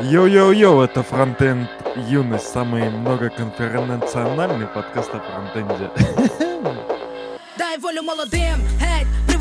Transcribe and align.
Йоу-йоу-йоу, 0.00 0.82
это 0.82 1.04
Фронтенд 1.04 1.68
Юность, 2.08 2.48
самый 2.52 2.90
многоконференциональный 2.90 4.66
подкаст 4.66 5.10
о 5.14 5.20
фронтенде. 5.20 5.88
Дай 7.56 7.78
волю 7.78 8.02
молодим, 8.02 8.56
геть, 8.73 8.73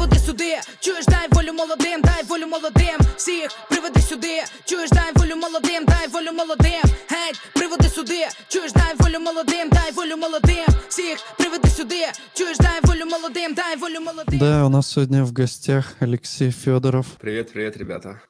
приводи 0.03 0.19
сюди. 0.19 0.55
Чуєш, 0.81 1.07
дай 1.07 1.27
волю 1.33 1.53
молодим, 1.53 2.01
дай 2.03 2.23
волю 2.29 2.47
молодим. 2.47 2.99
Всіх 3.17 3.49
приведи 3.71 4.01
сюди. 4.01 4.43
Чуєш, 4.65 4.91
дай 4.91 5.13
волю 5.15 5.37
молодим, 5.37 5.85
дай 5.85 6.09
волю 6.09 6.33
молодим. 6.33 6.83
Геть, 7.11 7.41
приводи 7.55 7.89
сюди. 7.89 8.27
Чуєш, 8.49 8.73
дай 8.73 8.95
волю 8.99 9.21
молодим, 9.21 9.69
дай 9.71 9.93
волю 9.93 10.17
молодим. 10.17 10.67
Всіх 10.89 11.19
приведи 11.39 11.69
сюди. 11.69 12.05
Чуєш, 12.35 12.59
дай 12.59 12.81
волю 12.83 13.07
молодим, 13.11 13.55
дай 13.55 13.77
волю 13.77 14.01
молодим. 14.01 14.39
Да, 14.39 14.65
у 14.67 14.69
нас 14.69 14.91
сегодня 14.91 15.25
в 15.25 15.33
гостях 15.33 15.95
Алексей 16.01 16.51
Федоров. 16.51 17.07
Привет, 17.21 17.53
привет, 17.53 17.77
ребята. 17.77 18.21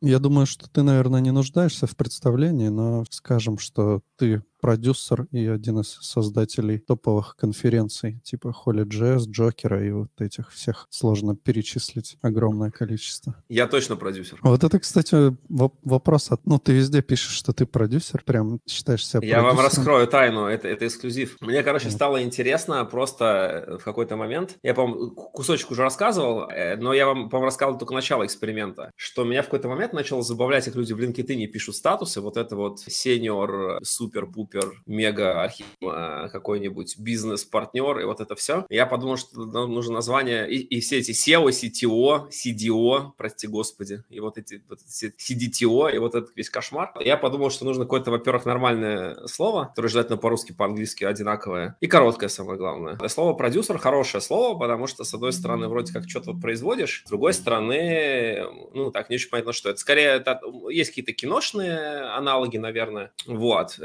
Я 0.00 0.18
думаю, 0.18 0.46
что 0.46 0.68
ты, 0.68 0.82
наверное, 0.82 1.20
не 1.20 1.32
нуждаешься 1.32 1.86
в 1.86 1.96
представлении, 1.96 2.68
но 2.68 3.04
скажем, 3.10 3.58
что 3.58 4.00
ты 4.18 4.42
продюсер 4.65 5.27
и 5.31 5.45
один 5.45 5.81
из 5.81 5.89
создателей 6.01 6.79
топовых 6.79 7.35
конференций 7.35 8.19
типа 8.23 8.51
Holy.js, 8.65 9.25
Джокера 9.29 9.85
и 9.85 9.91
вот 9.91 10.09
этих 10.19 10.51
всех 10.51 10.87
сложно 10.89 11.35
перечислить 11.35 12.17
огромное 12.23 12.71
количество. 12.71 13.35
Я 13.47 13.67
точно 13.67 13.95
продюсер. 13.95 14.39
Вот 14.41 14.63
это, 14.63 14.79
кстати, 14.79 15.13
воп- 15.51 15.77
вопрос. 15.83 16.31
От... 16.31 16.43
Ну, 16.47 16.57
ты 16.57 16.71
везде 16.71 17.03
пишешь, 17.03 17.33
что 17.33 17.53
ты 17.53 17.67
продюсер, 17.67 18.23
прям 18.23 18.59
считаешь 18.67 19.05
себя 19.05 19.21
Я 19.21 19.43
вам 19.43 19.59
раскрою 19.59 20.07
тайну, 20.07 20.47
это, 20.47 20.67
это 20.67 20.87
эксклюзив. 20.87 21.37
Мне, 21.41 21.61
короче, 21.61 21.91
стало 21.91 22.23
интересно 22.23 22.85
просто 22.85 23.25
э, 23.67 23.77
в 23.77 23.83
какой-то 23.83 24.15
момент. 24.15 24.57
Я, 24.63 24.73
по-моему, 24.73 25.11
ку- 25.11 25.29
кусочек 25.29 25.69
уже 25.69 25.83
рассказывал, 25.83 26.49
э, 26.49 26.75
но 26.77 26.91
я 26.91 27.05
вам, 27.05 27.29
по-моему, 27.29 27.45
рассказывал 27.45 27.77
только 27.77 27.93
начало 27.93 28.25
эксперимента. 28.25 28.89
Что 28.95 29.25
меня 29.25 29.43
в 29.43 29.45
какой-то 29.45 29.67
момент 29.67 29.93
начало 29.93 30.23
забавлять, 30.23 30.65
как 30.65 30.75
люди 30.75 30.93
в 30.93 30.99
LinkedIn 30.99 31.45
пишут 31.45 31.75
статусы, 31.75 32.19
вот 32.19 32.35
это 32.35 32.55
вот 32.55 32.79
сеньор, 32.79 33.79
супер-пупер, 33.83 34.54
мега 34.85 35.41
архив, 35.43 35.65
э, 35.81 36.29
какой-нибудь 36.31 36.97
бизнес-партнер, 36.97 37.99
и 37.99 38.05
вот 38.05 38.21
это 38.21 38.35
все. 38.35 38.65
Я 38.69 38.85
подумал, 38.85 39.17
что 39.17 39.45
ну, 39.45 39.67
нужно 39.67 39.95
название, 39.95 40.49
и, 40.49 40.57
и 40.57 40.79
все 40.79 40.99
эти 40.99 41.11
SEO, 41.11 41.47
CTO, 41.49 42.29
CDO, 42.29 43.11
прости 43.17 43.47
господи, 43.47 44.03
и 44.09 44.19
вот 44.19 44.37
эти 44.37 44.61
вот 44.69 44.79
CDTO, 44.79 45.93
и 45.93 45.97
вот 45.97 46.15
этот 46.15 46.35
весь 46.35 46.49
кошмар. 46.49 46.93
Я 46.99 47.17
подумал, 47.17 47.49
что 47.49 47.65
нужно 47.65 47.85
какое-то, 47.85 48.11
во-первых, 48.11 48.45
нормальное 48.45 49.27
слово, 49.27 49.65
которое 49.65 49.89
желательно 49.89 50.17
по-русски, 50.17 50.51
по-английски 50.51 51.03
одинаковое, 51.03 51.77
и 51.81 51.87
короткое, 51.87 52.29
самое 52.29 52.57
главное. 52.57 52.97
Слово 53.07 53.33
продюсер 53.33 53.77
хорошее 53.77 54.21
слово, 54.21 54.57
потому 54.57 54.87
что, 54.87 55.03
с 55.03 55.13
одной 55.13 55.33
стороны, 55.33 55.67
вроде 55.67 55.93
как 55.93 56.09
что-то 56.09 56.31
вот 56.31 56.41
производишь, 56.41 57.03
с 57.05 57.09
другой 57.09 57.33
стороны, 57.33 58.43
ну, 58.73 58.91
так, 58.91 59.09
не 59.09 59.15
очень 59.15 59.29
понятно, 59.29 59.53
что 59.53 59.69
это. 59.69 59.79
Скорее, 59.79 60.07
это, 60.07 60.41
есть 60.69 60.91
какие-то 60.91 61.13
киношные 61.13 62.01
аналоги, 62.15 62.57
наверное. 62.57 63.11
Вот. 63.25 63.77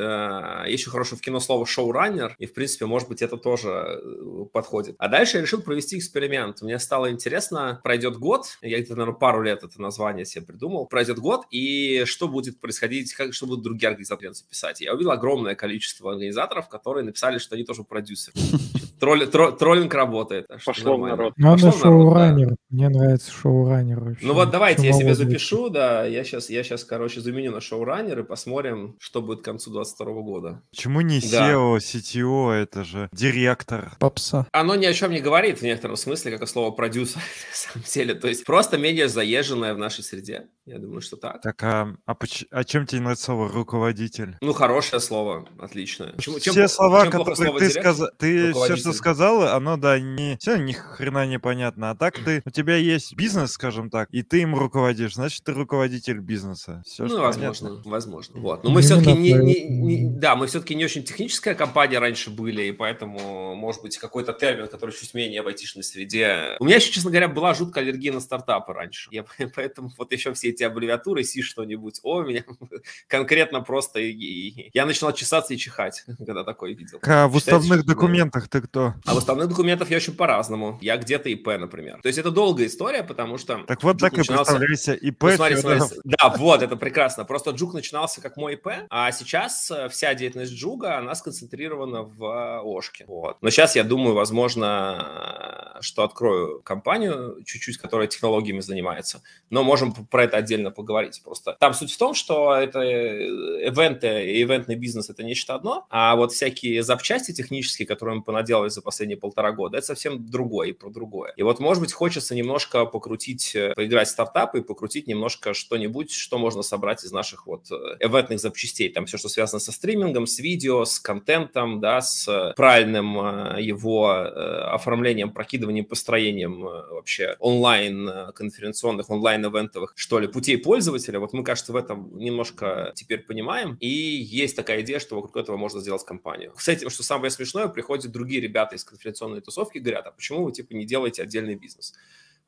Э, 0.65 0.71
Еще 0.71 0.91
хорошее 0.91 1.19
в 1.19 1.23
кино 1.23 1.41
слово 1.41 1.67
шоураннер, 1.67 2.35
и, 2.39 2.47
в 2.47 2.53
принципе, 2.55 2.87
может 2.87 3.09
быть, 3.09 3.23
это 3.23 3.37
тоже 3.37 3.71
э, 3.71 4.45
подходит. 4.53 4.95
А 4.99 5.09
дальше 5.09 5.39
я 5.39 5.43
решил 5.43 5.63
провести 5.63 5.99
эксперимент. 5.99 6.63
Мне 6.63 6.79
стало 6.79 7.11
интересно, 7.11 7.81
пройдет 7.83 8.17
год, 8.17 8.59
я 8.63 8.79
где-то, 8.79 8.97
наверное, 8.97 9.19
пару 9.19 9.43
лет 9.43 9.63
это 9.63 9.81
название 9.81 10.25
себе 10.25 10.45
придумал, 10.45 10.87
пройдет 10.87 11.19
год, 11.19 11.47
и 11.51 12.05
что 12.05 12.29
будет 12.29 12.61
происходить, 12.61 13.13
как, 13.15 13.35
что 13.35 13.47
будут 13.47 13.65
другие 13.65 13.89
организаторы 13.89 14.33
писать. 14.49 14.81
Я 14.81 14.95
увидел 14.95 15.13
огромное 15.13 15.55
количество 15.55 16.13
организаторов, 16.13 16.69
которые 16.69 17.05
написали, 17.05 17.39
что 17.39 17.55
они 17.55 17.65
тоже 17.65 17.85
продюсеры. 17.85 18.37
Тролли- 19.01 19.31
тро- 19.31 19.57
Троллинг 19.57 19.95
работает. 19.95 20.47
Пошло 20.65 20.99
в 20.99 21.07
народ. 21.07 21.33
Надо 21.39 21.67
народ, 21.67 21.75
да. 21.75 21.89
шоураннер. 21.89 22.57
Мне 22.69 22.89
нравится 22.91 23.33
шоураннер 23.33 24.01
вообще. 24.01 24.27
Ну 24.27 24.35
вот 24.35 24.51
давайте 24.51 24.83
я 24.83 24.93
Чумово 24.93 25.01
себе 25.03 25.15
запишу, 25.15 25.71
да, 25.71 26.05
я 26.05 26.23
сейчас, 26.23 26.51
я 26.51 26.63
сейчас, 26.63 26.85
короче, 26.85 27.23
заменю 27.23 27.51
на 27.51 27.61
шоураннер 27.63 28.21
и 28.21 28.23
посмотрим, 28.25 28.97
что 28.99 29.23
будет 29.23 29.41
к 29.41 29.45
концу 29.45 29.71
22 29.71 30.13
года. 30.21 30.40
Почему 30.71 31.01
не 31.01 31.21
Да. 31.21 31.51
SEO, 31.53 31.77
CTO, 31.79 32.51
это 32.53 32.85
же 32.85 33.09
директор? 33.13 33.93
Попса. 33.99 34.47
Оно 34.53 34.75
ни 34.75 34.87
о 34.87 34.93
чем 34.93 35.13
не 35.13 35.21
говорит 35.21 35.59
в 35.59 35.63
некотором 35.63 35.97
смысле, 35.97 36.33
как 36.33 36.43
и 36.43 36.47
слово 36.47 36.71
продюсер, 36.71 37.21
на 37.51 37.55
самом 37.57 37.85
деле. 37.87 38.15
То 38.15 38.29
есть 38.29 38.45
просто 38.45 38.79
менее 38.79 39.09
заезженное 39.09 39.75
в 39.75 39.79
нашей 39.79 40.03
среде. 40.05 40.47
Я 40.67 40.79
думаю, 40.79 41.01
что 41.01 41.17
так. 41.17 41.41
Так, 41.43 41.63
а, 41.65 41.97
а, 42.07 42.15
поч- 42.15 42.47
а 42.51 42.63
чем 42.65 42.87
тебе 42.87 43.01
нравится 43.01 43.25
слово 43.25 43.49
руководитель? 43.49 44.37
Ну, 44.41 44.53
хорошее 44.53 45.01
слово, 45.01 45.49
отличное. 45.59 46.13
Почему- 46.13 46.39
чем 46.39 46.53
все 46.53 46.61
плохо- 46.63 46.69
слова, 46.75 47.03
чем 47.03 47.11
которые 47.13 47.37
слово 47.37 47.59
ты 47.59 47.71
сказал, 47.71 48.09
ты 48.19 48.37
все, 48.37 48.51
что 48.53 48.61
Руководитель. 48.61 48.93
сказал, 48.93 49.43
оно, 49.49 49.77
да, 49.77 49.99
не, 49.99 50.37
все 50.39 50.57
ни 50.57 50.73
хрена 50.73 51.27
не 51.27 51.39
понятно. 51.39 51.91
А 51.91 51.97
так 51.97 52.19
ты, 52.19 52.43
у 52.45 52.51
тебя 52.51 52.77
есть 52.77 53.15
бизнес, 53.17 53.53
скажем 53.53 53.91
так, 53.91 54.09
и 54.13 54.23
ты 54.23 54.43
им 54.43 54.55
руководишь, 54.55 55.15
значит, 55.15 55.43
ты 55.45 55.53
руководитель 55.53 56.19
бизнеса. 56.21 56.83
Все, 56.87 57.05
ну, 57.07 57.21
возможно, 57.21 57.69
понятно. 57.71 57.91
возможно. 57.91 58.41
Вот. 58.41 58.63
Но 58.65 58.71
мы 58.71 58.83
все-таки 58.83 59.13
не, 59.13 59.33
не- 59.33 59.65
не- 59.69 60.11
да, 60.19 60.30
мы 60.37 60.47
все-таки 60.47 60.75
не 60.75 60.85
очень 60.85 61.05
техническая 61.05 61.55
компания 61.55 61.99
раньше 61.99 62.31
были, 62.31 62.65
и 62.65 62.73
поэтому, 62.73 63.55
может 63.55 63.83
быть, 63.83 63.99
какой-то 63.99 64.33
термин, 64.33 64.69
который 64.69 64.95
чуть 64.95 65.15
менее 65.15 65.43
в 65.43 65.47
айтишной 65.47 65.85
среде. 65.85 66.57
У 66.61 66.65
меня 66.65 66.77
еще, 66.77 66.91
честно 66.91 67.11
говоря, 67.11 67.29
была 67.29 67.55
жуткая 67.55 67.85
аллергия 67.85 68.13
на 68.13 68.21
стартапы 68.21 68.73
раньше. 68.73 69.09
Я, 69.13 69.25
поэтому 69.55 69.91
вот 69.97 70.13
еще 70.13 70.33
все 70.35 70.51
эти 70.51 70.63
аббревиатуры, 70.63 71.25
си 71.25 71.43
что-нибудь, 71.43 72.01
о, 72.03 72.23
меня 72.23 72.45
конкретно 73.07 73.61
просто... 73.61 74.01
и- 74.01 74.13
и- 74.13 74.71
я 74.75 74.87
начинал 74.87 75.13
чесаться 75.13 75.55
и 75.55 75.57
чихать, 75.57 76.05
когда 76.27 76.45
такое 76.45 76.75
видел. 76.75 76.99
А 77.03 77.29
в 77.29 77.37
уставных 77.37 77.85
да. 77.85 77.95
документах 77.95 78.49
ты 78.49 78.61
кто? 78.61 78.95
А 79.05 79.15
в 79.15 79.19
уставных 79.19 79.49
документах 79.49 79.91
я 79.91 79.97
очень 79.97 80.15
по-разному. 80.15 80.79
Я 80.81 80.97
где-то 80.97 81.29
ИП, 81.29 81.47
например. 81.59 82.01
То 82.03 82.09
есть 82.09 82.19
это 82.19 82.31
долгая 82.31 82.67
история, 82.67 83.03
потому 83.03 83.39
что... 83.39 83.65
Так 83.67 83.83
вот 83.83 83.99
так 83.99 84.15
и 84.15 84.19
начинался- 84.19 84.57
представляйся. 84.57 84.93
ИП 84.95 85.23
ну, 85.23 85.37
смотри, 85.37 85.57
смотри, 85.57 86.01
да, 86.05 86.35
вот, 86.37 86.63
это 86.63 86.77
прекрасно. 86.77 87.25
Просто 87.25 87.51
Джук 87.51 87.75
начинался 87.75 88.21
как 88.21 88.37
мой 88.37 88.55
ИП, 88.55 88.69
а 88.89 89.13
сейчас 89.13 89.71
э, 89.71 89.89
вся 89.89 90.15
деятельность 90.21 90.53
Джуга, 90.53 90.99
она 90.99 91.15
сконцентрирована 91.15 92.03
в 92.03 92.63
Ошке. 92.63 93.05
Вот. 93.07 93.39
Но 93.41 93.51
сейчас 93.51 93.77
я 93.77 93.85
думаю, 93.85 94.15
возможно, 94.15 95.75
э, 95.77 95.83
что 95.83 96.05
открою 96.05 96.61
компанию 96.63 97.43
чуть-чуть, 97.45 97.79
которая 97.79 98.07
технологиями 98.07 98.61
занимается. 98.61 99.23
Но 99.51 99.65
можем 99.65 99.93
про 99.93 100.25
это 100.25 100.37
отдельно 100.37 100.71
поговорить. 100.71 101.21
Просто 101.25 101.57
там 101.59 101.75
суть 101.75 101.93
в 101.93 101.99
том, 101.99 102.15
что 102.15 102.55
это 102.55 102.81
э, 102.81 103.67
ивенты 103.67 104.41
ивентный 104.43 104.77
бизнес– 104.77 105.11
это 105.11 105.23
нечто 105.23 105.55
одно, 105.55 105.87
а 105.91 106.17
вот 106.17 106.33
всякие 106.33 106.83
запчасти 106.83 107.33
технические, 107.33 107.87
которые 107.87 108.17
мы 108.17 108.23
понаделали 108.23 108.69
за 108.69 108.83
последние 108.83 109.17
полтора 109.17 109.53
года, 109.53 109.79
это 109.79 109.87
совсем 109.87 110.27
другое 110.27 110.69
и 110.69 110.73
про 110.73 110.91
другое. 110.91 111.33
И 111.37 111.43
вот, 111.43 111.61
может 111.61 111.83
быть, 111.83 111.93
хочется 111.93 112.35
немножко 112.35 112.85
покрутить, 112.85 113.57
э, 113.57 113.75
поиграть 113.75 114.09
в 114.09 114.11
стартапы 114.11 114.59
и 114.59 114.63
покрутить 114.63 115.07
немножко 115.07 115.55
что-нибудь, 115.55 116.13
что 116.13 116.39
можно 116.39 116.63
собрать 116.63 117.05
из 117.05 117.13
наших 117.13 117.47
вот 117.47 117.71
ивентных 117.71 118.41
запчастей. 118.41 118.89
Там 118.91 119.07
все, 119.07 119.19
что 119.19 119.29
связано 119.29 119.61
со 119.61 119.73
стримингом, 119.73 120.10
с 120.27 120.39
видео, 120.39 120.85
с 120.85 120.99
контентом, 120.99 121.81
да, 121.81 122.01
с 122.01 122.29
э, 122.29 122.53
правильным 122.57 123.19
э, 123.19 123.63
его 123.63 124.13
э, 124.13 124.29
оформлением, 124.75 125.33
прокидыванием, 125.33 125.85
построением 125.85 126.61
вообще 126.61 127.37
онлайн 127.39 128.09
э, 128.09 128.33
конференционных, 128.33 129.11
онлайн-ивентовых, 129.11 129.93
что 129.97 130.19
ли, 130.19 130.29
путей 130.29 130.59
пользователя. 130.59 131.19
Вот 131.19 131.33
мы, 131.33 131.45
кажется, 131.45 131.73
в 131.73 131.77
этом 131.77 132.17
немножко 132.19 132.93
теперь 132.95 133.21
понимаем. 133.21 133.77
И 133.81 133.89
есть 133.89 134.57
такая 134.57 134.83
идея, 134.83 134.99
что 134.99 135.17
вокруг 135.17 135.37
этого 135.37 135.57
можно 135.57 135.81
сделать 135.81 136.05
компанию. 136.05 136.53
Этим, 136.67 136.91
что 136.91 137.03
самое 137.03 137.31
смешное, 137.31 137.69
приходят 137.69 138.13
другие 138.13 138.41
ребята 138.41 138.77
из 138.77 138.85
конференционной 138.85 139.41
тусовки 139.41 139.79
и 139.79 139.81
говорят, 139.81 140.07
а 140.07 140.13
почему 140.13 140.45
вы, 140.45 140.53
типа, 140.53 140.73
не 140.75 140.85
делаете 140.85 141.23
отдельный 141.23 141.57
бизнес? 141.57 141.95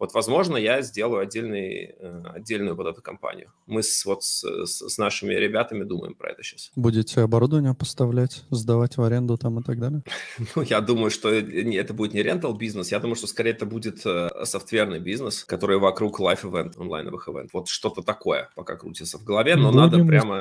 Вот, 0.02 0.14
возможно, 0.14 0.56
я 0.56 0.82
сделаю 0.82 1.20
отдельный, 1.22 1.94
э, 1.96 2.22
отдельную 2.34 2.74
вот 2.74 2.88
эту 2.88 3.00
компанию. 3.02 3.52
Мы 3.68 3.84
с, 3.84 4.04
вот 4.04 4.24
с, 4.24 4.42
с- 4.66 4.88
с 4.88 4.98
нашими 4.98 5.32
ребятами 5.32 5.84
думаем 5.84 6.14
про 6.14 6.30
это 6.32 6.42
сейчас. 6.42 6.72
Будете 6.74 7.20
оборудование 7.20 7.72
поставлять, 7.72 8.42
сдавать 8.50 8.96
в 8.96 9.02
аренду 9.04 9.38
там 9.38 9.60
и 9.60 9.62
так 9.62 9.78
далее? 9.78 10.02
Ну, 10.56 10.62
я 10.62 10.80
думаю, 10.80 11.10
что 11.10 11.30
не- 11.40 11.76
это 11.76 11.94
будет 11.94 12.14
не 12.14 12.22
рентал 12.24 12.52
бизнес, 12.52 12.90
я 12.90 12.98
думаю, 12.98 13.14
что 13.14 13.28
скорее 13.28 13.50
это 13.50 13.64
будет 13.64 14.04
э, 14.04 14.28
софтверный 14.43 14.99
бизнес, 14.99 15.44
который 15.44 15.78
вокруг 15.78 16.19
лайф-эвент, 16.19 16.76
онлайновых 16.76 17.28
ивент. 17.28 17.50
Вот 17.52 17.69
что-то 17.69 18.02
такое 18.02 18.48
пока 18.56 18.75
крутится 18.75 19.19
в 19.19 19.22
голове, 19.22 19.55
но 19.55 19.70
надо 19.70 20.05
прямо... 20.05 20.40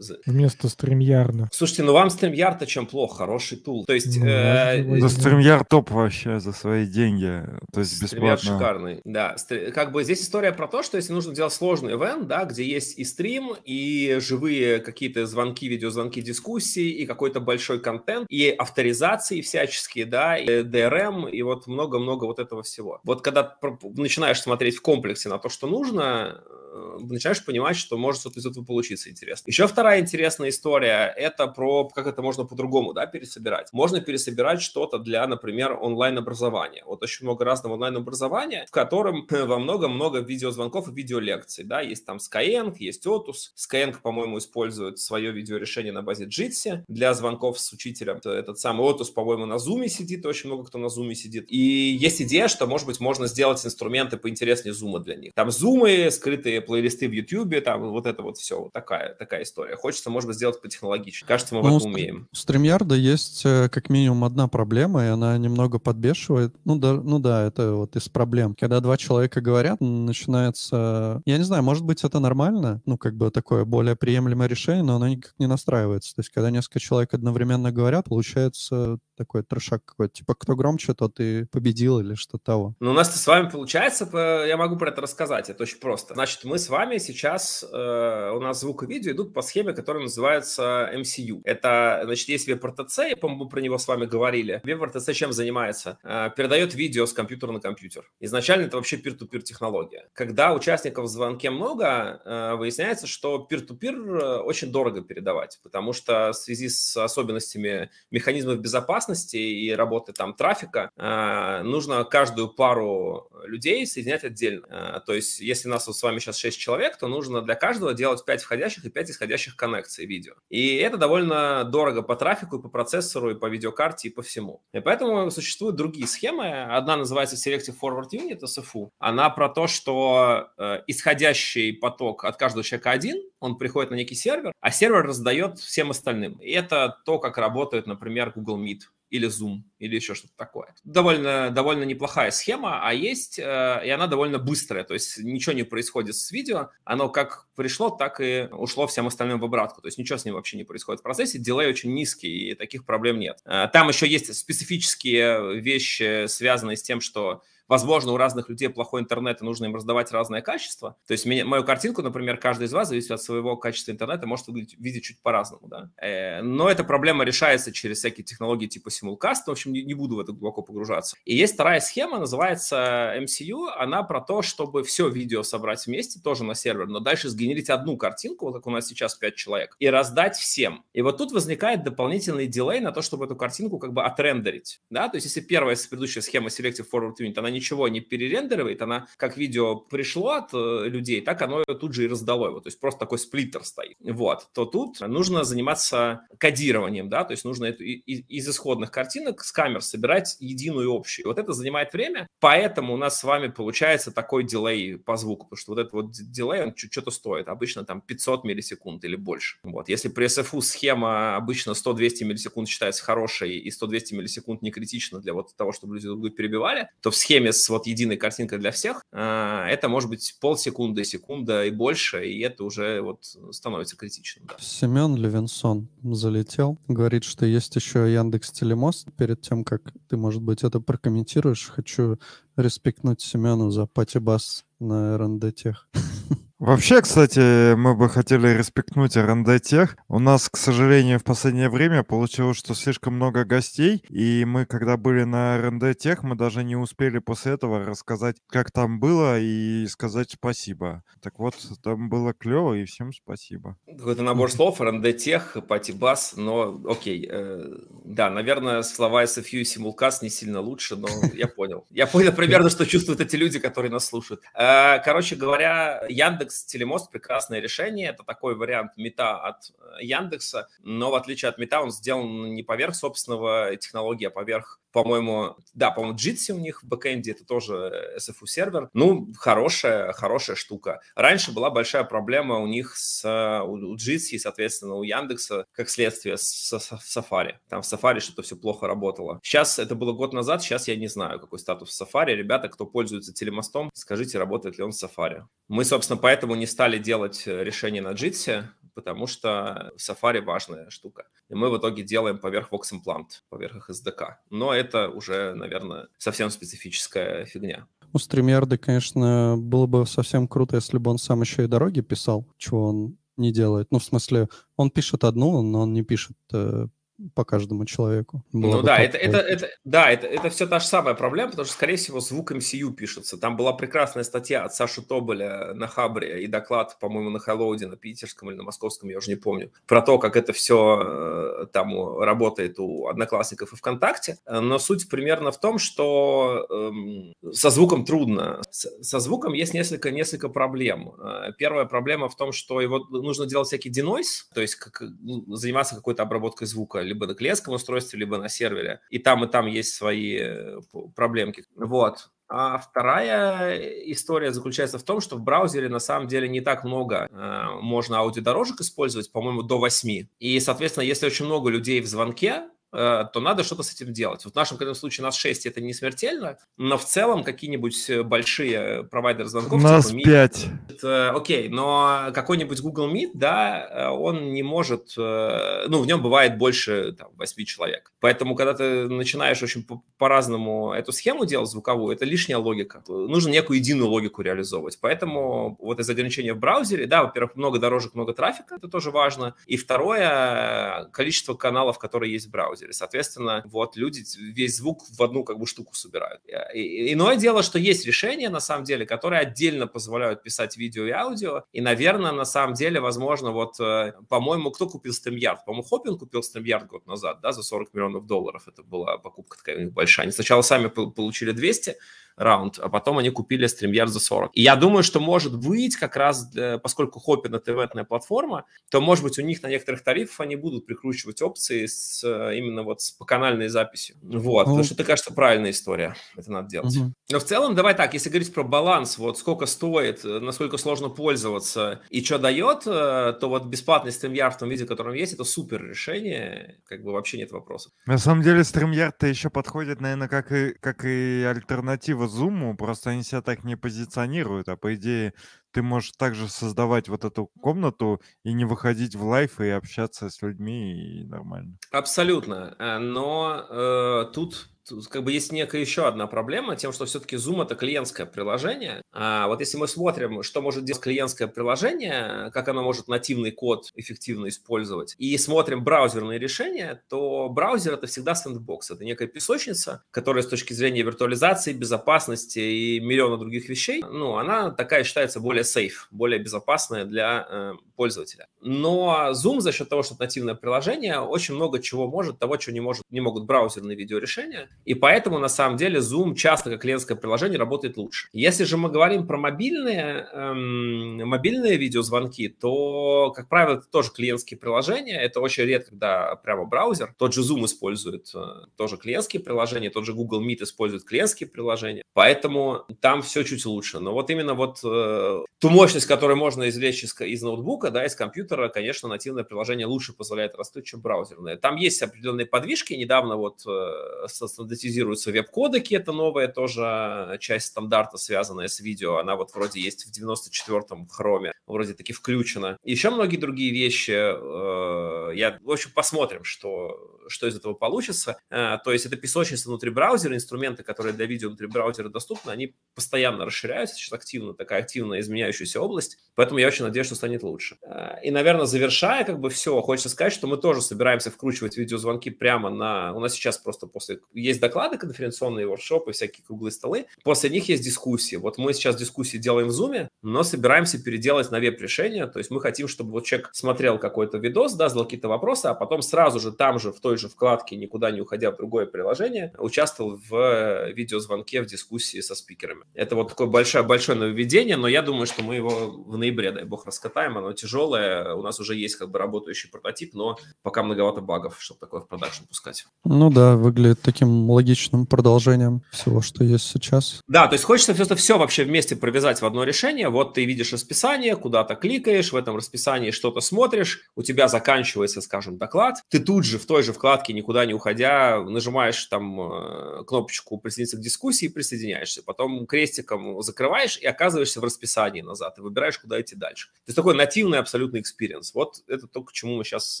Вместо 0.26 0.68
стримярда. 0.68 1.48
Слушайте, 1.50 1.82
ну 1.84 1.94
вам 1.94 2.08
StreamYard-то 2.08 2.66
чем 2.66 2.84
плохо? 2.84 3.16
Хороший 3.16 3.56
тул. 3.56 3.86
То 3.86 3.94
есть... 3.94 4.18
Ну, 4.18 4.26
э, 4.26 5.00
За 5.00 5.06
StreamYard 5.06 5.64
топ 5.66 5.90
вообще 5.92 6.40
за 6.40 6.52
свои 6.52 6.86
деньги. 6.86 7.42
То 7.72 7.80
есть 7.80 8.02
бесплатно. 8.02 8.36
шикарный, 8.36 8.97
да. 9.04 9.36
Стр- 9.36 9.72
Как 9.72 9.92
бы 9.92 10.04
здесь 10.04 10.22
история 10.22 10.52
про 10.52 10.68
то, 10.68 10.82
что 10.82 10.96
если 10.96 11.12
нужно 11.12 11.34
делать 11.34 11.52
сложный 11.52 11.94
ивент, 11.94 12.26
да, 12.28 12.44
где 12.44 12.64
есть 12.64 12.98
и 12.98 13.04
стрим, 13.04 13.54
и 13.64 14.18
живые 14.20 14.78
какие-то 14.80 15.26
звонки, 15.26 15.68
видеозвонки, 15.68 16.20
дискуссии, 16.20 16.90
и 16.90 17.06
какой-то 17.06 17.40
большой 17.40 17.80
контент, 17.80 18.26
и 18.30 18.48
авторизации 18.50 19.40
всяческие, 19.40 20.06
да, 20.06 20.36
и 20.36 20.62
DRM, 20.62 21.30
и 21.30 21.42
вот 21.42 21.66
много-много 21.66 22.24
вот 22.24 22.38
этого 22.38 22.62
всего. 22.62 23.00
Вот 23.04 23.22
когда 23.22 23.56
начинаешь 23.82 24.40
смотреть 24.40 24.76
в 24.76 24.82
комплексе 24.82 25.28
на 25.28 25.38
то, 25.38 25.48
что 25.48 25.66
нужно, 25.66 26.42
э, 26.44 26.57
начинаешь 27.00 27.44
понимать, 27.44 27.76
что 27.76 27.96
может 27.96 28.20
что-то 28.20 28.40
из 28.40 28.46
этого 28.46 28.64
получиться 28.64 29.10
интересно. 29.10 29.48
Еще 29.48 29.66
вторая 29.66 30.00
интересная 30.00 30.50
история– 30.50 31.12
это 31.16 31.46
про 31.46 31.88
как 31.88 32.06
это 32.06 32.22
можно 32.22 32.44
по-другому 32.44 32.92
да, 32.92 33.06
пересобирать. 33.06 33.72
Можно 33.72 34.00
пересобирать 34.00 34.62
что-то 34.62 34.98
для, 34.98 35.26
например, 35.26 35.78
онлайн-образования. 35.80 36.82
Вот 36.86 37.02
очень 37.02 37.26
много 37.26 37.44
разного 37.44 37.74
онлайн-образования, 37.74 38.66
в 38.68 38.70
котором 38.70 39.26
во 39.30 39.58
много-много 39.58 40.20
видеозвонков 40.20 40.88
и 40.88 40.92
видеолекций. 40.92 41.64
Да? 41.64 41.80
Есть 41.80 42.06
там 42.06 42.18
Skyeng, 42.18 42.74
есть 42.78 43.06
Otus. 43.06 43.52
Skyeng, 43.56 43.96
по-моему, 44.02 44.38
использует 44.38 44.98
свое 44.98 45.32
видеорешение 45.32 45.92
на 45.92 46.02
базе 46.02 46.26
Jitsi 46.26 46.82
для 46.88 47.14
звонков 47.14 47.58
с 47.58 47.72
учителем. 47.72 48.20
Этот 48.24 48.58
самый 48.58 48.86
Otus, 48.88 49.12
по-моему, 49.12 49.46
на 49.46 49.54
Zoom 49.54 49.86
сидит, 49.88 50.26
очень 50.26 50.48
много 50.48 50.64
кто 50.64 50.78
на 50.78 50.86
Zoom 50.86 51.14
сидит. 51.14 51.46
И 51.48 51.58
есть 51.58 52.22
идея, 52.22 52.48
что, 52.48 52.66
может 52.66 52.86
быть, 52.86 53.00
можно 53.00 53.26
сделать 53.26 53.64
инструменты 53.64 54.16
поинтереснее 54.16 54.74
Zoom 54.74 55.00
для 55.00 55.16
них. 55.16 55.32
Там 55.34 55.50
зумы, 55.50 56.10
скрытые 56.10 56.57
плейлисты 56.60 57.08
в 57.08 57.12
YouTube, 57.12 57.62
там 57.64 57.90
вот 57.90 58.06
это 58.06 58.22
вот 58.22 58.38
все, 58.38 58.60
вот 58.60 58.72
такая, 58.72 59.14
такая 59.14 59.42
история. 59.42 59.76
Хочется, 59.76 60.10
может 60.10 60.26
быть, 60.26 60.36
сделать 60.36 60.60
потехнологичнее. 60.60 61.26
Кажется, 61.26 61.54
мы 61.54 61.62
ну, 61.62 61.74
в 61.74 61.76
этом 61.78 61.92
умеем. 61.92 62.28
У 62.32 62.36
StreamYard 62.36 62.96
есть 62.96 63.42
э, 63.44 63.68
как 63.68 63.90
минимум 63.90 64.24
одна 64.24 64.48
проблема, 64.48 65.04
и 65.04 65.08
она 65.08 65.36
немного 65.38 65.78
подбешивает. 65.78 66.54
Ну 66.64 66.76
да, 66.76 66.94
ну 66.94 67.18
да, 67.18 67.46
это 67.46 67.74
вот 67.74 67.96
из 67.96 68.08
проблем. 68.08 68.54
Когда 68.58 68.80
два 68.80 68.96
человека 68.96 69.40
говорят, 69.40 69.80
начинается... 69.80 71.22
Я 71.24 71.38
не 71.38 71.44
знаю, 71.44 71.62
может 71.62 71.84
быть, 71.84 72.04
это 72.04 72.18
нормально, 72.20 72.82
ну 72.86 72.98
как 72.98 73.16
бы 73.16 73.30
такое 73.30 73.64
более 73.64 73.96
приемлемое 73.96 74.48
решение, 74.48 74.82
но 74.82 74.96
оно 74.96 75.08
никак 75.08 75.34
не 75.38 75.46
настраивается. 75.46 76.14
То 76.14 76.20
есть, 76.20 76.30
когда 76.30 76.50
несколько 76.50 76.80
человек 76.80 77.14
одновременно 77.14 77.72
говорят, 77.72 78.06
получается 78.06 78.98
такой 79.18 79.42
трешак 79.42 79.84
какой-то. 79.84 80.14
Типа, 80.14 80.34
кто 80.34 80.54
громче, 80.54 80.94
тот 80.94 81.18
и 81.20 81.44
победил 81.44 81.98
или 81.98 82.14
что-то 82.14 82.44
того. 82.44 82.74
Ну, 82.80 82.90
у 82.90 82.94
нас 82.94 83.14
с 83.14 83.26
вами 83.26 83.50
получается, 83.50 84.08
я 84.46 84.56
могу 84.56 84.76
про 84.76 84.90
это 84.90 85.00
рассказать, 85.00 85.50
это 85.50 85.64
очень 85.64 85.78
просто. 85.78 86.14
Значит, 86.14 86.44
мы 86.44 86.58
с 86.58 86.68
вами 86.68 86.98
сейчас, 86.98 87.64
э, 87.70 88.30
у 88.34 88.40
нас 88.40 88.60
звук 88.60 88.84
и 88.84 88.86
видео 88.86 89.12
идут 89.12 89.34
по 89.34 89.42
схеме, 89.42 89.72
которая 89.72 90.04
называется 90.04 90.90
MCU. 90.94 91.40
Это, 91.44 92.02
значит, 92.04 92.28
есть 92.28 92.48
WebRTC, 92.48 93.10
я, 93.10 93.16
по-моему, 93.16 93.48
про 93.48 93.60
него 93.60 93.76
с 93.76 93.88
вами 93.88 94.06
говорили. 94.06 94.62
WebRTC 94.64 95.12
чем 95.14 95.32
занимается? 95.32 95.98
Э, 96.04 96.30
передает 96.36 96.74
видео 96.74 97.06
с 97.06 97.12
компьютера 97.12 97.50
на 97.50 97.60
компьютер. 97.60 98.08
Изначально 98.20 98.66
это 98.66 98.76
вообще 98.76 98.96
peer-to-peer 98.96 99.40
технология. 99.40 100.08
Когда 100.12 100.54
участников 100.54 101.06
в 101.06 101.08
звонке 101.08 101.50
много, 101.50 102.22
э, 102.24 102.54
выясняется, 102.54 103.06
что 103.06 103.46
peer-to-peer 103.50 104.38
очень 104.42 104.70
дорого 104.70 105.02
передавать, 105.02 105.58
потому 105.62 105.92
что 105.92 106.30
в 106.32 106.36
связи 106.36 106.68
с 106.68 106.96
особенностями 106.96 107.90
механизмов 108.10 108.60
безопасности 108.60 109.07
безопасности 109.08 109.36
и 109.36 109.70
работы 109.72 110.12
там 110.12 110.34
трафика, 110.34 110.90
э, 110.96 111.62
нужно 111.62 112.04
каждую 112.04 112.48
пару 112.48 113.28
людей 113.44 113.86
соединять 113.86 114.24
отдельно. 114.24 114.66
Э, 114.68 115.00
то 115.04 115.14
есть, 115.14 115.40
если 115.40 115.68
нас 115.68 115.86
вот 115.86 115.96
с 115.96 116.02
вами 116.02 116.18
сейчас 116.18 116.38
6 116.38 116.58
человек, 116.58 116.98
то 116.98 117.08
нужно 117.08 117.42
для 117.42 117.54
каждого 117.54 117.94
делать 117.94 118.24
5 118.24 118.42
входящих 118.42 118.84
и 118.84 118.90
5 118.90 119.10
исходящих 119.10 119.56
коннекций 119.56 120.06
видео. 120.06 120.34
И 120.48 120.76
это 120.76 120.96
довольно 120.96 121.64
дорого 121.64 122.02
по 122.02 122.16
трафику, 122.16 122.58
и 122.58 122.62
по 122.62 122.68
процессору, 122.68 123.30
и 123.30 123.34
по 123.34 123.46
видеокарте, 123.46 124.08
и 124.08 124.10
по 124.10 124.22
всему. 124.22 124.62
И 124.72 124.80
поэтому 124.80 125.30
существуют 125.30 125.76
другие 125.76 126.06
схемы. 126.06 126.64
Одна 126.64 126.96
называется 126.96 127.36
Selective 127.36 127.74
Forward 127.80 128.08
Unit, 128.12 128.40
SFU. 128.42 128.90
Она 128.98 129.30
про 129.30 129.48
то, 129.48 129.66
что 129.66 130.48
э, 130.58 130.82
исходящий 130.86 131.72
поток 131.72 132.24
от 132.24 132.36
каждого 132.36 132.64
человека 132.64 132.90
один, 132.90 133.22
он 133.40 133.56
приходит 133.56 133.90
на 133.90 133.94
некий 133.94 134.14
сервер, 134.14 134.52
а 134.60 134.70
сервер 134.70 135.06
раздает 135.06 135.58
всем 135.58 135.90
остальным. 135.90 136.34
И 136.40 136.50
это 136.50 136.98
то, 137.04 137.18
как 137.18 137.38
работает, 137.38 137.86
например, 137.86 138.32
Google 138.34 138.62
Meet 138.62 138.80
или 139.10 139.28
Zoom, 139.28 139.62
или 139.78 139.96
еще 139.96 140.14
что-то 140.14 140.34
такое. 140.36 140.74
Довольно, 140.84 141.50
довольно 141.50 141.84
неплохая 141.84 142.30
схема, 142.30 142.80
а 142.82 142.92
есть, 142.92 143.38
э, 143.38 143.82
и 143.84 143.90
она 143.90 144.06
довольно 144.06 144.38
быстрая, 144.38 144.84
то 144.84 144.94
есть 144.94 145.18
ничего 145.18 145.54
не 145.54 145.62
происходит 145.62 146.14
с 146.16 146.30
видео, 146.30 146.70
оно 146.84 147.08
как 147.08 147.46
пришло, 147.54 147.90
так 147.90 148.20
и 148.20 148.48
ушло 148.52 148.86
всем 148.86 149.06
остальным 149.06 149.40
в 149.40 149.44
обратку, 149.44 149.80
то 149.80 149.88
есть 149.88 149.98
ничего 149.98 150.18
с 150.18 150.24
ним 150.24 150.34
вообще 150.34 150.56
не 150.56 150.64
происходит 150.64 151.00
в 151.00 151.04
процессе, 151.04 151.38
дилей 151.38 151.68
очень 151.68 151.94
низкий, 151.94 152.50
и 152.50 152.54
таких 152.54 152.84
проблем 152.84 153.18
нет. 153.18 153.40
Э, 153.44 153.68
там 153.72 153.88
еще 153.88 154.06
есть 154.06 154.34
специфические 154.34 155.60
вещи, 155.60 156.26
связанные 156.26 156.76
с 156.76 156.82
тем, 156.82 157.00
что 157.00 157.42
Возможно, 157.68 158.12
у 158.12 158.16
разных 158.16 158.48
людей 158.48 158.68
плохой 158.68 159.02
интернет, 159.02 159.42
и 159.42 159.44
нужно 159.44 159.66
им 159.66 159.74
раздавать 159.74 160.10
разное 160.10 160.40
качество. 160.40 160.96
То 161.06 161.12
есть 161.12 161.26
меня, 161.26 161.44
мою 161.44 161.64
картинку, 161.64 162.02
например, 162.02 162.38
каждый 162.38 162.64
из 162.64 162.72
вас, 162.72 162.88
зависит 162.88 163.10
от 163.10 163.22
своего 163.22 163.56
качества 163.56 163.92
интернета, 163.92 164.26
может 164.26 164.46
выглядеть, 164.46 164.78
видеть 164.78 165.04
чуть 165.04 165.20
по-разному. 165.20 165.68
Да? 165.68 165.90
Э, 166.00 166.40
но 166.40 166.70
эта 166.70 166.82
проблема 166.82 167.24
решается 167.24 167.72
через 167.72 167.98
всякие 167.98 168.24
технологии 168.24 168.66
типа 168.66 168.88
Simulcast. 168.88 169.44
В 169.46 169.50
общем, 169.50 169.72
не, 169.72 169.82
не 169.82 169.94
буду 169.94 170.16
в 170.16 170.20
это 170.20 170.32
глубоко 170.32 170.62
погружаться. 170.62 171.16
И 171.24 171.36
есть 171.36 171.54
вторая 171.54 171.80
схема, 171.80 172.18
называется 172.18 173.14
MCU. 173.18 173.68
Она 173.76 174.02
про 174.02 174.20
то, 174.20 174.40
чтобы 174.42 174.82
все 174.82 175.08
видео 175.08 175.42
собрать 175.42 175.86
вместе, 175.86 176.20
тоже 176.20 176.44
на 176.44 176.54
сервер, 176.54 176.86
но 176.86 177.00
дальше 177.00 177.28
сгенерить 177.28 177.68
одну 177.68 177.96
картинку, 177.96 178.46
вот 178.46 178.54
как 178.54 178.66
у 178.66 178.70
нас 178.70 178.86
сейчас 178.86 179.14
5 179.14 179.34
человек, 179.34 179.76
и 179.78 179.88
раздать 179.88 180.36
всем. 180.36 180.84
И 180.94 181.02
вот 181.02 181.18
тут 181.18 181.32
возникает 181.32 181.84
дополнительный 181.84 182.46
дилей 182.46 182.80
на 182.80 182.92
то, 182.92 183.02
чтобы 183.02 183.26
эту 183.26 183.36
картинку 183.36 183.78
как 183.78 183.92
бы 183.92 184.02
отрендерить. 184.02 184.80
Да? 184.90 185.08
То 185.08 185.16
есть 185.16 185.26
если 185.26 185.40
первая 185.40 185.76
предыдущая 185.76 186.22
схема 186.22 186.48
Selective 186.48 186.86
Forward 186.90 187.14
Unit, 187.20 187.38
она 187.38 187.50
не 187.50 187.57
ничего 187.58 187.88
не 187.88 188.00
перерендеривает, 188.00 188.82
она 188.82 189.06
как 189.16 189.36
видео 189.36 189.76
пришло 189.76 190.30
от 190.30 190.54
э, 190.54 190.88
людей, 190.88 191.20
так 191.20 191.42
оно 191.42 191.64
тут 191.64 191.94
же 191.94 192.04
и 192.04 192.08
раздало 192.08 192.48
его, 192.48 192.60
то 192.60 192.68
есть 192.68 192.80
просто 192.80 193.00
такой 193.00 193.18
сплиттер 193.18 193.64
стоит. 193.64 193.96
Вот, 194.00 194.48
то 194.54 194.64
тут 194.64 195.00
нужно 195.00 195.44
заниматься 195.44 196.22
кодированием, 196.38 197.08
да, 197.08 197.24
то 197.24 197.32
есть 197.32 197.44
нужно 197.44 197.66
из 197.66 198.48
исходных 198.48 198.90
картинок 198.90 199.42
с 199.42 199.52
камер 199.52 199.82
собирать 199.82 200.36
единую 200.40 200.94
общую. 200.94 201.26
Вот 201.26 201.38
это 201.38 201.52
занимает 201.52 201.92
время, 201.92 202.28
поэтому 202.40 202.94
у 202.94 202.96
нас 202.96 203.18
с 203.18 203.24
вами 203.24 203.48
получается 203.48 204.12
такой 204.12 204.44
дилей 204.44 204.96
по 204.96 205.16
звуку, 205.16 205.46
потому 205.46 205.58
что 205.58 205.72
вот 205.72 205.78
этот 205.80 205.92
вот 205.92 206.12
дилей, 206.12 206.62
он 206.62 206.74
что-то 206.76 207.10
стоит, 207.10 207.48
обычно 207.48 207.84
там 207.84 208.00
500 208.00 208.44
миллисекунд 208.44 209.04
или 209.04 209.16
больше. 209.16 209.58
Вот, 209.62 209.88
если 209.88 210.08
при 210.08 210.26
SFU 210.26 210.60
схема 210.60 211.36
обычно 211.36 211.72
100-200 211.72 212.24
миллисекунд 212.24 212.68
считается 212.68 213.04
хорошей 213.04 213.58
и 213.58 213.70
100-200 213.70 214.14
миллисекунд 214.14 214.62
не 214.62 214.70
критично 214.70 215.20
для 215.20 215.32
вот 215.32 215.54
того, 215.56 215.72
чтобы 215.72 215.94
люди 215.94 216.06
друг 216.06 216.20
друга 216.20 216.36
перебивали, 216.36 216.88
то 217.00 217.10
в 217.10 217.16
схеме 217.16 217.47
с 217.52 217.68
вот 217.68 217.86
единой 217.86 218.16
картинкой 218.16 218.58
для 218.58 218.70
всех, 218.70 219.02
а, 219.12 219.66
это 219.68 219.88
может 219.88 220.10
быть 220.10 220.36
полсекунды, 220.40 221.04
секунда 221.04 221.64
и 221.64 221.70
больше, 221.70 222.26
и 222.26 222.40
это 222.40 222.64
уже 222.64 223.00
вот 223.00 223.24
становится 223.52 223.96
критичным. 223.96 224.46
Да. 224.46 224.56
Семен 224.58 225.16
Левинсон 225.16 225.88
залетел, 226.02 226.78
говорит, 226.88 227.24
что 227.24 227.46
есть 227.46 227.74
еще 227.76 228.12
Яндекс 228.12 228.52
Телемост. 228.52 229.08
Перед 229.16 229.40
тем, 229.40 229.64
как 229.64 229.92
ты, 230.08 230.16
может 230.16 230.42
быть, 230.42 230.62
это 230.62 230.80
прокомментируешь, 230.80 231.68
хочу 231.68 232.18
респектнуть 232.56 233.20
Семену 233.20 233.70
за 233.70 233.86
пати-бас 233.86 234.64
на 234.80 235.16
РНД 235.18 235.54
Тех. 235.54 235.88
Вообще, 236.58 237.00
кстати, 237.00 237.76
мы 237.76 237.94
бы 237.94 238.08
хотели 238.08 238.48
респектнуть 238.48 239.16
РНД 239.16 239.62
Тех. 239.62 239.96
У 240.08 240.18
нас, 240.18 240.48
к 240.48 240.56
сожалению, 240.56 241.20
в 241.20 241.24
последнее 241.24 241.70
время 241.70 242.02
получилось, 242.02 242.56
что 242.58 242.74
слишком 242.74 243.14
много 243.14 243.44
гостей, 243.44 244.02
и 244.10 244.44
мы, 244.44 244.66
когда 244.66 244.96
были 244.96 245.22
на 245.22 245.56
РНД 245.56 245.96
Тех, 245.96 246.24
мы 246.24 246.34
даже 246.34 246.64
не 246.64 246.74
успели 246.74 247.20
после 247.20 247.52
этого 247.52 247.84
рассказать, 247.84 248.38
как 248.48 248.72
там 248.72 248.98
было, 248.98 249.38
и 249.38 249.86
сказать 249.86 250.32
спасибо. 250.32 251.04
Так 251.22 251.38
вот, 251.38 251.54
там 251.84 252.08
было 252.08 252.34
клево, 252.34 252.74
и 252.74 252.86
всем 252.86 253.12
спасибо. 253.12 253.76
Какой-то 253.86 254.24
набор 254.24 254.50
слов, 254.50 254.80
РНД 254.80 255.16
Тех, 255.16 255.56
Патибас, 255.68 256.34
но 256.36 256.82
окей. 256.88 257.24
Э, 257.30 257.62
да, 258.04 258.30
наверное, 258.30 258.82
слова 258.82 259.22
SFU 259.22 259.58
и 259.58 259.62
Simulcast 259.62 260.18
не 260.22 260.28
сильно 260.28 260.60
лучше, 260.60 260.96
но 260.96 261.08
я 261.34 261.46
понял. 261.46 261.86
Я 261.90 262.08
понял 262.08 262.32
примерно, 262.32 262.68
что 262.68 262.84
чувствуют 262.84 263.20
эти 263.20 263.36
люди, 263.36 263.60
которые 263.60 263.92
нас 263.92 264.06
слушают. 264.06 264.42
Э, 264.58 264.98
короче 265.04 265.36
говоря, 265.36 266.02
Яндекс 266.18 266.64
Телемост 266.64 267.10
прекрасное 267.12 267.60
решение. 267.60 268.08
Это 268.08 268.24
такой 268.24 268.56
вариант 268.56 268.96
мета 268.96 269.36
от 269.36 269.70
э, 269.70 270.04
Яндекса, 270.04 270.68
но 270.82 271.10
в 271.10 271.14
отличие 271.14 271.48
от 271.48 271.58
мета 271.58 271.80
он 271.80 271.92
сделан 271.92 272.54
не 272.54 272.62
поверх 272.64 272.96
собственного 272.96 273.76
технологии, 273.76 274.26
а 274.26 274.30
поверх 274.30 274.80
по-моему, 274.92 275.56
да, 275.74 275.90
по-моему, 275.90 276.16
Jitsi 276.16 276.52
у 276.52 276.58
них 276.58 276.82
в 276.82 276.86
бэкэнде, 276.86 277.32
это 277.32 277.44
тоже 277.44 278.14
SFU 278.18 278.46
сервер. 278.46 278.88
Ну, 278.92 279.32
хорошая, 279.36 280.12
хорошая 280.12 280.56
штука. 280.56 281.00
Раньше 281.14 281.52
была 281.52 281.70
большая 281.70 282.04
проблема 282.04 282.58
у 282.58 282.66
них 282.66 282.96
с 282.96 283.24
у 283.64 283.96
Jitsi, 283.96 284.38
соответственно, 284.38 284.94
у 284.94 285.02
Яндекса, 285.02 285.66
как 285.72 285.88
следствие, 285.88 286.36
с, 286.36 286.42
с, 286.42 286.78
в 286.78 287.16
Safari. 287.16 287.54
Там 287.68 287.82
в 287.82 287.84
Safari 287.84 288.20
что-то 288.20 288.42
все 288.42 288.56
плохо 288.56 288.86
работало. 288.86 289.40
Сейчас, 289.42 289.78
это 289.78 289.94
было 289.94 290.12
год 290.12 290.32
назад, 290.32 290.62
сейчас 290.62 290.88
я 290.88 290.96
не 290.96 291.08
знаю, 291.08 291.40
какой 291.40 291.58
статус 291.58 291.90
в 291.90 292.02
Safari. 292.02 292.34
Ребята, 292.34 292.68
кто 292.68 292.86
пользуется 292.86 293.32
телемостом, 293.32 293.90
скажите, 293.94 294.38
работает 294.38 294.78
ли 294.78 294.84
он 294.84 294.92
в 294.92 295.02
Safari. 295.02 295.42
Мы, 295.68 295.84
собственно, 295.84 296.18
поэтому 296.18 296.54
не 296.54 296.66
стали 296.66 296.98
делать 296.98 297.42
решение 297.46 298.02
на 298.02 298.12
Jitsi, 298.12 298.64
потому 298.98 299.28
что 299.28 299.92
Safari 299.96 300.40
важная 300.40 300.90
штука. 300.90 301.28
И 301.48 301.54
мы 301.54 301.70
в 301.70 301.78
итоге 301.78 302.02
делаем 302.02 302.40
поверх 302.40 302.72
Vox 302.72 302.92
Implant, 302.92 303.26
поверх 303.48 303.76
их 303.76 303.90
SDK. 303.90 304.34
Но 304.50 304.74
это 304.74 305.08
уже, 305.08 305.54
наверное, 305.54 306.08
совсем 306.18 306.50
специфическая 306.50 307.44
фигня. 307.44 307.86
У 308.12 308.16
StreamYard, 308.16 308.76
конечно, 308.76 309.54
было 309.56 309.86
бы 309.86 310.04
совсем 310.04 310.48
круто, 310.48 310.74
если 310.74 310.98
бы 310.98 311.12
он 311.12 311.18
сам 311.18 311.42
еще 311.42 311.62
и 311.62 311.68
дороги 311.68 312.00
писал, 312.00 312.48
чего 312.56 312.88
он 312.88 313.18
не 313.36 313.52
делает. 313.52 313.86
Ну, 313.92 314.00
в 314.00 314.04
смысле, 314.04 314.48
он 314.76 314.90
пишет 314.90 315.22
одну, 315.22 315.62
но 315.62 315.82
он 315.82 315.92
не 315.92 316.02
пишет 316.02 316.36
э, 316.52 316.88
по 317.34 317.44
каждому 317.44 317.84
человеку. 317.84 318.44
Было 318.52 318.76
ну 318.76 318.82
да, 318.82 318.98
это, 318.98 319.18
это, 319.18 319.38
это, 319.38 319.68
да, 319.84 320.10
это, 320.10 320.26
это 320.26 320.50
все 320.50 320.66
та 320.66 320.78
же 320.78 320.86
самая 320.86 321.14
проблема, 321.14 321.50
потому 321.50 321.66
что, 321.66 321.74
скорее 321.74 321.96
всего, 321.96 322.20
звук 322.20 322.52
MCU 322.52 322.92
пишется. 322.92 323.36
Там 323.36 323.56
была 323.56 323.72
прекрасная 323.72 324.24
статья 324.24 324.64
от 324.64 324.74
Саши 324.74 325.02
Тоболя 325.02 325.74
на 325.74 325.88
Хабре 325.88 326.44
и 326.44 326.46
доклад, 326.46 326.96
по-моему, 327.00 327.30
на 327.30 327.40
Хэллоуде, 327.40 327.86
на 327.86 327.96
питерском 327.96 328.50
или 328.50 328.56
на 328.56 328.62
московском, 328.62 329.08
я 329.08 329.18
уже 329.18 329.30
не 329.30 329.36
помню, 329.36 329.72
про 329.86 330.00
то, 330.00 330.18
как 330.18 330.36
это 330.36 330.52
все 330.52 331.62
э, 331.62 331.66
там 331.72 332.18
работает 332.20 332.78
у 332.78 333.08
одноклассников 333.08 333.72
и 333.72 333.76
ВКонтакте. 333.76 334.38
Но 334.46 334.78
суть 334.78 335.08
примерно 335.08 335.50
в 335.50 335.58
том, 335.58 335.78
что 335.78 336.66
эм, 336.70 337.34
со 337.52 337.70
звуком 337.70 338.04
трудно. 338.04 338.60
Со 338.70 339.18
звуком 339.18 339.54
есть 339.54 339.74
несколько, 339.74 340.10
несколько 340.10 340.48
проблем. 340.48 341.14
Э, 341.18 341.52
первая 341.58 341.86
проблема 341.86 342.28
в 342.28 342.36
том, 342.36 342.52
что 342.52 342.80
его 342.80 342.98
нужно 343.10 343.46
делать 343.46 343.66
всякий 343.68 343.90
денойс, 343.90 344.48
то 344.54 344.60
есть 344.60 344.76
как, 344.76 345.02
ну, 345.20 345.44
заниматься 345.56 345.96
какой-то 345.96 346.22
обработкой 346.22 346.66
звука 346.66 347.07
либо 347.08 347.26
на 347.26 347.34
клиентском 347.34 347.74
устройстве, 347.74 348.18
либо 348.18 348.38
на 348.38 348.48
сервере. 348.48 349.00
И 349.10 349.18
там, 349.18 349.44
и 349.44 349.48
там 349.48 349.66
есть 349.66 349.94
свои 349.94 350.38
э, 350.38 350.80
проблемки. 351.14 351.64
Вот. 351.74 352.30
А 352.50 352.78
вторая 352.78 353.76
история 354.10 354.52
заключается 354.52 354.98
в 354.98 355.02
том, 355.02 355.20
что 355.20 355.36
в 355.36 355.42
браузере 355.42 355.90
на 355.90 355.98
самом 355.98 356.28
деле 356.28 356.48
не 356.48 356.62
так 356.62 356.82
много 356.82 357.28
э, 357.30 357.80
можно 357.82 358.18
аудиодорожек 358.18 358.80
использовать, 358.80 359.30
по-моему, 359.30 359.62
до 359.62 359.78
8. 359.78 360.28
И, 360.38 360.60
соответственно, 360.60 361.04
если 361.04 361.26
очень 361.26 361.44
много 361.44 361.68
людей 361.68 362.00
в 362.00 362.06
звонке, 362.06 362.62
то 362.90 363.40
надо 363.40 363.64
что-то 363.64 363.82
с 363.82 363.92
этим 363.92 364.12
делать. 364.12 364.44
Вот 364.44 364.54
в 364.54 364.56
нашем 364.56 364.78
конкретном 364.78 364.94
случае 364.94 365.24
нас 365.24 365.36
6, 365.36 365.66
это 365.66 365.80
не 365.80 365.92
смертельно, 365.92 366.56
но 366.76 366.96
в 366.96 367.04
целом 367.04 367.44
какие-нибудь 367.44 368.08
э, 368.08 368.22
большие 368.22 369.04
провайдеры 369.04 369.48
звонков... 369.48 369.82
Нас 369.82 370.08
типа 370.08 370.24
5. 370.24 370.66
Это, 370.88 371.30
окей, 371.30 371.68
но 371.68 372.30
какой-нибудь 372.34 372.80
Google 372.80 373.12
Meet, 373.12 373.32
да, 373.34 373.88
э, 373.90 374.08
он 374.08 374.52
не 374.52 374.62
может... 374.62 375.12
Ну, 375.16 376.02
в 376.02 376.06
нем 376.06 376.22
бывает 376.22 376.56
больше 376.56 377.12
там, 377.12 377.28
8 377.36 377.64
человек. 377.64 378.12
Поэтому, 378.20 378.54
когда 378.54 378.74
ты 378.74 379.08
начинаешь 379.08 379.62
очень 379.62 379.86
по-разному 380.16 380.92
эту 380.92 381.12
схему 381.12 381.44
делать 381.44 381.68
звуковую, 381.68 382.14
это 382.14 382.24
лишняя 382.24 382.58
логика. 382.58 383.02
Нужно 383.08 383.50
некую 383.50 383.78
единую 383.78 384.08
логику 384.08 384.42
реализовывать. 384.42 384.98
Поэтому 385.00 385.76
вот 385.78 386.00
из 386.00 386.08
ограничения 386.08 386.54
в 386.54 386.58
браузере, 386.58 387.06
да, 387.06 387.22
во-первых, 387.22 387.56
много 387.56 387.78
дорожек, 387.78 388.14
много 388.14 388.32
трафика, 388.32 388.76
это 388.76 388.88
тоже 388.88 389.10
важно. 389.10 389.54
И 389.66 389.76
второе, 389.76 391.08
количество 391.12 391.54
каналов, 391.54 391.98
которые 391.98 392.32
есть 392.32 392.46
в 392.46 392.50
браузере 392.50 392.77
браузере. 392.78 392.92
Соответственно, 392.92 393.62
вот 393.66 393.96
люди 393.96 394.24
весь 394.38 394.76
звук 394.76 395.02
в 395.10 395.22
одну 395.22 395.44
как 395.44 395.58
бы 395.58 395.66
штуку 395.66 395.94
собирают. 395.94 396.40
И, 396.74 397.12
иное 397.12 397.36
дело, 397.36 397.62
что 397.62 397.78
есть 397.78 398.06
решения, 398.06 398.48
на 398.50 398.60
самом 398.60 398.84
деле, 398.84 399.06
которые 399.06 399.40
отдельно 399.40 399.86
позволяют 399.86 400.42
писать 400.42 400.76
видео 400.76 401.06
и 401.06 401.10
аудио. 401.10 401.64
И, 401.72 401.80
наверное, 401.80 402.32
на 402.32 402.44
самом 402.44 402.74
деле, 402.74 403.00
возможно, 403.00 403.50
вот, 403.52 403.80
э, 403.80 404.12
по-моему, 404.28 404.70
кто 404.70 404.88
купил 404.88 405.12
StreamYard? 405.12 405.58
По-моему, 405.66 405.82
Хоппин 405.82 406.18
купил 406.18 406.40
StreamYard 406.40 406.86
год 406.86 407.06
назад, 407.06 407.40
да, 407.40 407.52
за 407.52 407.62
40 407.62 407.94
миллионов 407.94 408.26
долларов. 408.26 408.68
Это 408.68 408.82
была 408.82 409.18
покупка 409.18 409.58
такая 409.58 409.90
большая. 409.90 410.24
Они 410.24 410.32
сначала 410.32 410.62
сами 410.62 410.88
получили 410.88 411.52
200, 411.52 411.96
раунд, 412.38 412.78
а 412.78 412.88
потом 412.88 413.18
они 413.18 413.30
купили 413.30 413.66
StreamYard 413.66 414.06
за 414.06 414.20
40. 414.20 414.52
И 414.54 414.62
я 414.62 414.76
думаю, 414.76 415.02
что 415.02 415.20
может 415.20 415.58
быть 415.58 415.96
как 415.96 416.16
раз, 416.16 416.48
для, 416.50 416.78
поскольку 416.78 417.20
Hopin 417.26 417.56
это 417.56 417.72
ивентная 417.72 418.04
платформа, 418.04 418.64
то, 418.90 419.00
может 419.00 419.24
быть, 419.24 419.38
у 419.38 419.42
них 419.42 419.62
на 419.62 419.68
некоторых 419.68 420.02
тарифах 420.02 420.40
они 420.40 420.56
будут 420.56 420.86
прикручивать 420.86 421.42
опции 421.42 421.86
с, 421.86 422.24
именно 422.24 422.82
вот 422.82 423.00
с 423.00 423.12
канальной 423.26 423.68
записью. 423.68 424.16
Вот, 424.22 424.66
ну, 424.66 424.72
потому 424.72 424.84
что 424.84 424.94
это, 424.94 425.04
кажется, 425.04 425.32
правильная 425.32 425.70
история. 425.70 426.14
Это 426.36 426.52
надо 426.52 426.68
делать. 426.68 426.96
Угу. 426.96 427.12
Но 427.30 427.38
в 427.40 427.44
целом, 427.44 427.74
давай 427.74 427.94
так, 427.94 428.14
если 428.14 428.28
говорить 428.28 428.52
про 428.54 428.62
баланс, 428.62 429.18
вот 429.18 429.38
сколько 429.38 429.66
стоит, 429.66 430.22
насколько 430.24 430.78
сложно 430.78 431.08
пользоваться 431.08 432.00
и 432.10 432.24
что 432.24 432.38
дает, 432.38 432.86
э, 432.86 433.34
то 433.40 433.48
вот 433.48 433.66
бесплатный 433.66 434.12
StreamYard 434.12 434.52
в 434.52 434.58
том 434.58 434.68
виде, 434.68 434.84
в 434.84 434.88
котором 434.88 435.14
есть, 435.14 435.32
это 435.32 435.44
супер 435.44 435.84
решение, 435.84 436.80
как 436.86 437.02
бы 437.02 437.12
вообще 437.12 437.38
нет 437.38 437.50
вопросов. 437.52 437.92
На 438.06 438.18
самом 438.18 438.42
деле 438.42 438.60
StreamYard-то 438.60 439.26
еще 439.26 439.50
подходит, 439.50 440.00
наверное, 440.00 440.28
как 440.28 440.52
и, 440.52 440.74
как 440.80 441.04
и 441.04 441.44
альтернатива 441.48 442.27
Zoom, 442.28 442.76
просто 442.76 443.10
они 443.10 443.22
себя 443.22 443.42
так 443.42 443.64
не 443.64 443.76
позиционируют, 443.76 444.68
а 444.68 444.76
по 444.76 444.94
идее 444.94 445.34
ты 445.72 445.82
можешь 445.82 446.12
также 446.12 446.48
создавать 446.48 447.08
вот 447.08 447.24
эту 447.24 447.46
комнату 447.60 448.20
и 448.44 448.52
не 448.52 448.64
выходить 448.64 449.16
в 449.16 449.24
лайф 449.24 449.60
и 449.60 449.68
общаться 449.68 450.30
с 450.30 450.42
людьми 450.42 451.20
и 451.20 451.24
нормально. 451.24 451.78
Абсолютно, 451.90 452.74
э, 452.78 452.98
но 452.98 453.66
э, 453.68 454.32
тут 454.32 454.70
Тут 454.88 455.08
как 455.08 455.24
бы 455.24 455.32
есть 455.32 455.52
некая 455.52 455.80
еще 455.80 456.06
одна 456.06 456.26
проблема 456.26 456.76
тем, 456.76 456.92
что 456.92 457.04
все-таки 457.04 457.36
Zoom 457.36 457.62
это 457.62 457.74
клиентское 457.74 458.26
приложение. 458.26 459.02
А 459.12 459.46
вот 459.48 459.60
если 459.60 459.76
мы 459.76 459.86
смотрим, 459.86 460.42
что 460.42 460.62
может 460.62 460.84
делать 460.84 461.02
клиентское 461.02 461.48
приложение, 461.48 462.50
как 462.52 462.68
оно 462.68 462.82
может 462.82 463.08
нативный 463.08 463.50
код 463.50 463.90
эффективно 463.94 464.48
использовать, 464.48 465.14
и 465.18 465.36
смотрим 465.36 465.84
браузерные 465.84 466.38
решения, 466.38 467.02
то 467.08 467.48
браузер 467.48 467.94
это 467.94 468.06
всегда 468.06 468.34
сэндбокс. 468.34 468.90
Это 468.90 469.04
некая 469.04 469.28
песочница, 469.28 470.04
которая 470.10 470.42
с 470.42 470.48
точки 470.48 470.72
зрения 470.72 471.02
виртуализации, 471.02 471.72
безопасности 471.72 472.58
и 472.58 473.00
миллиона 473.00 473.36
других 473.36 473.68
вещей, 473.68 474.02
ну, 474.02 474.36
она 474.36 474.70
такая 474.70 475.04
считается 475.04 475.40
более 475.40 475.64
сейф, 475.64 476.08
более 476.10 476.38
безопасная 476.38 477.04
для 477.04 477.46
э, 477.48 477.72
пользователя. 477.96 478.48
Но 478.60 479.32
Zoom 479.32 479.60
за 479.60 479.72
счет 479.72 479.88
того, 479.88 480.02
что 480.02 480.14
это 480.14 480.24
нативное 480.24 480.54
приложение, 480.54 481.20
очень 481.20 481.54
много 481.54 481.80
чего 481.80 482.08
может, 482.08 482.38
того, 482.38 482.56
чего 482.56 482.72
не, 482.72 482.80
может, 482.80 483.02
не 483.10 483.20
могут 483.20 483.44
браузерные 483.44 483.96
видеорешения. 483.96 484.68
И 484.84 484.94
поэтому, 484.94 485.38
на 485.38 485.48
самом 485.48 485.76
деле, 485.76 486.00
Zoom 486.00 486.34
часто 486.34 486.70
как 486.70 486.80
клиентское 486.80 487.16
приложение 487.16 487.58
работает 487.58 487.96
лучше. 487.96 488.28
Если 488.32 488.64
же 488.64 488.76
мы 488.76 488.90
говорим 488.90 489.26
про 489.26 489.36
мобильные, 489.36 490.26
эм, 490.32 491.28
мобильные 491.28 491.76
видеозвонки, 491.76 492.48
то, 492.48 493.32
как 493.34 493.48
правило, 493.48 493.74
это 493.74 493.86
тоже 493.86 494.10
клиентские 494.10 494.58
приложения. 494.58 495.20
Это 495.20 495.40
очень 495.40 495.64
редко, 495.64 495.90
когда 495.90 496.36
прямо 496.36 496.64
браузер. 496.64 497.14
Тот 497.18 497.34
же 497.34 497.42
Zoom 497.42 497.64
использует 497.66 498.30
э, 498.34 498.40
тоже 498.76 498.96
клиентские 498.96 499.42
приложения, 499.42 499.90
тот 499.90 500.06
же 500.06 500.14
Google 500.14 500.42
Meet 500.42 500.62
использует 500.62 501.04
клиентские 501.04 501.48
приложения. 501.48 502.02
Поэтому 502.14 502.84
там 503.00 503.22
все 503.22 503.42
чуть 503.42 503.64
лучше. 503.66 504.00
Но 504.00 504.12
вот 504.12 504.30
именно 504.30 504.54
вот 504.54 504.80
э, 504.84 505.44
ту 505.58 505.70
мощность, 505.70 506.06
которую 506.06 506.36
можно 506.36 506.68
извлечь 506.68 507.04
из, 507.04 507.18
из 507.20 507.42
ноутбука, 507.42 507.90
да, 507.90 508.06
из 508.06 508.14
компьютера, 508.14 508.68
конечно, 508.68 509.08
нативное 509.08 509.44
приложение 509.44 509.86
лучше 509.86 510.12
позволяет 510.12 510.54
раскрыть, 510.54 510.86
чем 510.86 511.00
браузерное. 511.00 511.56
Там 511.56 511.76
есть 511.76 512.02
определенные 512.02 512.46
подвижки. 512.46 512.94
Недавно 512.94 513.36
вот 513.36 513.60
э, 513.66 514.28
стандартизируются 514.68 515.32
веб-кодеки, 515.32 515.94
это 515.94 516.12
новая 516.12 516.48
тоже 516.48 517.38
часть 517.40 517.68
стандарта, 517.68 518.18
связанная 518.18 518.68
с 518.68 518.80
видео. 518.80 519.16
Она 519.16 519.34
вот 519.36 519.54
вроде 519.54 519.80
есть 519.80 520.04
в 520.04 520.10
94-м 520.10 521.08
хроме, 521.08 521.52
вроде 521.66 521.94
таки 521.94 522.12
включена. 522.12 522.76
Еще 522.82 523.10
многие 523.10 523.38
другие 523.38 523.72
вещи. 523.72 524.12
Э, 524.12 525.34
я, 525.34 525.58
в 525.62 525.70
общем, 525.70 525.90
посмотрим, 525.94 526.44
что, 526.44 527.18
что 527.28 527.46
из 527.46 527.56
этого 527.56 527.74
получится. 527.74 528.38
Э, 528.50 528.76
то 528.84 528.92
есть 528.92 529.06
это 529.06 529.16
песочница 529.16 529.68
внутри 529.68 529.90
браузера, 529.90 530.34
инструменты, 530.34 530.82
которые 530.82 531.14
для 531.14 531.26
видео 531.26 531.48
внутри 531.48 531.66
браузера 531.66 532.08
доступны, 532.10 532.50
они 532.50 532.74
постоянно 532.94 533.46
расширяются, 533.46 533.96
сейчас 533.96 534.12
активно, 534.12 534.52
такая 534.52 534.82
активно 534.82 535.18
изменяющаяся 535.20 535.80
область. 535.80 536.18
Поэтому 536.34 536.58
я 536.58 536.66
очень 536.66 536.84
надеюсь, 536.84 537.06
что 537.06 537.16
станет 537.16 537.42
лучше. 537.42 537.78
Э, 537.82 538.16
и, 538.22 538.30
наверное, 538.30 538.66
завершая 538.66 539.24
как 539.24 539.40
бы 539.40 539.48
все, 539.48 539.80
хочется 539.80 540.10
сказать, 540.10 540.32
что 540.32 540.46
мы 540.46 540.58
тоже 540.58 540.82
собираемся 540.82 541.30
вкручивать 541.30 541.76
видеозвонки 541.76 542.30
прямо 542.30 542.70
на... 542.70 543.14
У 543.14 543.20
нас 543.20 543.32
сейчас 543.32 543.58
просто 543.58 543.86
после... 543.86 544.20
Есть 544.32 544.57
доклады 544.60 544.98
конференционные, 544.98 545.66
воркшопы, 545.66 546.12
всякие 546.12 546.44
круглые 546.44 546.72
столы. 546.72 547.06
После 547.24 547.50
них 547.50 547.68
есть 547.68 547.84
дискуссии. 547.84 548.36
Вот 548.36 548.58
мы 548.58 548.72
сейчас 548.72 548.96
дискуссии 548.96 549.38
делаем 549.38 549.68
в 549.68 549.70
Zoom, 549.70 550.08
но 550.22 550.42
собираемся 550.42 551.02
переделать 551.02 551.50
на 551.50 551.60
веб-решение. 551.60 552.26
То 552.26 552.38
есть 552.38 552.50
мы 552.50 552.60
хотим, 552.60 552.88
чтобы 552.88 553.12
вот 553.12 553.24
человек 553.24 553.50
смотрел 553.52 553.98
какой-то 553.98 554.38
видос, 554.38 554.74
да, 554.74 554.88
задал 554.88 555.04
какие-то 555.04 555.28
вопросы, 555.28 555.66
а 555.66 555.74
потом 555.74 556.02
сразу 556.02 556.40
же 556.40 556.52
там 556.52 556.78
же, 556.78 556.92
в 556.92 557.00
той 557.00 557.16
же 557.16 557.28
вкладке, 557.28 557.76
никуда 557.76 558.10
не 558.10 558.20
уходя 558.20 558.50
в 558.50 558.56
другое 558.56 558.86
приложение, 558.86 559.52
участвовал 559.58 560.20
в 560.28 560.90
видеозвонке, 560.92 561.62
в 561.62 561.66
дискуссии 561.66 562.20
со 562.20 562.34
спикерами. 562.34 562.84
Это 562.94 563.16
вот 563.16 563.28
такое 563.28 563.46
большое, 563.46 563.84
большое 563.84 564.18
нововведение, 564.18 564.76
но 564.76 564.88
я 564.88 565.02
думаю, 565.02 565.26
что 565.26 565.42
мы 565.42 565.56
его 565.56 565.90
в 565.90 566.16
ноябре, 566.16 566.52
дай 566.52 566.64
бог, 566.64 566.86
раскатаем. 566.86 567.38
Оно 567.38 567.52
тяжелое, 567.52 568.34
у 568.34 568.42
нас 568.42 568.60
уже 568.60 568.74
есть 568.74 568.96
как 568.96 569.10
бы 569.10 569.18
работающий 569.18 569.70
прототип, 569.70 570.14
но 570.14 570.38
пока 570.62 570.82
многовато 570.82 571.20
багов, 571.20 571.56
чтобы 571.60 571.80
такое 571.80 572.00
в 572.00 572.08
продакшн 572.08 572.44
пускать. 572.44 572.86
Ну 573.04 573.30
да, 573.30 573.56
выглядит 573.56 574.00
таким 574.02 574.37
логичным 574.46 575.06
продолжением 575.06 575.82
всего, 575.90 576.20
что 576.20 576.44
есть 576.44 576.66
сейчас. 576.66 577.22
Да, 577.28 577.46
то 577.46 577.54
есть 577.54 577.64
хочется 577.64 577.94
все 577.94 578.04
это 578.04 578.16
все 578.16 578.38
вообще 578.38 578.64
вместе 578.64 578.96
провязать 578.96 579.40
в 579.40 579.46
одно 579.46 579.64
решение. 579.64 580.08
Вот 580.08 580.34
ты 580.34 580.44
видишь 580.44 580.72
расписание, 580.72 581.36
куда-то 581.36 581.74
кликаешь, 581.74 582.32
в 582.32 582.36
этом 582.36 582.56
расписании 582.56 583.10
что-то 583.10 583.40
смотришь, 583.40 584.02
у 584.16 584.22
тебя 584.22 584.48
заканчивается, 584.48 585.20
скажем, 585.20 585.58
доклад, 585.58 585.96
ты 586.08 586.20
тут 586.20 586.44
же 586.44 586.58
в 586.58 586.66
той 586.66 586.82
же 586.82 586.92
вкладке, 586.92 587.32
никуда 587.32 587.64
не 587.66 587.74
уходя, 587.74 588.42
нажимаешь 588.42 589.04
там 589.06 589.40
э, 589.40 590.04
кнопочку 590.04 590.58
«Присоединиться 590.58 590.96
к 590.96 591.00
дискуссии» 591.00 591.46
и 591.46 591.48
присоединяешься. 591.48 592.22
Потом 592.22 592.66
крестиком 592.66 593.40
закрываешь 593.42 593.98
и 593.98 594.06
оказываешься 594.06 594.60
в 594.60 594.64
расписании 594.64 595.22
назад, 595.22 595.58
и 595.58 595.60
выбираешь, 595.60 595.98
куда 595.98 596.20
идти 596.20 596.36
дальше. 596.36 596.68
То 596.68 596.90
есть 596.90 596.96
такой 596.96 597.14
нативный 597.14 597.58
абсолютный 597.58 598.00
experience. 598.00 598.54
Вот 598.54 598.82
это 598.86 599.06
то, 599.06 599.22
к 599.22 599.32
чему 599.32 599.56
мы 599.56 599.64
сейчас 599.64 600.00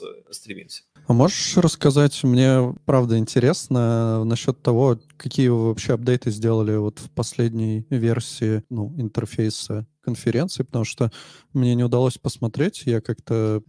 э, 0.00 0.32
стремимся. 0.32 0.82
А 1.06 1.12
можешь 1.12 1.56
рассказать, 1.56 2.22
мне 2.24 2.74
правда 2.84 3.18
интересно 3.18 4.24
насчет 4.28 4.62
того, 4.62 4.98
какие 5.16 5.48
вы 5.48 5.68
вообще 5.68 5.94
апдейты 5.94 6.30
сделали 6.30 6.76
вот 6.76 6.98
в 6.98 7.10
последней 7.10 7.86
версии 7.90 8.62
ну, 8.70 8.94
интерфейса 8.98 9.86
конференций, 10.08 10.64
потому 10.64 10.84
что 10.86 11.10
мне 11.52 11.74
не 11.74 11.84
удалось 11.84 12.16
посмотреть. 12.16 12.82
Я 12.86 13.00
как-то, 13.00 13.62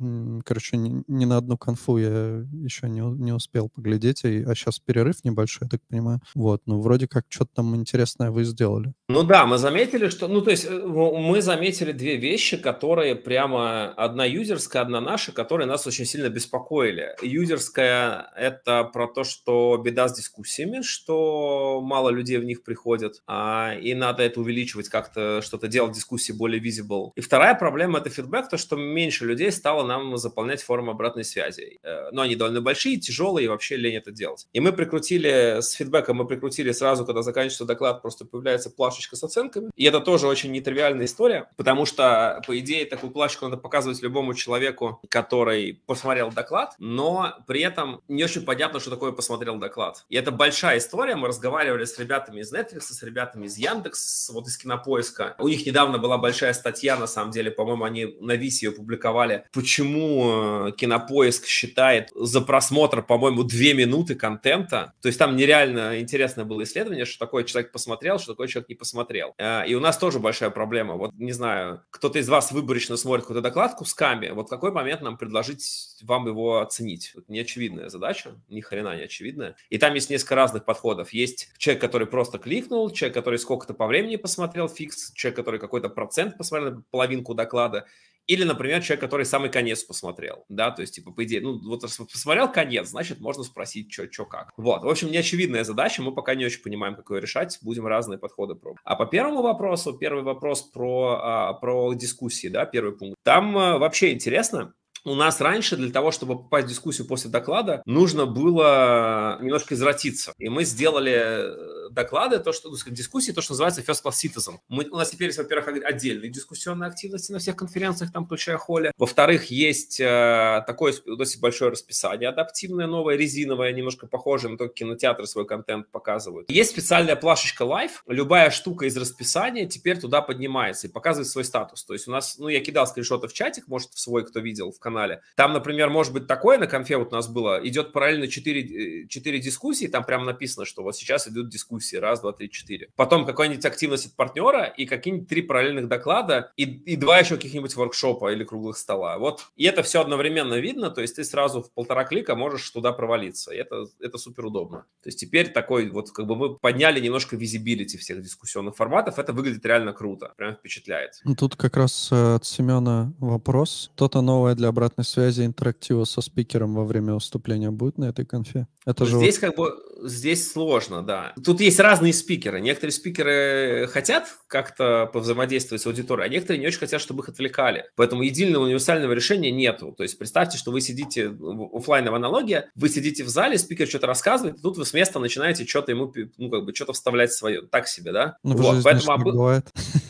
короче, 0.46 0.78
ни, 0.78 1.04
ни 1.08 1.26
на 1.26 1.38
одну 1.38 1.58
конфу 1.58 1.98
я 1.98 2.46
еще 2.64 2.88
не, 2.88 3.02
не 3.02 3.34
успел 3.34 3.70
поглядеть, 3.70 4.24
и, 4.24 4.44
а 4.44 4.56
сейчас 4.56 4.80
перерыв 4.80 5.24
небольшой, 5.26 5.66
я 5.66 5.70
так 5.70 5.82
понимаю. 5.90 6.22
Вот, 6.36 6.62
ну, 6.66 6.80
вроде 6.80 7.08
как 7.08 7.26
что-то 7.28 7.52
там 7.56 7.76
интересное 7.76 8.32
вы 8.32 8.46
сделали. 8.46 8.94
Ну 9.10 9.24
да, 9.24 9.46
мы 9.46 9.58
заметили, 9.58 10.08
что, 10.08 10.28
ну, 10.28 10.42
то 10.42 10.52
есть 10.52 10.66
э, 10.66 10.70
мы 10.72 11.42
заметили 11.42 11.92
две 11.92 12.16
вещи, 12.16 12.58
которые 12.58 13.16
прямо 13.16 13.90
одна 13.90 14.26
юзерская, 14.26 14.84
одна 14.84 15.02
наша, 15.02 15.32
которые 15.32 15.68
нас 15.68 15.86
очень 15.88 16.06
сильно 16.06 16.30
беспокоили. 16.30 17.16
Юзерская– 17.22 18.32
это 18.38 18.84
про 18.84 19.08
то, 19.08 19.24
что 19.24 19.78
беда 19.84 20.08
с 20.08 20.16
дискуссиями, 20.16 20.82
что 20.82 21.82
мало 21.82 22.10
людей 22.10 22.38
в 22.38 22.46
них 22.46 22.64
приходят, 22.64 23.22
а, 23.28 23.74
и 23.76 23.94
надо 23.94 24.24
это 24.24 24.40
увеличивать 24.40 24.90
как-то, 24.90 25.42
что-то 25.42 25.68
делать 25.68 25.96
дискуссии 25.96 26.29
более 26.34 26.62
visible. 26.62 27.12
И 27.16 27.22
вторая 27.22 27.56
проблема– 27.56 28.00
это 28.00 28.10
фидбэк, 28.10 28.50
то, 28.50 28.58
что 28.58 28.76
меньше 28.76 29.26
людей 29.26 29.52
стало 29.52 29.86
нам 29.86 30.18
заполнять 30.18 30.62
форму 30.62 30.92
обратной 30.92 31.24
связи. 31.24 31.80
Э, 31.84 32.10
но 32.12 32.22
они 32.22 32.36
довольно 32.36 32.62
большие, 32.62 32.98
тяжелые, 32.98 33.46
и 33.46 33.48
вообще 33.48 33.76
лень 33.76 33.96
это 33.96 34.12
делать. 34.12 34.48
И 34.54 34.60
мы 34.60 34.72
прикрутили, 34.74 35.62
с 35.62 35.72
фидбэком 35.72 36.18
мы 36.18 36.28
прикрутили 36.28 36.72
сразу, 36.72 37.06
когда 37.06 37.22
заканчивается 37.22 37.66
доклад, 37.66 38.02
просто 38.02 38.26
появляется 38.26 38.70
плашечка 38.70 39.16
с 39.16 39.24
оценками. 39.24 39.72
И 39.76 39.86
это 39.86 40.00
тоже 40.00 40.28
очень 40.28 40.52
нетривиальная 40.52 41.06
история, 41.06 41.50
потому 41.58 41.86
что, 41.86 42.42
по 42.46 42.58
идее, 42.60 42.86
такую 42.86 43.12
плашечку 43.12 43.46
надо 43.46 43.58
показывать 43.58 44.02
любому 44.02 44.34
человеку, 44.34 45.02
который 45.10 45.82
посмотрел 45.86 46.32
доклад, 46.32 46.76
но 46.80 47.36
при 47.48 47.62
этом 47.62 48.02
не 48.08 48.24
очень 48.24 48.44
понятно, 48.44 48.80
что 48.80 48.90
такое 48.90 49.12
посмотрел 49.12 49.58
доклад. 49.58 50.06
И 50.10 50.16
это 50.16 50.32
большая 50.32 50.78
история. 50.78 51.16
Мы 51.16 51.28
разговаривали 51.28 51.86
с 51.86 51.98
ребятами 51.98 52.42
из 52.42 52.54
Netflix, 52.54 52.82
с 52.82 53.04
ребятами 53.04 53.46
из 53.46 53.58
Яндекс, 53.58 54.30
вот 54.34 54.48
из 54.48 54.58
Кинопоиска. 54.58 55.36
У 55.40 55.48
них 55.48 55.66
недавно 55.66 55.98
была 55.98 56.18
большая 56.20 56.54
статья, 56.54 56.98
на 56.98 57.08
самом 57.08 57.32
деле, 57.32 57.52
по-моему, 57.52 57.84
они 57.84 58.16
на 58.20 58.36
Висе 58.36 58.68
ее 58.68 58.72
публиковали, 58.72 59.46
почему 59.52 60.68
э, 60.68 60.72
Кинопоиск 60.78 61.46
считает 61.46 62.10
за 62.16 62.42
просмотр, 62.42 63.02
по-моему, 63.02 63.44
две 63.44 63.74
минуты 63.74 64.16
контента. 64.16 64.94
То 65.02 65.08
есть 65.08 65.20
там 65.20 65.36
нереально 65.36 66.00
интересное 66.00 66.46
было 66.46 66.64
исследование, 66.64 67.06
что 67.06 67.20
такое 67.20 67.44
человек 67.44 67.72
посмотрел, 67.72 68.20
что 68.20 68.34
такое 68.34 68.48
человек 68.48 68.70
не 68.70 68.76
посмотрел. 68.76 69.34
Э, 69.38 69.68
и 69.68 69.76
у 69.76 69.80
нас 69.80 69.98
тоже 69.98 70.20
большая 70.20 70.50
проблема. 70.50 70.96
Вот, 70.96 71.14
не 71.16 71.32
знаю, 71.32 71.82
кто-то 71.90 72.20
из 72.20 72.30
вас 72.30 72.52
выборочно 72.52 72.98
смотрит 72.98 73.24
какой-то 73.26 73.42
доклад 73.42 73.76
кусками, 73.76 74.30
вот 74.30 74.48
в 74.48 74.50
какой 74.50 74.72
момент 74.72 75.02
нам 75.02 75.18
предложить 75.18 75.98
вам 76.02 76.28
его 76.28 76.60
оценить? 76.60 77.14
Это 77.16 77.32
неочевидная 77.32 77.90
задача, 77.90 78.32
ни 78.50 78.62
хрена 78.62 78.96
не 78.96 79.04
очевидная. 79.04 79.56
И 79.70 79.78
там 79.78 79.94
есть 79.94 80.10
несколько 80.10 80.36
разных 80.36 80.66
подходов. 80.66 81.14
Есть 81.14 81.50
человек, 81.58 81.82
который 81.82 82.08
просто 82.08 82.38
кликнул, 82.38 82.90
человек, 82.90 83.16
который 83.16 83.40
сколько-то 83.40 83.74
по 83.74 83.88
времени 83.88 84.16
посмотрел 84.16 84.68
фикс, 84.68 85.12
человек, 85.14 85.38
который 85.38 85.60
какой-то 85.60 85.90
процент 86.10 86.38
посмотрел, 86.38 86.84
половинку 86.90 87.36
доклада, 87.36 87.86
или, 88.26 88.44
например, 88.44 88.84
человек, 88.84 89.02
который 89.02 89.26
самый 89.26 89.50
конец 89.50 89.84
посмотрел, 89.84 90.46
да, 90.50 90.70
то 90.70 90.82
есть, 90.82 90.94
типа, 90.96 91.12
по 91.12 91.24
идее, 91.24 91.42
ну, 91.42 91.60
вот 91.68 91.82
посмотрел 91.82 92.52
конец, 92.52 92.90
значит, 92.90 93.20
можно 93.20 93.44
спросить, 93.44 93.92
что, 93.92 94.12
что, 94.12 94.26
как. 94.26 94.52
Вот, 94.56 94.84
в 94.84 94.88
общем, 94.88 95.12
неочевидная 95.12 95.64
задача, 95.64 96.04
мы 96.04 96.14
пока 96.14 96.36
не 96.36 96.46
очень 96.46 96.62
понимаем, 96.62 96.96
как 96.96 97.10
ее 97.10 97.22
решать, 97.22 97.58
будем 97.62 97.88
разные 97.88 98.20
подходы 98.20 98.54
пробовать. 98.54 98.82
А 98.84 98.96
по 98.96 99.08
первому 99.08 99.42
вопросу, 99.42 99.94
первый 99.94 100.24
вопрос 100.24 100.62
про, 100.62 101.20
а, 101.22 101.54
про 101.54 101.94
дискуссии, 101.96 102.50
да, 102.50 102.66
первый 102.66 102.96
пункт. 102.96 103.16
Там 103.24 103.58
а, 103.58 103.80
вообще 103.80 104.14
интересно, 104.14 104.74
у 105.06 105.16
нас 105.16 105.42
раньше 105.42 105.76
для 105.78 105.92
того, 105.92 106.12
чтобы 106.12 106.38
попасть 106.38 106.68
в 106.68 106.70
дискуссию 106.70 107.08
после 107.08 107.32
доклада, 107.32 107.82
нужно 107.86 108.26
было 108.26 109.40
немножко 109.42 109.74
извратиться. 109.74 110.34
И 110.38 110.50
мы 110.50 110.66
сделали 110.66 111.79
доклады, 111.92 112.40
то, 112.40 112.52
что, 112.54 112.70
ну, 112.70 112.76
дискуссии, 112.88 113.32
то, 113.32 113.42
что 113.42 113.54
называется 113.54 113.82
first 113.82 114.04
class 114.04 114.14
citizen. 114.14 114.58
Мы, 114.68 114.86
у 114.90 114.98
нас 114.98 115.10
теперь 115.10 115.28
есть, 115.28 115.40
во-первых, 115.40 115.84
отдельные 115.84 116.30
дискуссионные 116.30 116.88
активности 116.88 117.32
на 117.32 117.40
всех 117.40 117.56
конференциях, 117.56 118.12
там, 118.12 118.26
включая 118.26 118.58
холле. 118.58 118.92
Во-вторых, 118.98 119.46
есть 119.46 120.00
э, 120.00 120.64
такое 120.68 120.94
есть 121.06 121.40
большое 121.40 121.72
расписание 121.72 122.30
адаптивное, 122.30 122.88
новое, 122.88 123.16
резиновое, 123.16 123.72
немножко 123.74 124.08
похожее 124.08 124.52
на 124.52 124.58
то, 124.58 124.68
как 124.68 124.76
кинотеатры 124.76 125.26
свой 125.28 125.46
контент 125.46 125.90
показывают. 125.92 126.50
Есть 126.50 126.72
специальная 126.72 127.16
плашечка 127.16 127.64
live. 127.64 127.92
Любая 128.08 128.50
штука 128.50 128.86
из 128.86 128.98
расписания 128.98 129.68
теперь 129.68 130.00
туда 130.00 130.22
поднимается 130.22 130.88
и 130.88 130.90
показывает 130.90 131.28
свой 131.30 131.44
статус. 131.44 131.84
То 131.84 131.94
есть 131.94 132.08
у 132.08 132.12
нас, 132.12 132.38
ну, 132.38 132.48
я 132.48 132.60
кидал 132.62 132.88
скриншоты 132.88 133.28
в 133.28 133.34
чатик, 133.34 133.68
может, 133.68 133.92
в 133.94 134.00
свой, 134.00 134.26
кто 134.26 134.40
видел, 134.40 134.72
в 134.72 134.80
канале. 134.80 135.22
Там, 135.36 135.54
например, 135.54 135.90
может 135.90 136.14
быть 136.14 136.28
такое 136.28 136.58
на 136.58 136.68
конфе 136.68 136.98
вот 136.98 137.14
у 137.14 137.16
нас 137.16 137.28
было, 137.28 137.60
идет 137.66 137.94
параллельно 137.94 138.28
4, 138.28 139.08
4 139.08 139.38
э, 139.38 139.42
дискуссии, 139.42 139.88
там 139.88 140.04
прямо 140.04 140.26
написано, 140.26 140.66
что 140.66 140.84
вот 140.84 140.96
сейчас 140.96 141.28
идут 141.28 141.50
дискуссии, 141.50 141.79
раз, 142.00 142.22
два, 142.22 142.34
три, 142.34 142.50
четыре. 142.50 142.90
Потом 142.96 143.26
какая-нибудь 143.26 143.66
активность 143.66 144.08
от 144.08 144.14
партнера 144.16 144.66
и 144.66 144.86
какие-нибудь 144.86 145.28
три 145.28 145.42
параллельных 145.42 145.88
доклада 145.88 146.52
и, 146.58 146.64
и 146.64 146.96
два 146.96 147.20
еще 147.20 147.36
каких-нибудь 147.36 147.76
воркшопа 147.76 148.32
или 148.32 148.44
круглых 148.44 148.78
стола. 148.78 149.18
Вот. 149.18 149.46
И 149.56 149.66
это 149.66 149.84
все 149.84 150.02
одновременно 150.02 150.56
видно, 150.56 150.90
то 150.90 151.02
есть 151.02 151.16
ты 151.16 151.24
сразу 151.24 151.62
в 151.62 151.72
полтора 151.72 152.04
клика 152.04 152.36
можешь 152.36 152.70
туда 152.70 152.92
провалиться. 152.92 153.54
И 153.54 153.58
это, 153.58 153.86
это 154.00 154.18
супер 154.18 154.46
удобно. 154.46 154.86
То 155.02 155.08
есть 155.08 155.20
теперь 155.20 155.52
такой 155.52 155.90
вот 155.90 156.12
как 156.12 156.28
бы 156.28 156.36
мы 156.36 156.56
подняли 156.56 157.00
немножко 157.00 157.36
визибилити 157.36 157.98
всех 157.98 158.22
дискуссионных 158.22 158.76
форматов. 158.76 159.20
Это 159.20 159.34
выглядит 159.34 159.66
реально 159.66 159.94
круто, 159.94 160.34
прям 160.38 160.56
впечатляет. 160.56 161.22
Тут 161.38 161.56
как 161.56 161.78
раз 161.78 162.10
э, 162.12 162.36
от 162.36 162.46
Семена 162.46 163.14
вопрос. 163.20 163.92
Что-то 163.96 164.22
новое 164.22 164.56
для 164.56 164.70
обратной 164.70 165.06
связи 165.06 165.44
интерактива 165.44 166.04
со 166.04 166.22
спикером 166.22 166.76
во 166.76 166.86
время 166.86 167.14
выступления 167.14 167.72
будет 167.72 167.98
на 167.98 168.06
этой 168.06 168.26
конфе? 168.26 168.68
Это 168.86 169.06
же 169.06 169.18
здесь 169.18 169.40
вот... 169.40 169.48
как 169.48 169.58
бы 169.58 170.10
здесь 170.10 170.52
сложно, 170.52 171.04
да. 171.04 171.34
Тут 171.44 171.62
есть 171.62 171.69
разные 171.78 172.14
спикеры. 172.14 172.62
Некоторые 172.62 172.94
спикеры 172.94 173.90
хотят 173.92 174.30
как-то 174.48 175.10
повзаимодействовать 175.12 175.82
с 175.82 175.86
аудиторией, 175.86 176.28
а 176.28 176.30
некоторые 176.30 176.62
не 176.62 176.68
очень 176.68 176.80
хотят, 176.80 177.02
чтобы 177.02 177.24
их 177.24 177.30
отвлекали. 177.30 177.90
Поэтому 177.98 178.24
единого 178.24 178.64
универсального 178.64 179.12
решения 179.12 179.52
нету. 179.52 179.94
То 179.98 180.04
есть 180.04 180.18
представьте, 180.18 180.58
что 180.58 180.72
вы 180.72 180.80
сидите, 180.80 181.28
офлайновая 181.74 182.20
аналогия, 182.20 182.72
вы 182.76 182.88
сидите 182.88 183.26
в 183.26 183.30
зале, 183.30 183.58
спикер 183.58 183.88
что-то 183.88 184.08
рассказывает, 184.08 184.58
и 184.58 184.62
тут 184.62 184.78
вы 184.78 184.86
с 184.86 184.94
места 184.94 185.20
начинаете 185.20 185.66
что-то 185.66 185.92
ему, 185.92 186.14
ну, 186.38 186.50
как 186.50 186.64
бы, 186.64 186.74
что-то 186.74 186.94
вставлять 186.94 187.34
свое. 187.34 187.64
Так 187.64 187.88
себе, 187.88 188.12
да? 188.12 188.38
Ну, 188.44 188.56
вот, 188.56 188.84
поэтому... 188.84 189.12
Об... 189.12 189.24
бывает. 189.24 189.68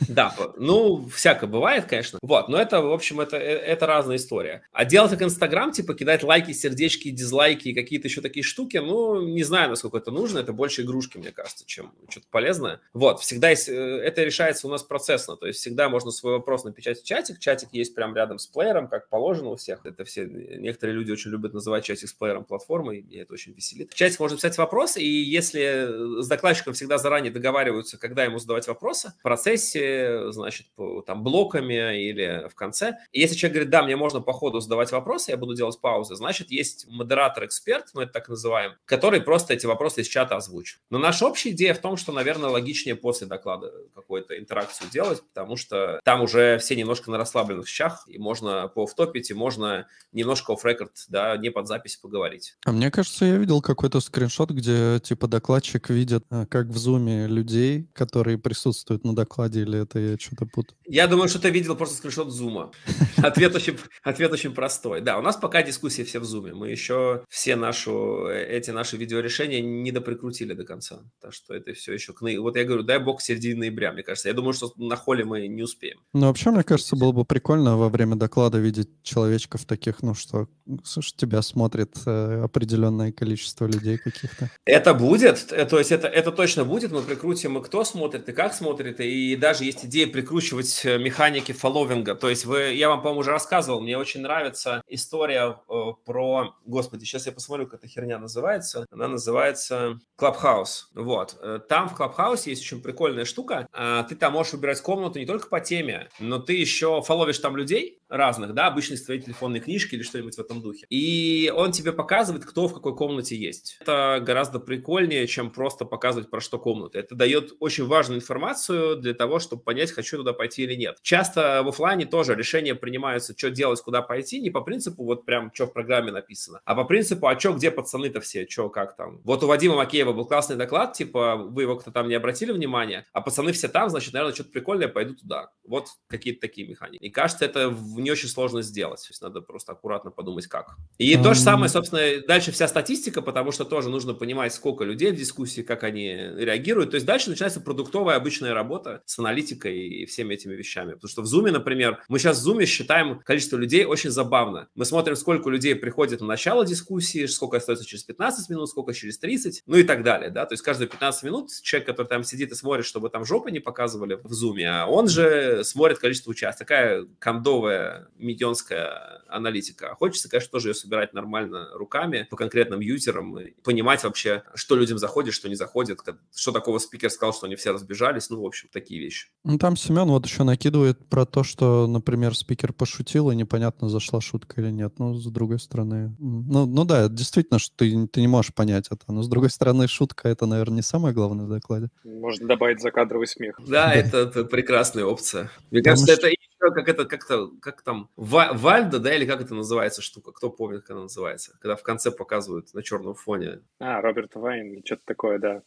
Да, 0.07 0.35
ну, 0.57 1.07
всякое 1.13 1.47
бывает, 1.47 1.85
конечно. 1.85 2.19
Вот, 2.21 2.49
но 2.49 2.59
это, 2.59 2.81
в 2.81 2.91
общем, 2.91 3.19
это, 3.19 3.37
э, 3.37 3.57
это 3.57 3.85
разная 3.85 4.17
история. 4.17 4.63
А 4.71 4.85
делать 4.85 5.11
как 5.11 5.21
Инстаграм, 5.21 5.71
типа, 5.71 5.93
кидать 5.93 6.23
лайки, 6.23 6.51
сердечки, 6.51 7.09
дизлайки 7.09 7.69
и 7.69 7.73
какие-то 7.73 8.07
еще 8.07 8.21
такие 8.21 8.43
штуки, 8.43 8.77
ну, 8.77 9.21
не 9.21 9.43
знаю, 9.43 9.69
насколько 9.69 9.97
это 9.97 10.11
нужно, 10.11 10.39
это 10.39 10.53
больше 10.53 10.81
игрушки, 10.81 11.17
мне 11.17 11.31
кажется, 11.31 11.48
чем 11.65 11.93
что-то 12.09 12.27
полезное. 12.29 12.81
Вот, 12.93 13.19
всегда 13.19 13.49
есть, 13.49 13.69
э, 13.69 13.73
это 13.73 14.23
решается 14.23 14.67
у 14.67 14.69
нас 14.69 14.83
процессно, 14.83 15.35
то 15.35 15.47
есть 15.47 15.59
всегда 15.59 15.89
можно 15.89 16.11
свой 16.11 16.33
вопрос 16.33 16.63
напечатать 16.63 17.03
в 17.03 17.05
чатик, 17.05 17.39
чатик 17.39 17.69
есть 17.71 17.95
прямо 17.95 18.15
рядом 18.15 18.39
с 18.39 18.47
плеером, 18.47 18.87
как 18.87 19.09
положено 19.09 19.49
у 19.49 19.55
всех, 19.55 19.85
это 19.85 20.03
все, 20.03 20.25
некоторые 20.25 20.95
люди 20.95 21.11
очень 21.11 21.31
любят 21.31 21.53
называть 21.53 21.85
чатик 21.85 22.09
с 22.09 22.13
плеером 22.13 22.45
платформой, 22.45 22.99
и 22.99 23.17
это 23.17 23.33
очень 23.33 23.53
веселит. 23.53 23.91
В 23.91 23.95
чатик 23.95 24.19
можно 24.19 24.37
писать 24.37 24.57
вопросы, 24.57 25.01
и 25.01 25.07
если 25.07 26.21
с 26.21 26.27
докладчиком 26.27 26.73
всегда 26.73 26.97
заранее 26.97 27.31
договариваются, 27.31 27.97
когда 27.97 28.23
ему 28.23 28.39
задавать 28.39 28.67
вопросы, 28.67 29.13
в 29.19 29.23
процессе, 29.23 30.31
значит, 30.31 30.67
там, 31.05 31.23
блоками 31.23 32.09
или 32.09 32.47
в 32.49 32.55
конце, 32.55 32.97
и 33.11 33.19
если 33.19 33.35
человек 33.35 33.55
говорит, 33.55 33.71
да, 33.71 33.83
мне 33.83 33.95
можно 33.95 34.21
по 34.21 34.33
ходу 34.33 34.59
задавать 34.59 34.91
вопросы, 34.91 35.31
я 35.31 35.37
буду 35.37 35.55
делать 35.55 35.79
паузы, 35.79 36.15
значит, 36.15 36.51
есть 36.51 36.87
модератор-эксперт, 36.87 37.87
мы 37.93 38.03
это 38.03 38.13
так 38.13 38.29
называем, 38.29 38.73
который 38.85 39.21
просто 39.21 39.53
эти 39.53 39.65
вопросы 39.65 40.01
из 40.01 40.07
чата 40.07 40.35
озвучит. 40.35 40.79
Но 40.89 40.97
наша 40.97 41.25
общая 41.39 41.51
идея 41.51 41.73
в 41.73 41.79
том, 41.79 41.95
что, 41.95 42.11
наверное, 42.11 42.49
логичнее 42.49 42.95
после 42.95 43.25
доклада 43.25 43.71
какую-то 43.95 44.37
интеракцию 44.37 44.89
делать, 44.91 45.21
потому 45.33 45.55
что 45.55 46.01
там 46.03 46.21
уже 46.21 46.57
все 46.57 46.75
немножко 46.75 47.11
на 47.11 47.17
расслабленных 47.17 47.65
щах, 47.65 48.03
и 48.07 48.17
можно 48.17 48.67
пооффтопить, 48.67 49.31
и 49.31 49.33
можно 49.33 49.87
немножко 50.11 50.51
off-record, 50.51 50.91
да, 51.07 51.37
не 51.37 51.49
под 51.49 51.67
запись 51.67 51.95
поговорить. 51.95 52.55
А 52.65 52.73
мне 52.73 52.91
кажется, 52.91 53.23
я 53.23 53.37
видел 53.37 53.61
какой-то 53.61 54.01
скриншот, 54.01 54.51
где, 54.51 54.99
типа, 54.99 55.27
докладчик 55.27 55.89
видит, 55.89 56.25
а, 56.29 56.45
как 56.45 56.67
в 56.67 56.77
зуме 56.77 57.27
людей, 57.27 57.89
которые 57.93 58.37
присутствуют 58.37 59.05
на 59.05 59.15
докладе, 59.15 59.61
или 59.61 59.81
это 59.81 59.99
я 59.99 60.17
что-то 60.17 60.45
путаю? 60.45 60.77
Я 60.85 61.07
думаю, 61.07 61.29
что 61.29 61.39
ты 61.39 61.51
видел 61.51 61.77
просто 61.77 61.95
скриншот 61.95 62.31
зума. 62.31 62.71
Ответ 63.17 63.55
очень, 63.55 63.77
ответ 64.03 64.31
очень 64.33 64.53
простой. 64.53 65.01
Да, 65.01 65.17
у 65.19 65.21
нас 65.21 65.37
пока 65.37 65.63
дискуссии 65.63 66.01
все 66.01 66.19
в 66.19 66.25
зуме. 66.25 66.53
Мы 66.53 66.69
еще 66.69 67.23
все 67.29 67.55
нашу, 67.55 68.27
э, 68.27 68.57
эти 68.57 68.71
наши 68.71 68.97
видеорешения 68.97 69.61
не 69.61 69.91
доприкрутили 69.91 70.53
до 70.53 70.65
конца. 70.65 71.03
Так 71.21 71.33
что 71.33 71.53
это 71.53 71.73
все 71.73 71.93
еще 71.93 72.13
к 72.13 72.21
Вот 72.21 72.55
я 72.55 72.63
говорю, 72.63 72.83
дай 72.83 72.99
бог 72.99 73.21
середине 73.21 73.59
ноября, 73.59 73.91
мне 73.91 74.03
кажется. 74.03 74.29
Я 74.29 74.33
думаю, 74.33 74.53
что 74.53 74.71
на 74.77 74.95
холле 74.95 75.25
мы 75.25 75.47
не 75.47 75.63
успеем. 75.63 75.99
Ну, 76.13 76.27
вообще, 76.27 76.51
мне 76.51 76.63
кажется, 76.63 76.95
было 76.95 77.11
бы 77.11 77.25
прикольно 77.25 77.77
во 77.77 77.89
время 77.89 78.15
доклада 78.15 78.57
видеть 78.57 78.89
человечков 79.03 79.65
таких, 79.65 80.01
ну, 80.01 80.13
что, 80.13 80.47
слушай, 80.83 81.13
тебя 81.15 81.41
смотрит 81.41 81.95
э, 82.05 82.41
определенное 82.43 83.11
количество 83.11 83.65
людей 83.65 83.97
каких-то. 83.97 84.49
Это 84.65 84.93
будет, 84.93 85.51
э, 85.51 85.65
то 85.65 85.77
есть 85.77 85.91
это, 85.91 86.07
это 86.07 86.31
точно 86.31 86.65
будет. 86.65 86.91
Мы 86.91 87.01
прикрутим 87.01 87.57
и 87.57 87.63
кто 87.63 87.83
смотрит, 87.83 88.29
и 88.29 88.31
как 88.31 88.53
смотрит, 88.53 88.99
и 88.99 89.35
даже 89.35 89.65
есть 89.65 89.85
идея 89.85 90.07
прикручивать 90.07 90.85
э, 90.85 90.97
механики 90.97 91.51
фолловинга. 91.51 92.15
То 92.15 92.29
есть 92.29 92.45
вы, 92.45 92.73
я 92.73 92.89
вам, 92.89 93.01
по-моему, 93.01 93.21
уже 93.21 93.31
рассказывал, 93.31 93.81
мне 93.81 93.97
очень 93.97 94.21
нравится 94.21 94.81
история 94.87 95.57
э, 95.69 95.73
про, 96.05 96.55
господи, 96.65 97.03
сейчас 97.03 97.25
я 97.25 97.31
посмотрю, 97.31 97.67
как 97.67 97.79
эта 97.79 97.87
херня 97.87 98.19
называется. 98.19 98.85
Она 98.91 99.07
называется 99.07 99.99
Clubhouse. 100.19 100.89
Вот. 101.09 101.39
Э, 101.41 101.59
там 101.67 101.89
в 101.89 101.95
Клабхаусе 101.95 102.51
есть 102.51 102.61
очень 102.61 102.83
прикольная 102.83 103.25
штука. 103.25 103.67
А, 103.73 104.03
ты 104.03 104.15
там 104.15 104.33
можешь 104.33 104.53
выбирать 104.53 104.79
комнату 104.79 105.17
не 105.17 105.25
только 105.25 105.47
по 105.47 105.59
теме, 105.59 106.07
но 106.19 106.37
ты 106.37 106.53
еще 106.53 107.01
фоловишь 107.01 107.39
там 107.39 107.57
людей 107.57 107.98
разных, 108.09 108.53
да, 108.53 108.67
обычно 108.67 108.95
из 108.95 109.03
твоей 109.03 109.21
телефонной 109.21 109.59
книжки 109.59 109.95
или 109.95 110.03
что-нибудь 110.03 110.35
в 110.35 110.39
этом 110.39 110.61
духе. 110.61 110.85
И 110.89 111.51
он 111.55 111.71
тебе 111.71 111.93
показывает, 111.93 112.45
кто 112.45 112.67
в 112.67 112.73
какой 112.73 112.95
комнате 112.95 113.35
есть. 113.35 113.77
Это 113.81 114.21
гораздо 114.21 114.59
прикольнее, 114.59 115.27
чем 115.27 115.51
просто 115.51 115.85
показывать 115.85 116.29
про 116.29 116.41
что 116.41 116.57
комната. 116.57 116.99
Это 116.99 117.15
дает 117.15 117.53
очень 117.59 117.85
важную 117.85 118.19
информацию 118.19 118.97
для 118.97 119.13
того, 119.13 119.39
чтобы 119.39 119.61
понять, 119.63 119.91
хочу 119.91 120.17
туда 120.17 120.33
пойти 120.33 120.63
или 120.63 120.75
нет. 120.75 120.97
Часто 121.01 121.61
в 121.63 121.69
офлайне 121.69 122.05
тоже 122.05 122.35
решения 122.35 122.75
принимаются, 122.75 123.33
что 123.37 123.49
делать, 123.49 123.81
куда 123.81 124.01
пойти, 124.01 124.39
не 124.39 124.49
по 124.49 124.61
принципу 124.61 125.03
вот 125.03 125.25
прям, 125.25 125.51
что 125.53 125.67
в 125.67 125.73
программе 125.73 126.11
написано, 126.11 126.61
а 126.65 126.75
по 126.75 126.83
принципу, 126.83 127.27
а 127.27 127.39
что, 127.39 127.53
где 127.53 127.71
пацаны-то 127.71 128.21
все, 128.21 128.47
что, 128.47 128.69
как 128.69 128.95
там. 128.95 129.21
Вот 129.23 129.43
у 129.43 129.47
Вадима 129.47 129.75
Макеева 129.75 130.13
был 130.13 130.25
классный 130.25 130.55
доклад, 130.55 130.93
типа, 130.93 131.35
вы 131.35 131.63
его 131.63 131.75
кто-то 131.75 131.91
там 131.91 132.09
не 132.09 132.15
обратили 132.15 132.51
внимания, 132.51 133.05
а 133.13 133.21
пацаны 133.21 133.51
все 133.51 133.67
там, 133.67 133.89
значит, 133.89 134.13
наверное, 134.13 134.33
что-то 134.33 134.51
прикольное, 134.51 134.87
пойду 134.87 135.15
туда. 135.15 135.51
Вот 135.63 135.87
какие-то 136.07 136.41
такие 136.41 136.67
механики. 136.67 137.03
И 137.03 137.09
кажется, 137.09 137.45
это 137.45 137.69
не 137.99 138.11
очень 138.11 138.29
сложно 138.29 138.61
сделать. 138.61 139.01
То 139.01 139.09
есть 139.09 139.21
надо 139.21 139.41
просто 139.41 139.73
аккуратно 139.73 140.11
подумать, 140.11 140.47
как. 140.47 140.75
И 140.97 141.13
um... 141.13 141.23
то 141.23 141.33
же 141.33 141.39
самое, 141.39 141.69
собственно, 141.69 142.25
дальше 142.27 142.51
вся 142.51 142.67
статистика, 142.67 143.21
потому 143.21 143.51
что 143.51 143.65
тоже 143.65 143.89
нужно 143.89 144.13
понимать, 144.13 144.53
сколько 144.53 144.83
людей 144.83 145.11
в 145.11 145.15
дискуссии, 145.15 145.61
как 145.61 145.83
они 145.83 146.13
реагируют. 146.13 146.91
То 146.91 146.95
есть 146.95 147.05
дальше 147.05 147.29
начинается 147.29 147.61
продуктовая 147.61 148.15
обычная 148.15 148.53
работа 148.53 149.01
с 149.05 149.19
аналитикой 149.19 149.79
и 149.79 150.05
всеми 150.05 150.33
этими 150.33 150.53
вещами. 150.53 150.93
Потому 150.93 151.09
что 151.09 151.21
в 151.21 151.25
Zoom, 151.25 151.51
например, 151.51 152.01
мы 152.07 152.19
сейчас 152.19 152.43
в 152.43 152.49
Zoom 152.49 152.65
считаем 152.65 153.19
количество 153.19 153.57
людей 153.57 153.85
очень 153.85 154.09
забавно. 154.09 154.67
Мы 154.75 154.85
смотрим, 154.85 155.15
сколько 155.15 155.49
людей 155.49 155.75
приходит 155.75 156.21
на 156.21 156.27
начало 156.27 156.65
дискуссии, 156.65 157.25
сколько 157.25 157.57
остается 157.57 157.85
через 157.85 158.03
15 158.03 158.49
минут, 158.49 158.69
сколько 158.69 158.93
через 158.93 159.19
30, 159.19 159.63
ну 159.65 159.77
и 159.77 159.83
так 159.83 160.03
далее, 160.03 160.29
да. 160.29 160.45
То 160.45 160.53
есть 160.53 160.63
каждые 160.63 160.87
15 160.87 161.23
минут 161.23 161.49
человек, 161.61 161.87
который 161.87 162.07
там 162.07 162.23
сидит 162.23 162.51
и 162.51 162.55
смотрит, 162.55 162.85
чтобы 162.85 163.09
там 163.09 163.25
жопы 163.25 163.51
не 163.51 163.59
показывали 163.59 164.15
в 164.15 164.31
Zoom, 164.31 164.63
а 164.65 164.85
он 164.87 165.07
же 165.07 165.63
смотрит 165.63 165.99
количество 165.99 166.31
участников. 166.31 166.59
Такая 166.59 167.05
кондовая 167.19 167.88
медионская 168.17 169.21
аналитика. 169.27 169.95
Хочется, 169.95 170.29
конечно, 170.29 170.51
тоже 170.51 170.69
ее 170.69 170.73
собирать 170.73 171.13
нормально 171.13 171.69
руками 171.73 172.27
по 172.29 172.37
конкретным 172.37 172.79
юзерам 172.79 173.37
и 173.39 173.51
понимать 173.63 174.03
вообще, 174.03 174.43
что 174.55 174.75
людям 174.75 174.97
заходит, 174.97 175.33
что 175.33 175.49
не 175.49 175.55
заходит, 175.55 175.99
что 176.35 176.51
такого 176.51 176.79
спикер 176.79 177.09
сказал, 177.09 177.33
что 177.33 177.45
они 177.45 177.55
все 177.55 177.71
разбежались, 177.71 178.29
ну, 178.29 178.41
в 178.41 178.45
общем, 178.45 178.69
такие 178.71 178.99
вещи. 178.99 179.27
Ну, 179.43 179.57
там 179.57 179.75
Семен 179.75 180.07
вот 180.07 180.25
еще 180.25 180.43
накидывает 180.43 181.07
про 181.07 181.25
то, 181.25 181.43
что, 181.43 181.87
например, 181.87 182.35
спикер 182.35 182.73
пошутил, 182.73 183.31
и 183.31 183.35
непонятно, 183.35 183.89
зашла 183.89 184.21
шутка 184.21 184.61
или 184.61 184.71
нет. 184.71 184.93
Ну, 184.97 185.13
с 185.13 185.25
другой 185.25 185.59
стороны... 185.59 186.15
Ну, 186.19 186.65
ну 186.65 186.85
да, 186.85 187.07
действительно, 187.07 187.59
что 187.59 187.75
ты, 187.77 188.07
ты 188.07 188.21
не 188.21 188.27
можешь 188.27 188.53
понять 188.53 188.87
это. 188.89 189.03
Но, 189.07 189.21
с 189.21 189.27
другой 189.27 189.49
стороны, 189.49 189.87
шутка— 189.87 190.27
это, 190.29 190.45
наверное, 190.45 190.77
не 190.77 190.81
самое 190.81 191.13
главное 191.13 191.45
в 191.45 191.49
докладе. 191.49 191.89
Можно 192.03 192.47
добавить 192.47 192.81
закадровый 192.81 193.27
смех. 193.27 193.59
Да, 193.65 193.93
это 193.93 194.43
прекрасная 194.45 195.05
опция. 195.05 195.49
Мне 195.71 195.81
кажется, 195.81 196.13
это 196.13 196.29
как 196.59 196.89
это, 196.89 197.05
как-то, 197.05 197.51
как 197.61 197.81
там, 197.81 198.09
Вальда, 198.15 198.99
да, 198.99 199.15
или 199.15 199.25
как 199.25 199.41
это 199.41 199.55
называется 199.55 200.01
штука? 200.01 200.31
Кто 200.31 200.49
помнит, 200.49 200.81
как 200.81 200.91
она 200.91 201.01
называется? 201.03 201.57
Когда 201.59 201.75
в 201.75 201.83
конце 201.83 202.11
показывают 202.11 202.73
на 202.73 202.83
черном 202.83 203.15
фоне. 203.15 203.61
А, 203.79 204.01
Роберт 204.01 204.35
Вайн, 204.35 204.81
что-то 204.85 205.03
такое, 205.05 205.39
да. 205.39 205.61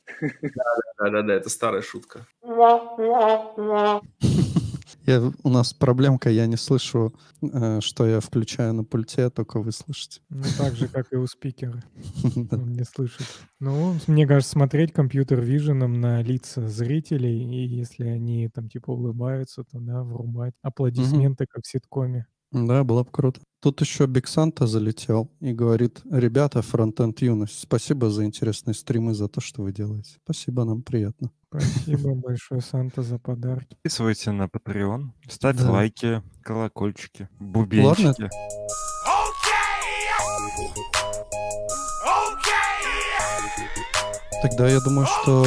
Да-да-да, 0.98 1.34
это 1.34 1.48
старая 1.48 1.82
шутка. 1.82 2.26
Я, 5.12 5.32
у 5.42 5.48
нас 5.50 5.74
проблемка, 5.74 6.30
я 6.30 6.46
не 6.46 6.56
слышу, 6.56 7.12
э, 7.42 7.80
что 7.80 8.06
я 8.06 8.20
включаю 8.20 8.72
на 8.72 8.84
пульте, 8.84 9.28
только 9.30 9.60
вы 9.60 9.72
слышите. 9.72 10.20
Ну, 10.30 10.44
так 10.56 10.74
же, 10.74 10.88
как 10.88 11.12
и 11.12 11.16
у 11.16 11.26
спикера. 11.26 11.82
Он 12.50 12.72
не 12.72 12.84
слышит. 12.84 13.26
Ну, 13.60 13.94
мне 14.06 14.26
кажется, 14.26 14.52
смотреть 14.52 14.92
компьютер-виженом 14.92 16.00
на 16.00 16.22
лица 16.22 16.66
зрителей, 16.68 17.42
и 17.42 17.66
если 17.66 18.04
они 18.08 18.48
там 18.48 18.68
типа 18.68 18.90
улыбаются, 18.90 19.64
то 19.64 19.78
да, 19.80 20.02
врубать 20.02 20.54
аплодисменты, 20.62 21.46
как 21.46 21.64
в 21.64 21.68
ситкоме. 21.68 22.26
Да, 22.52 22.84
было 22.84 23.02
бы 23.02 23.10
круто. 23.10 23.40
Тут 23.60 23.80
еще 23.80 24.06
Биг 24.06 24.26
Санта 24.28 24.66
залетел 24.66 25.30
и 25.40 25.52
говорит, 25.52 26.02
ребята, 26.10 26.60
фронтенд 26.62 27.20
юность, 27.22 27.60
спасибо 27.60 28.10
за 28.10 28.24
интересные 28.24 28.74
стримы, 28.74 29.14
за 29.14 29.28
то, 29.28 29.40
что 29.40 29.62
вы 29.62 29.72
делаете. 29.72 30.18
Спасибо, 30.24 30.64
нам 30.64 30.82
приятно. 30.82 31.30
Спасибо 31.52 32.14
большое, 32.14 32.62
Санта, 32.62 33.02
за 33.02 33.18
подарки. 33.18 33.74
Подписывайте 33.74 34.30
на 34.30 34.44
Patreon, 34.44 35.10
ставьте 35.28 35.64
да. 35.64 35.72
лайки, 35.72 36.22
колокольчики, 36.42 37.28
бубенчики. 37.38 38.06
Ладно. 38.06 38.30
Тогда 44.40 44.68
я 44.68 44.80
думаю, 44.80 45.06
что 45.06 45.46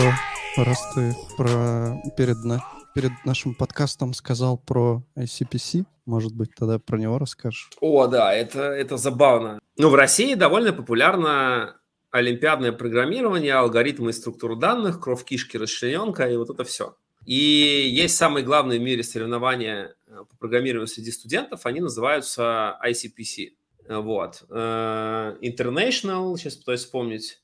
раз 0.58 0.94
ты 0.94 1.16
про 1.38 2.00
перед 2.16 2.44
на 2.44 2.64
перед 2.94 3.12
нашим 3.26 3.56
подкастом 3.56 4.14
сказал 4.14 4.58
про 4.58 5.04
ICPC. 5.18 5.86
Может 6.06 6.34
быть, 6.34 6.52
тогда 6.56 6.80
про 6.80 6.98
него 6.98 7.18
расскажешь? 7.18 7.70
О, 7.82 8.08
да, 8.08 8.32
это, 8.32 8.62
это 8.62 8.96
забавно. 8.96 9.60
Ну, 9.78 9.90
в 9.90 9.96
России 9.96 10.36
довольно 10.36 10.72
популярно 10.72 11.76
олимпиадное 12.16 12.72
программирование, 12.72 13.54
алгоритмы 13.54 14.12
и 14.12 14.14
структуру 14.14 14.56
данных, 14.56 15.02
кровь 15.02 15.26
кишки, 15.26 15.58
расчлененка 15.58 16.30
и 16.30 16.38
вот 16.38 16.50
это 16.50 16.64
все. 16.64 16.96
И 17.26 17.34
есть 17.34 18.16
самые 18.16 18.46
главные 18.46 18.80
в 18.80 18.84
мире 18.84 19.04
соревнования 19.04 19.96
э, 20.08 20.24
по 20.30 20.38
программированию 20.38 20.88
среди 20.88 21.12
студентов, 21.12 21.66
они 21.66 21.82
называются 21.82 22.80
ICPC. 22.88 23.50
Вот. 23.90 24.44
Э, 24.50 25.36
International, 25.42 26.38
сейчас 26.38 26.56
пытаюсь 26.56 26.82
вспомнить. 26.82 27.42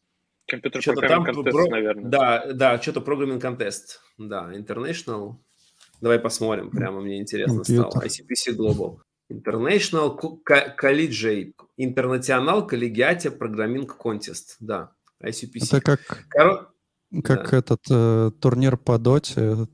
Компьютер 0.47 0.81
программинг 0.83 1.25
контест, 1.25 1.57
про... 1.57 1.69
наверное. 1.69 2.09
Да, 2.09 2.53
да, 2.53 2.81
что-то 2.81 3.01
программинг 3.01 3.41
контест. 3.41 4.01
Да, 4.17 4.51
International. 4.53 5.35
Давай 5.99 6.19
посмотрим, 6.19 6.69
прямо 6.71 7.01
мне 7.01 7.19
интересно 7.19 7.63
Компьютер. 7.63 7.91
стало. 7.91 8.03
ICPC 8.05 8.55
Global. 8.55 8.99
International 9.31 10.17
Collegiate. 10.77 11.53
International 11.77 12.67
Collegiate 12.67 13.31
Programming 13.31 13.87
Contest. 13.87 14.57
Да, 14.59 14.91
ICPC. 15.23 15.77
Это 15.77 15.81
как... 15.81 15.99
Кор... 16.29 16.73
Как 17.25 17.51
да. 17.51 17.57
этот 17.57 17.81
э, 17.89 18.31
турнир 18.39 18.77
по 18.77 18.97
доте, 18.97 19.67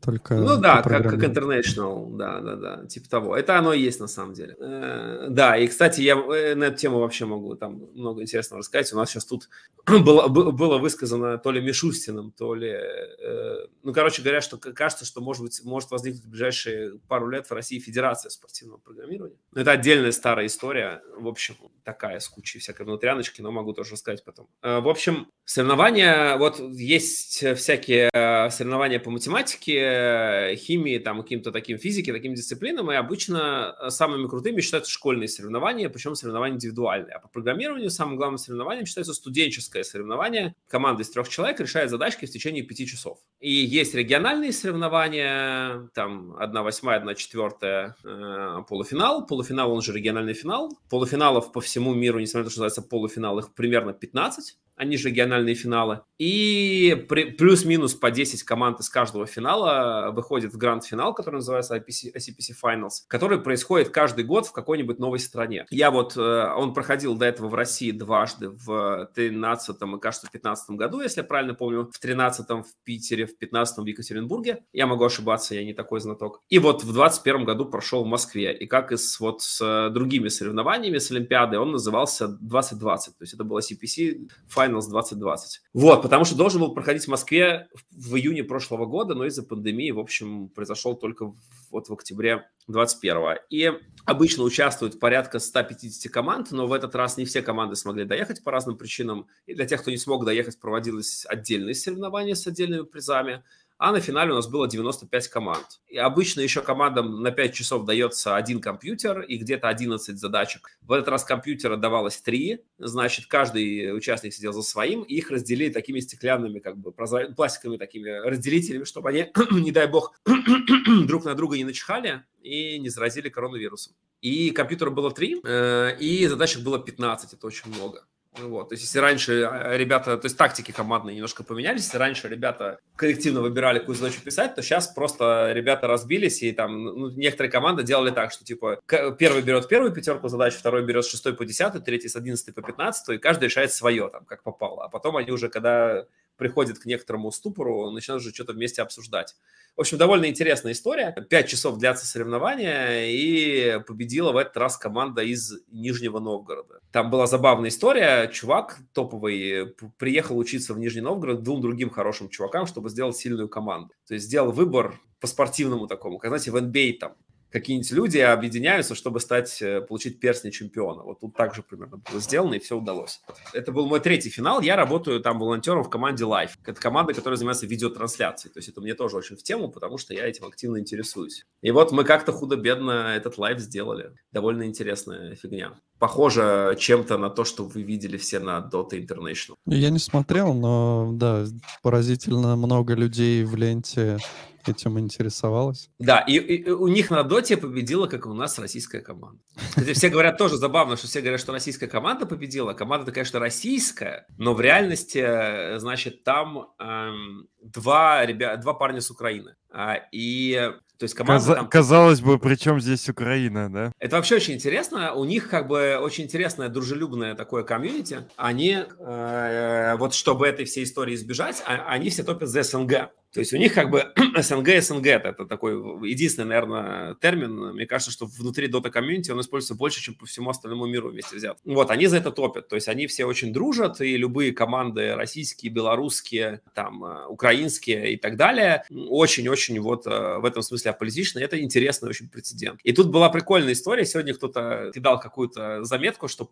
только... 0.00 0.36
Ну 0.36 0.56
да, 0.56 0.80
как, 0.80 1.02
как 1.02 1.22
International, 1.22 2.16
да, 2.16 2.40
да, 2.40 2.56
да, 2.56 2.86
типа 2.86 3.10
того. 3.10 3.36
Это 3.36 3.58
оно 3.58 3.74
и 3.74 3.80
есть 3.80 4.00
на 4.00 4.06
самом 4.06 4.32
деле. 4.32 4.56
Э, 4.58 5.26
да, 5.28 5.58
и, 5.58 5.66
кстати, 5.66 6.00
я 6.00 6.14
э, 6.14 6.54
на 6.54 6.64
эту 6.64 6.78
тему 6.78 7.00
вообще 7.00 7.26
могу 7.26 7.54
там 7.56 7.90
много 7.92 8.22
интересного 8.22 8.60
рассказать. 8.60 8.90
У 8.94 8.96
нас 8.96 9.10
сейчас 9.10 9.26
тут 9.26 9.50
было, 9.86 10.28
было 10.28 10.78
высказано 10.78 11.36
то 11.36 11.50
ли 11.50 11.60
Мишустиным, 11.60 12.32
то 12.32 12.54
ли... 12.54 12.70
Э, 12.70 13.66
ну, 13.82 13.92
короче 13.92 14.22
говоря, 14.22 14.40
что 14.40 14.56
кажется, 14.56 15.04
что 15.04 15.20
может, 15.20 15.42
быть, 15.42 15.60
может 15.64 15.90
возникнуть 15.90 16.24
в 16.24 16.30
ближайшие 16.30 16.98
пару 17.06 17.28
лет 17.28 17.46
в 17.46 17.52
России 17.52 17.78
Федерация 17.80 18.30
спортивного 18.30 18.78
программирования. 18.78 19.36
Но 19.52 19.60
это 19.60 19.72
отдельная 19.72 20.12
старая 20.12 20.46
история, 20.46 21.02
в 21.18 21.28
общем, 21.28 21.56
такая 21.84 22.18
с 22.18 22.28
кучей 22.28 22.60
всякой 22.60 22.86
внутряночки, 22.86 23.42
но 23.42 23.50
могу 23.50 23.74
тоже 23.74 23.92
рассказать 23.92 24.24
потом. 24.24 24.48
Э, 24.62 24.80
в 24.80 24.88
общем, 24.88 25.26
соревнования, 25.48 26.36
вот 26.36 26.60
есть 26.60 27.42
всякие 27.56 28.10
э, 28.12 28.50
соревнования 28.50 29.00
по 29.00 29.10
математике, 29.10 29.78
э, 29.78 30.56
химии, 30.56 30.98
там, 30.98 31.22
каким-то 31.22 31.52
таким 31.52 31.78
физике, 31.78 32.12
таким 32.12 32.34
дисциплинам, 32.34 32.92
и 32.92 32.94
обычно 32.94 33.74
э, 33.80 33.88
самыми 33.88 34.28
крутыми 34.28 34.60
считаются 34.60 34.92
школьные 34.92 35.26
соревнования, 35.26 35.88
причем 35.88 36.14
соревнования 36.16 36.56
индивидуальные. 36.56 37.14
А 37.14 37.20
по 37.20 37.28
программированию 37.28 37.88
самым 37.88 38.16
главным 38.16 38.36
соревнованием 38.36 38.84
считается 38.84 39.14
студенческое 39.14 39.84
соревнование. 39.84 40.54
Команда 40.68 41.02
из 41.02 41.08
трех 41.08 41.30
человек 41.30 41.58
решает 41.60 41.88
задачки 41.88 42.26
в 42.26 42.30
течение 42.30 42.62
пяти 42.62 42.86
часов. 42.86 43.18
И 43.40 43.50
есть 43.50 43.94
региональные 43.94 44.52
соревнования, 44.52 45.88
там, 45.94 46.36
одна 46.38 46.62
восьмая, 46.62 46.98
одна 46.98 47.14
четвертая 47.14 47.96
э, 48.04 48.64
полуфинал. 48.68 49.26
Полуфинал, 49.26 49.72
он 49.72 49.80
же 49.80 49.94
региональный 49.94 50.34
финал. 50.34 50.78
Полуфиналов 50.90 51.52
по 51.52 51.62
всему 51.62 51.94
миру, 51.94 52.20
несмотря 52.20 52.40
на 52.40 52.44
то, 52.44 52.50
что 52.50 52.60
называется 52.60 52.82
полуфинал, 52.82 53.38
их 53.38 53.54
примерно 53.54 53.94
15 53.94 54.58
они 54.78 54.96
же 54.96 55.08
региональные 55.08 55.54
финалы. 55.54 56.02
И 56.18 57.06
плюс-минус 57.08 57.94
по 57.94 58.10
10 58.10 58.42
команд 58.42 58.80
из 58.80 58.88
каждого 58.88 59.26
финала 59.26 60.10
выходит 60.12 60.52
в 60.52 60.58
гранд-финал, 60.58 61.14
который 61.14 61.36
называется 61.36 61.76
IPC, 61.76 62.14
ICPC 62.16 62.54
Finals, 62.62 63.04
который 63.08 63.40
происходит 63.40 63.90
каждый 63.90 64.24
год 64.24 64.46
в 64.46 64.52
какой-нибудь 64.52 64.98
новой 64.98 65.18
стране. 65.20 65.66
Я 65.70 65.90
вот, 65.90 66.16
э, 66.16 66.20
он 66.56 66.74
проходил 66.74 67.16
до 67.16 67.26
этого 67.26 67.48
в 67.48 67.54
России 67.54 67.90
дважды, 67.90 68.50
в 68.50 69.10
13 69.14 69.76
и, 69.96 70.00
кажется, 70.00 70.26
в 70.26 70.30
15 70.30 70.70
году, 70.70 71.00
если 71.00 71.20
я 71.20 71.24
правильно 71.24 71.54
помню, 71.54 71.90
в 71.92 71.98
13 71.98 72.48
в 72.48 72.84
Питере, 72.84 73.26
в 73.26 73.36
15 73.38 73.78
в 73.78 73.86
Екатеринбурге. 73.86 74.64
Я 74.72 74.86
могу 74.86 75.04
ошибаться, 75.04 75.54
я 75.54 75.64
не 75.64 75.74
такой 75.74 76.00
знаток. 76.00 76.40
И 76.48 76.58
вот 76.58 76.84
в 76.84 76.92
21 76.92 77.44
году 77.44 77.66
прошел 77.66 78.04
в 78.04 78.06
Москве. 78.06 78.56
И 78.56 78.66
как 78.66 78.92
и 78.92 78.96
с, 78.96 79.20
вот, 79.20 79.42
с 79.42 79.90
другими 79.90 80.28
соревнованиями, 80.28 80.98
с 80.98 81.10
Олимпиадой, 81.10 81.58
он 81.58 81.72
назывался 81.72 82.28
2020. 82.28 83.18
То 83.18 83.22
есть 83.22 83.34
это 83.34 83.44
было 83.44 83.60
CPC 83.60 84.28
Finals 84.54 84.67
Finals 84.68 84.88
2020. 84.88 85.60
Вот, 85.74 86.02
потому 86.02 86.24
что 86.24 86.36
должен 86.36 86.60
был 86.60 86.74
проходить 86.74 87.04
в 87.04 87.08
Москве 87.08 87.68
в 87.90 88.16
июне 88.16 88.44
прошлого 88.44 88.86
года, 88.86 89.14
но 89.14 89.24
из-за 89.26 89.42
пандемии, 89.42 89.90
в 89.90 89.98
общем, 89.98 90.48
произошел 90.48 90.96
только 90.96 91.32
вот 91.70 91.88
в 91.88 91.92
октябре 91.92 92.48
21 92.66 93.38
И 93.50 93.72
обычно 94.04 94.44
участвует 94.44 95.00
порядка 95.00 95.38
150 95.38 96.12
команд, 96.12 96.50
но 96.50 96.66
в 96.66 96.72
этот 96.72 96.94
раз 96.94 97.16
не 97.16 97.24
все 97.24 97.42
команды 97.42 97.76
смогли 97.76 98.04
доехать 98.04 98.44
по 98.44 98.50
разным 98.50 98.76
причинам. 98.76 99.26
И 99.46 99.54
для 99.54 99.66
тех, 99.66 99.80
кто 99.80 99.90
не 99.90 99.98
смог 99.98 100.24
доехать, 100.24 100.60
проводилось 100.60 101.24
отдельные 101.26 101.74
соревнования 101.74 102.34
с 102.34 102.46
отдельными 102.46 102.84
призами 102.84 103.42
а 103.78 103.92
на 103.92 104.00
финале 104.00 104.32
у 104.32 104.34
нас 104.34 104.48
было 104.48 104.68
95 104.68 105.28
команд. 105.28 105.66
И 105.86 105.96
обычно 105.96 106.40
еще 106.40 106.62
командам 106.62 107.22
на 107.22 107.30
5 107.30 107.54
часов 107.54 107.84
дается 107.84 108.36
один 108.36 108.60
компьютер 108.60 109.20
и 109.20 109.36
где-то 109.36 109.68
11 109.68 110.18
задачек. 110.18 110.76
В 110.82 110.92
этот 110.92 111.08
раз 111.08 111.24
компьютера 111.24 111.76
давалось 111.76 112.20
3, 112.20 112.60
значит, 112.78 113.26
каждый 113.26 113.96
участник 113.96 114.34
сидел 114.34 114.52
за 114.52 114.62
своим, 114.62 115.02
и 115.02 115.14
их 115.14 115.30
разделили 115.30 115.72
такими 115.72 116.00
стеклянными, 116.00 116.58
как 116.58 116.76
бы, 116.76 116.92
пластиковыми 116.92 117.78
такими 117.78 118.10
разделителями, 118.10 118.84
чтобы 118.84 119.10
они, 119.10 119.30
не 119.52 119.70
дай 119.70 119.86
бог, 119.86 120.12
друг 121.06 121.24
на 121.24 121.34
друга 121.34 121.56
не 121.56 121.64
начихали 121.64 122.24
и 122.42 122.78
не 122.80 122.88
заразили 122.88 123.28
коронавирусом. 123.28 123.94
И 124.20 124.50
компьютера 124.50 124.90
было 124.90 125.12
3, 125.12 125.40
э, 125.44 125.96
и 126.00 126.26
задачек 126.26 126.62
было 126.64 126.80
15, 126.80 127.34
это 127.34 127.46
очень 127.46 127.72
много. 127.72 128.04
Вот. 128.42 128.68
То 128.68 128.74
есть, 128.74 128.84
если 128.84 128.98
раньше 128.98 129.42
а, 129.42 129.76
ребята, 129.76 130.16
то 130.16 130.26
есть 130.26 130.36
тактики 130.36 130.72
командные 130.72 131.14
немножко 131.14 131.44
поменялись, 131.44 131.84
если 131.84 131.98
раньше 131.98 132.28
ребята 132.28 132.78
коллективно 132.96 133.40
выбирали, 133.40 133.78
какую 133.78 133.96
задачу 133.96 134.20
писать, 134.22 134.54
то 134.54 134.62
сейчас 134.62 134.88
просто 134.88 135.52
ребята 135.52 135.86
разбились, 135.86 136.42
и 136.42 136.52
там 136.52 136.84
ну, 136.84 137.10
некоторые 137.10 137.50
команды 137.50 137.82
делали 137.82 138.10
так, 138.10 138.32
что 138.32 138.44
типа 138.44 138.80
первый 139.18 139.42
берет 139.42 139.68
первую 139.68 139.92
пятерку 139.92 140.28
задач, 140.28 140.54
второй 140.54 140.84
берет 140.84 141.04
с 141.04 141.10
шестой 141.10 141.34
по 141.34 141.44
десятую, 141.44 141.82
третий 141.82 142.08
с 142.08 142.16
одиннадцатой 142.16 142.54
по 142.54 142.62
пятнадцатую, 142.62 143.18
и 143.18 143.20
каждый 143.20 143.44
решает 143.44 143.72
свое, 143.72 144.08
там, 144.08 144.24
как 144.24 144.42
попало. 144.42 144.84
А 144.84 144.88
потом 144.88 145.16
они 145.16 145.30
уже, 145.30 145.48
когда 145.48 146.06
приходят 146.38 146.78
к 146.78 146.86
некоторому 146.86 147.30
ступору, 147.30 147.90
начинают 147.90 148.22
уже 148.22 148.32
что-то 148.32 148.54
вместе 148.54 148.80
обсуждать. 148.80 149.36
В 149.76 149.80
общем, 149.80 149.98
довольно 149.98 150.26
интересная 150.26 150.72
история. 150.72 151.14
Пять 151.28 151.48
часов 151.48 151.78
длятся 151.78 152.06
соревнования, 152.06 153.06
и 153.10 153.80
победила 153.86 154.32
в 154.32 154.36
этот 154.36 154.56
раз 154.56 154.76
команда 154.76 155.22
из 155.22 155.52
Нижнего 155.68 156.18
Новгорода. 156.18 156.80
Там 156.90 157.10
была 157.10 157.26
забавная 157.26 157.68
история. 157.68 158.28
Чувак 158.28 158.78
топовый 158.92 159.74
приехал 159.98 160.38
учиться 160.38 160.74
в 160.74 160.78
Нижний 160.78 161.02
Новгород 161.02 161.42
двум 161.42 161.60
другим 161.60 161.90
хорошим 161.90 162.28
чувакам, 162.28 162.66
чтобы 162.66 162.88
сделать 162.88 163.16
сильную 163.16 163.48
команду. 163.48 163.94
То 164.06 164.14
есть 164.14 164.26
сделал 164.26 164.52
выбор 164.52 164.98
по 165.20 165.26
спортивному 165.26 165.86
такому. 165.86 166.18
Как, 166.18 166.30
знаете, 166.30 166.50
в 166.50 166.56
NBA 166.56 166.98
там 166.98 167.14
какие-нибудь 167.50 167.90
люди 167.92 168.18
объединяются, 168.18 168.94
чтобы 168.94 169.20
стать, 169.20 169.60
э, 169.62 169.80
получить 169.80 170.20
перстень 170.20 170.50
чемпиона. 170.50 171.02
Вот 171.02 171.20
тут 171.20 171.34
также 171.34 171.62
примерно 171.62 171.98
было 171.98 172.20
сделано, 172.20 172.54
и 172.54 172.58
все 172.58 172.76
удалось. 172.76 173.20
Это 173.52 173.72
был 173.72 173.86
мой 173.86 174.00
третий 174.00 174.30
финал. 174.30 174.60
Я 174.60 174.76
работаю 174.76 175.20
там 175.20 175.38
волонтером 175.38 175.84
в 175.84 175.90
команде 175.90 176.24
Live. 176.24 176.50
Это 176.64 176.80
команда, 176.80 177.14
которая 177.14 177.36
занимается 177.36 177.66
видеотрансляцией. 177.66 178.52
То 178.52 178.58
есть 178.58 178.68
это 178.68 178.80
мне 178.80 178.94
тоже 178.94 179.16
очень 179.16 179.36
в 179.36 179.42
тему, 179.42 179.68
потому 179.68 179.98
что 179.98 180.14
я 180.14 180.26
этим 180.26 180.46
активно 180.46 180.78
интересуюсь. 180.78 181.46
И 181.62 181.70
вот 181.70 181.92
мы 181.92 182.04
как-то 182.04 182.32
худо-бедно 182.32 183.14
этот 183.16 183.38
live 183.38 183.58
сделали. 183.58 184.12
Довольно 184.32 184.64
интересная 184.64 185.34
фигня. 185.34 185.72
Похоже 185.98 186.76
чем-то 186.78 187.18
на 187.18 187.30
то, 187.30 187.44
что 187.44 187.64
вы 187.64 187.82
видели 187.82 188.16
все 188.16 188.38
на 188.38 188.68
Dota 188.72 188.92
International. 188.92 189.56
Я 189.66 189.90
не 189.90 189.98
смотрел, 189.98 190.54
но 190.54 191.10
да, 191.12 191.44
поразительно 191.82 192.56
много 192.56 192.94
людей 192.94 193.44
в 193.44 193.56
ленте 193.56 194.18
этим 194.66 194.98
интересовалась. 194.98 195.90
Да, 195.98 196.20
и, 196.20 196.36
и 196.36 196.70
у 196.70 196.88
них 196.88 197.10
на 197.10 197.22
доте 197.22 197.56
победила, 197.56 198.06
как 198.06 198.26
и 198.26 198.28
у 198.28 198.34
нас, 198.34 198.58
российская 198.58 199.00
команда. 199.00 199.40
Кстати, 199.70 199.92
все 199.92 200.08
говорят 200.08 200.38
тоже 200.38 200.56
забавно, 200.56 200.96
что 200.96 201.06
все 201.06 201.20
говорят, 201.20 201.40
что 201.40 201.52
российская 201.52 201.86
команда 201.86 202.26
победила. 202.26 202.72
Команда-то, 202.72 203.12
конечно, 203.12 203.38
российская, 203.38 204.26
но 204.36 204.54
в 204.54 204.60
реальности, 204.60 205.18
э, 205.18 205.78
значит, 205.78 206.24
там 206.24 206.70
эм, 206.78 207.48
два, 207.62 208.24
ребят, 208.26 208.60
два 208.60 208.74
парня 208.74 209.00
с 209.00 209.10
Украины. 209.10 209.56
А, 209.70 210.00
и 210.12 210.72
то 210.98 211.04
есть 211.04 211.14
команда 211.14 211.44
Каза- 211.44 211.54
там... 211.54 211.68
Казалось 211.68 212.20
бы, 212.20 212.38
при 212.38 212.56
чем 212.56 212.80
здесь 212.80 213.08
Украина, 213.08 213.72
да? 213.72 213.92
Это 214.00 214.16
вообще 214.16 214.36
очень 214.36 214.54
интересно. 214.54 215.12
У 215.14 215.24
них 215.24 215.48
как 215.48 215.68
бы 215.68 215.96
очень 216.00 216.24
интересное, 216.24 216.68
дружелюбное 216.68 217.36
такое 217.36 217.62
комьюнити. 217.62 218.26
Они, 218.36 218.78
э, 218.98 219.96
вот 219.96 220.12
чтобы 220.14 220.48
этой 220.48 220.64
всей 220.64 220.82
истории 220.82 221.14
избежать, 221.14 221.62
а, 221.66 221.84
они 221.86 222.10
все 222.10 222.24
топят 222.24 222.48
за 222.48 222.64
СНГ. 222.64 223.10
То 223.32 223.40
есть 223.40 223.52
у 223.52 223.56
них 223.56 223.74
как 223.74 223.90
бы 223.90 224.12
СНГ, 224.36 224.82
СНГ 224.82 225.06
это 225.06 225.44
такой 225.44 225.74
единственный, 226.08 226.46
наверное, 226.46 227.14
термин. 227.16 227.74
Мне 227.74 227.86
кажется, 227.86 228.10
что 228.10 228.26
внутри 228.26 228.68
Dota 228.68 228.90
комьюнити 228.90 229.30
он 229.30 229.40
используется 229.40 229.74
больше, 229.74 230.00
чем 230.00 230.14
по 230.14 230.26
всему 230.26 230.50
остальному 230.50 230.86
миру 230.86 231.10
вместе 231.10 231.36
взят. 231.36 231.58
Вот, 231.64 231.90
они 231.90 232.06
за 232.06 232.16
это 232.16 232.30
топят. 232.30 232.68
То 232.68 232.76
есть 232.76 232.88
они 232.88 233.06
все 233.06 233.26
очень 233.26 233.52
дружат, 233.52 234.00
и 234.00 234.16
любые 234.16 234.52
команды 234.52 235.14
российские, 235.14 235.72
белорусские, 235.72 236.62
там, 236.74 237.04
э, 237.04 237.26
украинские 237.26 238.14
и 238.14 238.16
так 238.16 238.36
далее, 238.36 238.84
очень-очень 238.90 239.78
вот 239.80 240.06
э, 240.06 240.38
в 240.38 240.44
этом 240.44 240.62
смысле 240.62 240.92
аполитичны. 240.92 241.40
Это 241.40 241.60
интересный 241.60 242.08
очень 242.08 242.28
прецедент. 242.28 242.80
И 242.82 242.92
тут 242.92 243.08
была 243.10 243.28
прикольная 243.28 243.74
история. 243.74 244.06
Сегодня 244.06 244.34
кто-то 244.34 244.90
кидал 244.94 245.20
какую-то 245.20 245.84
заметку, 245.84 246.28
что 246.28 246.50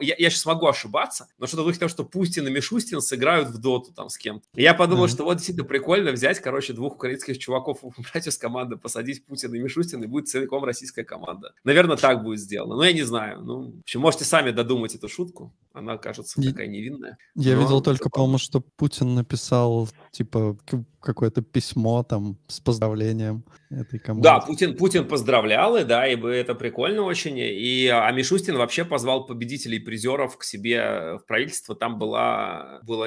я, 0.00 0.14
я 0.18 0.30
сейчас 0.30 0.46
могу 0.46 0.66
ошибаться, 0.66 1.28
но 1.38 1.46
что-то 1.46 1.68
в 1.68 1.78
том, 1.78 1.88
что 1.88 2.04
Пустин 2.04 2.46
и 2.48 2.50
Мишустин 2.50 3.00
сыграют 3.00 3.48
в 3.48 3.58
доту 3.58 3.92
там 3.92 4.08
с 4.08 4.18
кем-то. 4.18 4.44
Я 4.54 4.74
подумал, 4.74 5.04
mm-hmm. 5.04 5.08
что 5.08 5.24
вот 5.24 5.34
действительно 5.34 5.68
прикольно 5.68 6.07
реально 6.08 6.16
взять, 6.16 6.40
короче, 6.40 6.72
двух 6.72 6.94
украинских 6.94 7.38
чуваков, 7.38 7.78
убрать 7.82 8.26
из 8.26 8.38
команды, 8.38 8.76
посадить 8.76 9.24
Путина 9.24 9.56
и 9.56 9.60
Мишустина, 9.60 10.04
и 10.04 10.06
будет 10.06 10.28
целиком 10.28 10.64
российская 10.64 11.04
команда. 11.04 11.52
Наверное, 11.64 11.96
так 11.96 12.22
будет 12.22 12.40
сделано. 12.40 12.76
Но 12.76 12.84
я 12.84 12.92
не 12.92 13.02
знаю. 13.02 13.40
Ну, 13.42 13.72
в 13.72 13.80
общем, 13.80 14.00
можете 14.00 14.24
сами 14.24 14.50
додумать 14.50 14.94
эту 14.94 15.08
шутку. 15.08 15.52
Она 15.78 15.96
кажется 15.96 16.42
такая 16.42 16.66
невинная. 16.66 17.18
Я 17.34 17.54
но... 17.54 17.62
видел 17.62 17.80
только, 17.80 18.10
по-моему, 18.10 18.38
что 18.38 18.60
Путин 18.60 19.14
написал, 19.14 19.88
типа, 20.10 20.58
какое-то 21.00 21.40
письмо 21.40 22.02
там 22.02 22.36
с 22.48 22.58
поздравлением 22.60 23.44
этой 23.70 24.00
команды. 24.00 24.24
Да, 24.24 24.40
Путин, 24.40 24.76
Путин 24.76 25.06
поздравлял, 25.06 25.76
и 25.76 25.84
да, 25.84 26.06
и 26.06 26.20
это 26.20 26.54
прикольно 26.54 27.02
очень. 27.02 27.38
И, 27.38 27.86
а 27.86 28.10
Мишустин 28.10 28.56
вообще 28.56 28.84
позвал 28.84 29.24
победителей 29.24 29.78
призеров 29.78 30.36
к 30.36 30.42
себе 30.42 31.18
в 31.18 31.26
правительство. 31.26 31.76
Там 31.76 31.98
была, 31.98 32.80
была, 32.82 33.06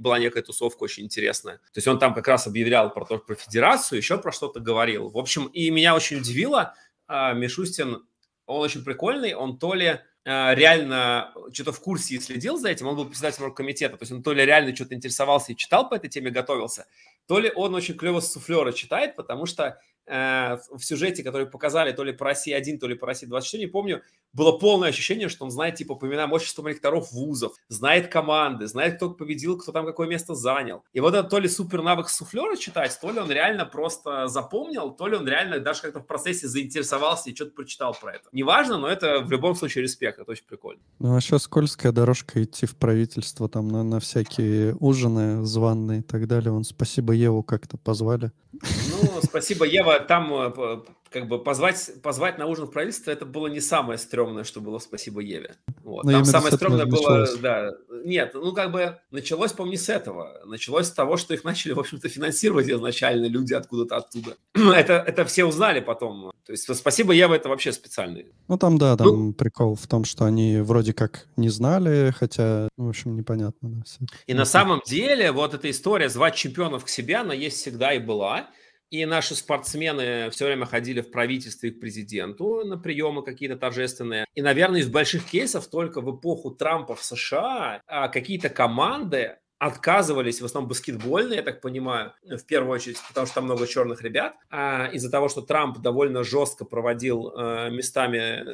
была 0.00 0.18
некая 0.18 0.42
тусовка 0.42 0.82
очень 0.82 1.04
интересная. 1.04 1.58
То 1.58 1.76
есть 1.76 1.86
он 1.86 1.98
там 1.98 2.14
как 2.14 2.26
раз 2.26 2.46
объявлял 2.46 2.92
про, 2.92 3.04
то, 3.04 3.18
про 3.18 3.36
федерацию, 3.36 3.98
еще 3.98 4.18
про 4.18 4.32
что-то 4.32 4.58
говорил. 4.58 5.08
В 5.08 5.18
общем, 5.18 5.46
и 5.46 5.70
меня 5.70 5.94
очень 5.94 6.18
удивило, 6.18 6.74
а, 7.06 7.32
Мишустин, 7.32 8.02
он 8.46 8.60
очень 8.60 8.84
прикольный, 8.84 9.34
он 9.34 9.58
то 9.58 9.74
ли 9.74 9.86
а, 9.86 10.00
реально 10.24 11.32
что-то 11.52 11.72
в 11.72 11.80
курсе 11.80 12.14
и 12.14 12.20
следил 12.20 12.56
за 12.56 12.68
этим, 12.70 12.86
он 12.86 12.96
был 12.96 13.06
председателем 13.06 13.52
комитета, 13.52 13.96
то 13.96 14.02
есть 14.02 14.12
он 14.12 14.22
то 14.22 14.32
ли 14.32 14.44
реально 14.44 14.74
что-то 14.74 14.94
интересовался 14.94 15.52
и 15.52 15.56
читал 15.56 15.88
по 15.88 15.94
этой 15.94 16.08
теме, 16.08 16.30
готовился, 16.30 16.86
то 17.26 17.38
ли 17.38 17.50
он 17.54 17.74
очень 17.74 17.96
клево 17.96 18.20
с 18.20 18.32
суфлера 18.32 18.72
читает, 18.72 19.16
потому 19.16 19.46
что 19.46 19.64
э, 19.64 19.74
в 20.06 20.80
сюжете, 20.80 21.22
который 21.22 21.46
показали 21.46 21.92
то 21.92 22.04
ли 22.04 22.12
по 22.12 22.24
России 22.24 22.52
1, 22.52 22.78
то 22.78 22.86
ли 22.86 22.94
по 22.94 23.06
России 23.06 23.26
24, 23.26 23.64
не 23.64 23.70
помню, 23.70 24.02
было 24.32 24.52
полное 24.52 24.88
ощущение, 24.88 25.28
что 25.28 25.44
он 25.44 25.50
знает 25.50 25.74
типа 25.74 25.94
по 25.94 26.06
именам 26.06 26.32
общества 26.32 26.66
ректоров 26.66 27.12
вузов, 27.12 27.52
знает 27.68 28.08
команды, 28.08 28.66
знает, 28.66 28.96
кто 28.96 29.10
победил, 29.10 29.58
кто 29.58 29.72
там 29.72 29.84
какое 29.84 30.08
место 30.08 30.34
занял. 30.34 30.84
И 30.92 31.00
вот 31.00 31.14
это 31.14 31.28
то 31.28 31.38
ли 31.38 31.48
супер 31.48 31.82
навык 31.82 32.08
суфлера 32.08 32.56
читать, 32.56 32.98
то 33.00 33.10
ли 33.10 33.18
он 33.18 33.30
реально 33.30 33.66
просто 33.66 34.28
запомнил, 34.28 34.90
то 34.90 35.06
ли 35.06 35.16
он 35.16 35.28
реально 35.28 35.60
даже 35.60 35.82
как-то 35.82 36.00
в 36.00 36.06
процессе 36.06 36.48
заинтересовался 36.48 37.30
и 37.30 37.34
что-то 37.34 37.52
прочитал 37.52 37.94
про 38.00 38.14
это. 38.14 38.28
Неважно, 38.32 38.78
но 38.78 38.88
это 38.88 39.20
в 39.20 39.30
любом 39.30 39.54
случае 39.54 39.82
респект, 39.82 40.18
это 40.18 40.30
очень 40.30 40.46
прикольно. 40.46 40.80
Ну, 40.98 41.14
а 41.14 41.20
сейчас 41.20 41.42
скользкая 41.42 41.92
дорожка 41.92 42.42
идти 42.42 42.66
в 42.66 42.76
правительство, 42.76 43.48
там 43.48 43.68
на, 43.68 43.82
на 43.82 44.00
всякие 44.00 44.74
ужины 44.80 45.44
званные 45.44 46.00
и 46.00 46.02
так 46.02 46.26
далее. 46.26 46.52
Он 46.52 46.64
спасибо 46.64 47.12
Еву 47.12 47.42
как-то 47.42 47.76
позвали. 47.76 48.32
Ну, 48.52 49.20
спасибо, 49.22 49.64
Ева. 49.64 49.91
Там 50.00 50.32
э, 50.32 50.82
как 51.12 51.28
бы 51.28 51.38
позвать, 51.38 51.90
позвать 52.02 52.38
на 52.38 52.46
ужин 52.46 52.66
в 52.66 52.70
правительство, 52.70 53.10
это 53.10 53.26
было 53.26 53.46
не 53.46 53.60
самое 53.60 53.98
стрёмное, 53.98 54.44
что 54.44 54.60
было 54.60 54.78
спасибо 54.78 55.20
Еве. 55.20 55.54
Вот. 55.84 56.04
Там 56.04 56.24
самое 56.24 56.52
стрёмное 56.54 56.86
было, 56.86 57.28
да, 57.40 57.72
нет, 58.04 58.32
ну 58.34 58.52
как 58.52 58.72
бы 58.72 58.98
началось, 59.10 59.52
не 59.58 59.76
с 59.76 59.88
этого. 59.88 60.40
Началось 60.44 60.86
с 60.86 60.92
того, 60.92 61.16
что 61.16 61.34
их 61.34 61.44
начали, 61.44 61.72
в 61.72 61.80
общем-то, 61.80 62.08
финансировать 62.08 62.68
изначально 62.68 63.26
люди 63.26 63.54
откуда-то 63.54 63.96
оттуда. 63.96 64.36
это, 64.54 64.94
это 64.94 65.24
все 65.24 65.44
узнали 65.44 65.80
потом. 65.80 66.32
То 66.44 66.52
есть 66.52 66.74
спасибо 66.74 67.12
Ева, 67.12 67.34
это 67.34 67.48
вообще 67.48 67.72
специальный. 67.72 68.26
Ну 68.48 68.58
там, 68.58 68.78
да, 68.78 68.96
там 68.96 69.06
ну, 69.06 69.32
прикол 69.32 69.76
в 69.76 69.86
том, 69.86 70.04
что 70.04 70.24
они 70.24 70.58
вроде 70.58 70.92
как 70.92 71.28
не 71.36 71.50
знали, 71.50 72.12
хотя, 72.16 72.68
в 72.76 72.88
общем, 72.88 73.14
непонятно. 73.16 73.68
Да, 73.68 73.82
все. 73.84 73.98
И 74.26 74.34
на 74.34 74.44
самом 74.44 74.82
деле 74.84 75.30
вот 75.30 75.54
эта 75.54 75.70
история 75.70 76.08
звать 76.08 76.34
чемпионов 76.34 76.84
к 76.84 76.88
себе, 76.88 77.16
она 77.16 77.34
есть 77.34 77.58
всегда 77.58 77.92
и 77.92 77.98
была. 77.98 78.48
И 78.92 79.06
наши 79.06 79.34
спортсмены 79.34 80.28
все 80.32 80.44
время 80.44 80.66
ходили 80.66 81.00
в 81.00 81.10
правительство 81.10 81.66
и 81.66 81.70
к 81.70 81.80
президенту 81.80 82.62
на 82.62 82.76
приемы 82.76 83.24
какие-то 83.24 83.56
торжественные. 83.56 84.26
И, 84.34 84.42
наверное, 84.42 84.80
из 84.80 84.88
больших 84.88 85.24
кейсов 85.24 85.66
только 85.68 86.02
в 86.02 86.14
эпоху 86.14 86.50
Трампа 86.50 86.94
в 86.94 87.02
США 87.02 87.80
а, 87.86 88.08
какие-то 88.08 88.50
команды 88.50 89.38
отказывались, 89.58 90.42
в 90.42 90.44
основном 90.44 90.68
баскетбольные, 90.68 91.38
я 91.38 91.42
так 91.42 91.62
понимаю, 91.62 92.12
в 92.22 92.44
первую 92.44 92.74
очередь, 92.74 92.98
потому 93.08 93.26
что 93.26 93.36
там 93.36 93.44
много 93.44 93.66
черных 93.66 94.02
ребят, 94.02 94.34
а 94.50 94.90
из-за 94.92 95.10
того, 95.10 95.30
что 95.30 95.40
Трамп 95.40 95.78
довольно 95.78 96.22
жестко 96.22 96.66
проводил 96.66 97.32
э, 97.34 97.70
местами 97.70 98.44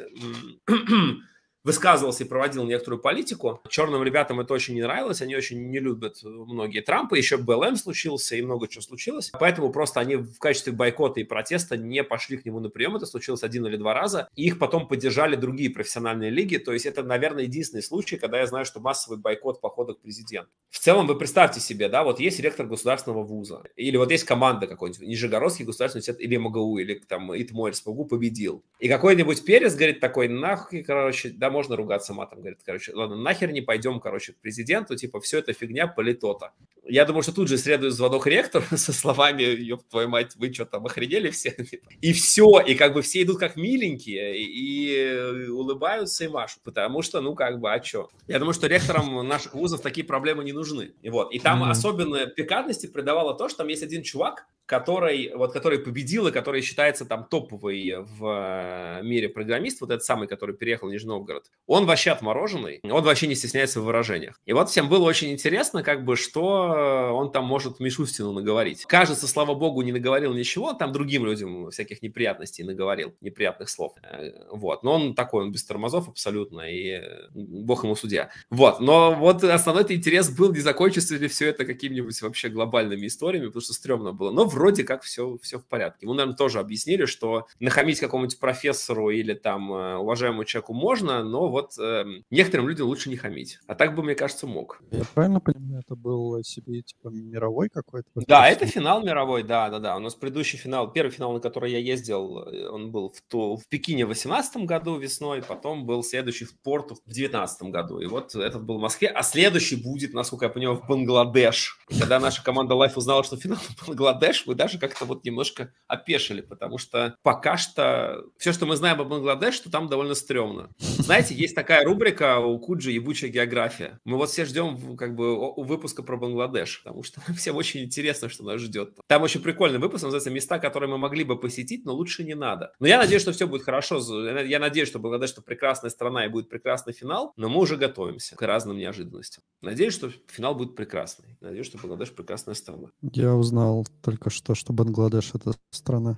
высказывался 1.63 2.23
и 2.23 2.27
проводил 2.27 2.63
некоторую 2.63 3.01
политику. 3.01 3.61
Черным 3.69 4.03
ребятам 4.03 4.39
это 4.39 4.53
очень 4.53 4.75
не 4.75 4.81
нравилось, 4.81 5.21
они 5.21 5.35
очень 5.35 5.69
не 5.69 5.79
любят 5.79 6.19
многие 6.23 6.81
Трампа, 6.81 7.15
еще 7.15 7.37
БЛМ 7.37 7.75
случился 7.75 8.35
и 8.35 8.41
много 8.41 8.67
чего 8.67 8.81
случилось. 8.81 9.31
Поэтому 9.39 9.71
просто 9.71 9.99
они 9.99 10.15
в 10.15 10.39
качестве 10.39 10.73
бойкота 10.73 11.19
и 11.19 11.23
протеста 11.23 11.77
не 11.77 12.03
пошли 12.03 12.37
к 12.37 12.45
нему 12.45 12.59
на 12.59 12.69
прием, 12.69 12.95
это 12.95 13.05
случилось 13.05 13.43
один 13.43 13.65
или 13.67 13.77
два 13.77 13.93
раза. 13.93 14.29
И 14.35 14.45
их 14.45 14.59
потом 14.59 14.87
поддержали 14.87 15.35
другие 15.35 15.69
профессиональные 15.69 16.29
лиги, 16.29 16.57
то 16.57 16.71
есть 16.73 16.85
это, 16.85 17.03
наверное, 17.03 17.43
единственный 17.43 17.83
случай, 17.83 18.17
когда 18.17 18.39
я 18.39 18.47
знаю, 18.47 18.65
что 18.65 18.79
массовый 18.79 19.19
бойкот 19.19 19.61
похода 19.61 19.93
к 19.93 20.01
президенту. 20.01 20.49
В 20.69 20.79
целом 20.79 21.07
вы 21.07 21.17
представьте 21.17 21.59
себе, 21.59 21.89
да, 21.89 22.03
вот 22.03 22.19
есть 22.19 22.39
ректор 22.39 22.65
государственного 22.65 23.23
вуза, 23.23 23.63
или 23.75 23.97
вот 23.97 24.11
есть 24.11 24.23
команда 24.23 24.67
какой-нибудь, 24.67 25.07
Нижегородский 25.07 25.65
государственный 25.65 26.01
университет 26.01 26.21
или 26.21 26.37
МГУ, 26.37 26.77
или 26.77 26.95
там 26.95 27.35
ИТМО, 27.35 27.71
СПГУ 27.73 28.05
победил. 28.05 28.63
И 28.79 28.87
какой-нибудь 28.87 29.43
Перес 29.43 29.75
говорит 29.75 29.99
такой, 29.99 30.27
нахуй, 30.27 30.83
короче, 30.83 31.29
да, 31.29 31.48
можно 31.49 31.75
ругаться 31.75 32.13
матом, 32.13 32.39
говорит, 32.39 32.59
короче, 32.65 32.93
ладно, 32.93 33.15
нахер 33.15 33.51
не 33.51 33.61
пойдем, 33.61 33.99
короче, 33.99 34.33
к 34.33 34.37
президенту, 34.37 34.95
типа, 34.95 35.19
все 35.19 35.39
это 35.39 35.53
фигня, 35.53 35.87
политота. 35.87 36.53
Я 36.85 37.05
думаю, 37.05 37.23
что 37.23 37.33
тут 37.33 37.47
же 37.47 37.57
следует 37.57 37.93
звонок 37.93 38.25
ректору 38.27 38.65
со 38.75 38.93
словами, 38.93 39.43
ёб 39.43 39.83
твою 39.89 40.09
мать, 40.09 40.35
вы 40.35 40.53
что 40.53 40.65
там 40.65 40.85
охренели 40.85 41.29
все? 41.29 41.55
И 42.01 42.13
все, 42.13 42.61
и 42.61 42.75
как 42.75 42.93
бы 42.93 43.01
все 43.01 43.23
идут 43.23 43.39
как 43.39 43.55
миленькие, 43.55 44.37
и 44.37 45.47
улыбаются 45.49 46.25
и 46.25 46.27
машут, 46.27 46.61
потому 46.63 47.01
что, 47.01 47.21
ну, 47.21 47.35
как 47.35 47.59
бы, 47.59 47.71
а 47.73 47.83
что? 47.83 48.09
Я 48.27 48.39
думаю, 48.39 48.53
что 48.53 48.67
ректорам 48.67 49.27
наших 49.27 49.53
вузов 49.53 49.81
такие 49.81 50.05
проблемы 50.05 50.43
не 50.43 50.53
нужны. 50.53 50.93
И 51.01 51.09
вот, 51.09 51.33
и 51.33 51.39
там 51.39 51.63
mm-hmm. 51.63 51.69
особенно 51.69 52.25
пикантности 52.25 52.87
придавало 52.87 53.35
то, 53.35 53.49
что 53.49 53.59
там 53.59 53.67
есть 53.67 53.83
один 53.83 54.03
чувак, 54.03 54.47
который, 54.69 55.33
вот, 55.35 55.51
который 55.51 55.79
победил 55.79 56.27
и 56.27 56.31
который 56.31 56.61
считается 56.61 57.03
там 57.03 57.25
топовый 57.25 57.95
в 57.97 58.99
э, 59.01 59.03
мире 59.03 59.27
программист, 59.27 59.81
вот 59.81 59.89
этот 59.89 60.03
самый, 60.03 60.27
который 60.27 60.55
переехал 60.55 60.87
в 60.87 60.91
Нижний 60.91 61.09
Новгород, 61.09 61.45
он 61.65 61.87
вообще 61.87 62.11
отмороженный, 62.11 62.79
он 62.83 63.03
вообще 63.03 63.25
не 63.25 63.33
стесняется 63.33 63.81
в 63.81 63.85
выражениях. 63.85 64.39
И 64.45 64.53
вот 64.53 64.69
всем 64.69 64.87
было 64.87 65.05
очень 65.05 65.31
интересно, 65.31 65.81
как 65.81 66.05
бы, 66.05 66.15
что 66.15 67.15
он 67.15 67.31
там 67.31 67.45
может 67.45 67.79
Мишустину 67.79 68.31
наговорить. 68.31 68.85
Кажется, 68.85 69.27
слава 69.27 69.55
богу, 69.55 69.81
не 69.81 69.91
наговорил 69.91 70.35
ничего, 70.35 70.73
там 70.73 70.91
другим 70.91 71.25
людям 71.25 71.71
всяких 71.71 72.03
неприятностей 72.03 72.63
наговорил, 72.63 73.15
неприятных 73.21 73.69
слов. 73.69 73.93
Э, 74.03 74.29
вот, 74.51 74.83
но 74.83 74.93
он 74.93 75.15
такой, 75.15 75.45
он 75.45 75.51
без 75.51 75.65
тормозов 75.65 76.09
абсолютно, 76.09 76.61
и 76.69 77.01
бог 77.33 77.85
ему 77.85 77.95
судья. 77.95 78.29
Вот, 78.51 78.81
но 78.81 79.15
вот 79.15 79.43
основной 79.43 79.85
интерес 79.89 80.29
был, 80.29 80.53
не 80.53 80.59
закончится 80.59 81.17
ли 81.17 81.27
все 81.27 81.47
это 81.47 81.65
какими-нибудь 81.65 82.21
вообще 82.21 82.49
глобальными 82.49 83.07
историями, 83.07 83.47
потому 83.47 83.63
что 83.63 83.73
стрёмно 83.73 84.13
было. 84.13 84.29
Но 84.29 84.45
вроде 84.59 84.83
как 84.83 85.03
все, 85.03 85.37
все 85.41 85.57
в 85.57 85.65
порядке. 85.65 86.05
Ему, 86.05 86.13
наверное, 86.13 86.35
тоже 86.35 86.59
объяснили, 86.59 87.05
что 87.05 87.47
нахамить 87.59 87.99
какому-нибудь 87.99 88.39
профессору 88.39 89.09
или 89.09 89.33
там 89.33 89.71
э, 89.71 89.95
уважаемому 89.95 90.43
человеку 90.43 90.73
можно, 90.73 91.23
но 91.23 91.49
вот 91.49 91.79
э, 91.79 92.03
некоторым 92.29 92.67
людям 92.67 92.87
лучше 92.87 93.09
не 93.09 93.15
хамить. 93.15 93.59
А 93.67 93.75
так 93.75 93.95
бы, 93.95 94.03
мне 94.03 94.15
кажется, 94.15 94.47
мог. 94.47 94.81
Я 94.91 95.03
правильно 95.13 95.39
понимаю, 95.39 95.81
это 95.85 95.95
был 95.95 96.43
себе 96.43 96.81
типа 96.81 97.07
мировой 97.07 97.69
какой-то? 97.69 98.07
Да, 98.27 98.49
это 98.49 98.65
финал 98.65 99.01
мировой, 99.01 99.43
да, 99.43 99.69
да, 99.69 99.79
да. 99.79 99.95
У 99.95 99.99
нас 99.99 100.13
предыдущий 100.13 100.59
финал, 100.59 100.91
первый 100.91 101.11
финал, 101.11 101.31
на 101.31 101.39
который 101.39 101.71
я 101.71 101.79
ездил, 101.79 102.39
э, 102.39 102.67
он 102.67 102.91
был 102.91 103.11
в, 103.11 103.21
то, 103.21 103.55
в 103.55 103.65
Пекине 103.69 104.03
в 104.03 104.09
2018 104.09 104.65
году 104.65 104.97
весной, 104.97 105.41
потом 105.41 105.85
был 105.85 106.03
следующий 106.03 106.45
в 106.45 106.59
Порту 106.59 106.95
в 106.95 107.03
2019 107.05 107.63
году. 107.69 107.99
И 107.99 108.07
вот 108.07 108.35
этот 108.35 108.65
был 108.65 108.77
в 108.77 108.81
Москве, 108.81 109.07
а 109.07 109.23
следующий 109.23 109.77
будет, 109.77 110.13
насколько 110.13 110.45
я 110.45 110.49
понимаю, 110.49 110.79
в 110.79 110.85
Бангладеш. 110.85 111.79
Когда 111.87 112.19
наша 112.19 112.43
команда 112.43 112.75
Life 112.75 112.95
узнала, 112.95 113.23
что 113.23 113.37
финал 113.37 113.57
в 113.57 113.87
Бангладеш, 113.87 114.48
мы 114.49 114.55
даже 114.55 114.79
как-то 114.79 115.05
вот 115.05 115.23
немножко 115.25 115.71
опешили, 115.87 116.41
потому 116.41 116.79
что 116.79 117.15
пока 117.21 117.57
что 117.57 118.23
все, 118.37 118.51
что 118.51 118.65
мы 118.65 118.75
знаем 118.75 118.99
об 118.99 119.07
Бангладеш, 119.07 119.53
что 119.53 119.69
там 119.69 119.87
довольно 119.87 120.15
стрёмно. 120.15 120.69
Знаете, 120.79 121.35
есть 121.35 121.53
такая 121.53 121.85
рубрика 121.85 122.39
у 122.39 122.57
Куджи 122.59 122.91
«Ебучая 122.91 123.29
география». 123.29 123.99
Мы 124.05 124.17
вот 124.17 124.29
все 124.29 124.45
ждем 124.45 124.97
как 124.97 125.15
бы 125.15 125.37
у 125.37 125.63
выпуска 125.63 126.01
про 126.01 126.17
Бангладеш, 126.17 126.81
потому 126.83 127.03
что 127.03 127.21
всем 127.33 127.55
очень 127.55 127.83
интересно, 127.83 128.27
что 128.27 128.43
нас 128.43 128.59
ждет. 128.59 128.97
Там 129.07 129.21
очень 129.21 129.41
прикольный 129.41 129.79
выпуск, 129.79 130.03
называется 130.03 130.31
«Места, 130.31 130.57
которые 130.57 130.89
мы 130.89 130.97
могли 130.97 131.23
бы 131.23 131.39
посетить, 131.39 131.85
но 131.85 131.93
лучше 131.93 132.23
не 132.23 132.33
надо». 132.33 132.73
Но 132.79 132.87
я 132.87 132.97
надеюсь, 132.97 133.21
что 133.21 133.31
все 133.31 133.47
будет 133.47 133.61
хорошо. 133.61 133.99
Я 134.41 134.59
надеюсь, 134.59 134.87
что 134.87 134.97
Бангладеш– 134.97 135.31
это 135.33 135.43
прекрасная 135.43 135.91
страна 135.91 136.25
и 136.25 136.29
будет 136.29 136.49
прекрасный 136.49 136.93
финал, 136.93 137.33
но 137.37 137.49
мы 137.49 137.61
уже 137.61 137.77
готовимся 137.77 138.35
к 138.35 138.41
разным 138.41 138.77
неожиданностям. 138.77 139.43
Надеюсь, 139.61 139.93
что 139.93 140.09
финал 140.27 140.55
будет 140.55 140.75
прекрасный. 140.75 141.37
Надеюсь, 141.39 141.67
что 141.67 141.77
Бангладеш– 141.77 142.11
прекрасная 142.15 142.55
страна. 142.55 142.89
Я 143.01 143.35
узнал 143.35 143.85
только 144.01 144.28
что, 144.29 144.55
что 144.55 144.73
Бангладеш 144.73 145.31
это 145.33 145.53
страна. 145.71 146.17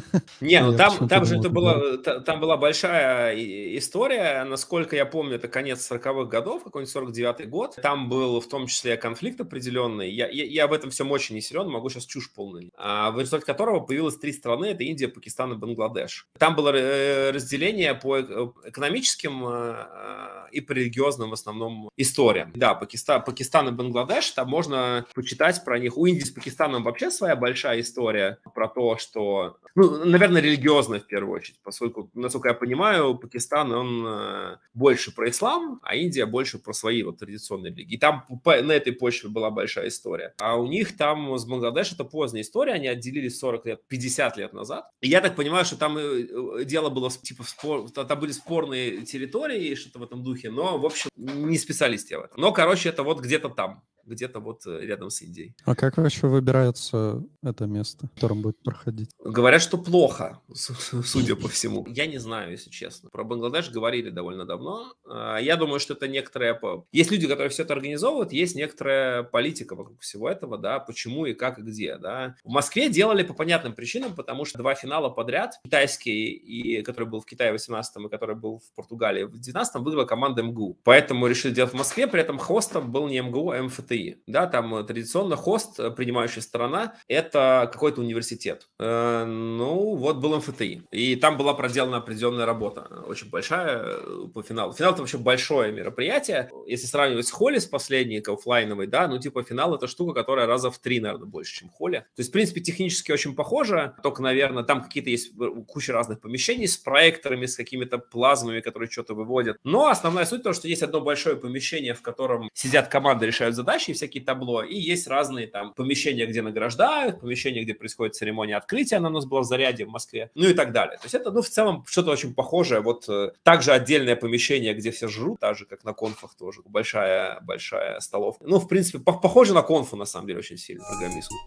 Не, 0.40 0.60
ну 0.60 0.76
там, 0.76 1.08
там 1.08 1.24
же 1.24 1.38
это 1.38 1.48
была, 1.48 1.96
там 1.98 2.40
была 2.40 2.56
большая 2.56 3.34
история, 3.78 4.44
насколько 4.44 4.96
я 4.96 5.06
помню, 5.06 5.36
это 5.36 5.48
конец 5.48 5.90
40-х 5.90 6.24
годов, 6.24 6.64
какой-нибудь 6.64 6.94
49-й 6.94 7.46
год. 7.46 7.78
Там 7.82 8.08
был 8.08 8.40
в 8.40 8.48
том 8.48 8.66
числе 8.66 8.96
конфликт 8.96 9.40
определенный. 9.40 10.10
Я, 10.10 10.28
я, 10.28 10.44
я 10.44 10.66
в 10.66 10.72
этом 10.72 10.90
всем 10.90 11.10
очень 11.10 11.34
не 11.34 11.40
силен, 11.40 11.68
могу 11.68 11.88
сейчас 11.88 12.04
чушь 12.04 12.32
полную. 12.32 12.70
А 12.76 13.10
в 13.10 13.18
результате 13.18 13.46
которого 13.46 13.80
появилось 13.80 14.16
три 14.16 14.32
страны, 14.32 14.66
это 14.66 14.84
Индия, 14.84 15.08
Пакистан 15.08 15.52
и 15.52 15.56
Бангладеш. 15.56 16.26
Там 16.38 16.54
было 16.54 16.70
э, 16.74 17.30
разделение 17.30 17.94
по 17.94 18.18
э, 18.18 18.48
экономическим 18.64 19.44
э, 19.46 20.41
и 20.52 20.60
по 20.60 20.72
религиозным 20.72 21.30
в 21.30 21.32
основном 21.32 21.88
историям. 21.96 22.52
Да, 22.54 22.74
Пакистан, 22.74 23.24
Пакистан 23.24 23.68
и 23.68 23.72
Бангладеш, 23.72 24.30
там 24.30 24.48
можно 24.48 25.06
почитать 25.14 25.64
про 25.64 25.78
них. 25.78 25.96
У 25.96 26.06
Индии 26.06 26.24
с 26.24 26.30
Пакистаном 26.30 26.82
вообще 26.84 27.10
своя 27.10 27.36
большая 27.36 27.80
история 27.80 28.38
про 28.54 28.68
то, 28.68 28.98
что, 28.98 29.58
ну, 29.74 30.04
наверное, 30.04 30.42
религиозная 30.42 31.00
в 31.00 31.06
первую 31.06 31.36
очередь, 31.36 31.58
поскольку, 31.62 32.10
насколько 32.14 32.48
я 32.48 32.54
понимаю, 32.54 33.16
Пакистан, 33.16 33.72
он 33.72 34.04
э, 34.06 34.56
больше 34.74 35.14
про 35.14 35.30
ислам, 35.30 35.80
а 35.82 35.96
Индия 35.96 36.26
больше 36.26 36.58
про 36.58 36.72
свои 36.72 37.02
вот 37.02 37.18
традиционные 37.18 37.72
религии. 37.72 37.94
И 37.94 37.98
там 37.98 38.26
на 38.44 38.72
этой 38.72 38.92
почве 38.92 39.30
была 39.30 39.50
большая 39.50 39.88
история. 39.88 40.34
А 40.40 40.56
у 40.56 40.66
них 40.66 40.96
там 40.96 41.36
с 41.38 41.44
Бангладеш 41.44 41.92
это 41.92 42.04
поздняя 42.04 42.42
история, 42.42 42.72
они 42.72 42.88
отделились 42.88 43.38
40 43.38 43.66
лет, 43.66 43.88
50 43.88 44.36
лет 44.36 44.52
назад. 44.52 44.90
И 45.00 45.08
я 45.08 45.20
так 45.20 45.36
понимаю, 45.36 45.64
что 45.64 45.76
там 45.76 45.96
э, 45.98 46.64
дело 46.64 46.90
было 46.90 47.10
типа 47.10 47.44
спор, 47.44 47.90
там 47.90 48.20
были 48.20 48.32
спорные 48.32 49.02
территории, 49.02 49.74
что-то 49.74 49.98
в 49.98 50.02
этом 50.02 50.22
духе, 50.22 50.41
но, 50.48 50.78
в 50.78 50.86
общем, 50.86 51.10
не 51.16 51.58
специалист 51.58 52.10
я 52.10 52.18
в 52.18 52.24
этом. 52.24 52.40
Но, 52.40 52.52
короче, 52.52 52.88
это 52.88 53.02
вот 53.02 53.20
где-то 53.20 53.48
там 53.48 53.82
где-то 54.04 54.40
вот 54.40 54.66
э, 54.66 54.80
рядом 54.80 55.10
с 55.10 55.22
Индией. 55.22 55.54
А 55.64 55.74
как 55.74 55.96
вообще 55.96 56.26
выбирается 56.26 57.22
это 57.42 57.66
место, 57.66 58.06
в 58.06 58.14
котором 58.14 58.42
будет 58.42 58.62
проходить? 58.62 59.10
Говорят, 59.24 59.62
что 59.62 59.78
плохо, 59.78 60.40
судя 60.54 61.36
по 61.36 61.48
всему. 61.48 61.86
Я 61.88 62.06
не 62.06 62.18
знаю, 62.18 62.52
если 62.52 62.70
честно. 62.70 63.10
Про 63.10 63.24
Бангладеш 63.24 63.70
говорили 63.70 64.10
довольно 64.10 64.44
давно. 64.44 64.94
А, 65.06 65.38
я 65.38 65.56
думаю, 65.56 65.80
что 65.80 65.94
это 65.94 66.08
некоторая... 66.08 66.60
Есть 66.92 67.10
люди, 67.10 67.26
которые 67.26 67.50
все 67.50 67.62
это 67.62 67.74
организовывают, 67.74 68.32
есть 68.32 68.56
некоторая 68.56 69.22
политика 69.22 69.74
вокруг 69.74 70.00
всего 70.00 70.28
этого, 70.28 70.58
да, 70.58 70.78
почему 70.78 71.26
и 71.26 71.34
как 71.34 71.58
и 71.58 71.62
где, 71.62 71.96
да. 71.96 72.36
В 72.44 72.50
Москве 72.50 72.88
делали 72.88 73.22
по 73.22 73.34
понятным 73.34 73.74
причинам, 73.74 74.14
потому 74.14 74.44
что 74.44 74.58
два 74.58 74.74
финала 74.74 75.08
подряд, 75.08 75.60
китайский, 75.64 76.30
и, 76.32 76.82
который 76.82 77.08
был 77.08 77.20
в 77.20 77.26
Китае 77.26 77.50
в 77.50 77.54
18 77.54 77.96
и 77.96 78.08
который 78.08 78.36
был 78.36 78.58
в 78.58 78.74
Португалии 78.74 79.24
в 79.24 79.38
19 79.38 79.74
выиграла 79.82 80.04
команда 80.04 80.42
МГУ. 80.42 80.78
Поэтому 80.84 81.26
решили 81.26 81.52
делать 81.52 81.72
в 81.72 81.76
Москве, 81.76 82.06
при 82.06 82.20
этом 82.20 82.38
хостом 82.38 82.90
был 82.92 83.08
не 83.08 83.20
МГУ, 83.20 83.50
а 83.50 83.62
МФТ 83.62 83.91
МФТИ. 83.92 84.22
Да, 84.26 84.46
там 84.46 84.74
э, 84.74 84.84
традиционно 84.84 85.36
хост, 85.36 85.78
э, 85.78 85.90
принимающая 85.90 86.42
сторона, 86.42 86.94
это 87.08 87.68
какой-то 87.72 88.00
университет. 88.00 88.68
Э, 88.78 89.24
ну, 89.24 89.94
вот 89.96 90.16
был 90.16 90.36
МФТИ. 90.36 90.82
И 90.90 91.16
там 91.16 91.36
была 91.36 91.54
проделана 91.54 91.98
определенная 91.98 92.46
работа, 92.46 93.04
очень 93.06 93.30
большая 93.30 93.98
по 94.34 94.42
финалу. 94.42 94.72
Финал 94.72 94.92
это 94.92 95.02
вообще 95.02 95.18
большое 95.18 95.72
мероприятие. 95.72 96.50
Если 96.66 96.86
сравнивать 96.86 97.26
с 97.26 97.30
Холли 97.30 97.58
с 97.58 97.66
последней, 97.66 98.22
офлайновой, 98.22 98.86
да, 98.86 99.08
ну, 99.08 99.18
типа 99.18 99.42
финал 99.42 99.74
это 99.74 99.86
штука, 99.86 100.14
которая 100.14 100.46
раза 100.46 100.70
в 100.70 100.78
три, 100.78 101.00
наверное, 101.00 101.26
больше, 101.26 101.60
чем 101.60 101.68
Холли. 101.68 101.98
То 101.98 102.20
есть, 102.20 102.30
в 102.30 102.32
принципе, 102.32 102.60
технически 102.60 103.12
очень 103.12 103.34
похоже, 103.34 103.94
только, 104.02 104.22
наверное, 104.22 104.62
там 104.62 104.82
какие-то 104.82 105.10
есть 105.10 105.32
куча 105.66 105.92
разных 105.92 106.20
помещений 106.20 106.68
с 106.68 106.76
проекторами, 106.76 107.46
с 107.46 107.56
какими-то 107.56 107.98
плазмами, 107.98 108.60
которые 108.60 108.90
что-то 108.90 109.14
выводят. 109.14 109.58
Но 109.64 109.88
основная 109.88 110.24
суть 110.24 110.42
то, 110.42 110.52
что 110.52 110.68
есть 110.68 110.82
одно 110.82 111.00
большое 111.00 111.36
помещение, 111.36 111.94
в 111.94 112.02
котором 112.02 112.48
сидят 112.54 112.88
команды, 112.88 113.26
решают 113.26 113.56
задачи, 113.56 113.81
задачи, 113.82 113.92
всякие 113.92 114.24
табло, 114.24 114.62
и 114.62 114.74
есть 114.74 115.06
разные 115.06 115.46
там 115.46 115.72
помещения, 115.74 116.26
где 116.26 116.42
награждают, 116.42 117.20
помещения, 117.20 117.62
где 117.62 117.74
происходит 117.74 118.14
церемония 118.14 118.56
открытия, 118.56 118.96
она 118.96 119.08
у 119.08 119.12
нас 119.12 119.26
была 119.26 119.40
в 119.40 119.44
Заряде 119.44 119.84
в 119.84 119.88
Москве, 119.88 120.30
ну 120.34 120.48
и 120.48 120.54
так 120.54 120.72
далее. 120.72 120.96
То 120.98 121.04
есть 121.04 121.14
это, 121.14 121.30
ну, 121.30 121.42
в 121.42 121.48
целом, 121.48 121.84
что-то 121.88 122.10
очень 122.10 122.34
похожее. 122.34 122.80
Вот 122.80 123.08
э, 123.08 123.32
также 123.42 123.72
отдельное 123.72 124.16
помещение, 124.16 124.74
где 124.74 124.90
все 124.90 125.08
жрут, 125.08 125.40
так 125.40 125.56
же, 125.56 125.66
как 125.66 125.84
на 125.84 125.92
конфах 125.92 126.34
тоже. 126.34 126.60
Большая, 126.64 127.40
большая 127.42 128.00
столовка. 128.00 128.44
Ну, 128.46 128.58
в 128.58 128.68
принципе, 128.68 128.98
по 128.98 129.12
похоже 129.12 129.54
на 129.54 129.62
конфу, 129.62 129.96
на 129.96 130.04
самом 130.04 130.26
деле, 130.26 130.38
очень 130.38 130.58
сильно, 130.58 130.84
программистскую. 130.84 131.40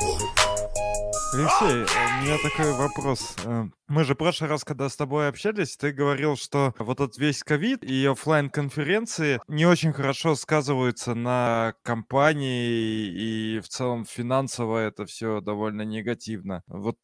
Крис, 0.00 0.29
Алексей, 1.32 1.84
у 1.84 2.22
меня 2.24 2.38
такой 2.42 2.72
вопрос. 2.72 3.36
Э, 3.44 3.66
мы 3.86 4.02
же 4.02 4.14
в 4.14 4.16
прошлый 4.16 4.50
раз, 4.50 4.64
когда 4.64 4.88
с 4.88 4.96
тобой 4.96 5.28
общались, 5.28 5.76
ты 5.76 5.92
говорил, 5.92 6.36
что 6.36 6.74
вот 6.78 6.98
этот 6.98 7.18
весь 7.18 7.44
ковид 7.44 7.84
и 7.84 8.04
офлайн 8.04 8.50
конференции 8.50 9.40
не 9.46 9.64
очень 9.64 9.92
хорошо 9.92 10.34
сказываются 10.34 11.14
на 11.14 11.74
компании 11.84 13.06
и 13.06 13.60
в 13.60 13.68
целом 13.68 14.06
финансово 14.06 14.78
это 14.78 15.06
все 15.06 15.40
довольно 15.40 15.82
негативно. 15.82 16.64
Вот 16.66 16.96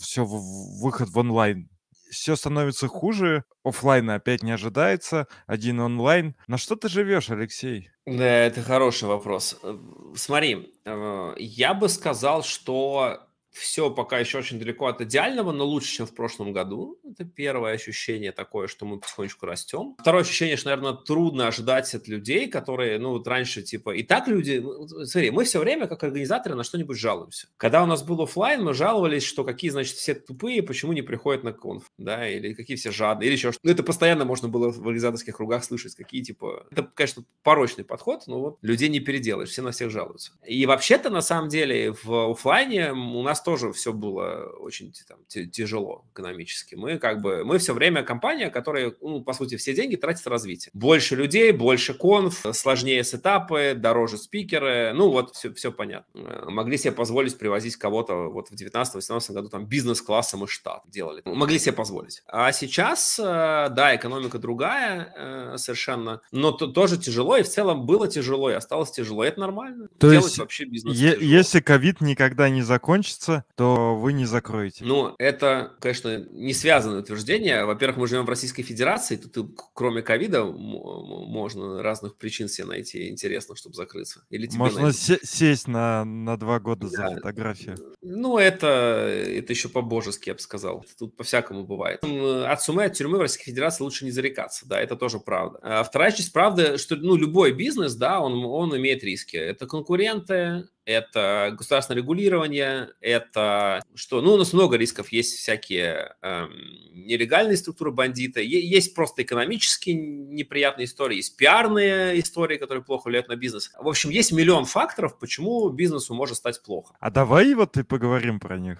все 0.00 0.24
выход 0.24 1.10
в 1.10 1.18
онлайн 1.18 1.68
все 2.10 2.36
становится 2.36 2.88
хуже, 2.88 3.44
офлайна 3.64 4.14
опять 4.14 4.42
не 4.42 4.52
ожидается, 4.52 5.26
один 5.46 5.80
онлайн. 5.80 6.34
На 6.46 6.56
что 6.56 6.76
ты 6.76 6.88
живешь, 6.88 7.30
Алексей? 7.30 7.90
Да, 8.06 8.24
это 8.24 8.62
хороший 8.62 9.08
вопрос. 9.08 9.58
Э, 9.62 9.76
смотри, 10.14 10.72
э, 10.84 11.34
я 11.38 11.74
бы 11.74 11.88
сказал, 11.88 12.42
что 12.42 13.25
все 13.56 13.90
пока 13.90 14.18
еще 14.18 14.38
очень 14.38 14.58
далеко 14.58 14.86
от 14.86 15.00
идеального, 15.00 15.52
но 15.52 15.64
лучше, 15.64 15.96
чем 15.96 16.06
в 16.06 16.14
прошлом 16.14 16.52
году. 16.52 16.98
Это 17.04 17.24
первое 17.24 17.72
ощущение 17.72 18.32
такое, 18.32 18.68
что 18.68 18.86
мы 18.86 18.98
потихонечку 18.98 19.46
растем. 19.46 19.96
Второе 19.98 20.22
ощущение, 20.22 20.56
что, 20.56 20.70
наверное, 20.70 20.92
трудно 20.92 21.48
ожидать 21.48 21.94
от 21.94 22.08
людей, 22.08 22.48
которые, 22.48 22.98
ну, 22.98 23.10
вот 23.10 23.26
раньше, 23.26 23.62
типа, 23.62 23.90
и 23.90 24.02
так 24.02 24.28
люди... 24.28 24.58
Ну, 24.62 24.86
смотри, 25.06 25.30
мы 25.30 25.44
все 25.44 25.58
время, 25.58 25.86
как 25.86 26.02
организаторы, 26.02 26.54
на 26.54 26.64
что-нибудь 26.64 26.98
жалуемся. 26.98 27.48
Когда 27.56 27.82
у 27.82 27.86
нас 27.86 28.02
был 28.02 28.20
офлайн, 28.22 28.62
мы 28.62 28.74
жаловались, 28.74 29.24
что 29.24 29.44
какие, 29.44 29.70
значит, 29.70 29.96
все 29.96 30.14
тупые, 30.14 30.62
почему 30.62 30.92
не 30.92 31.02
приходят 31.02 31.44
на 31.44 31.52
конф, 31.52 31.84
да, 31.98 32.28
или 32.28 32.54
какие 32.54 32.76
все 32.76 32.90
жадные, 32.90 33.28
или 33.28 33.36
еще 33.36 33.52
что-то. 33.52 33.66
Ну, 33.66 33.72
это 33.72 33.82
постоянно 33.82 34.24
можно 34.24 34.48
было 34.48 34.70
в 34.70 34.78
организаторских 34.80 35.36
кругах 35.36 35.64
слышать, 35.64 35.94
какие, 35.94 36.22
типа... 36.22 36.66
Это, 36.70 36.90
конечно, 36.94 37.24
порочный 37.42 37.84
подход, 37.84 38.24
но 38.26 38.40
вот 38.40 38.58
людей 38.62 38.88
не 38.88 39.00
переделаешь, 39.00 39.50
все 39.50 39.62
на 39.62 39.70
всех 39.70 39.90
жалуются. 39.90 40.32
И 40.44 40.66
вообще-то, 40.66 41.10
на 41.10 41.22
самом 41.22 41.48
деле, 41.48 41.92
в 42.02 42.32
офлайне 42.32 42.92
у 42.92 43.22
нас 43.22 43.40
тоже 43.46 43.72
все 43.72 43.92
было 43.92 44.50
очень 44.58 44.92
там, 45.06 45.18
тяжело 45.28 46.04
экономически. 46.12 46.74
Мы 46.74 46.98
как 46.98 47.20
бы, 47.22 47.44
мы 47.44 47.58
все 47.58 47.74
время 47.74 48.02
компания, 48.02 48.50
которая, 48.50 48.92
ну, 49.00 49.22
по 49.22 49.32
сути, 49.34 49.56
все 49.56 49.72
деньги 49.72 49.94
тратит 49.94 50.24
в 50.24 50.28
развитие. 50.28 50.72
Больше 50.74 51.14
людей, 51.14 51.52
больше 51.52 51.94
конф, 51.94 52.44
сложнее 52.52 53.04
сетапы, 53.04 53.74
дороже 53.76 54.18
спикеры, 54.18 54.92
ну 54.94 55.10
вот 55.10 55.36
все, 55.36 55.54
все 55.54 55.70
понятно. 55.70 56.50
Могли 56.50 56.76
себе 56.76 56.90
позволить 56.90 57.38
привозить 57.38 57.76
кого-то 57.76 58.30
вот 58.30 58.48
в 58.48 58.54
19-18 58.54 59.32
году 59.32 59.48
там 59.48 59.64
бизнес-классом 59.66 60.42
и 60.42 60.48
штат 60.48 60.82
делали. 60.88 61.22
Могли 61.24 61.60
себе 61.60 61.72
позволить. 61.72 62.24
А 62.26 62.50
сейчас, 62.50 63.16
э, 63.16 63.22
да, 63.22 63.94
экономика 63.94 64.40
другая 64.40 65.14
э, 65.16 65.56
совершенно, 65.56 66.20
но 66.32 66.50
то, 66.50 66.66
тоже 66.66 66.98
тяжело, 66.98 67.36
и 67.36 67.44
в 67.44 67.48
целом 67.48 67.86
было 67.86 68.08
тяжело, 68.08 68.50
и 68.50 68.54
осталось 68.54 68.90
тяжело, 68.90 69.22
это 69.22 69.38
нормально. 69.38 69.86
То 70.00 70.10
Делать 70.10 70.26
есть, 70.26 70.38
вообще 70.38 70.64
бизнес 70.64 70.96
е- 70.96 71.18
если 71.20 71.60
ковид 71.60 72.00
никогда 72.00 72.48
не 72.48 72.62
закончится, 72.62 73.35
то 73.54 73.96
вы 73.96 74.12
не 74.12 74.24
закроете. 74.24 74.84
Ну, 74.84 75.14
это, 75.18 75.74
конечно, 75.80 76.26
не 76.30 76.54
связанное 76.54 77.00
утверждение. 77.00 77.64
Во-первых, 77.64 77.98
мы 77.98 78.06
живем 78.06 78.24
в 78.24 78.28
Российской 78.28 78.62
Федерации, 78.62 79.16
тут 79.16 79.58
кроме 79.74 80.02
ковида 80.02 80.44
можно 80.44 81.82
разных 81.82 82.16
причин 82.16 82.48
себе 82.48 82.68
найти 82.68 83.08
интересно, 83.08 83.56
чтобы 83.56 83.74
закрыться. 83.74 84.24
Или 84.30 84.48
можно 84.56 84.92
сесть 84.92 85.68
на, 85.68 86.04
на 86.04 86.36
два 86.36 86.60
года 86.60 86.88
да. 86.88 87.08
за 87.08 87.14
фотографию. 87.16 87.76
Ну, 88.02 88.38
это, 88.38 88.66
это 88.66 89.52
еще 89.52 89.68
по-божески, 89.68 90.28
я 90.28 90.34
бы 90.34 90.40
сказал. 90.40 90.84
Тут 90.98 91.16
по-всякому 91.16 91.64
бывает. 91.64 92.02
От 92.02 92.62
суммы, 92.62 92.84
от 92.84 92.94
тюрьмы 92.94 93.18
в 93.18 93.20
Российской 93.20 93.50
Федерации 93.50 93.84
лучше 93.84 94.04
не 94.04 94.10
зарекаться, 94.10 94.66
да, 94.66 94.80
это 94.80 94.96
тоже 94.96 95.18
правда. 95.18 95.58
А 95.62 95.82
вторая 95.82 96.12
часть 96.12 96.32
правды, 96.32 96.78
что, 96.78 96.96
ну, 96.96 97.16
любой 97.16 97.52
бизнес, 97.52 97.94
да, 97.94 98.20
он, 98.20 98.44
он 98.44 98.76
имеет 98.76 99.02
риски. 99.04 99.36
Это 99.36 99.66
конкуренты, 99.66 100.68
это 100.86 101.52
государственное 101.58 102.00
регулирование, 102.00 102.90
это 103.00 103.82
что? 103.94 104.22
Ну, 104.22 104.34
у 104.34 104.36
нас 104.38 104.52
много 104.52 104.76
рисков. 104.76 105.10
Есть 105.10 105.36
всякие 105.36 106.14
эм, 106.22 106.50
нелегальные 106.94 107.56
структуры 107.56 107.90
бандита, 107.90 108.40
есть 108.40 108.94
просто 108.94 109.22
экономические 109.22 109.96
неприятные 109.96 110.86
истории, 110.86 111.16
есть 111.16 111.36
пиарные 111.36 112.18
истории, 112.20 112.56
которые 112.56 112.84
плохо 112.84 113.08
влияют 113.08 113.28
на 113.28 113.36
бизнес. 113.36 113.72
В 113.78 113.88
общем, 113.88 114.10
есть 114.10 114.32
миллион 114.32 114.64
факторов, 114.64 115.18
почему 115.18 115.68
бизнесу 115.70 116.14
может 116.14 116.36
стать 116.36 116.62
плохо. 116.62 116.94
А 117.00 117.10
давай 117.10 117.52
вот 117.54 117.76
и 117.76 117.82
поговорим 117.82 118.40
про 118.40 118.58
них. 118.58 118.78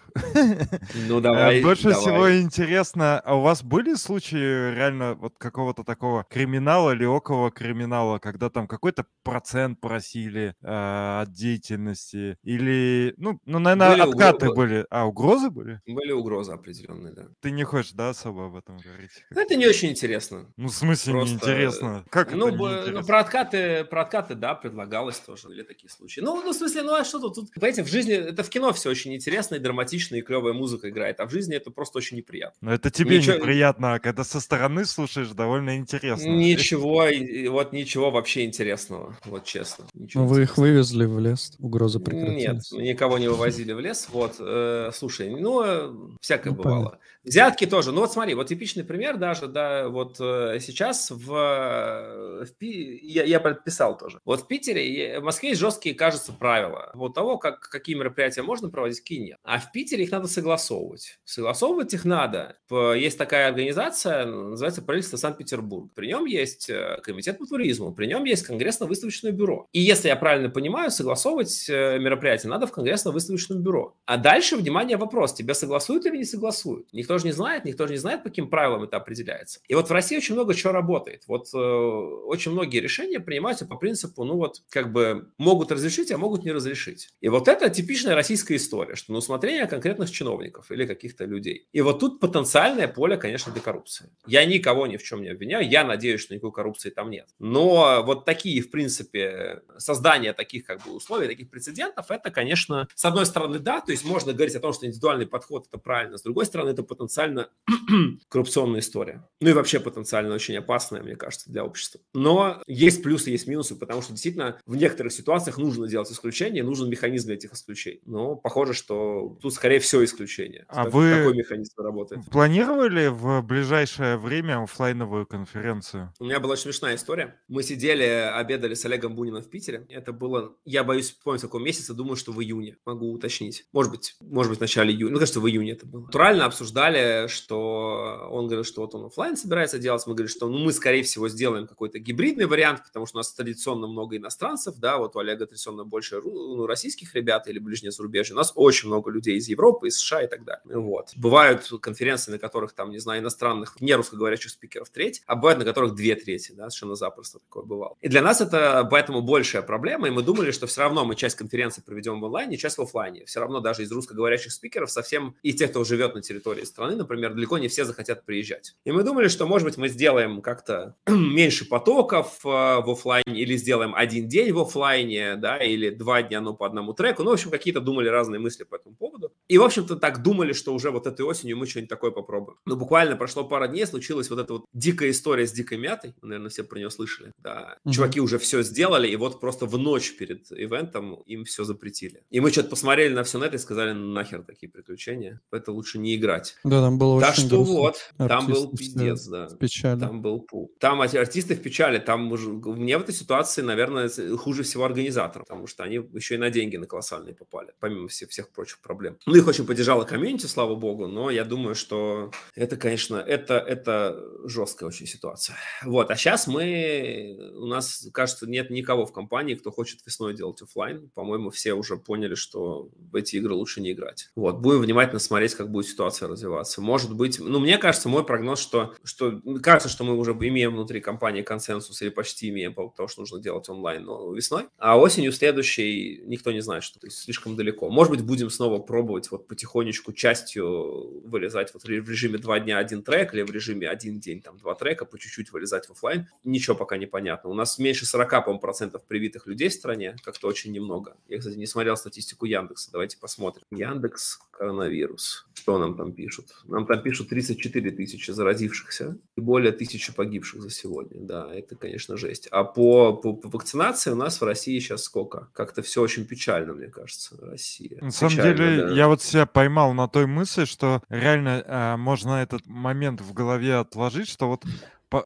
Ну, 1.09 1.21
давай. 1.21 1.59
Э, 1.59 1.63
больше 1.63 1.91
давай. 1.91 2.01
всего 2.01 2.41
интересно, 2.41 3.19
а 3.21 3.37
у 3.37 3.43
вас 3.43 3.63
были 3.63 3.95
случаи 3.95 4.75
реально 4.75 5.15
вот 5.15 5.35
какого-то 5.39 5.83
такого 5.83 6.25
криминала 6.25 6.93
или 6.93 7.05
около 7.05 7.51
криминала, 7.51 8.19
когда 8.19 8.49
там 8.49 8.69
какой-то 8.69 9.07
процент 9.23 9.81
просили 9.81 10.55
э, 10.63 11.21
от 11.23 11.33
деятельности, 11.33 11.96
деятельности? 11.97 12.39
Или, 12.43 13.15
ну, 13.17 13.39
ну 13.45 13.59
наверное, 13.59 13.91
были 13.91 14.15
откаты 14.15 14.51
угро... 14.51 14.57
были. 14.57 14.87
А, 14.91 15.07
угрозы 15.07 15.51
были? 15.51 15.81
Были 15.87 16.13
угрозы 16.13 16.53
определенные, 16.53 17.13
да. 17.13 17.27
Ты 17.41 17.51
не 17.51 17.65
хочешь, 17.65 17.93
да, 17.93 18.11
особо 18.11 18.47
об 18.47 18.57
этом 18.57 18.79
говорить? 18.79 19.11
Ну, 19.31 19.41
это 19.41 19.57
не 19.57 19.67
очень 19.67 19.91
интересно. 19.91 20.47
Ну, 20.57 20.69
в 20.69 20.75
смысле 20.75 21.13
Просто... 21.13 21.31
неинтересно? 21.31 22.05
Как 22.11 22.33
ну, 22.33 22.49
это 22.49 22.57
б... 22.57 22.91
ну, 22.93 23.05
про 23.05 23.21
откаты, 23.21 23.85
про 23.85 24.03
откаты, 24.03 24.35
да, 24.35 24.55
предлагалось 24.55 25.19
тоже, 25.19 25.49
или 25.51 25.63
такие 25.63 25.91
случаи. 25.91 26.21
Ну, 26.21 26.43
ну, 26.43 26.53
в 26.53 26.57
смысле, 26.57 26.83
ну, 26.83 26.95
а 26.95 27.05
что 27.05 27.19
тут? 27.19 27.35
тут? 27.35 27.51
Понимаете, 27.53 27.83
в 27.83 27.89
жизни, 27.89 28.15
это 28.15 28.43
в 28.43 28.49
кино 28.49 28.73
все 28.73 28.91
очень 28.91 29.15
интересно 29.15 29.57
и 29.57 29.59
драматично, 29.59 30.17
и 30.17 30.23
клевая 30.23 30.53
музыка 30.53 30.89
играет, 30.91 31.21
а 31.21 31.27
в 31.27 31.31
жизни 31.31 31.57
это 31.57 31.71
просто 31.71 31.99
очень 31.99 32.17
неприятно. 32.17 32.57
Но 32.61 32.75
это 32.75 32.91
тебе 32.91 33.19
ничего... 33.19 33.37
неприятно, 33.37 33.95
а 33.95 33.99
когда 33.99 34.25
со 34.25 34.41
стороны 34.41 34.85
слушаешь, 34.85 35.29
довольно 35.29 35.77
интересно. 35.77 36.29
Ничего, 36.29 37.07
вот 37.51 37.73
ничего 37.73 38.11
вообще 38.11 38.45
интересного, 38.45 39.17
вот 39.25 39.45
честно. 39.45 39.87
Ничего 39.95 40.25
ну, 40.25 40.29
вы 40.29 40.43
их 40.43 40.57
вывезли 40.59 41.05
в 41.05 41.19
лес, 41.21 41.53
угрозы 41.59 41.86
угроза 41.87 42.01
прекратилась. 42.01 42.73
Нет, 42.73 42.83
никого 42.83 43.19
не 43.19 43.29
вывозили 43.29 43.73
в 43.73 43.81
лес. 43.81 44.09
Вот, 44.11 44.37
э, 44.39 44.91
слушай, 44.93 45.31
ну, 45.31 45.63
э, 45.65 45.93
всякое 46.21 46.51
ну, 46.51 46.57
бывало. 46.57 46.85
Понятно. 46.85 47.01
Взятки 47.25 47.67
тоже. 47.67 47.93
Ну, 47.93 48.03
вот 48.03 48.13
смотри, 48.13 48.35
вот 48.35 48.47
типичный 48.47 48.85
пример 48.85 49.17
даже, 49.17 49.49
да, 49.49 49.89
вот 49.89 50.17
э, 50.21 50.59
сейчас 50.61 51.11
в, 51.11 51.27
в 51.27 52.47
я, 52.61 53.25
я 53.25 53.41
подписал 53.41 53.99
тоже. 53.99 54.21
Вот 54.25 54.43
в 54.43 54.47
Питере, 54.47 55.19
в 55.21 55.25
Москве 55.25 55.51
есть 55.51 55.61
жесткие, 55.61 55.95
кажется, 55.95 56.33
правила. 56.33 56.91
Вот 56.95 57.15
того, 57.15 57.39
как, 57.39 57.61
какие 57.61 57.97
мероприятия 57.97 58.43
можно 58.43 58.69
проводить, 58.69 59.01
какие 59.01 59.21
нет. 59.21 59.39
А 59.43 59.59
в 59.59 59.73
Питере 59.73 60.05
их 60.05 60.13
надо 60.13 60.29
согласовывать. 60.29 61.19
Согласовывать 61.25 61.93
их 61.95 62.05
надо. 62.05 62.57
Есть 62.71 63.19
такая 63.19 63.49
организация, 63.49 64.27
называется 64.27 64.83
правительство 64.83 65.17
Санкт-Петербург. 65.17 65.91
При 65.95 66.07
нем 66.07 66.27
есть 66.27 66.71
э, 66.71 67.01
комитет 67.03 67.39
по 67.39 67.47
туризму, 67.47 67.93
при 67.93 68.07
нем 68.07 68.23
есть 68.25 68.47
конгрессно-выставочное 68.47 69.33
бюро. 69.33 69.67
И 69.73 69.81
если 69.81 70.09
я 70.09 70.17
правильно 70.17 70.49
понимаю, 70.49 70.93
согласовывать 70.93 71.69
Э, 71.76 71.76
мероприятие 72.01 72.51
надо 72.51 72.67
в 72.67 72.73
конгрессно-выставочном 72.73 73.63
бюро. 73.63 73.97
А 74.05 74.17
дальше, 74.17 74.57
внимание, 74.57 74.97
вопрос, 74.97 75.35
тебя 75.35 75.55
согласуют 75.55 76.07
или 76.07 76.17
не 76.17 76.25
согласуют? 76.25 76.93
Никто 76.93 77.19
же 77.19 77.27
не 77.27 77.33
знает, 77.33 77.65
никто 77.65 77.87
же 77.87 77.93
не 77.93 77.99
знает, 77.99 78.23
по 78.23 78.29
каким 78.29 78.49
правилам 78.49 78.85
это 78.85 78.97
определяется. 78.97 79.61
И 79.69 79.75
вот 79.75 79.89
в 79.89 79.93
России 79.93 80.17
очень 80.17 80.35
много 80.35 80.55
чего 80.55 80.73
работает. 80.73 81.25
Вот 81.27 81.49
э, 81.55 81.59
очень 81.59 82.53
многие 82.53 82.81
решения 82.81 83.21
принимаются 83.21 83.67
по 83.67 83.77
принципу, 83.77 84.25
ну 84.25 84.37
вот, 84.37 84.63
как 84.69 84.93
бы 84.93 85.31
могут 85.39 85.73
разрешить, 85.73 86.13
а 86.13 86.19
могут 86.19 86.45
не 86.45 86.53
разрешить. 86.53 87.11
И 87.21 87.29
вот 87.29 87.49
это 87.49 87.69
типичная 87.71 88.15
российская 88.15 88.57
история, 88.57 88.95
что 88.95 89.13
на 89.13 89.19
усмотрение 89.19 89.67
конкретных 89.67 90.11
чиновников 90.11 90.71
или 90.71 90.87
каких-то 90.87 91.25
людей. 91.25 91.69
И 91.73 91.81
вот 91.81 92.01
тут 92.01 92.21
потенциальное 92.21 92.89
поле, 92.89 93.17
конечно, 93.17 93.53
для 93.53 93.63
коррупции. 93.63 94.11
Я 94.27 94.45
никого 94.45 94.87
ни 94.87 94.97
в 94.97 95.03
чем 95.03 95.23
не 95.23 95.29
обвиняю, 95.29 95.69
я 95.69 95.85
надеюсь, 95.85 96.21
что 96.21 96.35
никакой 96.35 96.53
коррупции 96.53 96.91
там 96.91 97.11
нет. 97.11 97.29
Но 97.39 98.03
вот 98.05 98.25
такие, 98.25 98.61
в 98.63 98.71
принципе, 98.71 99.63
создание 99.79 100.33
таких 100.33 100.65
как 100.65 100.85
бы 100.85 100.93
условий, 100.93 101.27
таких 101.27 101.51
прецедентов 101.51 101.66
прецедентов, 101.67 102.11
это, 102.11 102.31
конечно, 102.31 102.89
с 102.95 103.05
одной 103.05 103.27
стороны, 103.27 103.59
да, 103.59 103.81
то 103.81 103.93
есть 103.93 104.05
можно 104.05 104.33
говорить 104.33 104.55
о 104.55 104.61
том, 104.61 104.73
что 104.73 104.87
индивидуальный 104.87 105.27
подход– 105.27 105.67
это 105.69 105.79
правильно, 105.79 106.17
с 106.17 106.23
другой 106.23 106.47
стороны, 106.47 106.71
это 106.71 106.83
потенциально 106.83 107.49
коррупционная 108.29 108.81
история. 108.81 109.27
Ну 109.41 109.51
и 109.51 109.53
вообще 109.53 109.81
потенциально 109.81 110.35
очень 110.35 110.57
опасная, 110.57 111.03
мне 111.03 111.17
кажется, 111.17 111.51
для 111.51 111.65
общества. 111.65 112.01
Но 112.15 112.63
есть 112.67 113.03
плюсы, 113.03 113.31
есть 113.31 113.47
минусы, 113.47 113.75
потому 113.75 114.03
что 114.03 114.13
действительно 114.13 114.59
в 114.67 114.77
некоторых 114.77 115.13
ситуациях 115.13 115.59
нужно 115.59 115.89
делать 115.89 116.11
исключения, 116.11 116.63
нужен 116.63 116.89
механизм 116.89 117.27
для 117.27 117.35
этих 117.35 117.53
исключений. 117.53 118.01
Но 118.07 118.37
похоже, 118.37 118.73
что 118.75 119.39
тут 119.43 119.53
скорее 119.55 119.81
все 119.81 120.05
исключение. 120.05 120.65
А 120.69 120.89
вы 120.89 121.11
такой 121.11 121.37
механизм 121.37 121.73
работает. 121.79 122.25
Планировали 122.31 123.09
в 123.09 123.43
ближайшее 123.43 124.17
время 124.17 124.63
офлайновую 124.63 125.27
конференцию? 125.27 126.13
У 126.19 126.25
меня 126.25 126.41
была 126.41 126.53
очень 126.53 126.65
смешная 126.65 126.97
история. 126.97 127.41
Мы 127.49 127.63
сидели, 127.63 128.05
обедали 128.05 128.75
с 128.75 128.85
Олегом 128.85 129.15
Буниным 129.15 129.43
в 129.43 129.49
Питере. 129.49 129.87
Это 129.89 130.13
было, 130.13 130.55
я 130.65 130.85
боюсь 130.85 131.11
помнить, 131.11 131.45
каком 131.47 131.65
месяце, 131.65 131.95
думаю, 131.95 132.17
что 132.17 132.33
в 132.33 132.43
июне, 132.43 132.77
могу 132.85 133.13
уточнить. 133.13 133.67
Может 133.73 133.93
быть, 133.93 134.17
может 134.21 134.51
быть, 134.51 134.59
в 134.59 134.61
начале 134.61 134.93
июня. 134.93 135.13
Ну, 135.13 135.19
кажется, 135.19 135.41
в 135.41 135.49
июне 135.49 135.73
это 135.73 135.87
было. 135.87 136.03
Натурально 136.03 136.45
обсуждали, 136.45 137.29
что 137.29 138.29
он 138.31 138.47
говорил, 138.47 138.65
что 138.65 138.83
вот 138.83 138.95
он 138.95 139.07
офлайн 139.07 139.37
собирается 139.37 139.79
делать, 139.79 140.07
мы 140.07 140.15
говорили, 140.15 140.33
что 140.33 140.49
ну, 140.49 140.59
мы, 140.59 140.73
скорее 140.73 141.03
всего, 141.03 141.29
сделаем 141.29 141.67
какой-то 141.67 141.99
гибридный 141.99 142.47
вариант, 142.47 142.83
потому 142.85 143.07
что 143.07 143.19
у 143.19 143.21
нас 143.21 143.33
традиционно 143.33 143.87
много 143.87 144.17
иностранцев, 144.17 144.77
да, 144.77 144.99
вот 144.99 145.17
у 145.17 145.19
Олега 145.19 145.47
традиционно 145.47 145.85
больше 145.85 146.21
ну, 146.23 146.67
российских 146.67 147.15
ребят 147.15 147.49
или 147.49 147.59
ближнее 147.59 147.91
зарубежье. 147.91 148.35
У 148.35 148.39
нас 148.39 148.53
очень 148.55 148.89
много 148.89 149.11
людей 149.11 149.37
из 149.37 149.49
Европы, 149.49 149.89
из 149.89 149.97
США 149.97 150.23
и 150.23 150.27
так 150.27 150.45
далее. 150.45 150.63
Вот. 150.65 151.13
Бывают 151.17 151.71
конференции, 151.81 152.33
на 152.33 152.39
которых 152.39 152.73
там, 152.73 152.91
не 152.91 152.99
знаю, 152.99 153.23
иностранных, 153.23 153.81
не 153.81 153.95
русскоговорящих 153.95 154.51
спикеров 154.51 154.91
треть, 154.91 155.23
а 155.27 155.37
бывают, 155.37 155.59
на 155.59 155.65
которых 155.65 155.95
две 155.95 156.15
трети, 156.15 156.53
да, 156.53 156.71
совершенно 156.71 156.95
запросто 156.95 157.39
такое 157.39 157.65
бывало. 157.65 157.97
И 158.01 158.09
для 158.09 158.23
нас 158.23 158.41
это 158.41 158.87
поэтому 158.91 159.23
большая 159.23 159.63
проблема, 159.63 160.09
и 160.09 160.11
мы 160.11 160.23
думали, 160.23 160.51
что 160.51 160.67
все 160.67 160.83
равно 160.83 161.05
мы 161.05 161.15
часть 161.15 161.36
конференции 161.37 161.83
проведем 161.83 162.21
в 162.21 162.25
онлайне, 162.25 162.57
часть 162.57 162.79
в 162.79 162.83
офлайне. 162.83 163.25
Все 163.27 163.41
равно 163.41 163.61
даже 163.61 163.83
из 163.83 163.93
русскоговорящих 163.93 164.53
спикеров 164.53 164.91
совсем, 164.91 165.37
и 165.43 165.53
тех, 165.53 165.71
кто 165.71 165.85
живет 165.85 166.15
на 166.15 166.23
территории 166.23 166.65
страны, 166.65 166.97
например, 166.97 167.35
далеко 167.35 167.59
не 167.59 167.69
все 167.69 167.85
захотят 167.85 168.25
приезжать. 168.25 168.75
И 168.85 168.93
мы 168.93 169.03
думали, 169.03 169.29
что, 169.29 169.47
может 169.47 169.67
быть, 169.67 169.77
мы 169.77 169.89
сделаем 169.89 170.43
как-то 170.43 170.97
меньше 171.07 171.67
потоков 171.69 172.41
э, 172.45 172.49
в 172.49 172.91
офлайне 172.91 173.41
или 173.41 173.57
сделаем 173.57 173.95
один 173.95 174.29
день 174.29 174.53
в 174.53 174.61
офлайне, 174.61 175.37
да, 175.37 175.59
или 175.59 175.91
два 175.91 176.23
дня, 176.23 176.41
ну, 176.41 176.55
по 176.55 176.67
одному 176.67 176.93
треку. 176.93 177.23
Ну, 177.23 177.31
в 177.31 177.35
общем, 177.35 177.51
какие-то 177.51 177.81
думали 177.81 178.09
разные 178.09 178.41
мысли 178.41 178.65
по 178.65 178.77
этому 178.77 178.95
поводу. 178.95 179.33
И, 179.49 179.59
в 179.59 179.63
общем-то, 179.63 179.97
так 179.97 180.23
думали, 180.23 180.53
что 180.53 180.75
уже 180.75 180.91
вот 180.91 181.07
этой 181.07 181.25
осенью 181.25 181.57
мы 181.57 181.67
что-нибудь 181.67 181.91
такое 181.91 182.11
попробуем. 182.11 182.59
Но 182.65 182.77
буквально 182.77 183.17
прошло 183.17 183.45
пара 183.45 183.69
дней, 183.69 183.87
случилась 183.87 184.31
вот 184.31 184.39
эта 184.39 184.55
вот 184.55 184.65
дикая 184.73 185.11
история 185.11 185.47
с 185.47 185.53
дикой 185.53 185.79
мятой. 185.79 186.15
Вы, 186.21 186.29
наверное, 186.29 186.51
все 186.51 186.65
про 186.65 186.79
нее 186.79 186.91
слышали. 186.91 187.33
Да. 187.39 187.79
Mm-hmm. 187.85 187.93
Чуваки 187.93 188.21
уже 188.21 188.39
все 188.39 188.63
сделали, 188.63 189.09
и 189.09 189.17
вот 189.17 189.41
просто 189.41 189.67
в 189.67 189.79
ночь 189.79 190.17
перед 190.17 190.51
ивентом 190.51 191.23
им 191.27 191.45
все 191.45 191.65
запретили. 191.65 192.23
И 192.31 192.41
мы 192.41 192.51
что-то 192.51 192.71
посмотрели 192.71 193.13
на 193.13 193.25
все 193.25 193.39
на 193.39 193.45
это 193.45 193.57
и 193.57 193.59
сказали, 193.59 193.93
нахер 193.93 194.43
такие 194.43 194.71
приключения. 194.71 195.41
Это 195.51 195.73
лучше 195.73 195.99
не 195.99 196.15
играть. 196.15 196.57
Да, 196.65 196.81
там 196.81 196.99
было 196.99 197.21
так 197.21 197.33
очень 197.33 197.49
что 197.49 197.63
вот, 197.63 197.97
там 198.17 198.47
был 198.47 198.71
пиздец, 198.71 199.27
да. 199.27 199.49
В 199.49 199.59
печали. 199.59 200.01
Там 200.01 200.23
был 200.23 200.41
пул. 200.41 200.73
Там 200.79 201.01
артисты 201.01 201.55
в 201.55 201.63
печали. 201.63 201.99
Там 201.99 202.31
уже, 202.33 202.49
мне 202.51 202.97
в 202.99 203.03
этой 203.03 203.15
ситуации, 203.15 203.63
наверное, 203.63 204.09
хуже 204.37 204.63
всего 204.63 204.85
организаторам, 204.85 205.45
потому 205.45 205.67
что 205.67 205.83
они 205.83 205.97
еще 205.97 206.37
и 206.37 206.39
на 206.39 206.51
деньги 206.51 206.77
на 206.77 206.87
колоссальные 206.87 207.35
попали, 207.35 207.73
помимо 207.81 208.09
всех, 208.09 208.31
всех 208.31 208.51
прочих 208.51 208.81
проблем. 208.81 209.19
Ну, 209.27 209.35
их 209.35 209.47
очень 209.47 209.67
поддержала 209.67 210.05
комьюнити, 210.05 210.47
слава 210.47 210.75
богу, 210.77 211.07
но 211.07 211.31
я 211.31 211.45
думаю, 211.45 211.75
что 211.75 212.31
это, 212.55 212.77
конечно, 212.77 213.17
это, 213.17 213.55
это 213.55 214.23
жесткая 214.45 214.89
очень 214.89 215.07
ситуация. 215.07 215.57
Вот, 215.85 216.11
а 216.11 216.17
сейчас 216.17 216.47
мы, 216.47 217.37
у 217.55 217.67
нас, 217.67 218.09
кажется, 218.13 218.47
нет 218.47 218.71
никого 218.71 219.07
в 219.07 219.13
компании, 219.13 219.55
кто 219.55 219.71
хочет 219.71 220.01
весной 220.07 220.35
делать 220.35 220.63
офлайн. 220.63 221.11
По-моему, 221.17 221.51
все 221.51 221.73
уже 221.73 221.97
поняли, 221.97 222.35
что 222.35 222.89
в 223.11 223.17
эти 223.17 223.37
игры 223.37 223.55
лучше 223.55 223.81
не 223.81 223.93
играть. 223.93 224.31
Вот, 224.37 224.59
будем 224.59 224.83
внимательно 224.83 225.19
смотреть, 225.19 225.55
как 225.55 225.71
будет 225.71 225.87
ситуация 225.87 226.29
развиваться. 226.29 226.81
Может 226.81 227.15
быть, 227.15 227.41
ну, 227.41 227.59
мне 227.59 227.79
кажется, 227.79 228.09
мой 228.09 228.25
прогноз, 228.25 228.61
что, 228.61 228.95
что 229.03 229.41
кажется, 229.63 229.89
что 229.89 230.05
мы 230.05 230.17
уже 230.17 230.33
имеем 230.33 230.75
внутри 230.75 231.01
компании 231.01 231.43
консенсус 231.43 232.01
или 232.03 232.11
почти 232.11 232.51
имеем 232.51 232.75
по 232.75 232.93
тому, 232.95 233.09
что 233.09 233.23
нужно 233.23 233.41
делать 233.41 233.69
онлайн 233.69 234.05
но 234.05 234.33
весной. 234.33 234.65
А 234.79 234.99
осенью 234.99 235.33
следующей 235.33 236.23
никто 236.27 236.53
не 236.53 236.61
знает, 236.61 236.85
что 236.85 236.99
то 237.01 237.07
есть 237.07 237.19
слишком 237.19 237.57
далеко. 237.57 237.91
Может 237.91 238.13
быть, 238.13 238.23
будем 238.23 238.51
снова 238.51 238.79
пробовать 238.79 239.31
вот 239.31 239.49
потихонечку 239.49 240.13
частью 240.13 241.23
вылезать 241.27 241.75
вот 241.75 241.85
в 241.85 241.89
режиме 241.89 242.39
два 242.39 242.61
дня 242.61 242.79
один 242.79 243.03
трек 243.03 243.35
или 243.35 243.43
в 243.43 243.51
режиме 243.51 243.89
один 243.89 244.21
день 244.21 244.41
там 244.41 244.59
два 244.59 244.75
трека, 244.75 245.05
по 245.05 245.19
чуть-чуть 245.19 245.53
вылезать 245.53 245.87
в 245.87 245.93
офлайн. 245.93 246.29
Ничего 246.45 246.77
пока 246.77 246.97
не 246.97 247.07
понятно. 247.07 247.51
У 247.51 247.55
нас 247.55 247.79
меньше 247.79 248.07
40, 248.07 248.45
по 248.45 248.59
процентов 248.59 249.05
привитых 249.05 249.47
людей 249.47 249.69
в 249.69 249.73
стране, 249.73 250.17
как-то 250.23 250.47
очень 250.49 250.73
немного. 250.73 251.06
Я, 251.29 251.39
кстати, 251.39 251.57
не 251.57 251.67
смотрел 251.67 251.97
статистику 251.97 252.47
Яндекса. 252.47 252.91
Давайте 252.93 253.19
посмотрим. 253.19 253.65
Яндекс 253.71 254.41
коронавирус. 254.51 255.47
Что 255.55 255.79
нам 255.79 255.97
там 255.97 256.13
пишут? 256.13 256.47
Нам 256.65 256.87
там 256.87 257.03
пишут 257.03 257.29
34 257.29 257.91
тысячи 257.91 258.31
заразившихся 258.31 259.19
и 259.37 259.41
более 259.41 259.73
тысячи 259.73 260.15
погибших 260.15 260.63
за 260.63 260.71
сегодня. 260.71 261.21
Да, 261.21 261.53
это, 261.53 261.77
конечно, 261.77 262.17
жесть. 262.17 262.49
А 262.51 262.65
по, 262.65 263.13
по, 263.15 263.35
по 263.35 263.49
вакцинации 263.49 264.11
у 264.11 264.17
нас 264.17 264.41
в 264.41 264.45
России 264.45 264.79
сейчас 264.79 265.03
сколько? 265.05 265.49
Как-то 265.53 265.83
все 265.83 266.03
очень 266.03 266.25
печально, 266.25 266.73
мне 266.73 266.89
кажется, 266.89 267.37
Россия. 267.41 267.99
На 268.01 268.11
самом 268.11 268.33
печально, 268.33 268.57
деле, 268.57 268.83
да. 268.87 268.95
я 268.95 269.09
вот 269.09 269.23
себя 269.23 269.47
поймал 269.47 269.93
на 269.93 270.09
той 270.09 270.27
мысли, 270.27 270.65
что 270.65 271.03
реально 271.09 271.63
э, 271.67 271.97
можно 271.97 272.43
этот 272.43 272.67
момент 272.67 273.21
в 273.21 273.33
голове 273.33 273.75
отложить, 273.75 274.29
что 274.29 274.49
вот 274.49 274.65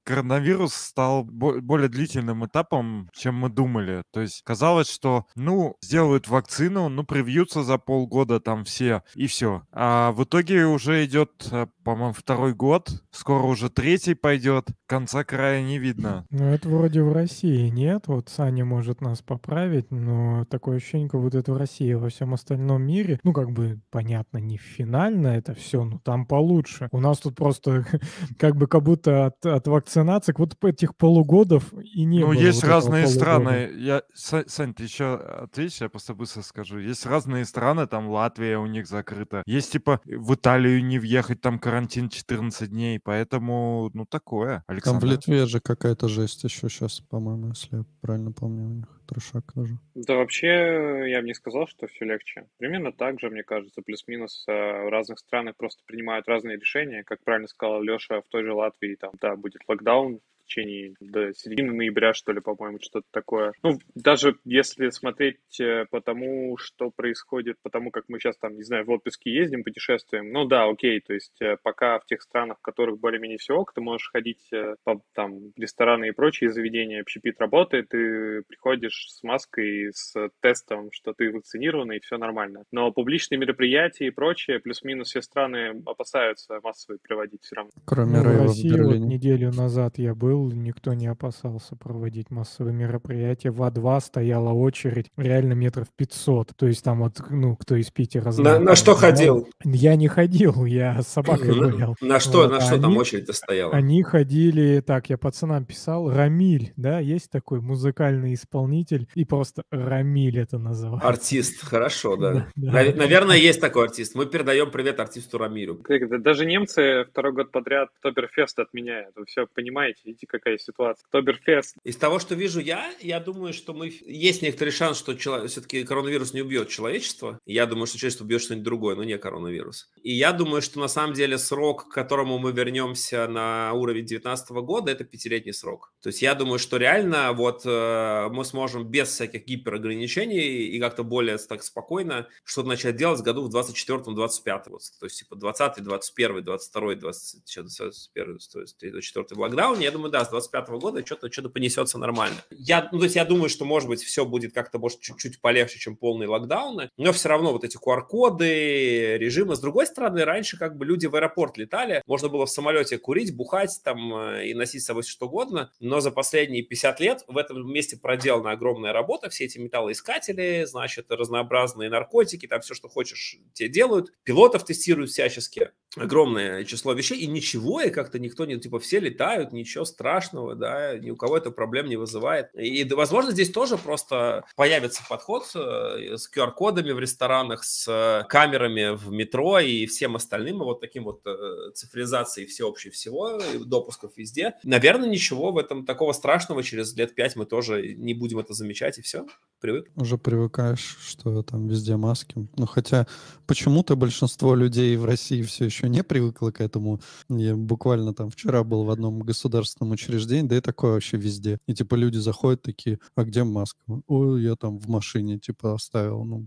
коронавирус 0.05 0.74
стал 0.74 1.24
более 1.24 1.89
длительным 1.89 2.47
этапом, 2.47 3.09
чем 3.14 3.37
мы 3.37 3.49
думали. 3.49 4.03
То 4.12 4.20
есть 4.20 4.43
казалось, 4.45 4.91
что, 4.91 5.26
ну, 5.35 5.76
сделают 5.83 6.28
вакцину, 6.28 6.89
ну, 6.89 7.05
привьются 7.05 7.62
за 7.62 7.78
полгода 7.78 8.41
там 8.41 8.64
все, 8.64 9.03
и 9.14 9.26
все. 9.26 9.62
А 9.72 10.12
в 10.12 10.24
итоге 10.24 10.66
уже 10.66 11.05
идет, 11.05 11.49
э, 11.51 11.66
по-моему, 11.85 12.12
второй 12.12 12.55
год, 12.55 12.91
скоро 13.11 13.45
уже 13.45 13.70
третий 13.70 14.14
пойдет, 14.14 14.68
конца 14.87 15.24
края 15.24 15.62
не 15.62 15.78
видно. 15.78 16.26
Ну, 16.41 16.47
это 16.47 16.68
вроде 16.68 17.03
в 17.03 17.12
России 17.12 17.68
нет, 17.68 18.05
вот 18.07 18.31
Саня 18.31 18.64
может 18.64 19.03
нас 19.03 19.20
поправить, 19.20 19.91
но 19.91 20.47
такое 20.47 20.78
ощущение, 20.78 21.09
как 21.09 21.20
будто 21.20 21.39
это 21.39 21.53
в 21.53 21.57
России, 21.59 21.93
во 21.93 22.09
всем 22.09 22.33
остальном 22.33 22.83
мире, 22.83 23.20
ну, 23.24 23.33
как 23.35 23.51
бы, 23.51 23.81
понятно, 23.91 24.39
не 24.39 24.57
финально 24.57 25.28
это 25.28 25.55
все, 25.55 25.85
но 25.85 25.99
там 25.99 26.24
получше. 26.24 26.89
У 26.93 27.01
нас 27.01 27.18
тут 27.18 27.37
просто 27.37 27.85
как 28.39 28.57
бы 28.57 28.66
как 28.68 28.83
будто 28.83 29.26
от, 29.26 29.45
от 29.45 29.66
вакцинации, 29.66 30.35
вот 30.39 30.57
этих 30.64 30.97
полугодов 30.97 31.74
и 31.74 32.05
не 32.05 32.20
ну, 32.20 32.28
было. 32.28 32.35
Ну, 32.35 32.41
есть 32.41 32.62
вот 32.62 32.70
разные 32.70 33.07
страны. 33.07 33.70
Я, 33.76 34.03
Сань, 34.14 34.72
ты 34.72 34.85
еще 34.85 35.16
ответишь, 35.16 35.81
я 35.83 35.89
просто 35.89 36.14
быстро 36.14 36.43
скажу. 36.43 36.78
Есть 36.78 37.05
разные 37.05 37.45
страны, 37.45 37.87
там 37.87 38.09
Латвия 38.09 38.59
у 38.59 38.66
них 38.66 38.87
закрыта. 38.87 39.43
Есть, 39.47 39.72
типа, 39.72 40.01
в 40.05 40.35
Италию 40.35 40.83
не 40.85 40.99
въехать, 40.99 41.41
там 41.41 41.59
карантин 41.59 41.80
14 41.89 42.70
дней, 42.70 43.01
поэтому, 43.03 43.91
ну, 43.95 44.07
такое. 44.07 44.64
Александр. 44.66 45.01
Там 45.01 45.09
в 45.09 45.12
Литве 45.12 45.47
же 45.47 45.61
какая-то 45.61 46.09
жесть 46.09 46.45
еще 46.45 46.68
сейчас, 46.68 47.01
по-моему, 47.01 47.49
если 47.49 47.78
я 47.78 47.85
правильно 48.01 48.33
помню 48.33 48.64
у 48.64 48.74
них. 48.74 49.01
Трешак 49.09 49.53
тоже. 49.53 49.76
Да 49.95 50.14
вообще, 50.14 51.11
я 51.11 51.20
бы 51.20 51.26
не 51.26 51.35
сказал, 51.35 51.66
что 51.66 51.89
все 51.89 52.05
легче. 52.05 52.47
Примерно 52.59 52.93
так 52.93 53.18
же, 53.18 53.28
мне 53.28 53.43
кажется, 53.43 53.83
плюс-минус 53.83 54.45
э, 54.47 54.53
в 54.53 54.89
разных 54.89 55.18
странах 55.18 55.57
просто 55.57 55.83
принимают 55.85 56.28
разные 56.28 56.57
решения. 56.57 57.03
Как 57.03 57.22
правильно 57.24 57.49
сказал 57.49 57.83
Леша, 57.83 58.20
в 58.20 58.28
той 58.28 58.45
же 58.45 58.53
Латвии 58.53 58.95
там, 58.95 59.11
да, 59.20 59.35
будет 59.35 59.62
локдаун, 59.66 60.20
течение 60.51 60.94
до 61.01 61.32
середины 61.34 61.72
ноября, 61.72 62.12
что 62.12 62.32
ли, 62.32 62.40
по-моему, 62.40 62.78
что-то 62.80 63.07
такое. 63.11 63.53
Ну, 63.62 63.78
даже 63.94 64.36
если 64.44 64.90
смотреть 64.90 65.61
э, 65.61 65.86
по 65.90 66.01
тому, 66.01 66.57
что 66.59 66.90
происходит, 66.90 67.57
по 67.62 67.70
тому, 67.70 67.90
как 67.90 68.05
мы 68.09 68.18
сейчас 68.18 68.36
там, 68.36 68.57
не 68.57 68.62
знаю, 68.62 68.84
в 68.84 68.90
отпуске 68.90 69.32
ездим, 69.32 69.62
путешествуем, 69.62 70.32
ну 70.32 70.44
да, 70.44 70.68
окей, 70.68 71.01
то 71.01 71.14
есть 71.14 71.40
э, 71.40 71.57
пока 71.62 71.98
в 71.98 72.07
тех 72.07 72.22
странах, 72.22 72.59
в 72.59 72.62
которых 72.62 72.98
более-менее 72.98 73.38
все 73.38 73.55
ок, 73.55 73.72
ты 73.72 73.80
можешь 73.80 74.11
ходить 74.11 74.48
э, 74.53 74.74
по 74.84 75.01
там 75.14 75.53
рестораны 75.57 76.09
и 76.09 76.12
прочие 76.12 76.51
заведения, 76.51 77.01
общепит 77.01 77.40
работает, 77.40 77.88
ты 77.88 78.42
приходишь 78.48 79.07
с 79.09 79.22
маской, 79.22 79.90
с 79.92 80.14
тестом, 80.40 80.90
что 80.92 81.12
ты 81.12 81.30
вакцинирован, 81.30 81.92
и 81.92 82.01
все 82.01 82.18
нормально. 82.18 82.64
Но 82.72 82.90
публичные 82.92 83.38
мероприятия 83.38 84.07
и 84.07 84.11
прочее, 84.11 84.59
плюс-минус 84.59 85.09
все 85.09 85.22
страны 85.22 85.82
опасаются 85.86 86.59
массово 86.62 86.98
проводить 87.07 87.42
все 87.42 87.57
равно. 87.57 87.70
Кроме 87.84 88.18
ну, 88.18 88.22
в 88.22 88.42
России 88.42 88.80
вот 88.80 88.96
неделю 88.96 89.53
назад 89.53 89.98
я 89.98 90.14
был, 90.14 90.39
был, 90.41 90.53
никто 90.53 90.95
не 90.95 91.07
опасался 91.07 91.76
проводить 91.76 92.30
массовые 92.30 92.74
мероприятия. 92.74 93.51
В 93.51 93.62
А2 93.62 94.01
стояла 94.01 94.51
очередь 94.51 95.11
реально 95.16 95.53
метров 95.53 95.88
500. 95.97 96.53
То 96.57 96.66
есть 96.66 96.84
там 96.84 97.01
вот, 97.01 97.20
ну, 97.30 97.57
кто 97.57 97.76
из 97.76 97.91
Питера 97.91 98.30
знает. 98.30 98.61
На, 98.61 98.70
на 98.70 98.76
что 98.76 98.95
ходил? 98.95 99.49
Я 99.64 99.97
не 99.97 100.09
ходил, 100.09 100.64
я 100.64 101.03
с 101.03 101.09
собакой 101.09 101.55
гулял. 101.55 101.97
На 102.01 102.20
что, 102.20 102.38
вот. 102.38 102.53
на 102.53 102.61
что 102.61 102.74
они, 102.74 102.82
там 102.82 102.97
очередь-то 102.97 103.32
стояла? 103.32 103.74
Они 103.74 104.03
ходили, 104.03 104.80
так, 104.80 105.11
я 105.11 105.18
пацанам 105.18 105.64
писал, 105.64 106.11
Рамиль, 106.11 106.72
да, 106.76 107.01
есть 107.01 107.30
такой 107.30 107.61
музыкальный 107.61 108.34
исполнитель, 108.34 109.09
и 109.14 109.24
просто 109.24 109.64
Рамиль 109.70 110.38
это 110.38 110.59
называют. 110.59 111.05
Артист, 111.05 111.62
хорошо, 111.62 112.16
да. 112.16 112.49
Наверное, 112.57 113.36
есть 113.36 113.61
такой 113.61 113.84
артист. 113.84 114.14
Мы 114.14 114.26
передаем 114.26 114.70
привет 114.70 115.01
артисту 115.01 115.38
Рамилю. 115.38 115.82
Даже 116.20 116.47
немцы 116.47 117.05
второй 117.11 117.32
год 117.32 117.51
подряд 117.51 117.91
Тоберфест 118.03 118.59
отменяют. 118.59 119.14
Вы 119.16 119.26
все 119.26 119.47
понимаете, 119.47 120.01
идите 120.20 120.26
какая 120.26 120.58
ситуация. 120.58 121.04
Октоберфест. 121.06 121.76
Из 121.84 121.96
того, 121.96 122.18
что 122.18 122.34
вижу 122.34 122.60
я, 122.60 122.92
я 123.00 123.20
думаю, 123.20 123.52
что 123.52 123.72
мы... 123.72 123.92
Есть 124.06 124.42
некоторый 124.42 124.70
шанс, 124.70 124.98
что 124.98 125.14
человек... 125.14 125.50
все-таки 125.50 125.84
коронавирус 125.84 126.34
не 126.34 126.42
убьет 126.42 126.68
человечество. 126.68 127.38
Я 127.46 127.66
думаю, 127.66 127.86
что 127.86 127.98
человечество 127.98 128.24
убьет 128.24 128.42
что-нибудь 128.42 128.64
другое, 128.64 128.96
но 128.96 129.04
не 129.04 129.18
коронавирус. 129.18 129.90
И 130.02 130.12
я 130.12 130.32
думаю, 130.32 130.62
что 130.62 130.80
на 130.80 130.88
самом 130.88 131.14
деле 131.14 131.38
срок, 131.38 131.88
к 131.88 131.92
которому 131.92 132.38
мы 132.38 132.52
вернемся 132.52 133.26
на 133.28 133.72
уровень 133.72 134.06
2019 134.06 134.50
года, 134.50 134.92
это 134.92 135.04
пятилетний 135.04 135.52
срок. 135.52 135.92
То 136.02 136.08
есть 136.08 136.22
я 136.22 136.34
думаю, 136.34 136.58
что 136.58 136.76
реально 136.76 137.32
вот 137.32 137.62
э, 137.64 138.28
мы 138.30 138.44
сможем 138.44 138.84
без 138.84 139.08
всяких 139.08 139.44
гиперограничений 139.44 140.66
и 140.68 140.80
как-то 140.80 141.04
более 141.04 141.38
так 141.38 141.62
спокойно 141.62 142.28
что-то 142.44 142.68
начать 142.68 142.96
делать 142.96 143.22
году 143.22 143.48
в 143.48 143.54
24-25. 143.54 144.62
Вот, 144.66 144.82
то 144.98 145.06
есть 145.06 145.18
типа 145.18 145.36
20 145.36 145.82
21 145.82 146.44
22 146.44 146.94
20, 146.96 147.42
21, 147.54 148.38
24 148.52 149.26
локдаун. 149.40 149.80
Я 149.80 149.90
думаю, 149.90 150.09
да, 150.11 150.24
с 150.24 150.30
25 150.30 150.68
года 150.80 151.04
что-то 151.04 151.30
что 151.30 151.48
понесется 151.48 151.98
нормально. 151.98 152.36
Я, 152.50 152.88
ну, 152.92 152.98
то 152.98 153.04
есть 153.04 153.16
я 153.16 153.24
думаю, 153.24 153.48
что, 153.48 153.64
может 153.64 153.88
быть, 153.88 154.02
все 154.02 154.24
будет 154.24 154.52
как-то, 154.52 154.78
может, 154.78 155.00
чуть-чуть 155.00 155.40
полегче, 155.40 155.78
чем 155.78 155.96
полные 155.96 156.28
локдауны, 156.28 156.90
но 156.96 157.12
все 157.12 157.28
равно 157.28 157.52
вот 157.52 157.64
эти 157.64 157.76
QR-коды, 157.76 159.18
режимы. 159.18 159.56
С 159.56 159.61
другой 159.61 159.86
стороны, 159.86 160.24
раньше 160.24 160.58
как 160.58 160.76
бы 160.76 160.84
люди 160.84 161.06
в 161.06 161.14
аэропорт 161.14 161.56
летали, 161.56 162.02
можно 162.06 162.28
было 162.28 162.46
в 162.46 162.50
самолете 162.50 162.98
курить, 162.98 163.34
бухать 163.34 163.80
там 163.84 164.14
э, 164.14 164.48
и 164.48 164.54
носить 164.54 164.82
с 164.82 164.86
собой 164.86 165.02
что 165.02 165.26
угодно, 165.26 165.72
но 165.80 166.00
за 166.00 166.11
последние 166.11 166.62
50 166.62 167.00
лет 167.00 167.24
в 167.26 167.36
этом 167.36 167.72
месте 167.72 167.96
проделана 167.96 168.52
огромная 168.52 168.92
работа, 168.92 169.30
все 169.30 169.44
эти 169.44 169.58
металлоискатели, 169.58 170.64
значит, 170.64 171.11
разнообразные 171.11 171.90
наркотики, 171.90 172.46
там 172.46 172.61
все, 172.61 172.74
что 172.74 172.88
хочешь, 172.88 173.38
те 173.52 173.68
делают, 173.68 174.12
пилотов 174.24 174.64
тестируют 174.64 175.11
всячески, 175.11 175.70
огромное 175.97 176.64
число 176.64 176.93
вещей, 176.93 177.18
и 177.18 177.26
ничего, 177.26 177.80
и 177.80 177.91
как-то 177.91 178.18
никто 178.18 178.45
не, 178.45 178.59
типа, 178.59 178.78
все 178.78 179.01
летают, 179.01 179.53
ничего 179.53 179.84
страшного, 179.84 180.55
да, 180.55 180.97
ни 180.99 181.11
у 181.11 181.16
кого 181.16 181.36
это 181.36 181.51
проблем 181.51 181.88
не 181.88 181.97
вызывает. 181.97 182.51
И, 182.55 182.84
возможно, 182.93 183.32
здесь 183.32 183.51
тоже 183.51 183.76
просто 183.76 184.45
появится 184.57 185.03
подход 185.09 185.45
э, 185.55 186.16
с 186.16 186.30
QR-кодами 186.34 186.93
в 186.93 187.01
ресторанах, 187.01 187.64
с 187.64 188.26
камерами 188.28 188.95
в 188.95 189.11
метро 189.11 189.59
и 189.59 189.86
всем 189.86 190.16
остальным, 190.16 190.62
и 190.62 190.64
вот 190.64 190.80
таким 190.80 191.05
вот 191.05 191.22
э, 191.26 191.72
цифризацией 191.74 192.47
всеобщей 192.47 192.91
всего, 192.91 193.41
допусков 193.64 194.12
везде. 194.16 194.55
Наверное, 194.62 195.09
ничего 195.09 195.53
в 195.53 195.59
этом 195.59 195.84
такого 195.84 196.12
страшного, 196.12 196.62
через 196.62 196.95
лет 196.97 197.14
пять 197.14 197.36
мы 197.36 197.47
тоже 197.47 197.95
не 197.95 198.14
будем 198.14 198.38
это 198.38 198.55
замечать, 198.55 198.99
и 198.99 199.03
все, 199.03 199.26
привык. 199.61 199.91
Уже 199.97 200.18
привыкаешь, 200.18 200.97
что 201.07 201.43
там 201.43 201.68
везде 201.68 201.97
маски. 201.97 202.49
Ну, 202.57 202.66
хотя 202.66 203.07
почему-то 203.47 203.97
большинство 203.97 204.55
людей 204.55 204.97
в 204.97 205.05
России 205.05 205.43
все 205.43 205.66
еще 205.66 205.80
не 205.89 206.03
привыкло 206.03 206.51
к 206.51 206.61
этому. 206.61 207.01
Я 207.28 207.57
буквально 207.57 208.14
там 208.14 208.31
вчера 208.31 208.64
был 208.64 208.85
в 208.85 208.91
одном 208.91 209.20
государственном 209.20 209.93
учреждении, 209.93 210.49
да 210.49 210.57
и 210.57 210.61
такое 210.61 210.93
вообще 210.93 211.16
везде. 211.16 211.59
И 211.66 211.74
типа 211.74 211.95
люди 211.95 212.18
заходят 212.18 212.62
такие, 212.62 212.99
а 213.14 213.24
где 213.24 213.45
маска? 213.45 213.81
Ой, 214.07 214.43
я 214.43 214.57
там 214.57 214.78
в 214.78 214.89
машине 214.89 215.39
типа 215.39 215.74
оставил. 215.74 216.24
Ну. 216.24 216.47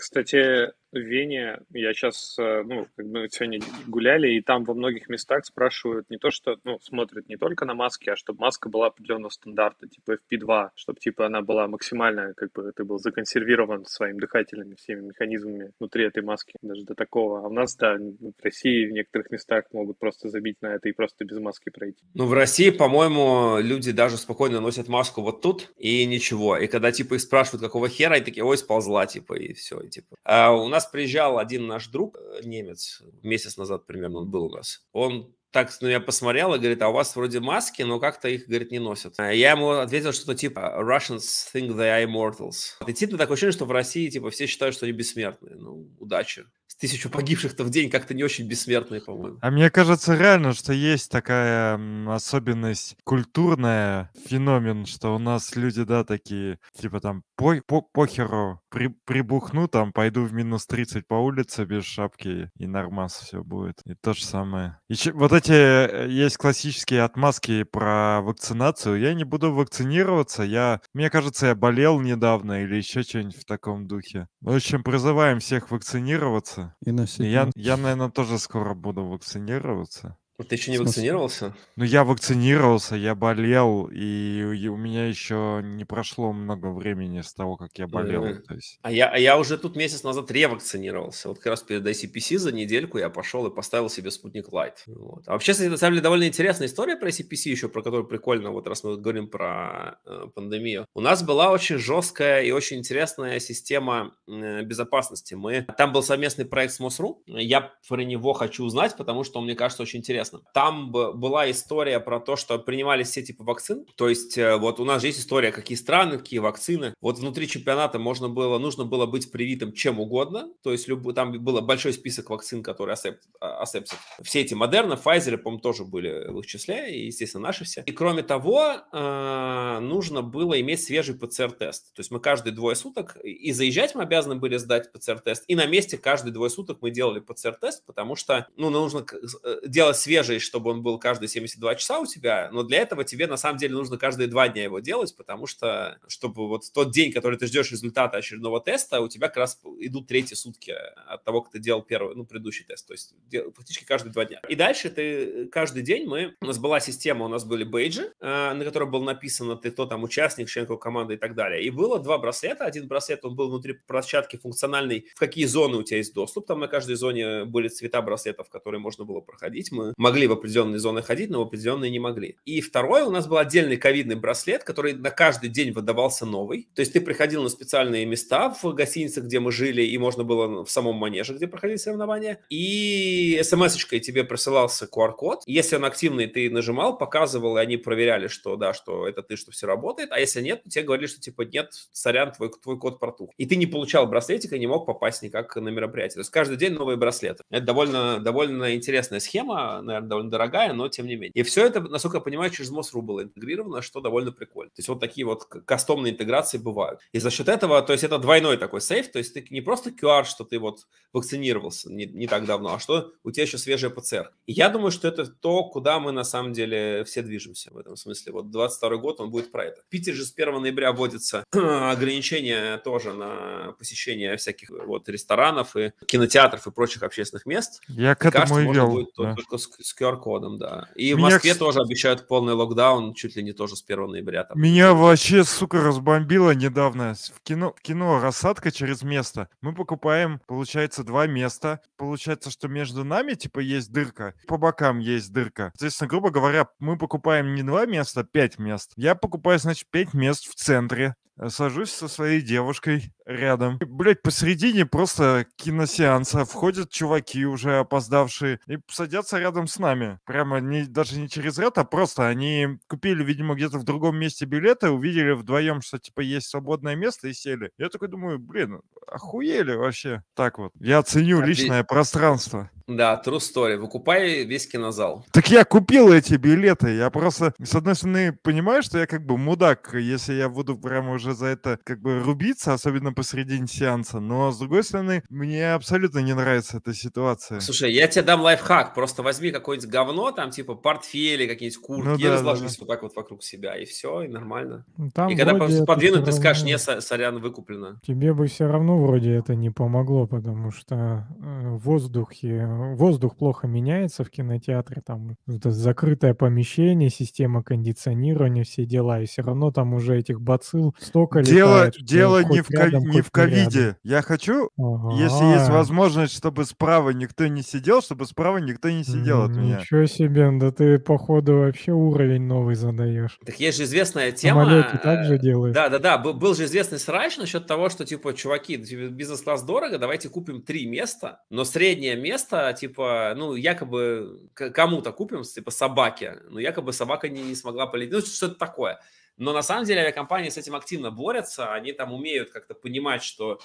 Кстати, 0.00 0.72
в 0.92 0.98
Вене 0.98 1.60
я 1.72 1.92
сейчас, 1.92 2.36
э, 2.38 2.62
ну, 2.64 2.86
как 2.96 3.06
бы 3.06 3.28
сегодня 3.30 3.60
гуляли, 3.86 4.32
и 4.32 4.40
там 4.40 4.64
во 4.64 4.74
многих 4.74 5.08
местах 5.08 5.44
спрашивают 5.44 6.10
не 6.10 6.16
то, 6.16 6.30
что, 6.30 6.56
ну, 6.64 6.78
смотрят 6.80 7.28
не 7.28 7.36
только 7.36 7.64
на 7.64 7.74
маски, 7.74 8.10
а 8.10 8.16
чтобы 8.16 8.40
маска 8.40 8.68
была 8.68 8.88
определенного 8.88 9.30
стандарта, 9.30 9.86
типа 9.86 10.16
FP2, 10.16 10.70
чтобы, 10.74 10.98
типа, 10.98 11.26
она 11.26 11.42
была 11.42 11.68
максимально, 11.68 12.34
как 12.34 12.52
бы, 12.52 12.72
ты 12.74 12.84
был 12.84 12.98
законсервирован 12.98 13.84
своими 13.86 14.18
дыхательными 14.18 14.74
всеми 14.74 15.02
механизмами 15.08 15.70
внутри 15.78 16.06
этой 16.06 16.22
маски, 16.22 16.54
даже 16.62 16.84
до 16.84 16.94
такого. 16.94 17.40
А 17.40 17.48
у 17.48 17.52
нас, 17.52 17.76
да, 17.76 17.96
в 17.96 18.42
России 18.42 18.86
в 18.86 18.92
некоторых 18.92 19.30
местах 19.30 19.64
могут 19.72 19.98
просто 19.98 20.28
забить 20.28 20.56
на 20.60 20.74
это 20.74 20.88
и 20.88 20.92
просто 20.92 21.24
без 21.24 21.38
маски 21.38 21.70
пройти. 21.70 22.02
Ну, 22.14 22.26
в 22.26 22.32
России, 22.32 22.70
по-моему, 22.70 23.58
люди 23.60 23.92
даже 23.92 24.16
спокойно 24.16 24.60
носят 24.60 24.88
маску 24.88 25.22
вот 25.22 25.40
тут, 25.40 25.70
и 25.76 26.04
ничего. 26.06 26.56
И 26.56 26.66
когда, 26.66 26.90
типа, 26.90 27.14
их 27.14 27.20
спрашивают, 27.20 27.62
какого 27.62 27.88
хера, 27.88 28.16
и 28.16 28.24
такие, 28.24 28.44
ой, 28.44 28.58
сползла, 28.58 29.06
типа, 29.06 29.34
и 29.34 29.52
все, 29.52 29.82
типа. 29.90 30.16
А 30.24 30.52
у 30.52 30.68
нас 30.68 30.86
приезжал 30.86 31.38
один 31.38 31.66
наш 31.66 31.88
друг, 31.88 32.16
э, 32.16 32.40
немец, 32.44 33.02
месяц 33.22 33.56
назад 33.56 33.86
примерно 33.86 34.20
он 34.20 34.30
был 34.30 34.46
у 34.46 34.50
нас. 34.50 34.86
Он 34.92 35.34
так 35.50 35.70
на 35.80 35.86
меня 35.86 36.00
посмотрел 36.00 36.54
и 36.54 36.58
говорит, 36.58 36.80
а 36.82 36.88
у 36.88 36.92
вас 36.92 37.14
вроде 37.16 37.40
маски, 37.40 37.82
но 37.82 37.98
как-то 37.98 38.28
их, 38.28 38.46
говорит, 38.46 38.70
не 38.70 38.78
носят. 38.78 39.14
А 39.18 39.32
я 39.32 39.52
ему 39.52 39.70
ответил 39.70 40.12
что-то 40.12 40.34
типа 40.36 40.76
Russians 40.80 41.24
think 41.52 41.70
they 41.76 41.90
are 41.90 42.04
immortals. 42.04 42.76
И 42.82 42.86
действительно 42.86 43.18
такое 43.18 43.34
ощущение, 43.34 43.52
что 43.52 43.64
в 43.64 43.72
России 43.72 44.08
типа 44.08 44.30
все 44.30 44.46
считают, 44.46 44.74
что 44.74 44.86
они 44.86 44.92
бессмертные. 44.92 45.56
Ну, 45.56 45.90
удачи 45.98 46.44
тысячу 46.76 47.10
погибших-то 47.10 47.64
в 47.64 47.70
день 47.70 47.90
как-то 47.90 48.14
не 48.14 48.22
очень 48.22 48.46
бессмертные, 48.46 49.00
по-моему. 49.00 49.38
А 49.40 49.50
мне 49.50 49.70
кажется 49.70 50.16
реально, 50.16 50.52
что 50.52 50.72
есть 50.72 51.10
такая 51.10 51.80
особенность 52.08 52.96
культурная, 53.04 54.10
феномен, 54.26 54.86
что 54.86 55.14
у 55.14 55.18
нас 55.18 55.56
люди, 55.56 55.84
да, 55.84 56.04
такие, 56.04 56.58
типа 56.78 57.00
там, 57.00 57.22
по, 57.36 57.56
по 57.66 57.80
похеру, 57.80 58.60
при, 58.68 58.88
прибухну, 59.04 59.68
там, 59.68 59.92
пойду 59.92 60.24
в 60.24 60.32
минус 60.32 60.66
30 60.66 61.06
по 61.06 61.14
улице 61.14 61.64
без 61.64 61.84
шапки, 61.84 62.50
и 62.56 62.66
нормас 62.66 63.14
все 63.14 63.42
будет. 63.42 63.80
И 63.86 63.94
то 63.94 64.12
же 64.12 64.24
самое. 64.24 64.78
Еще, 64.88 65.12
вот 65.12 65.32
эти, 65.32 65.52
э, 65.52 66.08
есть 66.10 66.36
классические 66.36 67.02
отмазки 67.02 67.62
про 67.62 68.20
вакцинацию. 68.20 69.00
Я 69.00 69.14
не 69.14 69.24
буду 69.24 69.52
вакцинироваться, 69.52 70.42
я, 70.42 70.80
мне 70.92 71.10
кажется, 71.10 71.46
я 71.46 71.54
болел 71.54 72.00
недавно 72.00 72.62
или 72.62 72.76
еще 72.76 73.02
что-нибудь 73.02 73.36
в 73.36 73.44
таком 73.44 73.86
духе. 73.86 74.28
В 74.40 74.54
общем, 74.54 74.82
призываем 74.82 75.40
всех 75.40 75.70
вакцинироваться. 75.70 76.59
И 76.84 76.92
носить 76.92 77.26
Я, 77.26 77.50
я, 77.54 77.76
наверное, 77.76 78.10
тоже 78.10 78.38
скоро 78.38 78.74
буду 78.74 79.04
вакцинироваться. 79.04 80.16
Ты 80.48 80.54
еще 80.54 80.70
не 80.70 80.78
вакцинировался? 80.78 81.54
Ну, 81.76 81.84
я 81.84 82.04
вакцинировался, 82.04 82.96
я 82.96 83.14
болел, 83.14 83.88
и, 83.92 84.68
у 84.68 84.76
меня 84.76 85.06
еще 85.06 85.60
не 85.62 85.84
прошло 85.84 86.32
много 86.32 86.68
времени 86.68 87.20
с 87.20 87.32
того, 87.34 87.56
как 87.56 87.70
я 87.76 87.86
болел. 87.86 88.24
Mm-hmm. 88.24 88.42
То 88.42 88.54
есть... 88.54 88.78
а, 88.82 88.92
я, 88.92 89.08
а 89.08 89.18
я 89.18 89.38
уже 89.38 89.58
тут 89.58 89.76
месяц 89.76 90.02
назад 90.02 90.30
ревакцинировался. 90.30 91.28
Вот 91.28 91.38
как 91.38 91.46
раз 91.46 91.62
перед 91.62 91.86
ICPC 91.86 92.38
за 92.38 92.52
недельку 92.52 92.98
я 92.98 93.10
пошел 93.10 93.46
и 93.46 93.54
поставил 93.54 93.88
себе 93.88 94.10
спутник 94.10 94.52
Лайт. 94.52 94.82
Вот. 94.86 95.24
А 95.26 95.32
вообще, 95.32 95.52
кстати, 95.52 95.68
на 95.68 95.76
самом 95.76 95.94
деле, 95.94 96.02
довольно 96.02 96.26
интересная 96.26 96.68
история 96.68 96.96
про 96.96 97.08
ICPC 97.08 97.50
еще, 97.50 97.68
про 97.68 97.82
которую 97.82 98.06
прикольно, 98.06 98.50
вот 98.50 98.66
раз 98.66 98.84
мы 98.84 98.96
говорим 98.96 99.28
про 99.28 99.98
э, 100.06 100.26
пандемию. 100.34 100.86
У 100.94 101.00
нас 101.00 101.22
была 101.22 101.50
очень 101.50 101.78
жесткая 101.78 102.42
и 102.42 102.50
очень 102.50 102.78
интересная 102.78 103.40
система 103.40 104.14
э, 104.28 104.62
безопасности. 104.62 105.34
Мы... 105.34 105.66
Там 105.76 105.92
был 105.92 106.02
совместный 106.02 106.44
проект 106.44 106.74
с 106.74 106.80
МОСРУ. 106.80 107.22
Я 107.26 107.72
про 107.88 108.02
него 108.02 108.32
хочу 108.32 108.64
узнать, 108.64 108.96
потому 108.96 109.24
что 109.24 109.38
он, 109.38 109.44
мне 109.44 109.54
кажется, 109.54 109.82
очень 109.82 110.00
интересный 110.00 110.29
интересно. 110.30 110.50
Там 110.52 110.90
была 110.90 111.50
история 111.50 112.00
про 112.00 112.20
то, 112.20 112.36
что 112.36 112.58
принимались 112.58 113.08
все 113.08 113.22
типы 113.22 113.44
вакцин. 113.44 113.86
То 113.96 114.08
есть 114.08 114.36
э, 114.38 114.56
вот 114.56 114.80
у 114.80 114.84
нас 114.84 115.00
же 115.00 115.08
есть 115.08 115.20
история, 115.20 115.52
какие 115.52 115.76
страны, 115.76 116.18
какие 116.18 116.40
вакцины. 116.40 116.94
Вот 117.00 117.18
внутри 117.18 117.48
чемпионата 117.48 117.98
можно 117.98 118.28
было, 118.28 118.58
нужно 118.58 118.84
было 118.84 119.06
быть 119.06 119.30
привитым 119.30 119.72
чем 119.72 120.00
угодно. 120.00 120.52
То 120.62 120.72
есть 120.72 120.88
люб, 120.88 121.14
там 121.14 121.32
был 121.32 121.60
большой 121.60 121.92
список 121.92 122.30
вакцин, 122.30 122.62
которые 122.62 122.96
асептят. 123.40 123.98
Все 124.22 124.40
эти 124.40 124.54
Модерна, 124.54 124.94
Pfizer, 124.94 125.36
по-моему, 125.38 125.60
тоже 125.60 125.84
были 125.84 126.30
в 126.30 126.40
их 126.40 126.46
числе, 126.46 126.94
и, 126.94 127.06
естественно, 127.06 127.44
наши 127.44 127.64
все. 127.64 127.82
И 127.86 127.92
кроме 127.92 128.22
того, 128.22 128.76
э, 128.92 129.78
нужно 129.80 130.22
было 130.22 130.60
иметь 130.60 130.82
свежий 130.82 131.14
ПЦР-тест. 131.14 131.94
То 131.94 132.00
есть 132.00 132.10
мы 132.10 132.20
каждые 132.20 132.54
двое 132.54 132.76
суток, 132.76 133.16
и 133.22 133.52
заезжать 133.52 133.94
мы 133.94 134.02
обязаны 134.02 134.36
были 134.36 134.56
сдать 134.56 134.92
ПЦР-тест, 134.92 135.44
и 135.46 135.54
на 135.54 135.66
месте 135.66 135.98
каждые 135.98 136.32
двое 136.32 136.50
суток 136.50 136.78
мы 136.80 136.90
делали 136.90 137.20
ПЦР-тест, 137.20 137.84
потому 137.86 138.16
что, 138.16 138.46
ну, 138.56 138.70
нужно 138.70 139.04
э, 139.44 139.60
делать 139.66 139.96
свежий 139.96 140.19
свежий, 140.22 140.38
чтобы 140.38 140.70
он 140.70 140.82
был 140.82 140.98
каждые 140.98 141.28
72 141.28 141.74
часа 141.76 142.00
у 142.00 142.06
тебя, 142.06 142.50
но 142.52 142.62
для 142.62 142.78
этого 142.78 143.04
тебе 143.04 143.26
на 143.26 143.36
самом 143.36 143.58
деле 143.58 143.74
нужно 143.74 143.96
каждые 143.96 144.28
два 144.28 144.48
дня 144.48 144.64
его 144.64 144.80
делать, 144.80 145.16
потому 145.16 145.46
что, 145.46 145.98
чтобы 146.08 146.48
вот 146.48 146.64
тот 146.72 146.92
день, 146.92 147.12
который 147.12 147.38
ты 147.38 147.46
ждешь 147.46 147.70
результата 147.70 148.16
очередного 148.16 148.60
теста, 148.60 149.00
у 149.00 149.08
тебя 149.08 149.28
как 149.28 149.38
раз 149.38 149.60
идут 149.80 150.08
третьи 150.08 150.34
сутки 150.34 150.74
от 151.06 151.24
того, 151.24 151.42
как 151.42 151.52
ты 151.52 151.58
делал 151.58 151.82
первый, 151.82 152.14
ну, 152.14 152.24
предыдущий 152.24 152.64
тест, 152.64 152.86
то 152.86 152.94
есть 152.94 153.14
фактически 153.56 153.84
каждые 153.84 154.12
два 154.12 154.24
дня. 154.24 154.40
И 154.48 154.54
дальше 154.54 154.90
ты 154.90 155.46
каждый 155.46 155.82
день 155.82 156.06
мы, 156.06 156.34
у 156.40 156.46
нас 156.46 156.58
была 156.58 156.80
система, 156.80 157.24
у 157.24 157.28
нас 157.28 157.44
были 157.44 157.64
бейджи, 157.64 158.12
э, 158.20 158.52
на 158.52 158.64
котором 158.64 158.90
было 158.90 159.04
написано, 159.04 159.56
ты 159.56 159.70
кто 159.70 159.86
там 159.86 160.02
участник, 160.04 160.48
член 160.48 160.66
команды 160.66 161.14
и 161.14 161.16
так 161.16 161.34
далее. 161.34 161.62
И 161.62 161.70
было 161.70 161.98
два 161.98 162.18
браслета, 162.18 162.64
один 162.64 162.86
браслет, 162.86 163.24
он 163.24 163.34
был 163.34 163.48
внутри 163.48 163.74
площадки 163.74 164.36
функциональный, 164.36 165.08
в 165.14 165.18
какие 165.18 165.46
зоны 165.46 165.78
у 165.78 165.82
тебя 165.82 165.98
есть 165.98 166.14
доступ, 166.14 166.46
там 166.46 166.60
на 166.60 166.68
каждой 166.68 166.96
зоне 166.96 167.44
были 167.44 167.68
цвета 167.68 168.02
браслетов, 168.02 168.48
которые 168.50 168.80
можно 168.80 169.04
было 169.04 169.20
проходить, 169.20 169.72
мы 169.72 169.92
могли 169.96 170.09
в 170.26 170.32
определенные 170.32 170.78
зоны 170.78 171.02
ходить, 171.02 171.30
но 171.30 171.40
в 171.40 171.46
определенные 171.46 171.90
не 171.90 171.98
могли. 171.98 172.36
И 172.44 172.60
второе, 172.60 173.04
у 173.04 173.10
нас 173.10 173.26
был 173.26 173.38
отдельный 173.38 173.76
ковидный 173.76 174.16
браслет, 174.16 174.64
который 174.64 174.94
на 174.94 175.10
каждый 175.10 175.48
день 175.48 175.72
выдавался 175.72 176.26
новый. 176.26 176.68
То 176.74 176.80
есть 176.80 176.92
ты 176.92 177.00
приходил 177.00 177.42
на 177.42 177.48
специальные 177.48 178.06
места 178.06 178.50
в 178.50 178.74
гостиницах, 178.74 179.24
где 179.24 179.40
мы 179.40 179.52
жили, 179.52 179.82
и 179.82 179.98
можно 179.98 180.24
было 180.24 180.64
в 180.64 180.70
самом 180.70 180.96
манеже, 180.96 181.34
где 181.34 181.46
проходили 181.46 181.76
соревнования. 181.76 182.40
И 182.50 183.40
смс-очкой 183.42 184.00
тебе 184.00 184.24
присылался 184.24 184.86
QR-код. 184.86 185.42
Если 185.46 185.76
он 185.76 185.84
активный, 185.84 186.26
ты 186.26 186.50
нажимал, 186.50 186.96
показывал, 186.98 187.56
и 187.56 187.60
они 187.60 187.76
проверяли, 187.76 188.28
что 188.28 188.56
да, 188.56 188.74
что 188.74 189.06
это 189.06 189.22
ты, 189.22 189.36
что 189.36 189.50
все 189.50 189.66
работает. 189.66 190.12
А 190.12 190.20
если 190.20 190.40
нет, 190.40 190.62
то 190.62 190.70
тебе 190.70 190.84
говорили, 190.84 191.06
что 191.06 191.20
типа 191.20 191.42
нет, 191.42 191.72
сорян, 191.92 192.32
твой, 192.32 192.50
твой 192.62 192.78
код 192.78 192.98
протух. 192.98 193.30
И 193.36 193.46
ты 193.46 193.56
не 193.56 193.66
получал 193.66 194.06
браслетик 194.06 194.52
и 194.52 194.58
не 194.58 194.66
мог 194.66 194.86
попасть 194.86 195.22
никак 195.22 195.54
на 195.56 195.68
мероприятие. 195.68 196.14
То 196.14 196.20
есть 196.20 196.30
каждый 196.30 196.56
день 196.56 196.72
новые 196.72 196.96
браслеты. 196.96 197.44
Это 197.50 197.64
довольно, 197.64 198.18
довольно 198.18 198.74
интересная 198.74 199.20
схема, 199.20 199.80
наверное, 199.90 200.08
довольно 200.08 200.30
дорогая, 200.30 200.72
но 200.72 200.88
тем 200.88 201.06
не 201.06 201.16
менее. 201.16 201.32
И 201.34 201.42
все 201.42 201.66
это, 201.66 201.80
насколько 201.80 202.18
я 202.18 202.20
понимаю, 202.20 202.50
через 202.50 202.70
Мосру 202.70 203.02
было 203.02 203.22
интегрировано, 203.22 203.82
что 203.82 204.00
довольно 204.00 204.32
прикольно. 204.32 204.70
То 204.70 204.80
есть 204.80 204.88
вот 204.88 205.00
такие 205.00 205.26
вот 205.26 205.44
кастомные 205.44 206.12
интеграции 206.12 206.58
бывают. 206.58 207.00
И 207.12 207.18
за 207.18 207.30
счет 207.30 207.48
этого, 207.48 207.82
то 207.82 207.92
есть 207.92 208.04
это 208.04 208.18
двойной 208.18 208.56
такой 208.56 208.80
сейф, 208.80 209.10
то 209.10 209.18
есть 209.18 209.34
ты 209.34 209.46
не 209.50 209.60
просто 209.60 209.90
QR, 209.90 210.24
что 210.24 210.44
ты 210.44 210.58
вот 210.58 210.86
вакцинировался 211.12 211.92
не, 211.92 212.06
не 212.06 212.26
так 212.26 212.46
давно, 212.46 212.74
а 212.74 212.78
что 212.78 213.12
у 213.24 213.30
тебя 213.30 213.44
еще 213.44 213.58
свежая 213.58 213.90
ПЦР. 213.90 214.32
И 214.46 214.52
я 214.52 214.68
думаю, 214.68 214.90
что 214.90 215.08
это 215.08 215.26
то, 215.26 215.64
куда 215.64 215.98
мы 216.00 216.12
на 216.12 216.24
самом 216.24 216.52
деле 216.52 217.04
все 217.04 217.22
движемся 217.22 217.72
в 217.72 217.78
этом 217.78 217.96
смысле. 217.96 218.32
Вот 218.32 218.50
22 218.50 218.96
год 218.96 219.20
он 219.20 219.30
будет 219.30 219.50
про 219.50 219.64
это. 219.64 219.82
В 219.82 219.88
Питере 219.88 220.16
же 220.16 220.24
с 220.24 220.32
1 220.32 220.60
ноября 220.60 220.92
вводится 220.92 221.44
ограничения 221.52 222.78
тоже 222.78 223.12
на 223.12 223.72
посещение 223.78 224.36
всяких 224.36 224.70
вот 224.70 225.08
ресторанов 225.08 225.76
и 225.76 225.92
кинотеатров 226.06 226.66
и 226.66 226.70
прочих 226.70 227.02
общественных 227.02 227.46
мест. 227.46 227.82
Я 227.88 228.14
к 228.14 228.24
этому 228.26 228.60
и 228.60 228.72
вел. 228.72 228.90
Будет 228.90 229.10
да. 229.16 229.34
только 229.34 229.58
с 229.80 229.94
QR-кодом, 229.98 230.58
да. 230.58 230.88
И 230.94 231.14
в 231.14 231.18
Меня, 231.18 231.30
Москве 231.30 231.52
кс- 231.52 231.58
тоже 231.58 231.80
обещают 231.80 232.28
полный 232.28 232.54
локдаун 232.54 233.14
чуть 233.14 233.36
ли 233.36 233.42
не 233.42 233.52
тоже 233.52 233.76
с 233.76 233.82
1 233.82 234.06
ноября. 234.10 234.44
Там. 234.44 234.60
Меня 234.60 234.94
вообще, 234.94 235.44
сука, 235.44 235.80
разбомбило 235.80 236.52
недавно. 236.52 237.14
В 237.34 237.40
кино, 237.42 237.74
в 237.76 237.80
кино 237.80 238.20
«Рассадка 238.20 238.70
через 238.70 239.02
место». 239.02 239.48
Мы 239.60 239.74
покупаем, 239.74 240.40
получается, 240.46 241.04
два 241.04 241.26
места. 241.26 241.80
Получается, 241.96 242.50
что 242.50 242.68
между 242.68 243.04
нами, 243.04 243.34
типа, 243.34 243.60
есть 243.60 243.92
дырка. 243.92 244.34
По 244.46 244.56
бокам 244.56 244.98
есть 244.98 245.32
дырка. 245.32 245.70
Соответственно, 245.74 246.08
грубо 246.08 246.30
говоря, 246.30 246.68
мы 246.78 246.96
покупаем 246.98 247.54
не 247.54 247.62
два 247.62 247.86
места, 247.86 248.20
а 248.20 248.24
пять 248.24 248.58
мест. 248.58 248.92
Я 248.96 249.14
покупаю, 249.14 249.58
значит, 249.58 249.88
пять 249.90 250.14
мест 250.14 250.46
в 250.46 250.54
центре. 250.54 251.14
Э, 251.40 251.48
Сажусь 251.48 251.90
со 251.90 252.06
своей 252.06 252.42
девушкой 252.42 253.12
рядом. 253.24 253.78
И, 253.78 253.84
блядь, 253.84 254.22
посередине 254.22 254.84
просто 254.84 255.46
киносеанса 255.56 256.44
входят 256.44 256.90
чуваки 256.90 257.46
уже 257.46 257.78
опоздавшие 257.78 258.60
и 258.66 258.78
садятся 258.88 259.38
рядом 259.38 259.66
с 259.66 259.78
нами. 259.78 260.18
Прямо 260.26 260.60
не, 260.60 260.84
даже 260.84 261.18
не 261.18 261.28
через 261.28 261.58
ряд, 261.58 261.78
а 261.78 261.84
просто 261.84 262.28
они 262.28 262.78
купили, 262.88 263.24
видимо, 263.24 263.54
где-то 263.54 263.78
в 263.78 263.84
другом 263.84 264.18
месте 264.18 264.44
билеты, 264.44 264.90
увидели 264.90 265.32
вдвоем, 265.32 265.80
что 265.80 265.98
типа 265.98 266.20
есть 266.20 266.48
свободное 266.48 266.94
место 266.94 267.28
и 267.28 267.32
сели. 267.32 267.70
Я 267.78 267.88
такой 267.88 268.08
думаю, 268.08 268.38
блин, 268.38 268.82
охуели 269.06 269.74
вообще. 269.74 270.22
Так 270.34 270.58
вот, 270.58 270.72
я 270.78 271.02
ценю 271.02 271.40
личное 271.40 271.84
пространство. 271.84 272.70
Да, 272.96 273.20
true 273.24 273.38
story. 273.38 273.76
Выкупай 273.76 274.44
весь 274.44 274.66
кинозал. 274.66 275.24
Так 275.32 275.48
я 275.50 275.64
купил 275.64 276.12
эти 276.12 276.34
билеты. 276.34 276.96
Я 276.96 277.10
просто, 277.10 277.54
с 277.62 277.74
одной 277.74 277.94
стороны, 277.94 278.32
понимаю, 278.42 278.82
что 278.82 278.98
я 278.98 279.06
как 279.06 279.24
бы 279.24 279.38
мудак, 279.38 279.94
если 279.94 280.34
я 280.34 280.48
буду 280.48 280.76
прямо 280.76 281.12
уже 281.12 281.34
за 281.34 281.46
это 281.46 281.78
как 281.84 282.00
бы 282.00 282.20
рубиться, 282.20 282.72
особенно 282.74 283.12
посредине 283.12 283.66
сеанса. 283.66 284.18
Но, 284.20 284.50
с 284.50 284.58
другой 284.58 284.82
стороны, 284.82 285.22
мне 285.30 285.72
абсолютно 285.72 286.18
не 286.18 286.34
нравится 286.34 286.78
эта 286.78 286.92
ситуация. 286.94 287.60
Слушай, 287.60 287.92
я 287.92 288.08
тебе 288.08 288.22
дам 288.24 288.40
лайфхак. 288.40 288.94
Просто 288.94 289.22
возьми 289.22 289.50
какое-нибудь 289.50 289.88
говно, 289.90 290.32
там 290.32 290.50
типа 290.50 290.74
портфели, 290.74 291.46
какие-нибудь 291.46 291.80
куртки, 291.82 292.22
Ну 292.24 292.28
да, 292.28 292.34
разложись 292.34 292.72
да. 292.72 292.76
вот 292.80 292.88
так 292.88 293.02
вот 293.02 293.14
вокруг 293.14 293.42
себя, 293.42 293.76
и 293.76 293.84
все, 293.84 294.22
и 294.22 294.28
нормально. 294.28 294.84
Ну, 294.96 295.10
Там 295.10 295.28
и 295.30 295.36
когда 295.36 295.54
подвинут, 295.54 296.24
ты 296.24 296.32
скажешь, 296.32 296.62
равно- 296.62 296.72
не, 296.72 296.78
со- 296.78 297.00
сорян, 297.00 297.38
выкуплено. 297.40 298.00
Тебе 298.06 298.32
бы 298.34 298.46
все 298.46 298.66
равно 298.66 298.98
вроде 299.00 299.34
это 299.34 299.54
не 299.54 299.70
помогло, 299.70 300.26
потому 300.26 300.70
что 300.72 301.26
э, 301.40 301.68
в 301.68 301.78
воздухе, 301.78 302.66
воздух 302.96 303.36
плохо 303.36 303.66
меняется 303.66 304.24
в 304.24 304.30
кинотеатре, 304.30 305.02
там 305.04 305.36
это 305.48 305.70
закрытое 305.70 306.34
помещение, 306.34 307.10
система 307.10 307.62
кондиционирования, 307.62 308.64
все 308.64 308.84
дела, 308.84 309.20
и 309.20 309.26
все 309.26 309.42
равно 309.42 309.70
там 309.70 309.94
уже 309.94 310.18
этих 310.18 310.40
бацилл 310.40 310.94
столько 310.98 311.42
Дело, 311.42 311.76
летает, 311.76 311.94
что 311.94 312.04
дело 312.04 312.44
не, 312.44 312.60
в, 312.62 312.68
ко- 312.68 312.84
рядом, 312.84 313.02
не 313.04 313.08
в 313.08 313.14
рядом. 313.14 313.30
ковиде. 313.30 313.96
Я 314.02 314.22
хочу, 314.22 314.70
если 314.76 315.52
есть 315.52 315.64
Ага. 315.66 315.72
возможность, 315.72 316.36
чтобы 316.36 316.64
справа 316.64 317.10
никто 317.10 317.46
не 317.46 317.62
сидел, 317.62 318.02
чтобы 318.02 318.26
справа 318.26 318.58
никто 318.58 318.90
не 318.90 319.04
сидел 319.04 319.42
от 319.42 319.50
меня. 319.56 319.80
Ничего 319.80 320.06
себе, 320.06 320.50
да 320.58 320.70
ты, 320.72 320.98
походу, 320.98 321.58
вообще 321.58 321.92
уровень 321.92 322.42
новый 322.42 322.74
задаешь. 322.74 323.38
Так 323.44 323.58
есть 323.60 323.78
же 323.78 323.84
известная 323.84 324.32
тема. 324.32 324.64
самолете 324.64 324.98
так 325.02 325.24
же 325.24 325.34
э, 325.36 325.38
делаешь? 325.38 325.74
Да, 325.74 325.88
да, 325.88 325.98
да. 325.98 326.18
Был, 326.18 326.34
был 326.34 326.54
же 326.54 326.64
известный 326.64 326.98
срач 326.98 327.36
насчет 327.36 327.66
того, 327.66 327.88
что 327.88 328.04
типа, 328.04 328.34
чуваки, 328.34 328.78
типа, 328.78 329.10
бизнес-класс 329.10 329.62
дорого, 329.62 329.98
давайте 329.98 330.28
купим 330.28 330.62
три 330.62 330.86
места, 330.86 331.40
но 331.50 331.64
среднее 331.64 332.16
место, 332.16 332.59
типа, 332.72 333.34
ну, 333.36 333.54
якобы 333.54 334.50
кому-то 334.54 335.12
купим, 335.12 335.42
типа, 335.42 335.70
собаке, 335.70 336.38
но 336.48 336.60
якобы 336.60 336.92
собака 336.92 337.28
не, 337.28 337.42
не 337.42 337.54
смогла 337.54 337.86
полететь. 337.86 338.12
Ну, 338.12 338.20
что-то 338.20 338.54
такое. 338.54 339.00
Но 339.40 339.54
на 339.54 339.62
самом 339.62 339.86
деле 339.86 340.02
авиакомпании 340.02 340.50
с 340.50 340.58
этим 340.58 340.76
активно 340.76 341.10
борются, 341.10 341.72
они 341.72 341.92
там 341.92 342.12
умеют 342.12 342.50
как-то 342.50 342.74
понимать, 342.74 343.22
что 343.22 343.58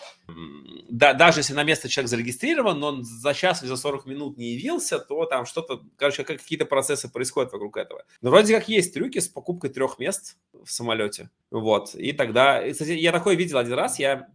да, 0.90 1.14
даже 1.14 1.42
если 1.42 1.54
на 1.54 1.64
место 1.64 1.90
человек 1.90 2.10
зарегистрирован, 2.10 2.80
но 2.80 2.88
он 2.88 3.04
за 3.04 3.34
час 3.34 3.62
или 3.62 3.68
за 3.68 3.76
40 3.76 4.06
минут 4.06 4.38
не 4.38 4.54
явился, 4.54 5.00
то 5.00 5.26
там 5.26 5.46
что-то, 5.46 5.82
короче, 5.98 6.24
как- 6.24 6.42
какие-то 6.42 6.66
процессы 6.66 7.12
происходят 7.12 7.52
вокруг 7.52 7.76
этого. 7.76 8.06
Но 8.22 8.30
вроде 8.30 8.56
как 8.56 8.70
есть 8.70 8.94
трюки 8.94 9.20
с 9.20 9.28
покупкой 9.28 9.70
трех 9.70 10.00
мест 10.00 10.38
в 10.54 10.72
самолете. 10.72 11.30
Вот. 11.52 11.94
И 11.96 12.14
тогда... 12.14 12.66
Кстати, 12.72 12.92
я 12.92 13.12
такое 13.12 13.36
видел 13.36 13.58
один 13.58 13.74
раз. 13.74 14.00
Я 14.00 14.30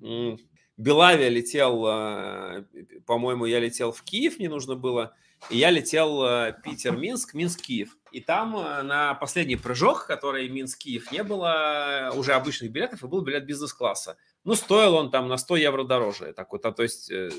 Белавия 0.81 1.29
летел, 1.29 1.85
э, 1.87 2.65
по-моему, 3.07 3.45
я 3.45 3.61
летел 3.61 3.93
в 3.93 4.03
Киев, 4.03 4.39
мне 4.39 4.49
нужно 4.49 4.77
было. 4.77 5.15
И 5.51 5.59
я 5.59 5.71
летел 5.71 6.25
э, 6.25 6.55
Питер-Минск, 6.65 7.35
Минск-Киев. 7.35 7.97
И 8.13 8.21
там 8.21 8.57
э, 8.57 8.83
на 8.83 9.15
последний 9.15 9.57
прыжок, 9.57 10.07
который 10.07 10.49
Минск-Киев, 10.49 11.13
не 11.13 11.23
было 11.23 12.13
уже 12.15 12.33
обычных 12.33 12.71
билетов, 12.73 13.03
и 13.05 13.07
был 13.07 13.21
билет 13.21 13.45
бизнес-класса. 13.45 14.17
Ну, 14.45 14.55
стоил 14.55 14.95
он 14.95 15.11
там 15.11 15.29
на 15.29 15.37
100 15.37 15.57
евро 15.57 15.85
дороже. 15.85 16.29
Я 16.29 16.33
такой, 16.33 16.59
то, 16.59 16.73
то 16.73 16.83
есть... 16.83 17.11
э, 17.11 17.31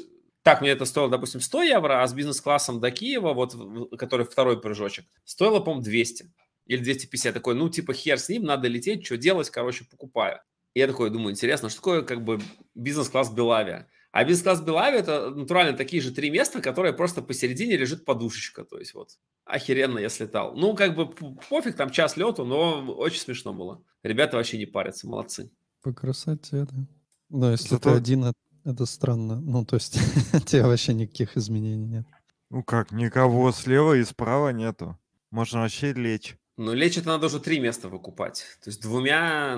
так, 0.43 0.61
мне 0.61 0.71
это 0.71 0.85
стоило, 0.85 1.09
допустим, 1.09 1.41
100 1.41 1.63
евро, 1.63 2.03
а 2.03 2.07
с 2.07 2.13
бизнес-классом 2.13 2.79
до 2.79 2.91
Киева, 2.91 3.33
вот, 3.33 3.55
который 3.97 4.25
второй 4.25 4.61
прыжочек, 4.61 5.05
стоило, 5.23 5.59
по-моему, 5.59 5.83
200 5.83 6.31
или 6.67 6.81
250. 6.81 7.33
Такой, 7.33 7.55
ну, 7.55 7.69
типа, 7.69 7.93
хер 7.93 8.19
с 8.19 8.29
ним, 8.29 8.43
надо 8.43 8.67
лететь, 8.67 9.03
что 9.03 9.17
делать, 9.17 9.49
короче, 9.49 9.85
покупаю. 9.85 10.41
И 10.73 10.79
я 10.79 10.87
такой 10.87 11.09
думаю, 11.09 11.31
интересно, 11.31 11.69
что 11.69 11.79
такое, 11.79 12.01
как 12.03 12.23
бы, 12.23 12.39
бизнес-класс 12.75 13.31
Белавия? 13.31 13.87
А 14.11 14.23
бизнес-класс 14.23 14.61
Белавия– 14.61 14.99
это 15.01 15.29
натурально 15.31 15.77
такие 15.77 16.01
же 16.01 16.11
три 16.11 16.29
места, 16.29 16.61
которые 16.61 16.93
просто 16.93 17.21
посередине 17.21 17.77
лежит 17.77 18.05
подушечка. 18.05 18.63
То 18.63 18.77
есть, 18.77 18.93
вот, 18.93 19.09
охеренно 19.45 19.99
я 19.99 20.09
слетал. 20.09 20.53
Ну, 20.55 20.75
как 20.75 20.95
бы, 20.95 21.09
пофиг, 21.49 21.75
там 21.75 21.89
час 21.91 22.17
лету, 22.17 22.45
но 22.45 22.85
очень 22.93 23.19
смешно 23.19 23.53
было. 23.53 23.83
Ребята 24.03 24.37
вообще 24.37 24.57
не 24.57 24.65
парятся, 24.65 25.07
молодцы. 25.07 25.51
По 25.81 25.93
красоте, 25.93 26.65
да. 26.69 26.87
Да, 27.29 27.51
если 27.51 27.69
Зато- 27.69 27.91
ты 27.91 27.97
один, 27.97 28.25
это- 28.25 28.33
это 28.65 28.85
странно. 28.85 29.39
Ну, 29.41 29.65
то 29.65 29.75
есть, 29.75 29.95
у 30.33 30.39
тебя 30.39 30.67
вообще 30.67 30.93
никаких 30.93 31.37
изменений 31.37 31.87
нет. 31.87 32.05
Ну 32.49 32.63
как, 32.63 32.91
никого 32.91 33.51
слева 33.53 33.93
и 33.93 34.03
справа 34.03 34.49
нету. 34.49 34.99
Можно 35.31 35.61
вообще 35.61 35.93
лечь. 35.93 36.35
Ну, 36.63 36.73
лечь 36.73 36.95
это 36.95 37.07
надо 37.07 37.25
уже 37.25 37.39
три 37.39 37.59
места 37.59 37.89
выкупать. 37.89 38.45
То 38.63 38.69
есть 38.69 38.83
двумя, 38.83 39.55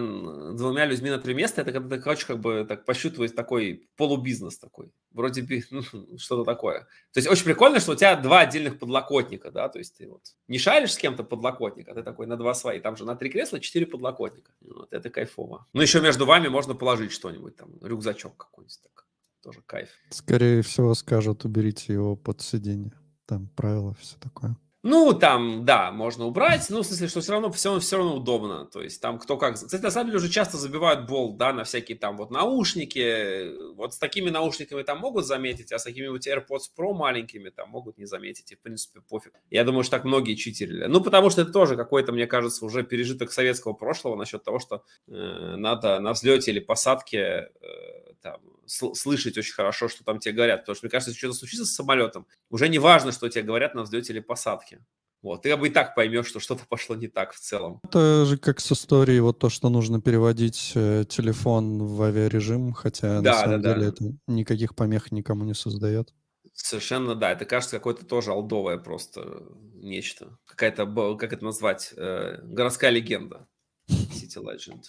двумя 0.54 0.86
людьми 0.86 1.10
на 1.10 1.20
три 1.20 1.34
места, 1.34 1.62
это 1.62 1.74
когда 1.74 2.00
хочешь 2.00 2.24
как 2.24 2.40
бы 2.40 2.66
так 2.66 2.86
посчитывать 2.86 3.36
такой 3.36 3.90
полубизнес 3.98 4.58
такой. 4.58 4.90
Вроде 5.12 5.42
би- 5.42 5.66
ну, 5.70 5.84
что-то 6.18 6.46
такое. 6.46 6.88
То 7.12 7.18
есть 7.18 7.28
очень 7.28 7.44
прикольно, 7.44 7.82
что 7.82 7.92
у 7.92 7.96
тебя 7.96 8.16
два 8.16 8.40
отдельных 8.40 8.80
подлокотника, 8.80 9.52
да, 9.52 9.68
то 9.68 9.80
есть 9.80 9.98
ты 9.98 10.08
вот 10.08 10.22
не 10.48 10.58
шаришь 10.58 10.94
с 10.94 10.98
кем-то 10.98 11.26
подлокотник, 11.26 11.90
а 11.90 11.94
ты 11.94 12.04
такой 12.04 12.26
на 12.26 12.38
два 12.38 12.54
свои. 12.54 12.80
Там 12.80 12.96
же 12.96 13.04
на 13.04 13.18
три 13.18 13.30
кресла 13.30 13.60
четыре 13.60 13.86
подлокотника. 13.86 14.54
Вот 14.62 14.94
это 14.94 15.10
кайфово. 15.10 15.68
Ну, 15.74 15.82
еще 15.82 16.00
между 16.00 16.26
вами 16.26 16.48
можно 16.48 16.74
положить 16.74 17.12
что-нибудь 17.12 17.58
там, 17.58 17.70
рюкзачок 17.82 18.38
какой-нибудь 18.38 18.80
так. 18.82 19.06
Тоже 19.42 19.62
кайф. 19.66 19.90
Скорее 20.10 20.62
всего, 20.62 20.94
скажут, 20.94 21.44
уберите 21.44 21.92
его 21.92 22.16
под 22.16 22.40
сиденье. 22.42 22.94
Там 23.26 23.50
правила, 23.50 23.94
все 24.00 24.18
такое. 24.20 24.56
Ну, 24.86 25.14
там, 25.14 25.64
да, 25.64 25.94
можно 25.94 26.26
убрать, 26.26 26.66
ну, 26.70 26.82
в 26.82 26.86
смысле, 26.86 27.08
что 27.08 27.22
все 27.22 27.32
равно, 27.32 27.50
все, 27.54 27.80
все 27.80 27.96
равно 27.96 28.18
удобно, 28.18 28.66
то 28.66 28.82
есть 28.82 29.02
там 29.02 29.18
кто 29.18 29.38
как... 29.38 29.56
Кстати, 29.56 29.82
на 29.82 29.92
самом 29.92 30.08
деле 30.08 30.18
уже 30.18 30.30
часто 30.30 30.58
забивают 30.58 31.08
болт, 31.08 31.38
да, 31.38 31.54
на 31.54 31.64
всякие 31.64 31.98
там 31.98 32.18
вот 32.18 32.32
наушники, 32.32 33.74
вот 33.76 33.94
с 33.94 33.98
такими 33.98 34.30
наушниками 34.30 34.84
там 34.84 35.00
могут 35.00 35.26
заметить, 35.26 35.72
а 35.72 35.80
с 35.80 35.86
какими-нибудь 35.86 36.28
AirPods 36.28 36.64
Pro 36.78 36.94
маленькими 36.94 37.50
там 37.50 37.70
могут 37.70 37.98
не 37.98 38.06
заметить, 38.06 38.52
и, 38.52 38.56
в 38.56 38.60
принципе, 38.60 39.00
пофиг. 39.00 39.32
Я 39.50 39.64
думаю, 39.64 39.84
что 39.84 39.92
так 39.92 40.04
многие 40.04 40.36
читерили. 40.36 40.86
Ну, 40.88 41.02
потому 41.02 41.30
что 41.30 41.44
это 41.44 41.54
тоже 41.54 41.78
какой-то, 41.78 42.12
мне 42.12 42.28
кажется, 42.28 42.66
уже 42.66 42.84
пережиток 42.84 43.32
советского 43.32 43.72
прошлого 43.72 44.18
насчет 44.18 44.44
того, 44.44 44.60
что 44.60 44.84
э, 45.08 45.12
надо 45.56 46.02
на 46.02 46.12
взлете 46.12 46.52
или 46.52 46.60
посадке 46.60 47.18
э, 47.18 48.13
там, 48.24 48.42
сл- 48.66 48.96
слышать 48.96 49.38
очень 49.38 49.54
хорошо, 49.54 49.88
что 49.90 50.04
там 50.04 50.18
тебе 50.20 50.34
говорят, 50.34 50.62
потому 50.62 50.76
что, 50.76 50.86
мне 50.86 50.92
кажется, 50.92 51.12
если 51.12 51.20
что-то 51.20 51.34
случится 51.36 51.66
с 51.66 51.76
самолетом, 51.76 52.26
уже 52.50 52.70
не 52.70 52.80
важно, 52.80 53.12
что 53.12 53.30
тебе 53.30 53.44
говорят 53.44 53.76
на 53.76 53.84
взлете 53.84 54.14
или 54.14 54.20
посадке. 54.22 54.84
Вот, 55.22 55.44
ты 55.44 55.50
как 55.52 55.60
бы 55.62 55.68
и 55.68 55.72
так 55.72 55.96
поймешь, 55.96 56.28
что 56.28 56.40
что-то 56.40 56.66
пошло 56.68 56.96
не 56.96 57.08
так 57.08 57.34
в 57.34 57.40
целом. 57.40 57.80
Это 57.84 58.26
же 58.26 58.38
как 58.38 58.60
с 58.60 58.72
историей, 58.72 59.22
вот 59.22 59.40
то, 59.40 59.50
что 59.50 59.70
нужно 59.70 60.02
переводить 60.02 60.74
э, 60.76 61.06
телефон 61.08 61.84
в 61.86 62.02
авиарежим, 62.02 62.74
хотя 62.74 63.16
на 63.16 63.22
Да, 63.22 63.34
самом 63.42 63.62
да, 63.62 63.70
да. 63.70 63.76
деле 63.76 63.88
это 63.90 64.04
никаких 64.28 64.76
помех 64.76 65.12
никому 65.14 65.46
не 65.46 65.54
создает. 65.54 66.14
Совершенно, 66.54 67.16
да, 67.16 67.32
это 67.32 67.46
кажется 67.46 67.78
какое-то 67.78 68.06
тоже 68.06 68.32
алдовое 68.32 68.78
просто 68.78 69.44
нечто. 69.76 70.38
Какая-то, 70.46 70.86
как 71.16 71.32
это 71.34 71.44
назвать, 71.46 71.94
э, 71.96 72.40
городская 72.44 72.92
легенда. 72.92 73.48
City 73.90 74.38
Legend. 74.44 74.84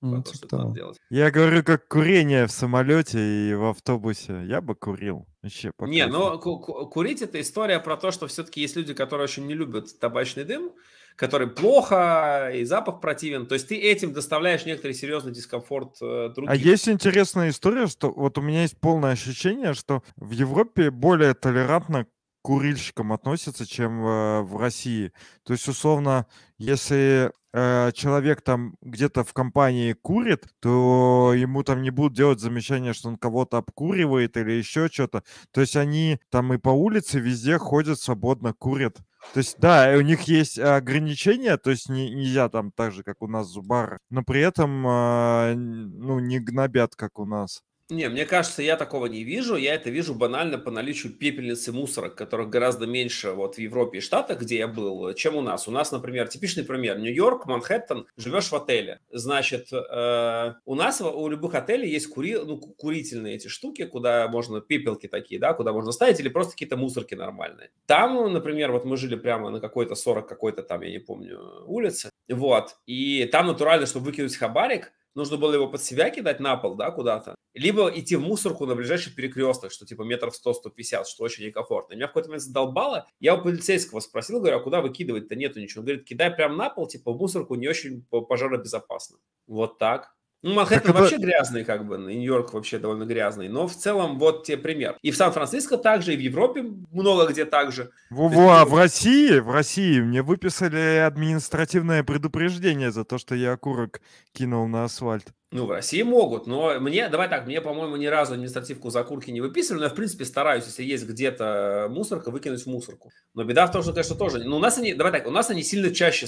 Ну, 0.00 0.22
типа 0.22 0.36
что 0.36 0.48
того. 0.48 0.74
делать. 0.74 0.98
Я 1.10 1.30
говорю, 1.30 1.62
как 1.64 1.88
курение 1.88 2.46
в 2.46 2.52
самолете 2.52 3.18
и 3.50 3.54
в 3.54 3.64
автобусе. 3.64 4.44
Я 4.44 4.60
бы 4.60 4.74
курил. 4.74 5.26
Вообще, 5.42 5.70
Не, 5.80 6.06
но 6.06 6.38
ку- 6.38 6.58
ку- 6.60 6.86
курить 6.88 7.22
это 7.22 7.40
история 7.40 7.80
про 7.80 7.96
то, 7.96 8.10
что 8.10 8.26
все-таки 8.26 8.60
есть 8.60 8.76
люди, 8.76 8.94
которые 8.94 9.24
очень 9.24 9.46
не 9.46 9.54
любят 9.54 9.98
табачный 9.98 10.44
дым, 10.44 10.72
который 11.16 11.46
плохо 11.46 12.50
и 12.54 12.64
запах 12.64 13.00
противен. 13.00 13.46
То 13.46 13.54
есть 13.54 13.68
ты 13.68 13.76
этим 13.76 14.12
доставляешь 14.12 14.66
некоторый 14.66 14.92
серьезный 14.92 15.32
дискомфорт 15.32 15.96
э, 16.02 16.30
другим. 16.34 16.50
А 16.50 16.54
есть 16.56 16.88
интересная 16.88 17.48
история, 17.50 17.86
что 17.86 18.12
вот 18.12 18.36
у 18.38 18.42
меня 18.42 18.62
есть 18.62 18.78
полное 18.78 19.12
ощущение, 19.12 19.72
что 19.74 20.02
в 20.16 20.30
Европе 20.32 20.90
более 20.90 21.32
толерантно 21.34 22.04
к 22.04 22.08
курильщикам 22.46 23.12
относятся, 23.12 23.66
чем 23.66 24.06
э, 24.06 24.42
в 24.42 24.56
России. 24.56 25.12
То 25.42 25.52
есть, 25.52 25.66
условно, 25.66 26.26
если 26.58 27.32
э, 27.52 27.90
человек 27.92 28.40
там 28.42 28.76
где-то 28.82 29.24
в 29.24 29.32
компании 29.32 29.94
курит, 29.94 30.46
то 30.60 31.32
ему 31.34 31.64
там 31.64 31.82
не 31.82 31.90
будут 31.90 32.16
делать 32.16 32.38
замечания, 32.38 32.92
что 32.92 33.08
он 33.08 33.16
кого-то 33.16 33.56
обкуривает 33.56 34.36
или 34.36 34.52
еще 34.52 34.86
что-то. 34.86 35.24
То 35.50 35.60
есть 35.60 35.74
они 35.74 36.20
там 36.30 36.52
и 36.54 36.58
по 36.58 36.68
улице 36.68 37.18
везде 37.18 37.58
ходят 37.58 37.98
свободно, 37.98 38.52
курят. 38.52 38.98
То 39.34 39.38
есть, 39.38 39.56
да, 39.58 39.92
у 39.96 40.02
них 40.02 40.22
есть 40.28 40.56
ограничения, 40.56 41.56
то 41.56 41.70
есть 41.70 41.88
не, 41.88 42.14
нельзя 42.14 42.48
там 42.48 42.70
так 42.70 42.92
же, 42.92 43.02
как 43.02 43.22
у 43.22 43.26
нас 43.26 43.48
зубар, 43.48 43.98
но 44.08 44.22
при 44.22 44.40
этом, 44.40 44.84
а, 44.86 45.52
ну, 45.56 46.20
не 46.20 46.38
гнобят, 46.38 46.94
как 46.94 47.18
у 47.18 47.26
нас. 47.26 47.64
Не, 47.88 48.08
мне 48.08 48.26
кажется, 48.26 48.62
я 48.62 48.76
такого 48.76 49.06
не 49.06 49.22
вижу. 49.22 49.54
Я 49.54 49.74
это 49.74 49.90
вижу 49.90 50.12
банально 50.12 50.58
по 50.58 50.72
наличию 50.72 51.12
пепельницы 51.12 51.70
мусорок, 51.72 52.16
которых 52.16 52.48
гораздо 52.48 52.84
меньше 52.84 53.30
вот 53.30 53.54
в 53.54 53.58
Европе 53.60 53.98
и 53.98 54.00
Штатах, 54.00 54.40
где 54.40 54.58
я 54.58 54.66
был, 54.66 55.14
чем 55.14 55.36
у 55.36 55.40
нас. 55.40 55.68
У 55.68 55.70
нас, 55.70 55.92
например, 55.92 56.26
типичный 56.26 56.64
пример. 56.64 56.98
Нью-Йорк, 56.98 57.46
Манхэттен, 57.46 58.08
живешь 58.16 58.50
в 58.50 58.56
отеле. 58.56 58.98
Значит, 59.12 59.68
э, 59.72 60.54
у 60.64 60.74
нас 60.74 61.00
у 61.00 61.28
любых 61.28 61.54
отелей 61.54 61.88
есть 61.88 62.08
кури, 62.08 62.36
ну, 62.36 62.58
курительные 62.58 63.36
эти 63.36 63.46
штуки, 63.46 63.84
куда 63.84 64.26
можно, 64.26 64.60
пепелки 64.60 65.06
такие, 65.06 65.38
да, 65.40 65.54
куда 65.54 65.72
можно 65.72 65.92
ставить, 65.92 66.18
или 66.18 66.28
просто 66.28 66.52
какие-то 66.54 66.76
мусорки 66.76 67.14
нормальные. 67.14 67.70
Там, 67.86 68.32
например, 68.32 68.72
вот 68.72 68.84
мы 68.84 68.96
жили 68.96 69.14
прямо 69.14 69.50
на 69.50 69.60
какой-то 69.60 69.94
40 69.94 70.28
какой-то 70.28 70.64
там, 70.64 70.82
я 70.82 70.90
не 70.90 70.98
помню, 70.98 71.38
улице. 71.66 72.10
Вот. 72.28 72.78
И 72.86 73.26
там 73.30 73.46
натурально, 73.46 73.86
чтобы 73.86 74.06
выкинуть 74.06 74.34
хабарик, 74.34 74.92
нужно 75.16 75.36
было 75.36 75.52
его 75.54 75.68
под 75.68 75.82
себя 75.82 76.10
кидать 76.10 76.40
на 76.40 76.56
пол, 76.56 76.76
да, 76.76 76.90
куда-то, 76.90 77.34
либо 77.54 77.88
идти 77.88 78.16
в 78.16 78.20
мусорку 78.20 78.66
на 78.66 78.74
ближайший 78.74 79.14
перекресток, 79.14 79.72
что 79.72 79.86
типа 79.86 80.02
метров 80.02 80.34
100-150, 80.34 81.04
что 81.06 81.24
очень 81.24 81.46
некомфортно. 81.46 81.94
Меня 81.94 82.06
в 82.06 82.08
какой-то 82.10 82.28
момент 82.28 82.42
задолбало. 82.42 83.08
Я 83.18 83.34
у 83.34 83.42
полицейского 83.42 84.00
спросил, 84.00 84.40
говорю, 84.40 84.58
а 84.58 84.60
куда 84.60 84.82
выкидывать-то 84.82 85.34
нету 85.34 85.58
ничего. 85.60 85.80
Он 85.80 85.86
говорит, 85.86 86.04
кидай 86.06 86.30
прямо 86.30 86.54
на 86.54 86.70
пол, 86.70 86.86
типа 86.86 87.12
в 87.12 87.16
мусорку 87.16 87.54
не 87.54 87.66
очень 87.66 88.04
пожаробезопасно. 88.04 89.18
Вот 89.46 89.78
так. 89.78 90.15
Ну, 90.46 90.54
Манхэттен 90.54 90.90
это... 90.90 91.00
вообще 91.00 91.16
грязный, 91.16 91.64
как 91.64 91.84
бы, 91.84 91.98
Нью-Йорк 91.98 92.52
вообще 92.52 92.78
довольно 92.78 93.04
грязный, 93.04 93.48
но 93.48 93.66
в 93.66 93.74
целом 93.74 94.16
вот 94.16 94.44
тебе 94.44 94.58
пример. 94.58 94.96
И 95.02 95.10
в 95.10 95.16
Сан-Франциско 95.16 95.76
также, 95.76 96.14
и 96.14 96.16
в 96.16 96.20
Европе 96.20 96.64
много 96.92 97.26
где 97.26 97.44
также. 97.44 97.90
Во-во, 98.10 98.60
а 98.60 98.64
в 98.64 98.72
России, 98.76 99.40
в 99.40 99.50
России 99.50 100.00
мне 100.00 100.22
выписали 100.22 100.98
административное 101.04 102.04
предупреждение 102.04 102.92
за 102.92 103.04
то, 103.04 103.18
что 103.18 103.34
я 103.34 103.54
окурок 103.54 104.00
кинул 104.30 104.68
на 104.68 104.84
асфальт. 104.84 105.26
Ну, 105.50 105.66
в 105.66 105.70
России 105.72 106.02
могут, 106.02 106.46
но 106.46 106.78
мне, 106.78 107.08
давай 107.08 107.28
так, 107.28 107.46
мне, 107.46 107.60
по-моему, 107.60 107.96
ни 107.96 108.06
разу 108.06 108.34
административку 108.34 108.90
за 108.90 109.02
курки 109.02 109.32
не 109.32 109.40
выписывали, 109.40 109.80
но 109.80 109.84
я, 109.86 109.90
в 109.90 109.94
принципе, 109.94 110.24
стараюсь, 110.24 110.66
если 110.66 110.84
есть 110.84 111.08
где-то 111.08 111.88
мусорка, 111.90 112.30
выкинуть 112.30 112.62
в 112.62 112.66
мусорку. 112.66 113.10
Но 113.34 113.42
беда 113.42 113.66
в 113.66 113.72
том, 113.72 113.82
что, 113.82 113.92
конечно, 113.92 114.14
тоже, 114.14 114.44
ну, 114.44 114.56
у 114.56 114.60
нас 114.60 114.78
они, 114.78 114.94
давай 114.94 115.12
так, 115.12 115.26
у 115.26 115.30
нас 115.30 115.50
они 115.50 115.62
сильно 115.62 115.92
чаще 115.92 116.26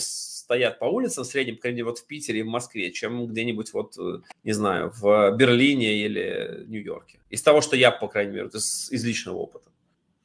стоят 0.48 0.78
по 0.78 0.86
улицам, 0.86 1.24
в 1.24 1.26
среднем, 1.26 1.56
по 1.56 1.62
крайней 1.62 1.76
мере, 1.76 1.90
вот 1.90 1.98
в 1.98 2.06
Питере 2.06 2.40
и 2.40 2.42
в 2.42 2.46
Москве, 2.46 2.90
чем 2.90 3.26
где-нибудь 3.26 3.74
вот, 3.74 3.98
э, 3.98 4.20
не 4.44 4.52
знаю, 4.52 4.90
в 4.96 5.36
Берлине 5.36 5.92
или 5.92 6.64
Нью-Йорке. 6.68 7.18
Из 7.28 7.42
того, 7.42 7.60
что 7.60 7.76
я, 7.76 7.90
по 7.90 8.08
крайней 8.08 8.32
мере, 8.32 8.48
из, 8.48 8.90
из 8.90 9.04
личного 9.04 9.36
опыта. 9.36 9.70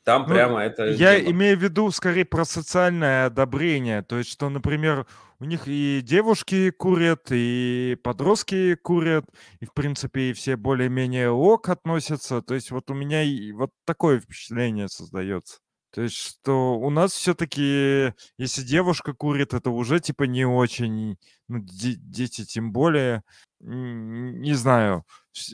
Там 0.06 0.22
ну, 0.22 0.30
прямо 0.30 0.62
это... 0.62 0.86
Я 0.86 1.20
дело. 1.20 1.32
имею 1.32 1.58
в 1.58 1.62
виду 1.62 1.92
скорее 1.92 2.24
про 2.24 2.46
социальное 2.46 3.26
одобрение. 3.26 4.02
То 4.02 4.18
есть, 4.18 4.30
что, 4.30 4.48
например, 4.48 5.06
у 5.42 5.46
них 5.46 5.64
и 5.66 6.00
девушки 6.02 6.72
курят, 6.72 7.28
и 7.30 7.98
подростки 8.02 8.76
курят, 8.76 9.26
и, 9.60 9.66
в 9.66 9.74
принципе, 9.74 10.30
и 10.30 10.34
все 10.34 10.56
более-менее 10.56 11.32
ок 11.32 11.68
относятся. 11.68 12.42
То 12.42 12.54
есть, 12.54 12.72
вот 12.72 12.90
у 12.90 12.94
меня 12.94 13.24
и 13.24 13.52
вот 13.52 13.72
такое 13.86 14.22
впечатление 14.22 14.88
создается. 14.88 15.58
То 15.94 16.02
есть, 16.02 16.16
что 16.16 16.74
у 16.80 16.90
нас 16.90 17.14
все-таки, 17.14 18.14
если 18.40 18.64
девушка 18.64 19.14
курит, 19.14 19.54
это 19.54 19.70
уже 19.70 20.00
типа 20.00 20.24
не 20.24 20.44
очень, 20.44 21.20
ну, 21.48 21.60
дети 21.62 22.46
тем 22.46 22.72
более, 22.74 23.22
не 23.60 24.54
знаю, 24.56 25.06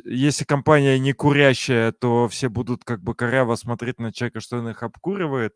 если 0.06 0.46
компания 0.46 0.98
не 0.98 1.12
курящая, 1.12 1.92
то 1.92 2.30
все 2.30 2.48
будут 2.50 2.86
как 2.86 3.02
бы 3.04 3.16
коряво 3.16 3.56
смотреть 3.56 4.00
на 4.00 4.14
человека, 4.14 4.40
что 4.40 4.60
он 4.60 4.70
их 4.70 4.82
обкуривает. 4.82 5.56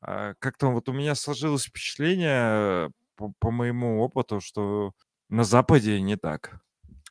А 0.00 0.34
как-то 0.40 0.68
вот 0.72 0.88
у 0.88 0.92
меня 0.92 1.14
сложилось 1.14 1.66
впечатление 1.66 2.90
по, 3.14 3.32
по 3.38 3.52
моему 3.52 4.00
опыту, 4.02 4.40
что 4.40 4.92
на 5.28 5.44
Западе 5.44 6.00
не 6.00 6.16
так. 6.16 6.60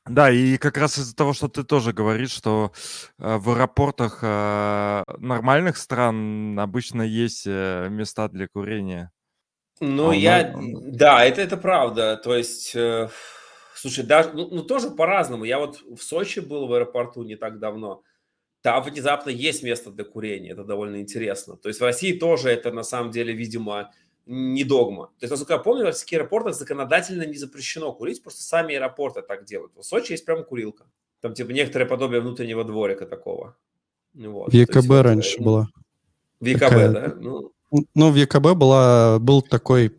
Да, 0.07 0.31
и 0.31 0.57
как 0.57 0.77
раз 0.77 0.97
из-за 0.97 1.15
того, 1.15 1.33
что 1.33 1.47
ты 1.47 1.63
тоже 1.63 1.91
говоришь, 1.91 2.31
что 2.31 2.71
э, 3.17 3.37
в 3.37 3.49
аэропортах 3.49 4.19
э, 4.21 5.03
нормальных 5.17 5.77
стран 5.77 6.59
обычно 6.59 7.01
есть 7.01 7.45
э, 7.47 7.87
места 7.89 8.29
для 8.29 8.47
курения. 8.47 9.11
Ну, 9.79 10.11
а 10.11 10.15
я... 10.15 10.53
Да, 10.55 11.25
это, 11.25 11.41
это 11.41 11.57
правда. 11.57 12.17
То 12.17 12.35
есть... 12.35 12.75
Э 12.75 13.09
Слушай, 13.75 14.05
даже, 14.05 14.31
ну, 14.33 14.47
ну 14.49 14.63
тоже 14.63 14.89
по-разному. 14.89 15.43
Я 15.43 15.59
вот 15.59 15.81
в 15.81 16.01
Сочи 16.01 16.39
был 16.39 16.65
в 16.65 16.73
аэропорту 16.73 17.23
не 17.23 17.35
так 17.35 17.59
давно. 17.59 18.01
Там 18.61 18.81
внезапно 18.81 19.29
есть 19.29 19.63
место 19.63 19.91
для 19.91 20.05
курения. 20.05 20.53
Это 20.53 20.63
довольно 20.63 21.01
интересно. 21.01 21.57
То 21.57 21.67
есть 21.67 21.79
в 21.79 21.83
России 21.83 22.17
тоже 22.17 22.49
это 22.49 22.71
на 22.71 22.83
самом 22.83 23.11
деле, 23.11 23.33
видимо, 23.33 23.91
не 24.25 24.63
догма. 24.63 25.07
То 25.19 25.25
есть, 25.25 25.31
насколько 25.31 25.53
я 25.53 25.59
помню, 25.59 25.83
в 25.83 25.87
российских 25.87 26.17
аэропортах 26.17 26.55
законодательно 26.55 27.25
не 27.25 27.37
запрещено 27.37 27.91
курить, 27.93 28.23
просто 28.23 28.41
сами 28.41 28.75
аэропорты 28.75 29.21
так 29.21 29.45
делают. 29.45 29.73
В 29.75 29.83
Сочи 29.83 30.13
есть 30.13 30.25
прям 30.25 30.43
курилка. 30.43 30.85
Там 31.21 31.33
типа 31.33 31.51
некоторое 31.51 31.85
подобие 31.85 32.21
внутреннего 32.21 32.63
дворика 32.63 33.05
такого. 33.05 33.55
Вот. 34.13 34.51
В 34.51 34.53
ЕКБ 34.53 34.75
есть, 34.75 34.89
раньше 34.89 35.37
вот, 35.39 35.45
была. 35.45 35.67
В 36.39 36.45
ЕКБ, 36.45 36.59
такая... 36.59 36.89
да? 36.91 37.15
Ну... 37.19 37.51
ну, 37.93 38.11
в 38.11 38.15
ЕКБ 38.15 38.53
была, 38.53 39.19
был 39.19 39.41
такой 39.41 39.93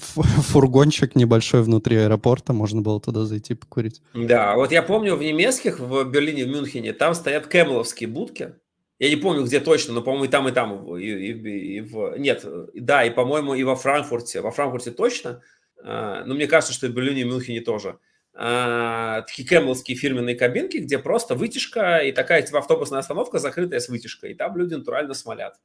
фургончик 0.00 1.14
небольшой 1.14 1.62
внутри 1.62 1.96
аэропорта, 1.96 2.52
можно 2.52 2.80
было 2.80 3.00
туда 3.00 3.24
зайти 3.24 3.54
покурить. 3.54 4.02
Да, 4.14 4.56
вот 4.56 4.72
я 4.72 4.82
помню 4.82 5.16
в 5.16 5.22
немецких, 5.22 5.78
в 5.78 6.04
Берлине, 6.04 6.44
в 6.44 6.48
Мюнхене, 6.48 6.92
там 6.92 7.14
стоят 7.14 7.46
кэмеловские 7.46 8.08
будки. 8.08 8.54
Я 9.00 9.08
не 9.08 9.16
помню, 9.16 9.44
где 9.44 9.60
точно, 9.60 9.94
но, 9.94 10.02
по-моему, 10.02 10.26
и 10.26 10.28
там, 10.28 10.46
и 10.46 10.52
там. 10.52 10.96
И, 10.96 11.04
и, 11.04 11.76
и 11.76 11.80
в... 11.80 12.18
Нет, 12.18 12.44
да, 12.74 13.02
и, 13.02 13.10
по-моему, 13.10 13.54
и 13.54 13.64
во 13.64 13.74
Франкфурте. 13.74 14.42
Во 14.42 14.50
Франкфурте 14.50 14.90
точно. 14.90 15.42
А, 15.82 16.22
но 16.26 16.34
мне 16.34 16.46
кажется, 16.46 16.74
что 16.74 16.86
и 16.86 16.90
в 16.90 16.94
Берлине, 16.94 17.22
и 17.22 17.24
в 17.24 17.28
Мюнхене 17.28 17.62
тоже. 17.62 17.98
А, 18.34 19.22
такие 19.22 19.48
кэмеловские 19.48 19.96
фирменные 19.96 20.36
кабинки, 20.36 20.76
где 20.76 20.98
просто 20.98 21.34
вытяжка 21.34 22.00
и 22.00 22.12
такая 22.12 22.42
типа 22.42 22.58
автобусная 22.58 22.98
остановка, 22.98 23.38
закрытая 23.38 23.80
с 23.80 23.88
вытяжкой. 23.88 24.32
И 24.32 24.34
там 24.34 24.54
люди 24.58 24.74
натурально 24.74 25.14
смолят. 25.14 25.58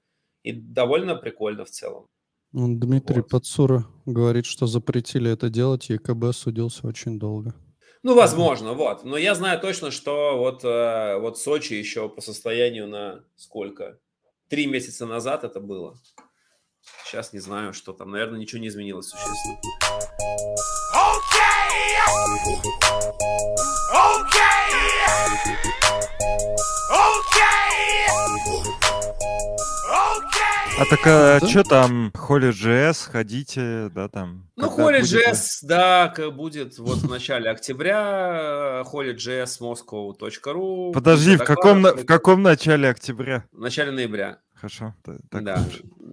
И 0.44 0.54
довольно 0.54 1.16
прикольно 1.16 1.66
в 1.66 1.70
целом. 1.70 2.08
Дмитрий 2.54 3.18
вот. 3.18 3.30
Подсура 3.30 3.86
говорит, 4.06 4.46
что 4.46 4.66
запретили 4.66 5.30
это 5.30 5.50
делать, 5.50 5.90
и 5.90 5.94
ЕКБ 5.96 6.34
судился 6.34 6.88
очень 6.88 7.20
долго. 7.20 7.54
Ну, 8.06 8.14
возможно, 8.14 8.74
вот. 8.74 9.04
Но 9.04 9.18
я 9.18 9.34
знаю 9.34 9.60
точно, 9.60 9.90
что 9.90 10.38
вот, 10.38 10.64
э, 10.64 11.18
вот 11.18 11.40
Сочи 11.40 11.74
еще 11.74 12.08
по 12.08 12.22
состоянию 12.22 12.88
на 12.88 13.24
сколько? 13.36 13.98
Три 14.48 14.68
месяца 14.68 15.08
назад 15.08 15.44
это 15.44 15.60
было. 15.60 15.98
Сейчас 17.04 17.34
не 17.34 17.40
знаю, 17.40 17.74
что 17.74 17.94
там. 17.94 18.12
Наверное, 18.12 18.40
ничего 18.40 18.62
не 18.62 18.68
изменилось 18.68 19.08
существенно. 19.08 19.58
Okay! 20.94 21.56
Okay! 23.92 24.70
Okay! 27.02 27.56
А 30.78 30.84
так 30.90 31.08
а, 31.08 31.40
что 31.48 31.64
там, 31.64 32.12
Holy.js, 32.14 33.10
ходите, 33.10 33.90
да, 33.96 34.10
там? 34.10 34.50
Ну, 34.58 34.68
Holy.js, 34.68 35.60
да, 35.64 36.14
будет 36.32 36.78
вот 36.78 36.98
в 36.98 37.10
начале 37.10 37.50
октября, 37.50 38.84
holy.js.moscow.ru. 38.92 40.92
Подожди, 40.92 41.38
в 41.38 41.46
каком, 41.46 41.84
в 41.84 42.06
каком 42.06 42.44
начале 42.44 42.90
октября? 42.90 43.46
В 43.54 43.62
начале 43.62 43.92
ноября. 43.92 44.40
Хорошо. 44.54 44.94
Так 45.04 45.44
да, 45.44 45.64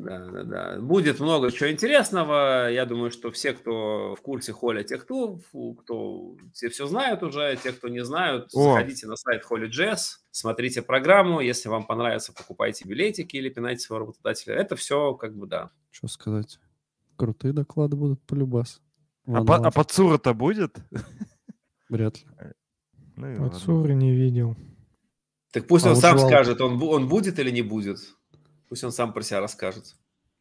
да, 0.02 0.26
да, 0.30 0.42
да. 0.44 0.80
Будет 0.80 1.20
много 1.20 1.50
чего 1.50 1.70
интересного. 1.70 2.70
Я 2.70 2.84
думаю, 2.86 3.10
что 3.10 3.30
все, 3.30 3.52
кто 3.52 4.14
в 4.14 4.20
курсе 4.20 4.52
Холли, 4.52 4.82
те, 4.82 4.98
кто, 4.98 5.38
кто 5.78 6.36
все 6.52 6.68
все 6.68 6.86
знают 6.86 7.22
уже, 7.22 7.56
те, 7.62 7.72
кто 7.72 7.88
не 7.88 8.04
знают, 8.04 8.50
О. 8.54 8.74
заходите 8.74 9.06
на 9.06 9.16
сайт 9.16 9.44
Холли 9.44 9.68
Jazz, 9.68 10.18
смотрите 10.30 10.82
программу. 10.82 11.40
Если 11.40 11.68
вам 11.68 11.86
понравится, 11.86 12.32
покупайте 12.32 12.86
билетики 12.86 13.36
или 13.36 13.48
пинайте 13.48 13.80
своего 13.80 14.06
работодателя. 14.06 14.54
Это 14.54 14.76
все 14.76 15.14
как 15.14 15.36
бы 15.36 15.46
да. 15.46 15.70
Что 15.90 16.08
сказать? 16.08 16.58
Крутые 17.16 17.52
доклады 17.52 17.96
будут 17.96 18.20
по 18.22 18.34
любас. 18.34 18.80
А, 19.26 19.44
по, 19.44 19.56
а 19.56 19.70
подсура-то 19.70 20.34
будет? 20.34 20.76
Вряд 21.88 22.18
ли. 22.18 22.26
Ну, 23.16 23.48
Подсуры 23.48 23.94
не 23.94 24.12
видел. 24.12 24.56
Так 25.52 25.66
пусть 25.66 25.86
а 25.86 25.90
он 25.90 25.96
сам 25.96 26.18
скажет, 26.18 26.60
он, 26.60 26.82
он 26.82 27.08
будет 27.08 27.38
или 27.38 27.50
не 27.50 27.62
будет. 27.62 27.98
Пусть 28.72 28.84
он 28.84 28.90
сам 28.90 29.12
про 29.12 29.20
себя 29.20 29.40
расскажет. 29.40 29.96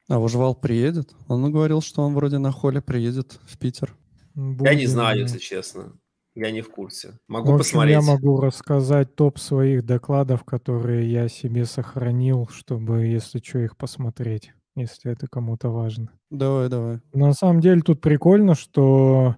А 0.07 0.17
Ужвал 0.17 0.55
приедет? 0.55 1.13
Он 1.27 1.51
говорил, 1.51 1.81
что 1.81 2.01
он 2.01 2.13
вроде 2.13 2.37
на 2.37 2.53
холле 2.53 2.81
приедет 2.81 3.41
в 3.43 3.57
Питер. 3.57 3.93
Будет, 4.35 4.71
я 4.71 4.73
не 4.73 4.85
знаю, 4.85 5.19
если 5.19 5.37
честно. 5.37 5.99
Я 6.33 6.51
не 6.51 6.61
в 6.61 6.71
курсе. 6.71 7.19
Могу 7.27 7.51
в 7.51 7.55
общем, 7.55 7.65
посмотреть. 7.65 7.95
Я 7.95 8.01
могу 8.01 8.39
рассказать 8.39 9.15
топ 9.15 9.37
своих 9.37 9.85
докладов, 9.85 10.45
которые 10.45 11.11
я 11.11 11.27
себе 11.27 11.65
сохранил, 11.65 12.47
чтобы, 12.49 13.05
если 13.05 13.39
что, 13.39 13.59
их 13.59 13.75
посмотреть, 13.75 14.53
если 14.77 15.11
это 15.11 15.27
кому-то 15.27 15.67
важно. 15.67 16.13
Давай, 16.29 16.69
давай. 16.69 17.01
На 17.11 17.33
самом 17.33 17.59
деле 17.59 17.81
тут 17.81 17.99
прикольно, 17.99 18.55
что 18.55 19.35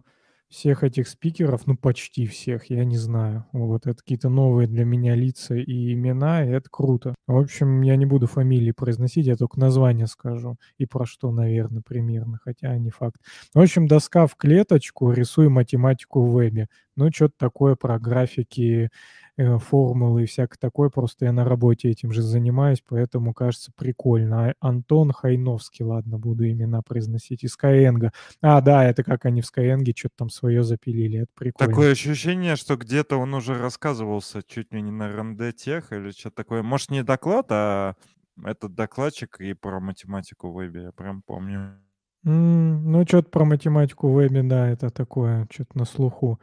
всех 0.54 0.84
этих 0.84 1.08
спикеров, 1.08 1.66
ну 1.66 1.76
почти 1.76 2.28
всех, 2.28 2.70
я 2.70 2.86
не 2.86 2.98
знаю. 2.98 3.46
Вот 3.54 3.88
это 3.88 3.98
какие-то 3.98 4.30
новые 4.30 4.68
для 4.68 4.86
меня 4.86 5.16
лица 5.16 5.56
и 5.56 5.94
имена, 5.94 6.46
и 6.46 6.50
это 6.50 6.70
круто. 6.70 7.16
В 7.26 7.38
общем, 7.38 7.82
я 7.82 7.96
не 7.96 8.06
буду 8.06 8.28
фамилии 8.28 8.72
произносить, 8.72 9.26
я 9.26 9.36
только 9.36 9.60
название 9.60 10.06
скажу. 10.06 10.58
И 10.78 10.86
про 10.86 11.08
что, 11.08 11.32
наверное, 11.32 11.82
примерно, 11.82 12.38
хотя 12.44 12.78
не 12.78 12.92
факт. 12.92 13.18
В 13.56 13.60
общем, 13.60 13.88
доска 13.88 14.28
в 14.28 14.36
клеточку, 14.36 15.12
рисуй 15.12 15.50
математику 15.50 16.22
в 16.22 16.32
вебе. 16.32 16.70
Ну, 16.96 17.10
что-то 17.12 17.34
такое 17.38 17.76
про 17.76 18.00
графики, 18.00 18.90
э, 19.38 19.58
формулы 19.58 20.24
и 20.24 20.26
всякое 20.28 20.58
такое. 20.60 20.90
Просто 20.90 21.26
я 21.26 21.32
на 21.34 21.44
работе 21.46 21.90
этим 21.90 22.12
же 22.12 22.22
занимаюсь, 22.22 22.84
поэтому 22.88 23.34
кажется 23.34 23.72
прикольно. 23.76 24.50
А 24.50 24.54
Антон 24.60 25.12
Хайновский, 25.12 25.84
ладно, 25.86 26.20
буду 26.20 26.48
имена 26.50 26.82
произносить, 26.82 27.44
из 27.44 27.56
Skyeng. 27.58 28.12
А, 28.42 28.62
да, 28.62 28.86
это 28.86 29.04
как 29.04 29.26
они 29.26 29.42
в 29.42 29.46
Skyeng 29.46 29.84
что-то 29.96 30.16
там 30.18 30.30
свое 30.30 30.64
запилили, 30.64 31.20
это 31.22 31.32
прикольно. 31.36 31.52
Такое 31.60 31.92
ощущение, 31.92 32.56
что 32.56 32.78
где-то 32.78 33.18
он 33.18 33.34
уже 33.36 33.58
рассказывался 33.58 34.42
чуть 34.44 34.74
ли 34.74 34.82
не 34.82 34.92
на 34.92 35.08
РНД 35.16 35.56
Тех 35.56 35.92
или 35.94 36.12
что-то 36.12 36.38
такое. 36.38 36.64
Может, 36.64 36.90
не 36.90 37.04
доклад, 37.04 37.48
а 37.52 37.96
этот 38.44 38.74
докладчик 38.74 39.40
и 39.40 39.54
про 39.54 39.80
математику 39.80 40.52
в 40.52 40.56
вебе, 40.60 40.84
я 40.84 40.92
прям 40.92 41.22
помню. 41.22 41.83
М, 42.26 42.92
ну, 42.92 43.04
что-то 43.06 43.30
про 43.30 43.46
математику 43.46 44.10
в 44.10 44.16
вебе, 44.16 44.44
да, 44.44 44.70
это 44.70 44.90
такое, 44.90 45.48
что-то 45.52 45.78
на 45.78 45.86
слуху. 45.86 46.40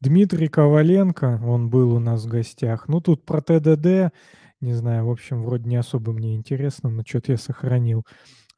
Дмитрий 0.00 0.48
Коваленко, 0.48 1.40
он 1.44 1.70
был 1.70 1.92
у 1.94 1.98
нас 1.98 2.24
в 2.24 2.28
гостях. 2.28 2.88
Ну, 2.88 3.00
тут 3.00 3.24
про 3.24 3.40
ТДД, 3.40 4.12
не 4.60 4.74
знаю, 4.74 5.06
в 5.06 5.10
общем, 5.10 5.42
вроде 5.44 5.68
не 5.68 5.76
особо 5.76 6.12
мне 6.12 6.34
интересно, 6.36 6.90
но 6.90 7.02
что-то 7.06 7.32
я 7.32 7.38
сохранил. 7.38 8.04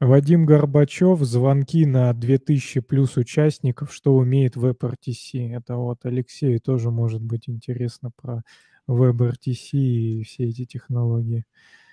Вадим 0.00 0.44
Горбачев, 0.44 1.20
звонки 1.22 1.86
на 1.86 2.12
2000 2.12 2.80
плюс 2.80 3.16
участников, 3.16 3.92
что 3.94 4.14
умеет 4.16 4.56
WebRTC. 4.56 5.52
Это 5.56 5.76
вот 5.76 6.04
Алексею 6.04 6.60
тоже 6.60 6.90
может 6.90 7.22
быть 7.22 7.48
интересно 7.48 8.10
про 8.20 8.42
WebRTC 8.88 9.70
и 9.78 10.22
все 10.24 10.44
эти 10.50 10.66
технологии. 10.66 11.44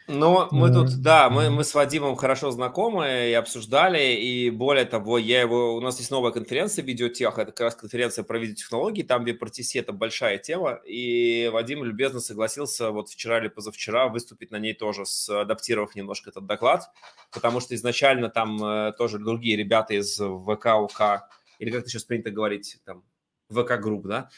Ну, 0.07 0.49
мы 0.51 0.69
тут, 0.71 1.01
да, 1.01 1.29
мы, 1.29 1.49
мы 1.49 1.63
с 1.63 1.73
Вадимом 1.73 2.17
хорошо 2.17 2.51
знакомы 2.51 3.29
и 3.29 3.33
обсуждали, 3.33 4.13
и 4.13 4.49
более 4.49 4.83
того, 4.83 5.17
я 5.17 5.39
его, 5.39 5.75
у 5.75 5.81
нас 5.81 5.97
есть 5.99 6.11
новая 6.11 6.33
конференция 6.33 6.83
видеотех, 6.83 7.37
это 7.37 7.53
как 7.53 7.61
раз 7.61 7.75
конференция 7.75 8.23
про 8.23 8.37
видеотехнологии, 8.37 9.03
там 9.03 9.23
WebRTC 9.23 9.79
это 9.79 9.93
большая 9.93 10.39
тема, 10.39 10.81
и 10.85 11.49
Вадим 11.53 11.85
любезно 11.85 12.19
согласился 12.19 12.91
вот 12.91 13.07
вчера 13.09 13.39
или 13.39 13.47
позавчера 13.47 14.09
выступить 14.09 14.51
на 14.51 14.59
ней 14.59 14.73
тоже, 14.73 15.05
с, 15.05 15.29
адаптировав 15.29 15.95
немножко 15.95 16.31
этот 16.31 16.45
доклад, 16.45 16.91
потому 17.31 17.61
что 17.61 17.73
изначально 17.73 18.29
там 18.29 18.61
э, 18.61 18.91
тоже 18.97 19.19
другие 19.19 19.55
ребята 19.55 19.93
из 19.93 20.17
ВК, 20.17 20.65
УК, 20.81 21.29
или 21.59 21.71
как 21.71 21.81
это 21.81 21.89
сейчас 21.89 22.03
принято 22.03 22.29
говорить, 22.29 22.77
там, 22.83 23.03
ВК-групп, 23.49 24.05
да, 24.05 24.29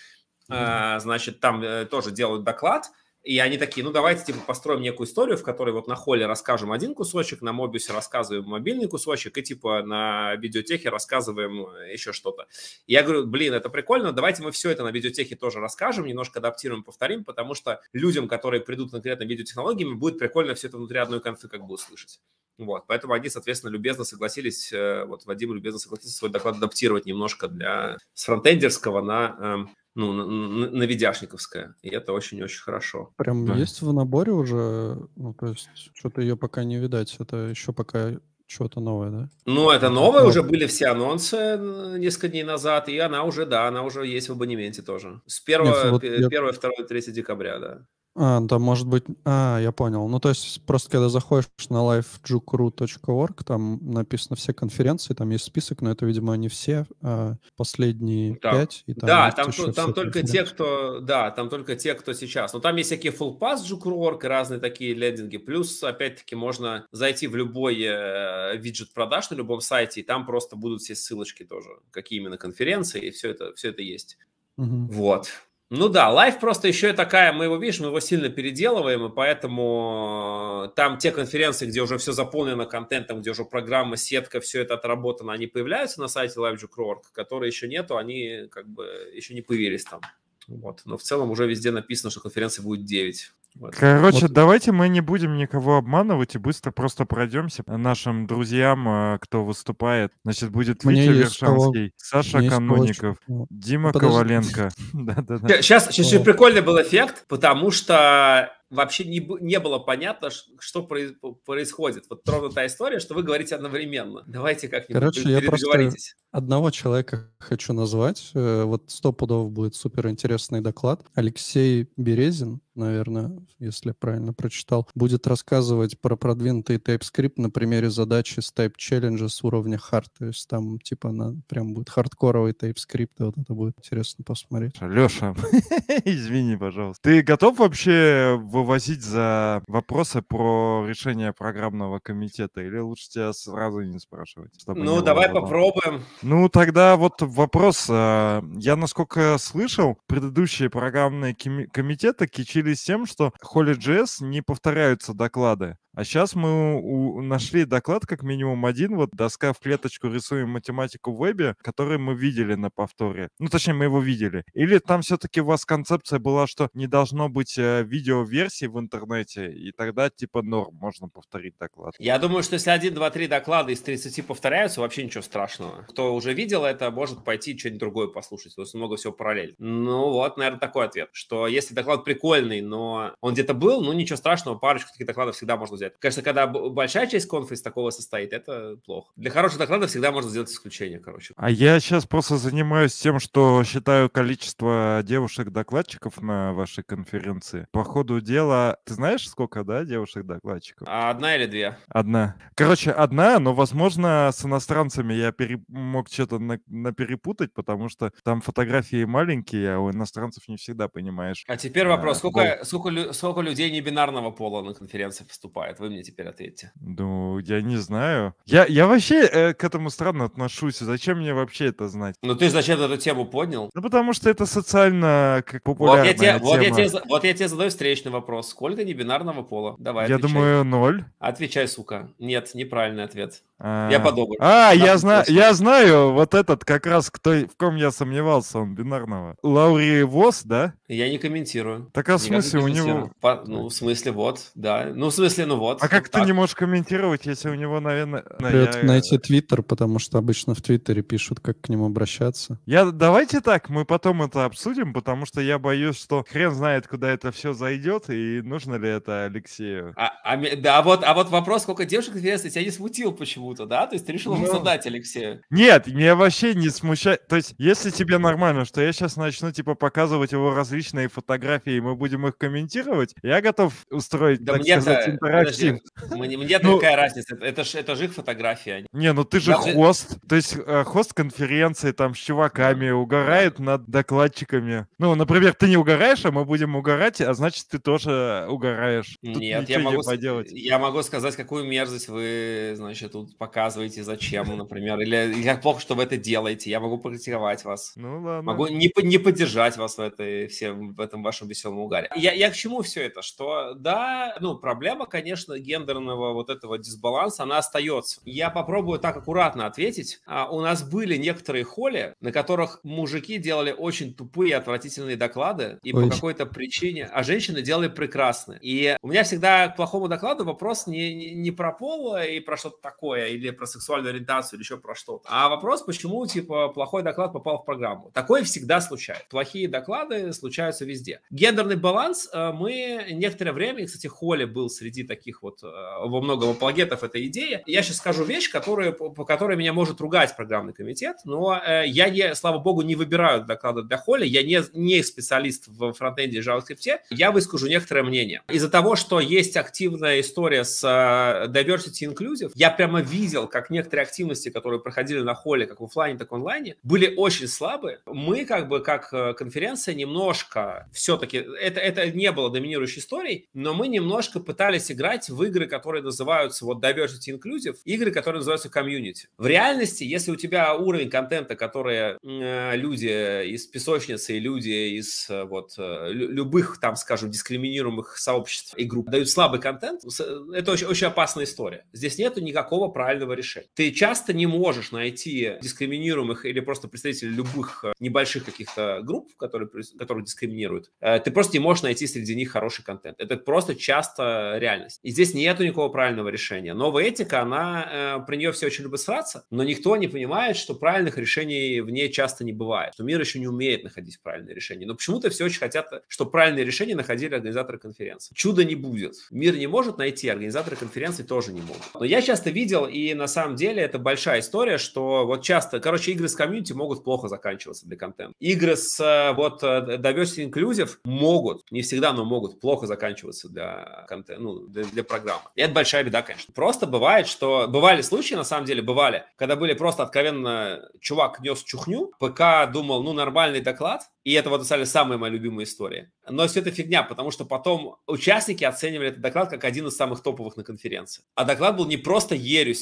mm-hmm. 0.48 1.00
значит, 1.00 1.40
там 1.40 1.64
э, 1.64 1.86
тоже 1.86 2.12
делают 2.12 2.44
доклад, 2.44 2.92
и 3.26 3.40
они 3.40 3.58
такие, 3.58 3.84
ну 3.84 3.92
давайте 3.92 4.24
типа 4.24 4.40
построим 4.46 4.82
некую 4.82 5.08
историю, 5.08 5.36
в 5.36 5.42
которой 5.42 5.72
вот 5.72 5.88
на 5.88 5.96
холле 5.96 6.28
расскажем 6.28 6.72
один 6.72 6.94
кусочек, 6.94 7.42
на 7.42 7.54
Мобиусе 7.54 7.92
рассказываем 7.92 8.46
мобильный 8.46 8.88
кусочек, 8.88 9.40
и 9.40 9.42
типа 9.42 9.82
на 9.82 10.36
видеотехе 10.36 10.90
рассказываем 10.90 11.66
э, 11.66 11.92
еще 11.92 12.14
что-то. 12.14 12.46
Я 12.86 13.02
говорю, 13.02 13.26
блин, 13.26 13.56
это 13.56 13.70
прикольно, 13.70 14.12
давайте 14.12 14.44
мы 14.44 14.52
все 14.52 14.70
это 14.70 14.84
на 14.84 14.92
видеотехе 14.92 15.36
тоже 15.36 15.60
расскажем, 15.60 16.06
немножко 16.06 16.38
адаптируем, 16.38 16.84
повторим, 16.84 17.26
потому 17.26 17.56
что 17.56 17.82
людям, 17.94 18.28
которые 18.28 18.62
придут 18.62 18.92
конкретно 18.92 19.24
видеотехнологиями, 19.24 19.96
будет 19.96 20.20
прикольно 20.20 20.54
все 20.54 20.68
это 20.68 20.78
внутри 20.78 21.00
одной 21.00 21.20
конфы 21.20 21.48
как 21.48 21.66
бы 21.66 21.74
услышать. 21.74 22.20
Вот, 22.60 22.86
поэтому 22.88 23.14
они, 23.14 23.28
соответственно, 23.30 23.72
любезно 23.72 24.04
согласились, 24.04 24.72
э, 24.72 25.04
вот 25.06 25.26
Вадим 25.26 25.52
любезно 25.52 25.80
согласился 25.80 26.16
свой 26.16 26.30
доклад 26.30 26.58
адаптировать 26.58 27.08
немножко 27.08 27.48
для 27.48 27.98
с 28.14 28.24
фронтендерского 28.24 29.02
на 29.02 29.36
эм, 29.40 29.70
ну, 29.96 30.14
на, 30.14 30.70
на 30.70 30.84
видяшниковская, 30.84 31.76
и 31.82 31.90
это 31.90 32.14
очень-очень 32.14 32.62
хорошо. 32.62 33.14
Прям 33.16 33.46
да. 33.46 33.56
есть 33.56 33.82
в 33.82 33.94
наборе 33.94 34.34
уже, 34.34 34.98
ну, 35.16 35.34
то 35.34 35.48
есть 35.48 35.70
что-то 35.94 36.22
ее 36.22 36.36
пока 36.36 36.64
не 36.64 36.78
видать, 36.78 37.16
это 37.20 37.38
еще 37.38 37.74
пока 37.74 38.14
что-то 38.48 38.80
новое, 38.80 39.10
да? 39.10 39.30
Ну, 39.46 39.72
это 39.72 39.90
новое, 39.90 40.22
Но... 40.22 40.28
уже 40.28 40.44
были 40.44 40.68
все 40.68 40.88
анонсы 40.88 41.58
несколько 41.98 42.28
дней 42.28 42.44
назад, 42.44 42.90
и 42.90 42.98
она 43.00 43.24
уже, 43.24 43.46
да, 43.46 43.68
она 43.68 43.84
уже 43.84 44.06
есть 44.06 44.30
в 44.30 44.34
абонементе 44.34 44.82
тоже. 44.82 45.22
С 45.26 45.42
1, 45.44 45.64
Нет, 45.64 45.92
вот 45.92 46.04
1 46.04 46.30
я... 46.30 46.52
2, 46.52 46.72
3 46.88 47.02
декабря, 47.12 47.60
да. 47.60 47.86
А, 48.18 48.40
да, 48.40 48.60
может 48.60 48.88
быть... 48.88 49.04
А, 49.26 49.60
я 49.60 49.72
понял. 49.72 50.08
Ну, 50.08 50.20
то 50.20 50.30
есть 50.30 50.66
просто 50.66 50.90
когда 50.90 51.10
заходишь 51.10 51.48
на 51.70 51.78
livejuke.ru.org, 51.78 53.44
там 53.44 53.80
написано 53.82 54.38
все 54.38 54.54
конференции, 54.54 55.14
там 55.14 55.30
есть 55.32 55.44
список, 55.44 55.82
но 55.82 55.92
это, 55.92 56.06
видимо, 56.06 56.34
не 56.36 56.48
все, 56.48 56.86
а 57.02 57.36
последние 57.58 58.40
да. 58.42 58.52
пять. 58.52 58.84
И 58.88 58.94
там 58.94 59.08
да, 59.08 59.32
там, 59.32 59.52
там, 59.52 59.74
там 59.74 59.94
только 59.94 60.24
те, 60.24 60.46
кто... 60.46 61.02
Да, 61.02 61.30
там 61.32 61.50
только 61.50 61.76
те, 61.76 61.94
кто 61.94 62.14
сейчас. 62.14 62.54
Но 62.54 62.60
там 62.62 62.78
есть 62.78 62.88
всякие 62.88 63.12
full 63.12 63.38
pass 63.38 63.58
Juke.org 63.70 64.24
и 64.24 64.28
разные 64.28 64.60
такие 64.62 64.94
лендинги. 64.94 65.38
Плюс, 65.38 65.84
опять-таки, 65.84 66.36
можно 66.36 66.88
зайти 66.92 67.28
в 67.28 67.36
любой 67.36 67.82
э, 67.82 68.56
виджет 68.58 68.94
продаж 68.94 69.30
на 69.30 69.36
любом 69.36 69.60
сайте, 69.60 70.00
и 70.00 70.04
там 70.04 70.26
просто 70.26 70.56
будут 70.56 70.82
все 70.82 70.96
ссылочки 70.96 71.44
тоже, 71.44 71.70
какие 71.92 72.20
именно 72.20 72.38
конференции, 72.38 73.08
и 73.08 73.12
все 73.12 73.32
это, 73.32 73.54
все 73.56 73.70
это 73.70 73.82
есть. 73.82 74.18
Угу. 74.58 74.88
Вот. 74.92 75.32
Ну 75.72 75.90
да, 75.90 76.12
live 76.12 76.40
просто 76.40 76.68
еще 76.68 76.92
и 76.92 76.94
такая, 76.94 77.34
мы 77.34 77.46
его, 77.46 77.58
видишь, 77.58 77.80
мы 77.80 77.88
его 77.88 78.00
сильно 78.00 78.30
переделываем, 78.30 79.06
и 79.08 79.14
поэтому 79.14 80.66
э, 80.68 80.76
там 80.76 81.00
те 81.00 81.12
конференции, 81.12 81.66
где 81.66 81.82
уже 81.82 81.98
все 81.98 82.12
заполнено 82.12 82.68
контентом, 82.68 83.22
где 83.22 83.32
уже 83.32 83.46
программа, 83.46 83.98
сетка, 83.98 84.40
все 84.42 84.62
это 84.62 84.76
отработано, 84.76 85.34
они 85.34 85.48
появляются 85.48 86.00
на 86.02 86.08
сайте 86.08 86.40
live.jugru.org, 86.40 87.12
которые 87.12 87.48
еще 87.48 87.68
нету, 87.68 87.98
они 87.98 88.48
как 88.52 88.68
бы 88.68 88.86
еще 89.16 89.34
не 89.34 89.42
появились 89.42 89.86
там. 89.86 90.02
Вот. 90.48 90.82
Но 90.86 90.98
в 90.98 91.02
целом 91.02 91.32
уже 91.32 91.48
везде 91.48 91.72
написано, 91.72 92.12
что 92.12 92.20
конференция 92.20 92.62
будет 92.62 92.86
9. 92.86 93.32
Вот. 93.56 93.74
Короче, 93.76 94.24
вот. 94.24 94.32
давайте 94.32 94.72
мы 94.72 94.90
не 94.90 95.02
будем 95.02 95.38
никого 95.38 95.78
обманывать 95.78 96.36
и 96.36 96.38
быстро 96.38 96.72
просто 96.72 97.06
пройдемся 97.06 97.64
нашим 97.68 98.28
друзьям, 98.28 99.18
кто 99.22 99.46
выступает. 99.46 100.12
Значит, 100.24 100.52
будет 100.52 100.84
Витя 100.84 101.10
Вершанский, 101.10 101.94
Саша 101.96 102.48
Каноников, 102.48 103.18
Дима 103.28 103.94
Подожди. 103.94 104.14
Коваленко. 104.14 104.70
Сейчас, 105.62 105.88
сейчас 105.92 106.22
прикольный 106.22 106.62
был 106.62 106.82
эффект, 106.82 107.26
потому 107.28 107.72
что 107.72 108.52
вообще 108.70 109.06
не, 109.06 109.26
не 109.42 109.60
было 109.60 109.80
понятно, 109.80 110.30
что 110.60 110.84
происходит. 110.84 112.06
Вот 112.10 112.28
ровно 112.28 112.50
та 112.52 112.66
история, 112.66 113.00
что 113.00 113.14
вы 113.14 113.24
говорите 113.24 113.56
одновременно. 113.56 114.24
Давайте 114.28 114.68
как-нибудь 114.68 115.00
Короче, 115.00 115.30
я 115.30 115.42
просто 115.42 115.92
одного 116.36 116.70
человека 116.70 117.30
хочу 117.40 117.74
назвать. 117.74 118.32
Э, 118.34 118.64
вот 118.64 118.84
сто 118.88 119.14
пудов 119.14 119.52
будет 119.52 119.76
супер 119.76 120.10
интересный 120.10 120.60
доклад. 120.60 121.02
Алексей 121.14 121.90
Березин, 121.96 122.60
наверное, 122.76 123.40
если 123.60 123.90
я 123.90 123.94
правильно 123.94 124.34
прочитал, 124.34 124.88
будет 124.96 125.28
рассказывать 125.28 126.00
про 126.02 126.18
продвинутый 126.18 126.76
TypeScript 126.76 127.34
на 127.38 127.50
примере 127.50 127.90
задачи 127.90 128.42
с 128.42 128.54
Type 128.54 128.74
Challenge 128.78 129.30
с 129.30 129.44
уровня 129.44 129.80
hard. 129.80 130.06
То 130.18 130.26
есть 130.26 130.48
там 130.50 130.80
типа 130.80 131.12
на, 131.12 131.42
прям 131.48 131.74
будет 131.74 131.90
хардкоровый 131.90 132.52
TypeScript. 132.52 133.12
Вот 133.20 133.38
это 133.38 133.54
будет 133.54 133.78
интересно 133.78 134.26
посмотреть. 134.26 134.74
Леша, 134.82 135.34
извини, 136.04 136.58
пожалуйста. 136.58 137.02
Ты 137.02 137.22
готов 137.22 137.60
вообще 137.60 138.38
вывозить 138.56 139.04
за 139.04 139.64
вопросы 139.68 140.22
про 140.22 140.86
решение 140.88 141.34
программного 141.34 142.00
комитета? 142.00 142.62
Или 142.62 142.80
лучше 142.80 143.10
тебя 143.10 143.34
сразу 143.34 143.82
не 143.82 144.00
спрашивать? 144.00 144.52
Ну, 144.68 145.02
давай 145.02 145.30
попробуем. 145.30 146.04
Ну, 146.22 146.50
тогда 146.50 146.96
вот 146.96 147.22
вопрос. 147.22 147.88
А, 147.90 148.44
я, 148.56 148.76
насколько 148.76 149.38
слышал, 149.38 149.98
предыдущие 150.08 150.70
программные 150.70 151.36
комитеты 151.36 152.28
кичились 152.28 152.84
тем, 152.84 153.06
что 153.06 153.34
Holy.js 153.44 154.24
не 154.24 154.42
повторяются 154.42 155.14
доклады. 155.14 155.78
А 155.96 156.04
сейчас 156.04 156.36
мы 156.36 156.76
у, 156.82 157.22
нашли 157.22 157.64
доклад, 157.64 158.06
как 158.06 158.22
минимум 158.22 158.66
один, 158.66 158.98
вот 158.98 159.12
доска 159.12 159.54
в 159.54 159.60
клеточку 159.60 160.10
рисуем 160.10 160.50
математику 160.50 161.14
в 161.14 161.18
вебе, 161.18 161.56
который 161.62 161.98
мы 161.98 162.16
видели 162.16 162.56
на 162.56 162.70
повторе. 162.70 163.30
Ну, 163.40 163.48
точнее, 163.48 163.76
мы 163.76 163.86
его 163.86 164.02
видели. 164.02 164.44
Или 164.54 164.80
там 164.80 165.04
все-таки 165.04 165.40
у 165.40 165.46
вас 165.46 165.64
концепция 165.64 166.20
была, 166.20 166.48
что 166.48 166.70
не 166.74 166.88
должно 166.88 167.30
быть 167.30 167.58
э, 167.58 167.84
видеоверсии 167.84 168.66
в 168.66 168.78
интернете, 168.78 169.50
и 169.54 169.72
тогда 169.72 170.10
типа 170.10 170.42
норм, 170.42 170.76
можно 170.76 171.08
повторить 171.08 171.56
доклад. 171.58 171.96
Я 171.98 172.20
думаю, 172.20 172.44
что 172.44 172.56
если 172.56 172.72
один, 172.72 172.94
два, 172.94 173.10
три 173.10 173.28
доклада 173.28 173.72
из 173.72 173.80
30 173.80 174.26
повторяются, 174.28 174.82
вообще 174.82 175.06
ничего 175.06 175.22
страшного. 175.22 175.86
Кто 175.88 176.14
уже 176.14 176.34
видел 176.34 176.66
это, 176.66 176.92
может 176.92 177.24
пойти 177.24 177.58
что-нибудь 177.58 177.80
другое 177.80 178.08
послушать. 178.10 178.54
То 178.56 178.64
есть 178.64 178.74
много 178.74 178.98
всего 178.98 179.14
параллель. 179.14 179.56
Ну 179.60 180.12
вот, 180.12 180.36
наверное, 180.36 180.60
такой 180.60 180.88
ответ, 180.88 181.08
что 181.14 181.48
если 181.48 181.74
доклад 181.74 182.04
прикольный, 182.04 182.60
но 182.60 183.14
он 183.22 183.34
где-то 183.34 183.54
был, 183.54 183.82
ну 183.82 183.94
ничего 183.94 184.18
страшного, 184.18 184.58
парочку 184.58 184.92
таких 184.92 185.08
докладов 185.08 185.38
всегда 185.38 185.56
можно 185.56 185.76
взять 185.76 185.85
взгляд. 185.86 185.98
Конечно, 186.00 186.22
когда 186.22 186.48
большая 186.48 187.08
часть 187.08 187.28
конф 187.28 187.52
из 187.52 187.62
такого 187.62 187.90
состоит, 187.92 188.34
это 188.34 188.78
плохо. 188.86 189.12
Для 189.16 189.32
хороших 189.32 189.60
докладов 189.60 189.90
всегда 189.90 190.12
можно 190.12 190.30
сделать 190.30 190.50
исключение, 190.50 191.00
короче. 191.00 191.34
А 191.38 191.50
я 191.50 191.80
сейчас 191.80 192.06
просто 192.06 192.38
занимаюсь 192.38 192.94
тем, 192.94 193.20
что 193.20 193.64
считаю 193.64 194.10
количество 194.10 195.02
девушек-докладчиков 195.04 196.22
на 196.22 196.54
вашей 196.54 196.84
конференции. 196.84 197.68
По 197.72 197.84
ходу 197.84 198.22
дела, 198.22 198.78
ты 198.86 198.94
знаешь, 198.94 199.28
сколько, 199.28 199.64
да, 199.64 199.84
девушек-докладчиков? 199.84 200.88
А 200.90 201.10
одна 201.10 201.36
или 201.36 201.46
две? 201.46 201.78
Одна. 201.88 202.36
Короче, 202.56 202.92
одна, 202.92 203.40
но, 203.40 203.54
возможно, 203.54 204.32
с 204.34 204.46
иностранцами 204.46 205.14
я 205.14 205.32
пере... 205.32 205.62
мог 205.68 206.10
что-то 206.10 206.40
на... 206.40 206.60
наперепутать, 206.68 207.54
потому 207.54 207.90
что 207.90 208.12
там 208.24 208.42
фотографии 208.42 209.06
маленькие, 209.06 209.76
а 209.76 209.80
у 209.80 209.92
иностранцев 209.92 210.48
не 210.48 210.58
всегда 210.58 210.88
понимаешь. 210.88 211.44
А 211.48 211.58
теперь 211.58 211.88
вопрос, 211.88 212.18
а, 212.18 212.20
сколько, 212.20 212.60
сколько, 212.64 213.14
сколько 213.14 213.42
людей 213.42 213.72
небинарного 213.72 214.32
пола 214.32 214.62
на 214.62 214.74
конференции 214.74 215.24
поступает? 215.24 215.75
Вы 215.80 215.90
мне 215.90 216.04
теперь 216.04 216.28
ответьте. 216.28 216.72
Ну, 216.82 217.40
я 217.40 217.62
не 217.62 217.78
знаю. 217.78 218.36
Я, 218.46 218.66
я 218.66 218.88
вообще 218.88 219.22
э, 219.26 219.54
к 219.54 219.64
этому 219.64 219.90
странно 219.90 220.26
отношусь. 220.26 220.80
Зачем 220.80 221.20
мне 221.20 221.34
вообще 221.34 221.66
это 221.68 221.88
знать? 221.88 222.16
Ну, 222.22 222.36
ты 222.36 222.50
зачем 222.50 222.80
эту 222.82 222.98
тему 222.98 223.26
поднял? 223.26 223.70
Ну, 223.74 223.82
потому 223.82 224.14
что 224.14 224.30
это 224.30 224.46
социально 224.46 225.44
как 225.46 225.64
популярная 225.64 226.04
вот 226.04 226.08
я 226.08 226.14
тебе, 226.14 226.28
тема. 226.28 226.40
Вот 226.40 226.62
я, 226.62 226.72
тебе, 226.72 227.02
вот 227.10 227.24
я 227.24 227.34
тебе 227.34 227.48
задаю 227.48 227.70
встречный 227.70 228.12
вопрос. 228.12 228.50
Сколько 228.50 228.84
небинарного 228.84 229.44
пола? 229.44 229.76
Давай, 229.80 230.10
Я 230.10 230.16
отвечай. 230.16 230.34
думаю, 230.34 230.64
ноль. 230.64 231.06
Отвечай, 231.20 231.68
сука. 231.68 232.12
Нет, 232.20 232.52
неправильный 232.54 233.04
ответ. 233.04 233.42
А, 233.58 233.90
Я 233.90 234.00
подобрал. 234.00 234.36
А, 234.40 234.72
я 234.74 234.86
Нахуй 234.86 235.00
знаю, 235.00 235.18
просто. 235.20 235.34
я 235.34 235.54
знаю, 235.54 236.12
вот 236.12 236.34
этот 236.34 236.66
как 236.66 236.86
раз, 236.86 237.10
кто, 237.10 237.32
в 237.32 237.56
ком 237.58 237.78
я 237.78 237.92
сомневался, 237.92 238.60
он 238.60 238.76
бинарного. 238.76 239.36
Лаури 239.44 240.04
Вос, 240.04 240.44
да? 240.44 240.74
Я 240.88 241.10
не 241.10 241.18
комментирую. 241.18 241.90
Так 241.94 242.10
а 242.10 242.18
в 242.18 242.22
смысле 242.22 242.60
у 242.60 242.68
него... 242.68 243.12
По- 243.22 243.44
ну, 243.46 243.70
в 243.70 243.74
смысле, 243.74 244.12
вот, 244.12 244.52
да. 244.56 244.92
Ну, 244.94 245.08
в 245.08 245.14
смысле, 245.14 245.46
ну 245.46 245.56
вот. 245.58 245.82
А 245.82 245.88
как 245.88 246.04
вот 246.04 246.12
ты 246.12 246.20
так. 246.20 246.26
не 246.26 246.34
можешь 246.34 246.56
комментировать, 246.56 247.26
если 247.26 247.50
у 247.50 247.56
него, 247.56 247.80
наверное... 247.80 248.24
Привет, 248.40 248.76
я, 248.76 248.84
найти 248.84 249.18
Твиттер, 249.18 249.64
потому 249.64 250.00
что 250.00 250.18
обычно 250.18 250.54
в 250.54 250.62
Твиттере 250.62 251.02
пишут, 251.02 251.40
как 251.40 251.62
к 251.62 251.70
нему 251.70 251.86
обращаться. 251.86 252.60
я- 252.66 252.92
давайте 252.92 253.40
так, 253.40 253.70
мы 253.70 253.86
потом 253.86 254.22
это 254.22 254.46
обсудим, 254.46 254.94
потому 254.94 255.26
что 255.26 255.40
я 255.40 255.60
боюсь, 255.60 255.98
что 255.98 256.26
хрен 256.30 256.52
знает, 256.52 256.88
куда 256.88 257.10
это 257.10 257.32
все 257.32 257.54
зайдет, 257.54 258.10
и 258.10 258.42
нужно 258.44 258.76
ли 258.76 258.90
это 258.90 259.26
Алексею. 259.26 259.94
А, 259.96 260.12
а 260.24 260.38
да, 260.58 260.80
а 260.80 260.82
вот, 260.82 261.04
а 261.04 261.14
вот 261.14 261.30
вопрос, 261.30 261.64
сколько 261.64 261.86
девушек 261.86 262.18
интересно, 262.18 262.50
тебя 262.50 262.64
не 262.64 262.72
смутил 262.72 263.14
почему-то, 263.46 263.66
да? 263.66 263.86
То 263.88 263.94
есть 263.96 264.06
ты 264.06 264.14
решил 264.14 264.36
его 264.36 264.46
Ну. 264.48 264.52
задать 264.54 264.86
Алексею. 264.88 265.42
Нет, 265.50 265.88
меня 265.88 266.16
вообще 266.16 266.54
не 266.56 266.70
смущает. 266.70 267.28
То 267.28 267.36
есть, 267.36 267.54
если 267.58 267.90
тебе 267.92 268.18
нормально, 268.18 268.66
что 268.66 268.82
я 268.82 268.92
сейчас 268.92 269.16
начну, 269.18 269.52
типа, 269.52 269.76
показывать 269.76 270.32
его 270.32 270.54
различные 270.54 271.08
фотографии, 271.08 271.74
и 271.74 271.82
мы 271.82 271.96
будем 271.96 272.26
их 272.28 272.38
комментировать, 272.38 273.14
я 273.24 273.42
готов 273.42 273.74
устроить, 273.92 274.44
Да 274.44 274.54
так 274.54 274.62
мне-то, 274.64 274.82
сказать, 274.82 275.08
интерактив. 275.10 275.80
подожди, 276.00 276.38
мне, 276.38 276.60
Ну- 276.62 276.76
какая 276.80 276.96
разница? 276.96 277.36
Это 277.42 277.64
же 277.64 277.78
это 277.78 277.96
ж 277.96 278.02
их 278.06 278.14
фотография. 278.14 278.86
Не, 278.94 279.14
ну 279.14 279.24
ты 279.24 279.40
же 279.40 279.52
Даже- 279.52 279.74
хост. 279.74 280.18
То 280.28 280.36
есть 280.36 280.56
э, 280.58 280.84
хост 280.86 281.14
конференции 281.14 281.92
там 281.92 282.16
с 282.16 282.18
чуваками 282.18 282.90
угорает 282.90 283.60
над 283.60 283.86
докладчиками. 283.88 284.88
Ну, 284.98 285.16
например, 285.16 285.54
ты 285.54 285.68
не 285.68 285.78
угораешь, 285.78 286.26
а 286.26 286.32
мы 286.32 286.46
будем 286.46 286.76
угорать, 286.76 287.22
а 287.22 287.34
значит, 287.34 287.68
ты 287.70 287.80
тоже 287.80 288.46
угораешь. 288.50 289.18
Тут 289.24 289.38
Нет, 289.38 289.70
я 289.70 289.80
могу, 289.80 289.98
не 289.98 290.04
поделать. 290.04 290.50
я 290.52 290.80
могу 290.80 291.02
сказать, 291.04 291.36
какую 291.36 291.66
мерзость 291.66 292.08
вы, 292.10 292.74
значит, 292.76 293.12
тут 293.12 293.35
показываете, 293.38 294.04
зачем, 294.04 294.58
например, 294.58 295.00
или, 295.00 295.16
или 295.16 295.44
как 295.44 295.62
плохо, 295.62 295.82
что 295.82 295.96
вы 295.96 296.04
это 296.04 296.18
делаете. 296.18 296.70
Я 296.70 296.80
могу 296.80 296.98
покритиковать 296.98 297.64
вас. 297.66 297.94
Ну 297.96 298.22
ладно. 298.22 298.42
Могу 298.42 298.68
не, 298.68 298.92
не 299.04 299.18
поддержать 299.18 299.78
вас 299.78 299.98
в, 299.98 300.02
этой, 300.02 300.48
всем, 300.48 300.94
в 300.94 301.02
этом 301.02 301.24
вашем 301.24 301.48
веселом 301.48 301.80
угаре. 301.80 302.10
Я, 302.16 302.34
я 302.34 302.50
к 302.50 302.56
чему 302.56 302.82
все 302.82 303.06
это? 303.06 303.22
Что, 303.22 303.74
да, 303.74 304.36
ну, 304.40 304.58
проблема, 304.58 305.06
конечно, 305.06 305.58
гендерного 305.58 306.34
вот 306.34 306.50
этого 306.50 306.78
дисбаланса, 306.78 307.44
она 307.44 307.58
остается. 307.58 308.22
Я 308.26 308.50
попробую 308.50 309.00
так 309.00 309.18
аккуратно 309.18 309.66
ответить. 309.66 310.22
А, 310.26 310.50
у 310.50 310.62
нас 310.62 310.84
были 310.84 311.18
некоторые 311.18 311.64
холли, 311.64 312.16
на 312.22 312.32
которых 312.32 312.80
мужики 312.84 313.38
делали 313.38 313.72
очень 313.72 314.14
тупые, 314.14 314.56
отвратительные 314.56 315.18
доклады, 315.18 315.80
и 315.84 315.94
Ой. 315.94 316.04
по 316.04 316.10
какой-то 316.10 316.46
причине, 316.46 317.10
а 317.12 317.24
женщины 317.24 317.62
делали 317.62 317.88
прекрасные. 317.88 318.60
И 318.62 318.98
у 319.02 319.08
меня 319.08 319.24
всегда 319.24 319.68
к 319.68 319.76
плохому 319.76 320.08
докладу 320.08 320.46
вопрос 320.46 320.88
не, 320.88 321.14
не, 321.14 321.32
не 321.32 321.52
про 321.52 321.72
пол 321.72 322.18
и 322.18 322.40
про 322.40 322.58
что-то 322.58 322.78
такое, 322.82 323.25
или 323.28 323.50
про 323.52 323.66
сексуальную 323.66 324.12
ориентацию, 324.12 324.58
или 324.58 324.64
еще 324.64 324.78
про 324.78 324.96
что-то, 324.96 325.28
а 325.30 325.50
вопрос, 325.50 325.84
почему, 325.84 326.26
типа, 326.26 326.70
плохой 326.70 327.04
доклад 327.04 327.34
попал 327.34 327.62
в 327.62 327.66
программу. 327.66 328.12
Такое 328.14 328.44
всегда 328.44 328.82
случается. 328.82 329.26
Плохие 329.30 329.68
доклады 329.68 330.34
случаются 330.34 330.86
везде. 330.86 331.22
Гендерный 331.30 331.76
баланс 331.76 332.30
э, 332.32 332.52
мы 332.52 333.06
некоторое 333.12 333.52
время, 333.52 333.84
и, 333.84 333.86
кстати, 333.86 334.08
Холли 334.08 334.46
был 334.46 334.70
среди 334.70 335.04
таких 335.04 335.44
вот 335.44 335.64
э, 335.64 335.68
во 335.68 336.22
многом 336.22 336.52
апологетов 336.52 337.04
этой 337.04 337.28
идеи. 337.28 337.64
Я 337.66 337.84
сейчас 337.84 337.98
скажу 337.98 338.24
вещь, 338.24 338.50
которую, 338.50 338.94
по 338.94 339.26
которой 339.26 339.58
меня 339.58 339.74
может 339.74 340.00
ругать 340.02 340.36
программный 340.36 340.74
комитет, 340.74 341.18
но 341.26 341.60
э, 341.66 341.84
я, 341.88 342.10
не, 342.10 342.34
слава 342.36 342.60
богу, 342.60 342.82
не 342.82 342.96
выбираю 342.96 343.46
доклады 343.46 343.84
для 343.84 343.98
Холли, 343.98 344.26
я 344.26 344.44
не, 344.44 344.62
не 344.74 345.04
специалист 345.04 345.68
в 345.68 345.94
фронтенде 345.94 346.40
и 346.40 346.42
JavaScript, 346.42 347.00
я 347.10 347.32
выскажу 347.32 347.68
некоторое 347.68 348.04
мнение. 348.04 348.42
Из-за 348.50 348.70
того, 348.70 348.96
что 348.96 349.20
есть 349.20 349.58
активная 349.58 350.22
история 350.22 350.64
с 350.64 350.84
diversity 350.84 352.12
inclusive, 352.12 352.52
я 352.56 352.70
прямо 352.70 353.02
видел, 353.16 353.48
как 353.48 353.70
некоторые 353.70 354.04
активности, 354.04 354.50
которые 354.50 354.80
проходили 354.82 355.20
на 355.22 355.34
Холле, 355.34 355.66
как 355.66 355.80
в 355.80 355.86
оффлайне, 355.86 356.18
так 356.20 356.32
и 356.32 356.36
онлайне, 356.36 356.76
были 356.84 357.14
очень 357.16 357.48
слабые. 357.48 358.00
Мы, 358.06 358.46
как 358.46 358.68
бы, 358.68 358.82
как 358.82 359.14
э, 359.14 359.34
конференция, 359.34 359.96
немножко 359.96 360.88
все-таки, 360.94 361.38
это, 361.38 361.80
это 361.80 362.10
не 362.12 362.32
было 362.32 362.50
доминирующей 362.52 363.00
историей, 363.00 363.48
но 363.54 363.74
мы 363.74 363.88
немножко 363.88 364.40
пытались 364.40 364.92
играть 364.92 365.30
в 365.30 365.42
игры, 365.44 365.68
которые 365.68 366.02
называются 366.04 366.66
вот 366.66 366.84
diversity 366.84 367.30
inclusive, 367.30 367.76
игры, 367.86 368.12
которые 368.12 368.40
называются 368.40 368.70
community. 368.70 369.28
В 369.38 369.48
реальности, 369.48 370.04
если 370.04 370.32
у 370.32 370.36
тебя 370.36 370.76
уровень 370.76 371.10
контента, 371.10 371.56
которые 371.56 372.18
э, 372.24 372.76
люди 372.76 373.46
из 373.54 373.66
песочницы 373.68 374.36
и 374.36 374.40
люди 374.40 374.98
из 375.00 375.30
э, 375.30 375.44
вот 375.44 375.74
э, 375.78 376.10
лю- 376.12 376.30
любых 376.30 376.80
там, 376.80 376.96
скажем, 376.96 377.32
дискриминируемых 377.32 378.18
сообществ 378.18 378.78
и 378.78 378.84
групп 378.84 379.10
дают 379.10 379.30
слабый 379.30 379.60
контент, 379.62 380.02
с- 380.02 380.20
это 380.54 380.72
очень, 380.72 380.88
очень 380.88 381.08
опасная 381.08 381.46
история. 381.46 381.86
Здесь 381.94 382.18
нету 382.18 382.42
никакого 382.42 382.88
правильного 383.06 383.34
решения. 383.34 383.68
Ты 383.76 383.92
часто 383.92 384.34
не 384.34 384.48
можешь 384.48 384.92
найти 384.92 385.58
дискриминируемых 385.62 386.46
или 386.46 386.60
просто 386.60 386.88
представителей 386.88 387.30
любых 387.30 387.86
э, 387.86 387.94
небольших 388.00 388.46
каких-то 388.46 389.02
групп, 389.04 389.36
которые, 389.38 389.70
которых 390.00 390.26
дискриминируют. 390.26 390.92
Э, 391.02 391.20
Ты 391.20 391.30
просто 391.30 391.54
не 391.54 391.60
можешь 391.60 391.84
найти 391.84 392.08
среди 392.08 392.36
них 392.36 392.50
хороший 392.52 392.84
контент. 392.84 393.20
Это 393.20 393.38
просто 393.38 393.76
часто 393.76 394.56
реальность. 394.58 395.00
И 395.04 395.12
здесь 395.12 395.36
нету 395.36 395.64
никакого 395.64 395.90
правильного 395.90 396.30
решения. 396.30 396.74
Новая 396.74 397.04
этика, 397.04 397.42
она, 397.42 398.18
э, 398.22 398.26
про 398.26 398.36
нее 398.36 398.52
все 398.52 398.66
очень 398.66 398.86
любят 398.86 399.00
сраться, 399.00 399.46
но 399.52 399.64
никто 399.64 399.96
не 399.98 400.08
понимает, 400.08 400.58
что 400.58 400.74
правильных 400.74 401.20
решений 401.20 401.82
в 401.82 401.92
ней 401.92 402.12
часто 402.12 402.44
не 402.44 402.54
бывает, 402.54 402.96
что 402.96 403.04
мир 403.04 403.20
еще 403.20 403.38
не 403.38 403.48
умеет 403.48 403.84
находить 403.84 404.20
правильные 404.24 404.56
решения. 404.56 404.88
Но 404.88 404.96
почему-то 404.96 405.30
все 405.30 405.46
очень 405.46 405.60
хотят, 405.60 405.92
чтобы 406.08 406.32
правильные 406.32 406.66
решения 406.66 406.96
находили 406.96 407.36
организаторы 407.36 407.78
конференции. 407.78 408.34
Чуда 408.34 408.64
не 408.64 408.74
будет. 408.74 409.14
Мир 409.30 409.56
не 409.56 409.68
может 409.68 410.00
найти, 410.00 410.28
организаторы 410.28 410.76
конференции 410.76 411.22
тоже 411.22 411.54
не 411.54 411.62
могут. 411.62 411.84
Но 411.94 412.04
я 412.04 412.24
часто 412.24 412.50
видел, 412.50 412.88
и 412.96 413.14
на 413.14 413.28
самом 413.28 413.58
деле 413.58 413.84
это 413.84 414.00
большая 414.00 414.40
история, 414.40 414.78
что 414.78 415.26
вот 415.26 415.44
часто, 415.44 415.82
короче, 415.82 416.12
игры 416.14 416.30
с 416.30 416.36
комьюнити 416.36 416.72
могут 416.72 417.04
плохо 417.04 417.28
заканчиваться 417.28 417.86
для 417.86 417.98
контента. 417.98 418.34
Игры 418.40 418.78
с 418.78 418.98
э, 419.02 419.34
вот 419.34 419.62
э, 419.64 419.98
diversity 420.00 420.50
inclusive 420.50 420.92
могут, 421.04 421.70
не 421.72 421.82
всегда, 421.82 422.14
но 422.14 422.24
могут 422.24 422.62
плохо 422.62 422.88
заканчиваться 422.88 423.50
для 423.50 424.06
контента, 424.08 424.42
ну, 424.42 424.68
для, 424.68 424.86
для 424.86 425.04
программы. 425.04 425.44
И 425.56 425.62
это 425.62 425.74
большая 425.74 426.06
беда, 426.06 426.22
конечно. 426.22 426.54
Просто 426.54 426.88
бывает, 426.88 427.28
что 427.28 427.68
бывали 427.68 428.02
случаи, 428.02 428.36
на 428.36 428.46
самом 428.46 428.66
деле, 428.66 428.82
бывали, 428.82 429.26
когда 429.36 429.58
были 429.58 429.74
просто 429.74 430.04
откровенно 430.04 430.90
чувак 431.02 431.42
нес 431.42 431.62
чухню, 431.64 432.12
ПК 432.20 432.72
думал, 432.72 433.04
ну, 433.04 433.12
нормальный 433.12 433.60
доклад, 433.60 434.04
и 434.24 434.34
это 434.34 434.50
вот, 434.50 434.60
на 434.60 434.64
самом 434.64 434.80
деле, 434.80 434.92
самая 434.92 435.18
моя 435.18 435.34
любимая 435.34 435.66
история. 435.66 436.12
Но 436.28 436.48
все 436.48 436.62
это 436.62 436.72
фигня, 436.72 437.04
потому 437.04 437.30
что 437.30 437.46
потом 437.46 437.98
участники 438.08 438.64
оценивали 438.64 439.10
этот 439.10 439.22
доклад 439.22 439.50
как 439.50 439.64
один 439.64 439.88
из 439.88 439.96
самых 439.96 440.24
топовых 440.24 440.58
на 440.58 440.64
конференции. 440.64 441.24
А 441.36 441.46
доклад 441.46 441.78
был 441.78 441.86
не 441.86 441.98
просто 441.98 442.34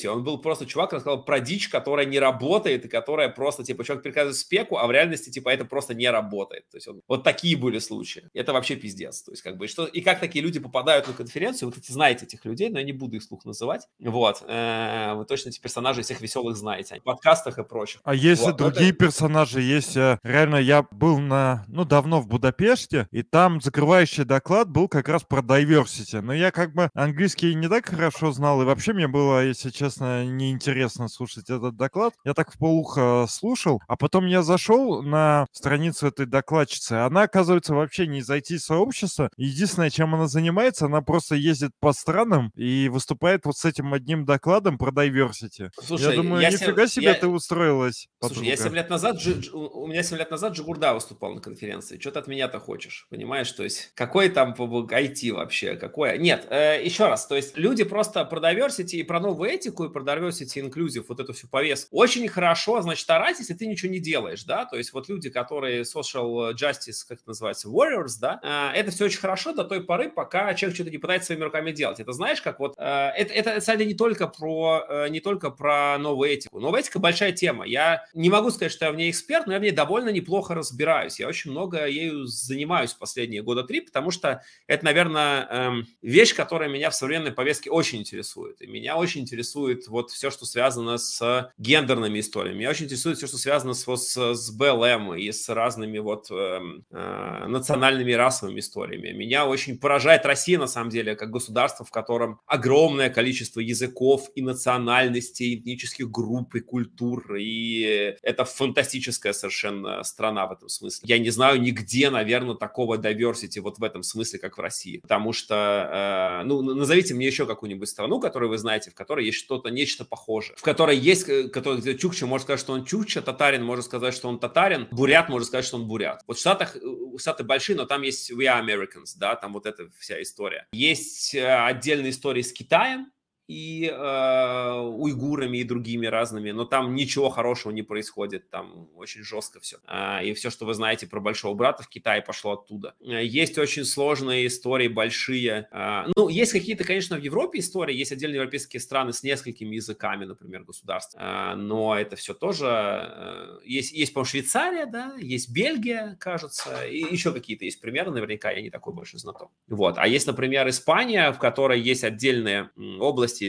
ересью, 0.03 0.13
он 0.13 0.23
был 0.23 0.37
просто 0.37 0.65
чувак 0.65 0.93
рассказал 0.93 1.23
про 1.23 1.39
дичь, 1.39 1.69
которая 1.69 2.05
не 2.05 2.19
работает, 2.19 2.85
и 2.85 2.87
которая 2.87 3.29
просто, 3.29 3.63
типа, 3.63 3.83
человек 3.83 4.03
приказывает 4.03 4.37
спеку, 4.37 4.77
а 4.77 4.87
в 4.87 4.91
реальности, 4.91 5.29
типа, 5.29 5.49
это 5.49 5.65
просто 5.65 5.93
не 5.93 6.09
работает. 6.09 6.67
То 6.69 6.77
есть 6.77 6.87
он- 6.87 7.01
вот 7.07 7.23
такие 7.23 7.57
были 7.57 7.79
случаи. 7.79 8.23
Это 8.33 8.53
вообще 8.53 8.75
пиздец. 8.75 9.21
То 9.23 9.31
есть 9.31 9.41
как 9.43 9.57
бы, 9.57 9.65
и 9.65 9.67
что, 9.67 9.85
и 9.85 10.01
как 10.01 10.19
такие 10.19 10.43
люди 10.43 10.59
попадают 10.59 11.07
на 11.07 11.13
конференцию, 11.13 11.69
вы, 11.69 11.73
кстати, 11.73 11.91
знаете 11.91 12.25
этих 12.25 12.45
людей, 12.45 12.69
но 12.69 12.79
я 12.79 12.85
не 12.85 12.93
буду 12.93 13.15
их 13.15 13.21
вслух 13.23 13.45
называть. 13.45 13.87
Вот. 13.99 14.43
Э, 14.47 15.13
Вы 15.15 15.25
точно 15.25 15.49
эти 15.49 15.59
персонажей 15.59 16.03
всех 16.03 16.21
веселых 16.21 16.55
знаете. 16.57 16.99
В 16.99 17.03
подкастах 17.03 17.57
и 17.59 17.63
прочих. 17.63 18.01
А 18.03 18.13
есть 18.15 18.41
Вот, 18.41 18.59
ну, 18.59 18.67
это- 18.67 18.75
другие 18.75 18.93
персонажи, 18.93 19.61
есть 19.61 19.95
э, 19.95 20.17
реально 20.23 20.57
я 20.57 20.83
был 20.91 21.19
на, 21.19 21.65
ну 21.67 21.85
давно 21.85 22.19
в 22.21 22.27
Будапеште, 22.27 23.07
и 23.11 23.21
там 23.23 23.61
закрывающий 23.61 24.23
доклад 24.25 24.69
был 24.69 24.87
как 24.87 25.07
раз 25.09 25.23
про 25.23 25.41
diversity, 25.41 26.21
но 26.21 26.33
я 26.33 26.51
как 26.51 26.73
бы 26.73 26.89
английский 26.93 27.53
не 27.55 27.67
так 27.69 27.85
хорошо 27.87 28.31
знал, 28.31 28.61
и 28.61 28.65
вообще 28.65 28.93
мне 28.93 29.07
было, 29.07 29.45
если 29.45 29.69
честно, 29.69 29.92
честно, 29.93 30.25
неинтересно 30.25 31.07
слушать 31.07 31.49
этот 31.49 31.75
доклад. 31.75 32.13
Я 32.25 32.33
так 32.33 32.51
в 32.53 32.57
полухо 32.57 33.25
слушал, 33.29 33.79
а 33.87 33.95
потом 33.95 34.25
я 34.25 34.41
зашел 34.41 35.03
на 35.03 35.45
страницу 35.51 36.07
этой 36.07 36.25
докладчицы. 36.25 36.93
Она, 36.93 37.23
оказывается, 37.23 37.75
вообще 37.75 38.07
не 38.07 38.19
из 38.19 38.29
IT-сообщества. 38.29 39.29
Единственное, 39.37 39.89
чем 39.89 40.15
она 40.15 40.27
занимается, 40.27 40.85
она 40.85 41.01
просто 41.01 41.35
ездит 41.35 41.71
по 41.79 41.93
странам 41.93 42.51
и 42.55 42.89
выступает 42.89 43.45
вот 43.45 43.55
с 43.57 43.65
этим 43.65 43.93
одним 43.93 44.25
докладом 44.25 44.77
про 44.77 44.91
diversity. 44.91 45.69
Слушай, 45.83 46.11
я 46.11 46.15
думаю, 46.15 46.41
я 46.41 46.49
нифига 46.49 46.87
се- 46.87 46.93
себе 46.95 47.05
я- 47.07 47.13
ты 47.13 47.27
устроилась, 47.27 48.07
Слушай, 48.19 48.45
я 48.45 48.51
подруга. 48.53 48.57
7 48.69 48.75
лет 48.75 48.89
назад, 48.89 49.17
Джи- 49.17 49.39
Дж- 49.41 49.51
у 49.53 49.87
меня 49.87 50.01
7 50.03 50.17
лет 50.17 50.31
назад 50.31 50.53
Джигурда 50.53 50.93
выступал 50.93 51.33
на 51.35 51.41
конференции. 51.41 51.99
Что 51.99 52.11
ты 52.11 52.19
от 52.19 52.27
меня-то 52.27 52.59
хочешь? 52.59 53.05
Понимаешь, 53.09 53.51
то 53.51 53.63
есть 53.63 53.91
какой 53.95 54.29
там 54.29 54.53
IT 54.53 55.31
вообще? 55.33 55.75
Какое? 55.75 56.17
Нет, 56.17 56.47
э, 56.49 56.83
еще 56.83 57.07
раз, 57.07 57.27
то 57.27 57.35
есть 57.35 57.57
люди 57.57 57.83
просто 57.83 58.25
про 58.25 58.39
diversity 58.39 58.95
и 58.97 59.03
про 59.03 59.19
новую 59.19 59.51
этику, 59.73 59.85
и 59.85 59.89
про 59.89 60.03
diversity 60.03 60.69
inclusive, 60.69 61.05
вот 61.07 61.19
эту 61.19 61.33
всю 61.33 61.47
повестку. 61.47 61.95
Очень 61.95 62.27
хорошо, 62.27 62.81
значит, 62.81 63.09
орать, 63.09 63.39
если 63.39 63.53
ты 63.53 63.65
ничего 63.65 63.91
не 63.91 63.99
делаешь, 63.99 64.43
да, 64.43 64.65
то 64.65 64.77
есть 64.77 64.93
вот 64.93 65.09
люди, 65.09 65.29
которые 65.29 65.81
social 65.81 66.53
justice, 66.53 67.03
как 67.07 67.19
это 67.19 67.27
называется, 67.27 67.69
warriors, 67.69 68.19
да, 68.19 68.39
э, 68.43 68.79
это 68.79 68.91
все 68.91 69.05
очень 69.05 69.19
хорошо 69.19 69.53
до 69.53 69.63
той 69.63 69.83
поры, 69.83 70.09
пока 70.09 70.53
человек 70.53 70.75
что-то 70.75 70.91
не 70.91 70.97
пытается 70.97 71.27
своими 71.27 71.43
руками 71.43 71.71
делать. 71.71 71.99
Это 71.99 72.11
знаешь, 72.13 72.41
как 72.41 72.59
вот, 72.59 72.75
э, 72.77 72.83
это, 72.83 73.33
это, 73.33 73.59
кстати, 73.59 73.83
не 73.83 73.93
только 73.93 74.27
про, 74.27 74.85
э, 74.87 75.09
не 75.09 75.19
только 75.19 75.49
про 75.49 75.97
новую 75.97 76.29
этику. 76.29 76.59
Новая 76.59 76.81
этика 76.81 76.99
большая 76.99 77.31
тема. 77.31 77.65
Я 77.65 78.05
не 78.13 78.29
могу 78.29 78.51
сказать, 78.51 78.71
что 78.71 78.85
я 78.85 78.91
в 78.91 78.95
ней 78.95 79.09
эксперт, 79.09 79.47
но 79.47 79.53
я 79.53 79.59
в 79.59 79.61
ней 79.61 79.71
довольно 79.71 80.09
неплохо 80.09 80.53
разбираюсь. 80.53 81.19
Я 81.19 81.27
очень 81.27 81.51
много 81.51 81.87
ею 81.87 82.25
занимаюсь 82.25 82.93
последние 82.93 83.41
года 83.41 83.63
три, 83.63 83.81
потому 83.81 84.11
что 84.11 84.43
это, 84.67 84.85
наверное, 84.85 85.47
эм, 85.49 85.87
вещь, 86.01 86.35
которая 86.35 86.69
меня 86.69 86.89
в 86.89 86.95
современной 86.95 87.31
повестке 87.31 87.69
очень 87.69 87.99
интересует. 87.99 88.61
И 88.61 88.67
меня 88.67 88.97
очень 88.97 89.21
интересует 89.21 89.62
вот 89.87 90.11
все, 90.11 90.31
что 90.31 90.45
связано 90.45 90.97
с 90.97 91.51
гендерными 91.57 92.19
историями. 92.19 92.59
Меня 92.59 92.69
очень 92.69 92.85
интересует 92.85 93.17
все, 93.17 93.27
что 93.27 93.37
связано 93.37 93.73
с, 93.73 93.87
вот 93.87 94.01
с, 94.01 94.33
с 94.33 94.51
БЛМ 94.51 95.15
и 95.15 95.31
с 95.31 95.49
разными 95.49 95.99
вот 95.99 96.29
эм, 96.31 96.85
э, 96.91 97.47
национальными 97.47 98.11
и 98.11 98.15
расовыми 98.15 98.59
историями. 98.59 99.11
Меня 99.11 99.45
очень 99.45 99.77
поражает 99.77 100.25
Россия, 100.25 100.59
на 100.59 100.67
самом 100.67 100.89
деле, 100.89 101.15
как 101.15 101.31
государство, 101.31 101.85
в 101.85 101.91
котором 101.91 102.39
огромное 102.45 103.09
количество 103.09 103.59
языков 103.59 104.29
и 104.35 104.41
национальностей, 104.41 105.55
этнических 105.55 106.09
групп 106.09 106.55
и 106.55 106.59
культур. 106.59 107.35
И 107.35 108.15
это 108.21 108.45
фантастическая 108.45 109.33
совершенно 109.33 110.03
страна 110.03 110.47
в 110.47 110.53
этом 110.53 110.69
смысле. 110.69 111.07
Я 111.07 111.19
не 111.19 111.29
знаю 111.29 111.61
нигде, 111.61 112.09
наверное, 112.09 112.55
такого 112.55 112.97
diversity 112.97 113.61
вот 113.61 113.79
в 113.79 113.83
этом 113.83 114.03
смысле, 114.03 114.39
как 114.39 114.57
в 114.57 114.61
России. 114.61 114.99
Потому 114.99 115.33
что, 115.33 116.41
э, 116.41 116.45
ну, 116.45 116.61
назовите 116.61 117.13
мне 117.13 117.27
еще 117.27 117.45
какую-нибудь 117.45 117.89
страну, 117.89 118.19
которую 118.19 118.49
вы 118.49 118.57
знаете, 118.57 118.91
в 118.91 118.95
которой 118.95 119.25
есть 119.25 119.39
что-то, 119.53 119.69
нечто 119.69 120.05
похожее. 120.05 120.55
В 120.57 120.61
которой 120.61 120.97
есть, 120.97 121.29
э, 121.29 121.47
который, 121.47 121.79
где 121.79 121.97
Чукча 121.97 122.25
может 122.25 122.45
сказать, 122.45 122.59
что 122.59 122.73
он 122.73 122.85
Чукча, 122.85 123.21
татарин 123.21 123.63
может 123.63 123.85
сказать, 123.85 124.13
что 124.13 124.27
он 124.29 124.39
татарин, 124.39 124.87
бурят 124.91 125.29
может 125.29 125.47
сказать, 125.47 125.65
что 125.65 125.77
он 125.77 125.87
бурят. 125.87 126.21
Вот 126.27 126.37
в 126.37 126.39
Штатах, 126.39 126.75
э, 126.75 126.79
Штаты 127.19 127.43
большие, 127.43 127.75
но 127.75 127.85
там 127.85 128.01
есть 128.01 128.31
We 128.31 128.45
are 128.45 128.63
Americans, 128.63 129.13
да, 129.17 129.35
там 129.35 129.53
вот 129.53 129.65
эта 129.65 129.89
вся 129.99 130.21
история. 130.21 130.67
Есть 130.73 131.35
э, 131.35 131.65
отдельные 131.65 132.09
истории 132.09 132.41
с 132.41 132.51
Китаем, 132.51 133.11
и 133.53 133.85
э, 133.87 134.79
уйгурами 134.79 135.59
и 135.59 135.63
другими 135.63 136.07
разными, 136.07 136.51
но 136.51 136.65
там 136.65 136.95
ничего 136.95 137.29
хорошего 137.29 137.71
не 137.71 137.83
происходит, 137.83 138.49
там 138.49 138.89
очень 138.95 139.21
жестко 139.23 139.59
все. 139.59 139.77
А, 139.85 140.23
и 140.23 140.33
все, 140.33 140.49
что 140.49 140.65
вы 140.65 140.73
знаете 140.73 141.05
про 141.07 141.19
Большого 141.19 141.53
Брата 141.53 141.83
в 141.83 141.87
Китае, 141.87 142.21
пошло 142.21 142.53
оттуда. 142.53 142.95
А, 143.05 143.21
Есть 143.21 143.57
очень 143.57 143.85
сложные 143.85 144.47
истории, 144.47 144.87
большие. 144.87 145.67
А, 145.71 146.07
ну, 146.15 146.29
есть 146.29 146.51
какие-то, 146.51 146.83
конечно, 146.83 147.15
в 147.17 147.21
Европе 147.21 147.59
истории, 147.59 147.95
есть 147.95 148.11
отдельные 148.11 148.37
европейские 148.37 148.79
страны 148.79 149.13
с 149.13 149.21
несколькими 149.23 149.75
языками, 149.75 150.25
например, 150.25 150.63
государств, 150.63 151.15
А, 151.19 151.55
но 151.55 151.95
это 151.97 152.15
все 152.15 152.33
тоже... 152.33 152.65
э, 152.67 153.59
Есть, 153.65 153.91
есть 153.93 154.13
по-моему, 154.13 154.29
Швейцария, 154.29 154.85
да, 154.87 155.13
есть 155.19 155.51
Бельгия, 155.53 156.17
кажется, 156.19 156.85
и 156.85 156.99
еще 157.13 157.31
какие-то 157.31 157.65
есть 157.65 157.79
примеры, 157.81 158.11
наверняка, 158.11 158.51
я 158.51 158.61
не 158.61 158.69
такой 158.69 158.93
больше 158.93 159.17
знаток. 159.19 159.51
Вот. 159.67 159.97
А 159.97 160.07
есть, 160.07 160.25
например, 160.27 160.67
Испания, 160.69 161.31
в 161.31 161.37
которой 161.39 161.79
есть 161.79 162.03
отдельные 162.03 162.69
м, 162.77 163.01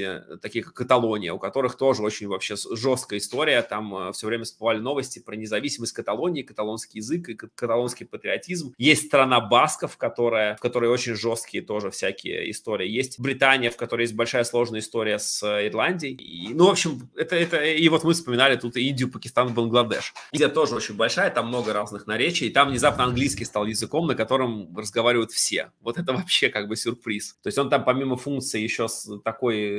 области, 0.03 0.39
такие 0.41 0.65
как 0.65 0.75
Каталония, 0.75 1.33
у 1.33 1.39
которых 1.39 1.77
тоже 1.77 2.03
очень 2.03 2.29
вообще 2.29 2.57
жесткая 2.73 3.19
история. 3.19 3.63
Там 3.63 4.13
все 4.13 4.27
время 4.27 4.45
всплывали 4.45 4.79
новости 4.79 5.19
про 5.19 5.37
независимость 5.37 5.93
Каталонии, 5.93 6.43
каталонский 6.43 6.99
язык 7.01 7.29
и 7.29 7.35
кат- 7.35 7.51
каталонский 7.55 8.07
патриотизм. 8.07 8.75
Есть 8.79 9.07
страна 9.07 9.41
Басков, 9.41 9.97
которая, 9.97 10.57
в 10.57 10.61
которой 10.61 10.91
очень 10.91 11.15
жесткие 11.15 11.63
тоже 11.63 11.91
всякие 11.91 12.51
истории. 12.51 12.89
Есть 12.89 13.21
Британия, 13.21 13.71
в 13.71 13.77
которой 13.77 14.03
есть 14.03 14.15
большая 14.15 14.45
сложная 14.45 14.81
история 14.81 15.19
с 15.19 15.43
э, 15.43 15.69
Ирландией. 15.69 16.15
И, 16.15 16.55
ну, 16.55 16.67
в 16.67 16.71
общем, 16.71 17.09
это, 17.17 17.37
это... 17.37 17.63
И 17.65 17.89
вот 17.89 18.05
мы 18.05 18.13
вспоминали 18.13 18.57
тут 18.57 18.77
Индию, 18.77 19.11
Пакистан, 19.11 19.55
Бангладеш. 19.55 20.15
Индия 20.33 20.49
тоже 20.49 20.75
очень 20.75 20.97
большая, 20.97 21.31
там 21.31 21.49
много 21.49 21.73
разных 21.73 22.07
наречий. 22.07 22.49
И 22.49 22.51
там 22.51 22.69
внезапно 22.69 23.05
английский 23.05 23.45
стал 23.45 23.67
языком, 23.67 24.07
на 24.07 24.15
котором 24.15 24.77
разговаривают 24.77 25.33
все. 25.33 25.71
Вот 25.81 25.99
это 25.99 26.13
вообще 26.13 26.49
как 26.49 26.69
бы 26.69 26.77
сюрприз. 26.77 27.37
То 27.43 27.49
есть 27.49 27.59
он 27.59 27.71
там 27.71 27.85
помимо 27.85 28.17
функции 28.17 28.61
еще 28.61 28.89
с 28.89 29.09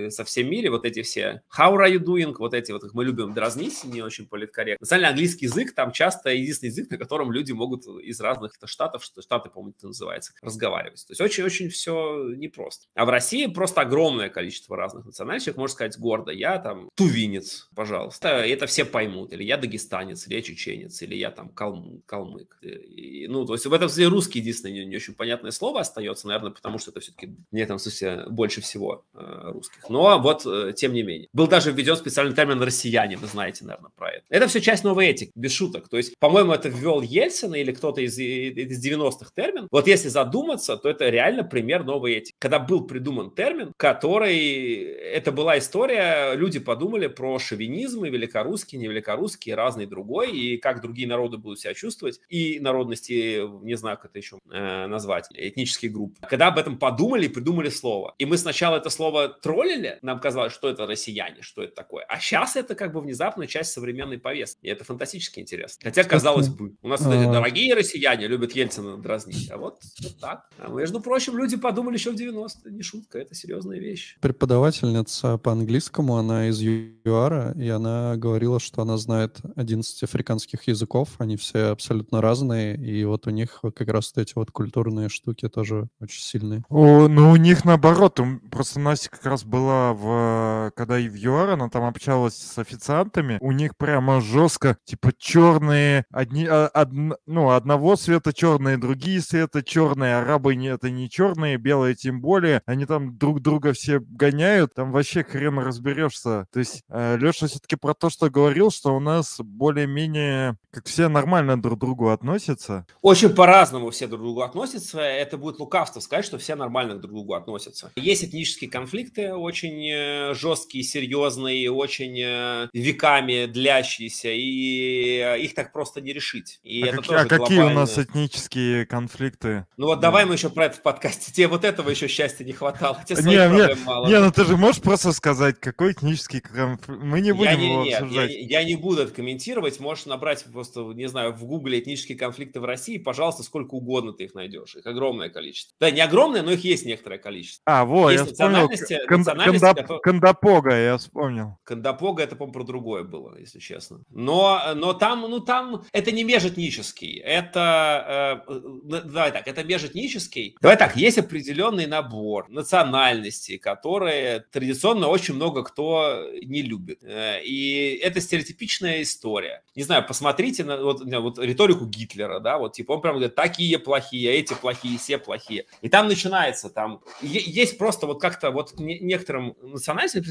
со 0.09 0.23
всем 0.23 0.49
мире, 0.49 0.69
вот 0.69 0.85
эти 0.85 1.01
все 1.01 1.41
how 1.57 1.75
are 1.75 1.91
you 1.91 1.99
doing, 1.99 2.33
вот 2.37 2.53
эти 2.53 2.71
вот 2.71 2.83
их 2.83 2.93
мы 2.93 3.05
любим 3.05 3.33
дразнить, 3.33 3.83
не 3.83 4.01
очень 4.01 4.27
политкорректно. 4.27 4.83
Национальный 4.83 5.09
английский 5.09 5.45
язык 5.45 5.73
там 5.73 5.91
часто 5.91 6.29
единственный 6.29 6.69
язык, 6.69 6.89
на 6.89 6.97
котором 6.97 7.31
люди 7.31 7.51
могут 7.51 7.85
из 8.03 8.19
разных 8.19 8.53
штатов, 8.65 9.03
что 9.03 9.21
штаты, 9.21 9.49
по-моему, 9.49 9.75
это 9.77 9.87
называется, 9.87 10.33
разговаривать. 10.41 11.05
То 11.07 11.11
есть 11.11 11.21
очень-очень 11.21 11.69
все 11.69 12.33
непросто. 12.35 12.87
А 12.95 13.05
в 13.05 13.09
России 13.09 13.45
просто 13.47 13.81
огромное 13.81 14.29
количество 14.29 14.75
разных 14.75 15.05
национальностей. 15.05 15.53
Может 15.55 15.75
сказать 15.75 15.97
гордо, 15.97 16.31
я 16.31 16.59
там 16.59 16.89
тувинец, 16.95 17.69
пожалуйста. 17.75 18.29
Это 18.29 18.65
все 18.67 18.85
поймут. 18.85 19.33
Или 19.33 19.43
я 19.43 19.57
дагестанец, 19.57 20.27
или 20.27 20.35
я 20.35 20.41
чеченец, 20.41 21.01
или 21.01 21.15
я 21.15 21.31
там 21.31 21.49
калм- 21.49 22.01
калмык. 22.05 22.57
И, 22.61 23.27
ну, 23.27 23.45
то 23.45 23.53
есть 23.53 23.65
в 23.65 23.73
этом 23.73 23.89
смысле 23.89 24.07
русский 24.07 24.39
единственное 24.39 24.73
не, 24.73 24.85
не 24.85 24.95
очень 24.95 25.13
понятное 25.13 25.51
слово 25.51 25.81
остается, 25.81 26.27
наверное, 26.27 26.51
потому 26.51 26.77
что 26.77 26.91
это 26.91 26.99
все-таки 26.99 27.35
в 27.51 27.55
этом 27.55 27.79
смысле 27.79 28.25
больше 28.29 28.61
всего 28.61 29.05
э, 29.13 29.51
русских. 29.51 29.84
Но 29.89 30.19
вот, 30.19 30.45
э, 30.45 30.73
тем 30.75 30.93
не 30.93 31.03
менее. 31.03 31.27
Был 31.33 31.47
даже 31.47 31.71
введен 31.71 31.95
специальный 31.95 32.35
термин 32.35 32.61
«россияне», 32.61 33.17
вы 33.17 33.27
знаете, 33.27 33.65
наверное, 33.65 33.91
про 33.95 34.11
это. 34.11 34.23
Это 34.29 34.47
все 34.47 34.61
часть 34.61 34.83
новой 34.83 35.07
этики, 35.07 35.31
без 35.35 35.51
шуток. 35.53 35.89
То 35.89 35.97
есть, 35.97 36.13
по-моему, 36.19 36.53
это 36.53 36.69
ввел 36.69 37.01
Ельцин 37.01 37.53
или 37.55 37.71
кто-то 37.71 38.01
из, 38.01 38.17
из 38.17 38.85
90-х 38.85 39.31
термин. 39.35 39.67
Вот 39.71 39.87
если 39.87 40.09
задуматься, 40.09 40.77
то 40.77 40.89
это 40.89 41.09
реально 41.09 41.43
пример 41.43 41.83
новой 41.83 42.13
этики. 42.13 42.35
Когда 42.39 42.59
был 42.59 42.85
придуман 42.85 43.31
термин, 43.31 43.71
который... 43.77 44.75
Это 45.15 45.31
была 45.31 45.57
история, 45.57 46.33
люди 46.35 46.59
подумали 46.59 47.07
про 47.07 47.39
шовинизм 47.39 48.05
и 48.05 48.09
великорусский, 48.09 48.77
не 48.77 48.87
великорусский, 48.87 49.53
разный 49.53 49.85
другой, 49.85 50.31
и 50.31 50.57
как 50.57 50.81
другие 50.81 51.07
народы 51.07 51.37
будут 51.37 51.59
себя 51.59 51.73
чувствовать, 51.73 52.19
и 52.29 52.59
народности, 52.59 53.41
не 53.63 53.75
знаю, 53.75 53.97
как 53.97 54.11
это 54.11 54.19
еще 54.19 54.39
э, 54.51 54.87
назвать, 54.87 55.27
этнические 55.31 55.91
группы. 55.91 56.15
Когда 56.27 56.47
об 56.47 56.57
этом 56.57 56.77
подумали 56.77 57.25
и 57.25 57.29
придумали 57.29 57.69
слово. 57.69 58.15
И 58.17 58.25
мы 58.25 58.37
сначала 58.37 58.77
это 58.77 58.89
слово 58.89 59.29
троллили, 59.75 59.99
нам 60.01 60.19
казалось, 60.19 60.53
что 60.53 60.69
это 60.69 60.85
россияне, 60.85 61.41
что 61.41 61.63
это 61.63 61.75
такое. 61.75 62.03
А 62.07 62.19
сейчас 62.19 62.55
это 62.55 62.75
как 62.75 62.93
бы 62.93 63.01
внезапно 63.01 63.47
часть 63.47 63.71
современной 63.73 64.17
повестки. 64.17 64.65
И 64.65 64.69
это 64.69 64.83
фантастически 64.83 65.39
интересно. 65.39 65.81
Хотя, 65.83 66.03
казалось 66.03 66.49
бы, 66.49 66.75
у 66.81 66.87
нас 66.87 67.01
вот 67.01 67.13
эти 67.13 67.25
а- 67.27 67.31
дорогие 67.33 67.73
россияне 67.73 68.27
любят 68.27 68.53
Ельцина 68.53 68.97
дразнить. 68.97 69.49
А 69.51 69.57
вот, 69.57 69.79
вот 70.01 70.19
так. 70.19 70.49
А 70.57 70.69
между 70.69 70.99
прочим, 71.01 71.37
люди 71.37 71.57
подумали 71.57 71.95
еще 71.95 72.11
в 72.11 72.15
90-е. 72.15 72.71
Не 72.73 72.81
шутка, 72.81 73.19
это 73.19 73.35
серьезная 73.35 73.79
вещь. 73.79 74.17
Преподавательница 74.21 75.37
по 75.37 75.51
английскому, 75.51 76.17
она 76.17 76.47
из 76.49 76.59
ЮАРа, 76.61 77.53
и 77.57 77.67
она 77.69 78.15
говорила, 78.15 78.59
что 78.59 78.81
она 78.81 78.97
знает 78.97 79.39
11 79.55 80.03
африканских 80.03 80.63
языков, 80.67 81.09
они 81.17 81.37
все 81.37 81.65
абсолютно 81.71 82.21
разные, 82.21 82.75
и 82.77 83.03
вот 83.05 83.27
у 83.27 83.29
них 83.31 83.59
вот 83.63 83.75
как 83.75 83.89
раз 83.89 84.11
вот 84.15 84.21
эти 84.21 84.33
вот 84.35 84.51
культурные 84.51 85.09
штуки 85.09 85.47
тоже 85.49 85.87
очень 85.99 86.21
сильные. 86.21 86.63
О, 86.69 87.07
ну, 87.07 87.31
у 87.31 87.35
них 87.35 87.65
наоборот. 87.65 88.19
ум- 88.19 88.39
Просто 88.51 88.79
Настя 88.79 89.09
как 89.09 89.25
раз 89.25 89.43
была 89.43 89.64
в... 89.65 90.71
Когда 90.75 90.99
и 90.99 91.07
в 91.07 91.15
ЮАР, 91.15 91.51
она 91.51 91.69
там 91.69 91.83
общалась 91.83 92.35
с 92.35 92.57
официантами. 92.57 93.37
У 93.41 93.51
них 93.51 93.77
прямо 93.77 94.21
жестко, 94.21 94.77
типа, 94.85 95.11
черные... 95.17 96.05
Одни, 96.11 96.45
а, 96.49 96.69
одн- 96.73 97.15
ну, 97.25 97.51
одного 97.51 97.95
цвета 97.95 98.33
черные, 98.33 98.77
другие 98.77 99.19
цвета 99.19 99.63
черные. 99.63 100.17
Арабы 100.17 100.55
не, 100.55 100.67
это 100.67 100.89
не 100.89 101.09
черные, 101.09 101.57
белые 101.57 101.95
тем 101.95 102.21
более. 102.21 102.61
Они 102.65 102.85
там 102.85 103.17
друг 103.17 103.41
друга 103.41 103.73
все 103.73 103.99
гоняют. 103.99 104.73
Там 104.73 104.91
вообще 104.91 105.23
хрен 105.23 105.59
разберешься. 105.59 106.47
То 106.51 106.59
есть 106.59 106.83
Леша 106.89 107.47
все-таки 107.47 107.75
про 107.75 107.93
то, 107.93 108.09
что 108.09 108.29
говорил, 108.29 108.71
что 108.71 108.95
у 108.95 108.99
нас 108.99 109.37
более-менее... 109.39 110.57
Как 110.71 110.87
все 110.87 111.07
нормально 111.07 111.61
друг 111.61 111.79
к 111.79 111.81
другу 111.81 112.09
относятся. 112.09 112.85
Очень 113.01 113.33
по-разному 113.33 113.91
все 113.91 114.07
друг 114.07 114.19
к 114.19 114.23
другу 114.23 114.41
относятся. 114.41 114.99
Это 114.99 115.37
будет 115.37 115.57
лукавство 115.57 116.01
сказать, 116.01 116.25
что 116.25 116.37
все 116.37 116.55
нормально 116.55 116.95
друг 116.95 117.11
к 117.11 117.13
другу 117.13 117.33
относятся. 117.33 117.91
Есть 117.95 118.25
этнические 118.25 118.69
конфликты, 118.69 119.33
очень 119.33 119.54
э, 119.63 120.33
жесткие, 120.33 120.83
серьезные, 120.83 121.71
очень 121.71 122.19
э, 122.21 122.67
веками 122.73 123.45
длящиеся, 123.45 124.29
и 124.31 125.19
э, 125.19 125.39
их 125.39 125.53
так 125.55 125.71
просто 125.71 126.01
не 126.01 126.13
решить. 126.13 126.59
И 126.63 126.81
а 126.83 126.87
это 126.87 126.97
какие, 126.97 127.07
тоже 127.09 127.25
а 127.25 127.27
какие 127.27 127.59
у 127.59 127.69
нас 127.69 127.97
этнические 127.97 128.85
конфликты? 128.85 129.65
Ну 129.77 129.87
вот 129.87 129.99
давай 129.99 130.25
мы 130.25 130.33
еще 130.35 130.49
про 130.49 130.65
это 130.65 130.77
в 130.77 130.81
подкасте. 130.81 131.31
Тебе 131.31 131.47
вот 131.47 131.63
этого 131.63 131.89
еще 131.89 132.07
счастья 132.07 132.43
не 132.43 132.53
хватало. 132.53 132.95
Хотя 132.95 133.15
Не, 133.21 133.31
не, 133.35 133.75
мало. 133.85 134.07
Не, 134.07 134.19
ну 134.19 134.31
ты 134.31 134.45
же 134.45 134.57
можешь 134.57 134.81
просто 134.81 135.11
сказать, 135.11 135.59
какой 135.59 135.93
этнический 135.93 136.41
конфликт. 136.41 136.87
Мы 136.87 137.21
не 137.21 137.29
Я 137.29 137.35
будем 137.35 137.59
не, 137.59 137.69
его 137.71 137.83
нет, 137.83 137.91
я, 137.91 137.97
обсуждать. 137.99 138.29
не- 138.29 138.43
я 138.47 138.63
не 138.63 138.75
буду 138.75 139.01
это 139.03 139.11
комментировать. 139.13 139.79
Можешь 139.79 140.05
набрать 140.05 140.43
просто, 140.51 140.81
не 140.81 141.07
знаю, 141.07 141.33
в 141.33 141.43
гугле 141.45 141.79
этнические 141.79 142.17
конфликты 142.17 142.59
в 142.59 142.65
России. 142.65 142.97
Пожалуйста, 142.97 143.43
сколько 143.43 143.75
угодно 143.75 144.13
ты 144.13 144.25
их 144.25 144.33
найдешь. 144.33 144.75
Их 144.75 144.85
огромное 144.85 145.29
количество. 145.29 145.73
Да, 145.79 145.91
не 145.91 146.01
огромное, 146.01 146.41
но 146.41 146.51
их 146.51 146.63
есть 146.63 146.85
некоторое 146.85 147.17
количество. 147.19 147.61
А, 147.65 147.85
вот, 147.85 148.09
я 148.11 148.19
Есть 148.21 148.31
вспомнил. 148.33 148.67
национальности- 148.69 148.99
Кон- 149.07 149.23
Кондап- 149.53 149.75
которые- 149.75 150.01
Кондопога, 150.01 150.75
я 150.75 150.97
вспомнил. 150.97 151.57
Кандапога 151.63 152.23
это, 152.23 152.35
по-моему, 152.35 152.53
про 152.53 152.63
другое 152.63 153.03
было, 153.03 153.37
если 153.37 153.59
честно. 153.59 154.01
Но, 154.09 154.61
но 154.75 154.93
там, 154.93 155.21
ну 155.21 155.39
там, 155.39 155.83
это 155.91 156.11
не 156.11 156.23
межэтнический, 156.23 157.19
это, 157.19 158.43
э, 158.47 158.51
э, 158.53 159.01
давай 159.05 159.31
так, 159.31 159.47
это 159.47 159.63
межэтнический. 159.63 160.55
Давай 160.61 160.77
так, 160.77 160.95
есть 160.95 161.17
определенный 161.17 161.87
набор 161.87 162.47
национальностей, 162.49 163.57
которые 163.57 164.39
традиционно 164.51 165.07
очень 165.07 165.35
много 165.35 165.63
кто 165.63 166.27
не 166.43 166.61
любит. 166.61 166.99
Э, 167.03 167.41
И 167.43 167.99
это 168.01 168.21
стереотипичная 168.21 169.01
история. 169.01 169.63
Не 169.75 169.83
знаю, 169.83 170.05
посмотрите 170.07 170.63
на 170.63 170.77
вот, 170.81 171.01
вот 171.03 171.39
риторику 171.39 171.85
Гитлера, 171.85 172.39
да, 172.39 172.57
вот 172.57 172.73
типа 172.73 172.93
он 172.93 173.01
прям 173.01 173.15
говорит, 173.15 173.35
такие 173.35 173.77
плохие, 173.79 174.31
эти 174.33 174.53
плохие, 174.53 174.97
все 174.97 175.17
плохие. 175.17 175.65
И 175.81 175.89
там 175.89 176.07
начинается, 176.07 176.69
там, 176.69 177.01
есть 177.21 177.77
просто 177.77 178.07
вот 178.07 178.21
как-то 178.21 178.51
вот 178.51 178.79
не- 178.79 178.99
некоторым 179.35 179.55
национальностям 179.61 180.23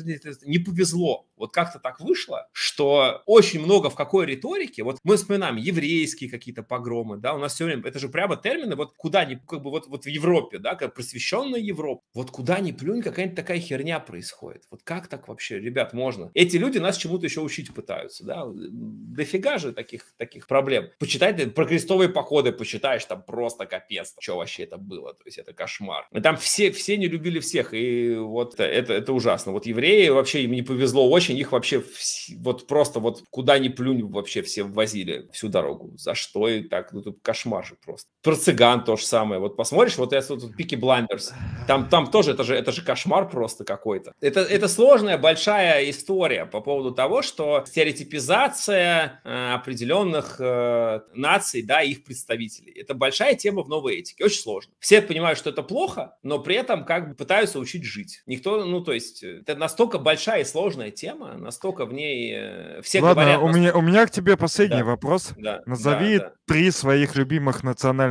не 0.44 0.58
повезло. 0.58 1.26
Вот 1.36 1.52
как-то 1.52 1.78
так 1.78 2.00
вышло, 2.00 2.48
что 2.52 3.22
очень 3.26 3.60
много 3.60 3.90
в 3.90 3.94
какой 3.94 4.26
риторике, 4.26 4.82
вот 4.82 4.98
мы 5.02 5.16
вспоминаем 5.16 5.56
еврейские 5.56 6.30
какие-то 6.30 6.62
погромы, 6.62 7.16
да, 7.16 7.34
у 7.34 7.38
нас 7.38 7.54
все 7.54 7.64
время, 7.64 7.82
это 7.86 7.98
же 7.98 8.08
прямо 8.08 8.36
термины, 8.36 8.76
вот 8.76 8.92
куда 8.96 9.24
ни, 9.24 9.34
как 9.34 9.62
бы 9.62 9.70
вот, 9.70 9.86
вот 9.88 10.04
в 10.04 10.08
Европе, 10.08 10.58
да, 10.58 10.74
как 10.74 10.94
просвещенная 10.94 11.60
Европа, 11.60 12.02
вот 12.14 12.30
куда 12.30 12.60
ни 12.60 12.72
плюнь, 12.72 13.02
какая-нибудь 13.02 13.36
такая 13.36 13.58
херня 13.58 13.98
происходит. 14.00 14.62
Вот 14.70 14.82
как 14.84 15.08
так 15.08 15.28
вообще, 15.28 15.58
ребят, 15.58 15.92
можно? 15.92 16.30
Эти 16.34 16.56
люди 16.56 16.78
нас 16.78 16.96
чему-то 16.96 17.26
еще 17.26 17.40
учить 17.40 17.72
пытаются, 17.74 18.24
да, 18.24 18.44
дофига 18.46 19.58
же 19.58 19.72
таких, 19.72 20.14
таких 20.16 20.46
проблем. 20.46 20.90
Почитай, 20.98 21.34
про 21.48 21.66
крестовые 21.66 22.08
походы 22.08 22.52
почитаешь, 22.52 23.04
там 23.04 23.22
просто 23.22 23.66
капец, 23.66 24.14
что 24.20 24.36
вообще 24.36 24.64
это 24.64 24.76
было, 24.76 25.14
то 25.14 25.22
есть 25.24 25.38
это 25.38 25.52
кошмар. 25.52 26.06
И 26.12 26.20
там 26.20 26.36
все, 26.36 26.70
все 26.70 26.96
не 26.96 27.08
любили 27.08 27.40
всех, 27.40 27.74
и 27.74 28.14
вот 28.14 28.54
это, 28.54 28.92
это 28.92 28.93
ужасно. 29.12 29.52
Вот 29.52 29.66
евреи 29.66 30.08
вообще 30.08 30.44
им 30.44 30.52
не 30.52 30.62
повезло 30.62 31.08
очень, 31.10 31.36
их 31.38 31.52
вообще 31.52 31.78
вс- 31.78 32.34
вот 32.38 32.66
просто 32.66 33.00
вот 33.00 33.22
куда 33.30 33.58
ни 33.58 33.68
плюнь 33.68 34.02
вообще 34.02 34.42
все 34.42 34.62
ввозили 34.64 35.28
всю 35.32 35.48
дорогу. 35.48 35.92
За 35.96 36.14
что 36.14 36.48
и 36.48 36.62
так, 36.62 36.92
ну 36.92 37.02
тут 37.02 37.18
кошмар 37.22 37.64
же 37.64 37.76
просто. 37.84 38.08
Про 38.24 38.36
цыган 38.36 38.82
то 38.84 38.96
же 38.96 39.04
самое. 39.04 39.38
Вот 39.40 39.54
посмотришь, 39.56 39.98
вот 39.98 40.12
я 40.12 40.22
тут 40.22 40.56
Пики 40.56 40.74
Блайндерс, 40.76 41.34
там, 41.68 41.88
там 41.90 42.10
тоже, 42.10 42.30
это 42.32 42.42
же, 42.42 42.54
это 42.56 42.72
же 42.72 42.82
кошмар 42.82 43.28
просто 43.28 43.64
какой-то. 43.64 44.14
Это, 44.22 44.40
это 44.40 44.66
сложная, 44.66 45.18
большая 45.18 45.90
история 45.90 46.46
по 46.46 46.60
поводу 46.62 46.90
того, 46.92 47.20
что 47.20 47.62
стереотипизация 47.66 49.20
э, 49.24 49.52
определенных 49.52 50.36
э, 50.38 51.00
наций, 51.14 51.62
да, 51.62 51.82
их 51.82 52.04
представителей. 52.04 52.72
Это 52.72 52.94
большая 52.94 53.34
тема 53.34 53.62
в 53.62 53.68
новой 53.68 53.96
этике, 53.96 54.24
очень 54.24 54.40
сложно. 54.40 54.72
Все 54.78 55.02
понимают, 55.02 55.38
что 55.38 55.50
это 55.50 55.62
плохо, 55.62 56.16
но 56.22 56.38
при 56.38 56.56
этом 56.56 56.84
как 56.84 57.10
бы 57.10 57.14
пытаются 57.14 57.58
учить 57.58 57.84
жить. 57.84 58.22
Никто, 58.26 58.64
ну, 58.64 58.80
то 58.80 58.92
есть, 58.92 59.22
это 59.22 59.54
настолько 59.56 59.98
большая 59.98 60.40
и 60.40 60.44
сложная 60.44 60.90
тема, 60.90 61.34
настолько 61.34 61.84
в 61.84 61.92
ней 61.92 62.32
э, 62.34 62.80
все 62.82 63.00
Ладно, 63.00 63.22
говорят... 63.22 63.42
у 63.42 63.46
нас- 63.48 63.56
меня, 63.56 63.74
у 63.74 63.80
меня 63.82 64.06
к 64.06 64.10
тебе 64.10 64.36
последний 64.36 64.78
Да. 64.78 64.84
вопрос. 64.84 65.32
Да, 65.36 65.62
Назови 65.66 66.18
да, 66.18 66.24
да. 66.24 66.32
три 66.46 66.70
своих 66.70 67.16
любимых 67.16 67.62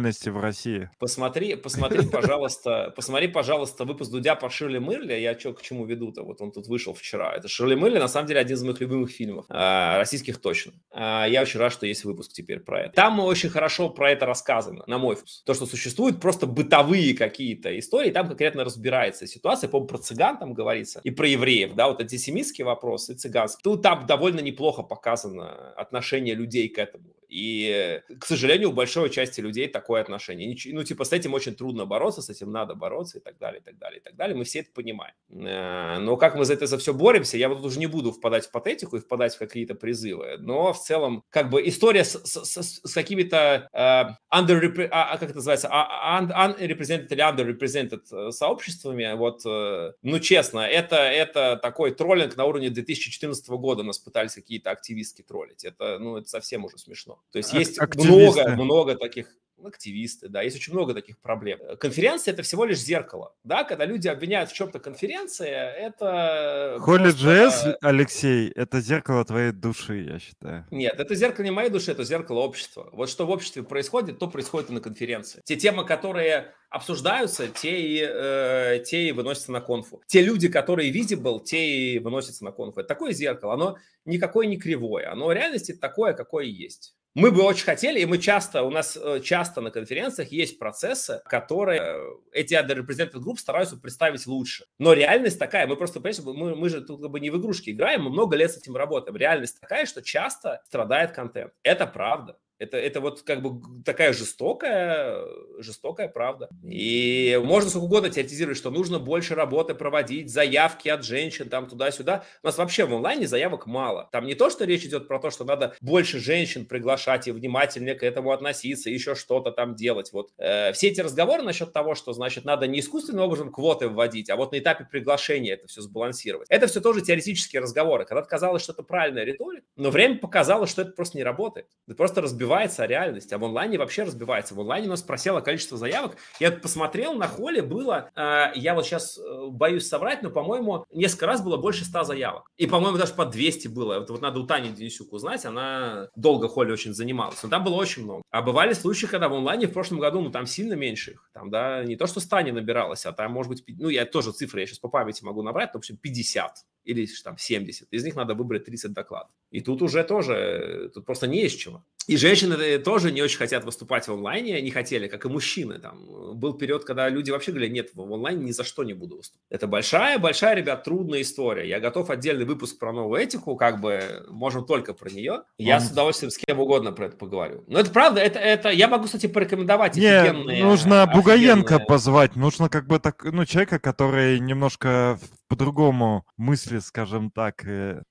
национальности 0.04 0.30
в 0.30 0.40
России. 0.40 0.90
Посмотри, 1.00 1.56
посмотри, 1.56 2.08
пожалуйста, 2.12 2.94
посмотри, 2.96 3.28
пожалуйста, 3.28 3.86
выпуск 3.86 4.12
Дудя 4.12 4.36
по 4.36 4.50
Ширли 4.50 4.80
Мырли. 4.80 5.14
Я 5.14 5.38
что, 5.40 5.54
к 5.54 5.62
чему 5.62 5.86
веду-то? 5.86 6.24
Вот 6.24 6.42
он 6.42 6.52
тут 6.52 6.68
вышел 6.68 6.94
вчера. 6.94 7.34
Это 7.34 7.48
Ширли 7.48 7.76
Мырли, 7.76 8.00
на 8.00 8.08
самом 8.08 8.28
деле, 8.28 8.40
один 8.40 8.58
из 8.58 8.64
моих 8.64 8.82
любимых 8.82 9.12
фильмов. 9.12 9.46
а, 9.50 9.98
российских 9.98 10.42
точно. 10.42 10.74
А, 10.92 11.26
я 11.28 11.42
очень 11.42 11.60
рад, 11.60 11.74
что 11.74 11.86
есть 11.86 12.04
выпуск 12.06 12.34
теперь 12.34 12.60
про 12.60 12.82
это. 12.82 12.94
Там 12.94 13.20
очень 13.20 13.50
хорошо 13.50 13.90
про 13.90 14.12
это 14.12 14.26
рассказано, 14.26 14.84
на 14.88 14.98
мой 14.98 15.16
вкус. 15.16 15.44
То, 15.46 15.54
что 15.54 15.66
существуют 15.66 16.20
просто 16.20 16.48
бытовые 16.48 17.16
какие-то 17.16 17.78
истории, 17.80 18.12
там 18.12 18.28
конкретно 18.28 18.64
разбирается 18.64 19.28
ситуация. 19.28 19.70
По-моему, 19.70 19.88
про 19.88 19.98
цыган 19.98 20.38
там 20.38 20.54
говорится, 20.54 21.02
и 21.04 21.12
про 21.12 21.28
евреев, 21.28 21.74
да, 21.74 21.88
вот 21.88 22.02
антисемитский 22.02 22.64
вопрос 22.64 23.10
и 23.10 23.16
цыганский. 23.16 23.62
Тут 23.64 23.82
там 23.82 24.06
довольно 24.06 24.40
неплохо 24.40 24.84
показано 24.84 25.74
отношение 25.74 26.36
людей 26.36 26.70
к 26.70 26.78
этому. 26.78 27.13
И, 27.36 28.02
к 28.20 28.26
сожалению, 28.26 28.70
у 28.70 28.74
большой 28.74 29.10
части 29.10 29.42
людей 29.42 29.68
такое 29.68 30.02
отношение. 30.02 30.56
Ну, 30.74 30.84
типа, 30.84 31.04
с 31.04 31.12
этим 31.14 31.34
очень 31.34 31.56
трудно 31.56 31.86
бороться, 31.86 32.22
с 32.22 32.30
этим 32.30 32.52
надо 32.52 32.76
бороться 32.76 33.18
и 33.18 33.22
так 33.22 33.38
далее, 33.40 33.60
и 33.60 33.64
так 33.64 33.78
далее, 33.80 34.00
и 34.00 34.04
так 34.04 34.16
далее. 34.16 34.36
Мы 34.38 34.44
все 34.44 34.60
это 34.60 34.70
понимаем. 34.72 35.16
Э, 35.32 35.98
Но 36.00 36.16
как 36.18 36.36
мы 36.36 36.46
за 36.46 36.54
это 36.54 36.68
за 36.68 36.78
все 36.78 36.94
боремся, 36.94 37.38
я 37.38 37.50
вот 37.50 37.66
уже 37.66 37.80
не 37.80 37.88
буду 37.88 38.12
впадать 38.12 38.46
в 38.46 38.52
патетику 38.52 38.98
и 38.98 39.00
впадать 39.00 39.36
в 39.36 39.40
какие-то 39.40 39.74
призывы. 39.74 40.38
Но 40.38 40.74
в 40.74 40.80
целом, 40.80 41.24
как 41.32 41.50
бы 41.50 41.68
история 41.68 42.04
с, 42.04 42.12
с- 42.24 42.46
с- 42.46 42.82
с 42.84 42.94
какими-то 42.94 43.68
э, 43.74 44.38
underrepre- 44.38 44.90
а, 44.92 45.14
а 45.14 45.18
как 45.18 45.30
это 45.30 45.38
называется, 45.38 45.70
а- 45.72 46.22
un- 46.22 46.32
unrepresented 46.60 47.08
или 47.10 47.22
underrepresented 47.24 48.32
сообществами, 48.32 49.14
вот, 49.16 49.42
э, 49.46 49.94
ну, 50.04 50.20
честно, 50.20 50.60
это, 50.60 50.98
это 50.98 51.58
такой 51.62 51.92
троллинг 51.96 52.36
на 52.38 52.46
уровне 52.46 52.70
2014 52.70 53.58
года 53.58 53.82
нас 53.84 53.98
пытались 53.98 54.34
какие-то 54.36 54.70
активистки 54.72 55.22
троллить. 55.24 55.64
Это, 55.66 55.98
ну, 56.00 56.18
это 56.18 56.28
совсем 56.30 56.66
уже 56.66 56.78
смешно. 56.78 57.20
То 57.32 57.38
есть 57.38 57.52
Ак- 57.52 57.60
есть 57.60 57.80
активисты. 57.80 58.44
много, 58.44 58.64
много 58.64 58.96
таких 58.96 59.28
ну, 59.64 59.70
активисты, 59.70 60.28
да, 60.28 60.42
есть 60.42 60.58
очень 60.58 60.74
много 60.74 60.94
таких 60.94 61.18
проблем. 61.20 61.60
Конференция– 61.80 62.34
это 62.34 62.44
всего 62.44 62.66
лишь 62.66 62.80
зеркало, 62.80 63.34
да, 63.46 63.64
когда 63.64 63.86
люди 63.86 64.10
обвиняют 64.10 64.50
в 64.50 64.54
чем-то 64.54 64.80
конференция, 64.80 65.72
это... 65.72 66.78
Холли 66.82 67.12
просто- 67.12 67.78
Алексей, 67.82 68.50
это 68.50 68.82
зеркало 68.82 69.24
твоей 69.24 69.54
души, 69.54 70.02
я 70.02 70.20
считаю. 70.20 70.68
Нет, 70.70 71.00
это 71.00 71.16
зеркало 71.16 71.46
не 71.46 71.52
моей 71.52 71.70
души, 71.70 71.92
это 71.92 72.04
зеркало 72.04 72.40
общества. 72.40 72.90
Вот 72.92 73.10
что 73.10 73.26
в 73.26 73.30
обществе 73.30 73.64
происходит, 73.64 74.20
то 74.20 74.28
происходит 74.28 74.70
и 74.70 74.74
на 74.74 74.82
конференции. 74.82 75.42
Те 75.46 75.56
темы, 75.56 75.86
которые 75.86 76.54
обсуждаются, 76.70 77.48
те 77.48 77.80
и, 77.80 78.06
э, 78.06 78.84
те 78.86 79.08
и 79.08 79.12
выносятся 79.14 79.54
на 79.54 79.62
конфу. 79.62 80.02
Те 80.08 80.24
люди, 80.24 80.50
которые 80.50 80.92
visible, 80.92 81.42
те 81.42 81.66
и 81.66 82.00
выносятся 82.00 82.44
на 82.44 82.52
конфу. 82.52 82.82
Это 82.82 82.90
такое 82.90 83.14
зеркало, 83.14 83.54
оно 83.54 83.78
никакое 84.04 84.46
не 84.48 84.58
кривое, 84.58 85.10
оно 85.10 85.28
в 85.28 85.32
реальности 85.32 85.72
такое, 85.72 86.12
какое 86.12 86.46
есть. 86.46 86.96
Мы 87.16 87.32
бы 87.32 87.44
очень 87.44 87.66
хотели, 87.66 88.00
и 88.00 88.06
мы 88.06 88.18
часто, 88.18 88.64
у 88.64 88.72
нас 88.72 88.98
э, 89.00 89.20
часто 89.20 89.62
на 89.62 89.70
конференциях 89.70 90.32
есть 90.32 90.58
процессы, 90.58 91.22
которые 91.26 91.82
э, 91.82 92.00
эти 92.32 92.56
underrepresented 92.56 93.20
групп 93.20 93.40
стараются 93.40 93.78
представить 93.78 94.26
лучше. 94.26 94.66
Но 94.80 94.94
реальность 94.94 95.38
такая, 95.38 95.68
мы 95.68 95.76
просто, 95.76 96.00
понимаете, 96.00 96.24
мы, 96.24 96.56
мы 96.56 96.70
же 96.70 96.82
тут 96.82 97.02
как 97.02 97.12
бы 97.12 97.20
не 97.20 97.30
в 97.30 97.38
игрушки 97.38 97.70
играем, 97.70 98.04
мы 98.04 98.10
много 98.10 98.36
лет 98.36 98.52
с 98.52 98.58
этим 98.58 98.76
работаем. 98.76 99.16
Реальность 99.16 99.60
такая, 99.60 99.86
что 99.86 100.02
часто 100.02 100.64
страдает 100.66 101.12
контент. 101.12 101.54
Это 101.62 101.86
правда. 101.86 102.40
Это, 102.64 102.78
это 102.78 103.02
вот 103.02 103.22
как 103.22 103.42
бы 103.42 103.62
такая 103.84 104.14
жестокая, 104.14 105.18
жестокая 105.60 106.08
правда. 106.08 106.50
И 106.64 107.40
можно 107.44 107.70
сколько 107.70 107.86
угодно 107.86 108.10
теоретизировать, 108.10 108.58
что 108.58 108.72
нужно 108.72 109.00
больше 109.00 109.36
работы 109.36 109.76
проводить, 109.76 110.32
заявки 110.32 110.90
от 110.90 111.04
женщин 111.04 111.50
там 111.50 111.68
туда-сюда. 111.68 112.24
У 112.42 112.48
нас 112.48 112.58
вообще 112.58 112.86
в 112.86 112.94
онлайне 112.94 113.28
заявок 113.28 113.68
мало. 113.68 114.10
Там 114.12 114.26
не 114.26 114.36
то, 114.36 114.50
что 114.50 114.66
речь 114.66 114.86
идет 114.86 115.08
про 115.08 115.20
то, 115.20 115.30
что 115.30 115.44
надо 115.44 115.76
больше 115.82 116.20
женщин 116.20 116.66
приглашать 116.66 117.28
и 117.28 117.32
внимательнее 117.32 117.96
к 117.96 118.04
этому 118.04 118.32
относиться, 118.32 118.90
еще 118.90 119.16
что-то 119.16 119.52
там 119.52 119.76
делать. 119.76 120.12
Вот 120.14 120.32
э, 120.38 120.72
все 120.74 120.88
эти 120.88 121.02
разговоры 121.02 121.44
насчет 121.44 121.74
того, 121.74 121.96
что, 121.96 122.14
значит, 122.14 122.46
надо 122.46 122.68
не 122.68 122.80
искусственным 122.80 123.26
образом 123.26 123.52
квоты 123.52 123.90
вводить, 123.90 124.30
а 124.30 124.36
вот 124.36 124.54
на 124.54 124.60
этапе 124.60 124.88
приглашения 124.90 125.54
это 125.54 125.68
все 125.68 125.82
сбалансировать. 125.82 126.48
Это 126.50 126.68
все 126.68 126.80
тоже 126.82 127.02
теоретические 127.02 127.62
разговоры. 127.62 128.06
Когда 128.06 128.24
казалось, 128.24 128.64
что 128.64 128.74
это 128.74 128.84
правильная 128.84 129.24
риторика, 129.24 129.66
но 129.76 129.90
время 129.90 130.18
показало, 130.18 130.68
что 130.68 130.82
это 130.82 130.92
просто 130.92 131.18
не 131.18 131.24
работает. 131.24 131.68
Это 131.88 131.96
просто 131.96 132.22
разбивается 132.54 132.86
реальность, 132.86 133.34
а 133.34 133.38
в 133.38 133.44
онлайне 133.44 133.78
вообще 133.78 134.04
разбивается. 134.04 134.54
В 134.54 134.62
онлайне 134.62 134.88
у 134.88 134.92
нас 134.92 135.02
просело 135.02 135.42
количество 135.42 135.78
заявок. 135.78 136.18
Я 136.40 136.52
посмотрел, 136.52 137.14
на 137.14 137.28
холле 137.28 137.62
было, 137.62 138.12
э, 138.16 138.52
я 138.56 138.76
вот 138.76 138.86
сейчас 138.86 139.18
э, 139.18 139.48
боюсь 139.50 139.88
соврать, 139.88 140.22
но, 140.22 140.30
по-моему, 140.30 140.86
несколько 140.92 141.26
раз 141.26 141.42
было 141.42 141.58
больше 141.58 141.84
100 141.84 142.04
заявок. 142.04 142.52
И, 142.58 142.68
по-моему, 142.68 142.98
даже 142.98 143.14
по 143.14 143.26
200 143.26 143.70
было. 143.70 144.02
Это 144.02 144.14
вот 144.14 144.22
надо 144.22 144.40
у 144.40 144.46
Тани 144.46 144.70
Денисюк 144.70 145.14
узнать, 145.14 145.46
она 145.46 146.10
долго 146.16 146.48
холле 146.48 146.74
очень 146.74 146.94
занималась. 146.94 147.42
Но 147.44 147.50
там 147.50 147.64
было 147.64 147.76
очень 147.76 148.04
много. 148.04 148.22
А 148.30 148.42
бывали 148.42 148.74
случаи, 148.74 149.08
когда 149.08 149.30
в 149.30 149.34
онлайне 149.34 149.68
в 149.68 149.74
прошлом 149.74 150.00
году, 150.00 150.22
ну, 150.22 150.32
там 150.32 150.46
сильно 150.46 150.74
меньше 150.74 151.12
их. 151.12 151.30
Там, 151.34 151.50
да, 151.50 151.84
не 151.84 151.96
то, 151.96 152.08
что 152.08 152.20
100 152.20 152.42
не 152.42 152.52
набиралось, 152.52 153.06
а 153.06 153.12
там, 153.12 153.32
может 153.32 153.52
быть, 153.52 153.64
ну, 153.68 153.90
я 153.90 154.06
тоже 154.06 154.32
цифры, 154.32 154.62
я 154.62 154.68
сейчас 154.68 154.80
по 154.80 154.90
памяти 154.90 155.24
могу 155.24 155.42
набрать, 155.42 155.74
но, 155.74 155.80
в 155.80 155.82
общем, 155.82 155.98
50 155.98 156.54
или 156.84 157.08
там 157.24 157.38
70. 157.38 157.88
Из 157.92 158.04
них 158.04 158.16
надо 158.16 158.34
выбрать 158.34 158.66
30 158.66 158.94
докладов. 158.94 159.32
И 159.52 159.62
тут 159.62 159.82
уже 159.82 160.04
тоже, 160.04 160.92
тут 160.94 161.06
просто 161.06 161.28
не 161.28 161.44
из 161.44 161.54
чего. 161.54 161.84
И 162.08 162.18
женщины 162.18 162.56
э, 162.56 162.80
тоже 162.80 163.12
не 163.12 163.22
очень 163.22 163.38
хотят 163.38 163.64
выступать 163.64 164.08
в 164.08 164.14
онлайне, 164.14 164.62
не 164.62 164.72
хотели, 164.72 165.08
как 165.08 165.26
и 165.26 165.30
мужчины. 165.30 165.80
Там 165.80 166.36
был 166.38 166.54
период, 166.54 166.84
когда 166.84 167.08
люди 167.08 167.32
вообще 167.32 167.52
говорили, 167.52 167.72
нет, 167.72 167.92
в 167.94 168.02
онлайне 168.02 168.44
ни 168.44 168.52
за 168.52 168.64
что 168.64 168.84
не 168.84 168.94
буду 168.94 169.18
выступать. 169.18 169.46
Это 169.50 169.68
большая-большая, 169.68 170.56
ребят, 170.56 170.84
трудная 170.84 171.22
история. 171.22 171.68
Я 171.68 171.80
готов 171.80 172.10
отдельный 172.10 172.46
выпуск 172.46 172.78
про 172.78 172.92
новую 172.92 173.22
этику, 173.22 173.56
как 173.56 173.80
бы 173.80 174.26
можем 174.30 174.66
только 174.66 174.94
про 174.94 175.10
нее. 175.10 175.44
Я 175.58 175.80
с 175.80 175.92
удовольствием 175.92 176.32
с 176.32 176.38
кем 176.38 176.60
угодно 176.60 176.92
про 176.92 177.06
это 177.06 177.16
поговорю. 177.16 177.64
Но 177.68 177.80
это 177.80 177.90
правда, 177.92 178.20
это, 178.20 178.40
это 178.40 178.70
я 178.70 178.88
могу, 178.88 179.06
кстати, 179.06 179.28
порекомендовать 179.28 179.96
не, 179.96 180.62
нужно 180.62 181.10
Бугаенко 181.14 181.80
позвать, 181.80 182.36
нужно 182.36 182.68
как 182.70 182.88
бы 182.88 183.00
так, 183.00 183.24
ну, 183.24 183.46
человека, 183.46 183.80
который 183.80 184.40
немножко 184.40 185.20
по-другому 185.48 186.26
мысли, 186.38 186.80
скажем 186.80 187.32
так. 187.32 187.64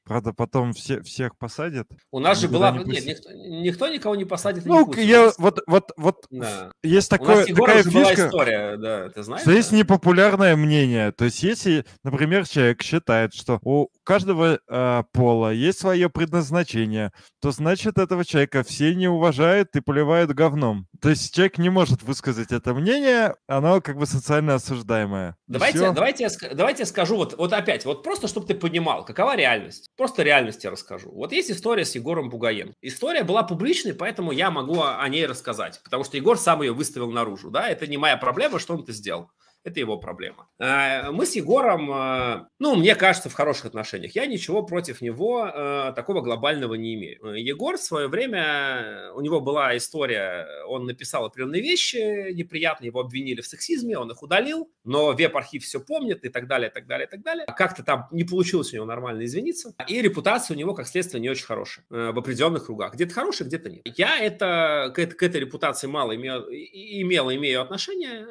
Правда, 0.04 0.32
потом 0.32 0.72
все, 0.72 1.02
всех 1.02 1.36
посадят. 1.36 1.88
У 2.10 2.18
нас 2.18 2.40
же 2.40 2.48
была... 2.48 2.70
Не 2.70 2.92
нет, 2.92 3.06
никто, 3.06 3.32
никто 3.32 3.88
никого 3.88 4.16
не 4.16 4.24
посадит. 4.24 4.64
Ну, 4.64 4.92
не 4.94 5.04
я 5.04 5.32
вот, 5.38 5.60
вот, 5.66 5.92
вот 5.96 6.26
да. 6.30 6.70
есть 6.82 7.10
такое, 7.10 7.46
такая 7.46 7.82
фишка, 7.82 8.28
история, 8.28 8.76
да, 8.76 9.08
ты 9.10 9.22
знаешь? 9.22 9.42
Что 9.42 9.50
да? 9.50 9.56
есть 9.56 9.72
непопулярное 9.72 10.56
мнение. 10.56 11.12
То 11.12 11.24
есть 11.24 11.42
если, 11.42 11.84
например, 12.04 12.46
человек 12.46 12.82
считает, 12.82 13.34
что 13.34 13.58
у 13.62 13.88
каждого 14.04 14.58
э, 14.68 15.02
пола 15.12 15.52
есть 15.52 15.80
свое 15.80 16.08
предназначение, 16.10 17.12
то 17.40 17.50
значит 17.50 17.98
этого 17.98 18.24
человека 18.24 18.62
все 18.62 18.94
не 18.94 19.08
уважают 19.08 19.74
и 19.74 19.80
поливают 19.80 20.30
говном. 20.32 20.86
То 21.00 21.10
есть 21.10 21.34
человек 21.34 21.58
не 21.58 21.70
может 21.70 22.02
высказать 22.02 22.52
это 22.52 22.74
мнение, 22.74 23.34
оно 23.46 23.80
как 23.80 23.96
бы 23.96 24.06
социально 24.06 24.54
осуждаемое. 24.54 25.36
Давайте, 25.46 25.90
давайте, 25.92 26.28
давайте 26.54 26.82
я 26.82 26.86
скажу 26.86 27.16
вот 27.16 27.31
вот, 27.36 27.52
опять, 27.52 27.84
вот 27.84 28.02
просто, 28.02 28.28
чтобы 28.28 28.46
ты 28.46 28.54
понимал, 28.54 29.04
какова 29.04 29.36
реальность. 29.36 29.90
Просто 29.96 30.22
реальность 30.22 30.64
я 30.64 30.70
расскажу. 30.70 31.10
Вот 31.10 31.32
есть 31.32 31.50
история 31.50 31.84
с 31.84 31.94
Егором 31.94 32.30
Бугаем. 32.30 32.74
История 32.80 33.24
была 33.24 33.42
публичной, 33.42 33.94
поэтому 33.94 34.32
я 34.32 34.50
могу 34.50 34.82
о 34.82 35.08
ней 35.08 35.26
рассказать, 35.26 35.80
потому 35.84 36.04
что 36.04 36.16
Егор 36.16 36.38
сам 36.38 36.62
ее 36.62 36.72
выставил 36.72 37.10
наружу, 37.10 37.50
да, 37.50 37.68
это 37.68 37.86
не 37.86 37.96
моя 37.98 38.16
проблема, 38.16 38.58
что 38.58 38.74
он 38.74 38.82
это 38.82 38.92
сделал. 38.92 39.30
Это 39.64 39.78
его 39.78 39.96
проблема. 39.96 40.48
А, 40.58 41.12
мы 41.12 41.24
с 41.24 41.36
Егором, 41.36 41.90
а, 41.92 42.48
ну, 42.58 42.74
мне 42.74 42.96
кажется, 42.96 43.30
в 43.30 43.34
хороших 43.34 43.66
отношениях. 43.66 44.14
Я 44.14 44.26
ничего 44.26 44.64
против 44.64 45.00
него 45.00 45.42
а, 45.44 45.92
такого 45.92 46.20
глобального 46.20 46.74
не 46.74 46.94
имею. 46.94 47.34
Егор 47.34 47.76
в 47.76 47.82
свое 47.82 48.08
время, 48.08 49.12
у 49.14 49.20
него 49.20 49.40
была 49.40 49.76
история, 49.76 50.46
он 50.66 50.86
написал 50.86 51.26
определенные 51.26 51.62
вещи 51.62 52.32
неприятные, 52.32 52.88
его 52.88 53.00
обвинили 53.00 53.40
в 53.40 53.46
сексизме, 53.46 53.96
он 53.96 54.10
их 54.10 54.22
удалил, 54.22 54.68
но 54.84 55.12
веб-архив 55.12 55.62
все 55.62 55.80
помнит 55.80 56.24
и 56.24 56.28
так 56.28 56.48
далее, 56.48 56.68
и 56.70 56.72
так 56.72 56.86
далее, 56.86 57.06
и 57.06 57.10
так 57.10 57.22
далее. 57.22 57.46
Как-то 57.56 57.84
там 57.84 58.08
не 58.10 58.24
получилось 58.24 58.72
у 58.72 58.76
него 58.76 58.86
нормально 58.86 59.24
извиниться. 59.24 59.74
И 59.86 60.02
репутация 60.02 60.56
у 60.56 60.58
него, 60.58 60.74
как 60.74 60.88
следствие, 60.88 61.20
не 61.20 61.30
очень 61.30 61.46
хорошая 61.46 61.84
в 61.88 62.18
определенных 62.18 62.66
кругах. 62.66 62.94
Где-то 62.94 63.14
хорошая, 63.14 63.46
где-то 63.46 63.70
нет. 63.70 63.82
Я 63.96 64.18
это, 64.18 64.92
к, 64.94 64.98
этой 64.98 65.40
репутации 65.40 65.86
мало 65.86 66.16
имел, 66.16 66.48
имел 66.48 67.30
имею 67.32 67.62
отношение. 67.62 68.26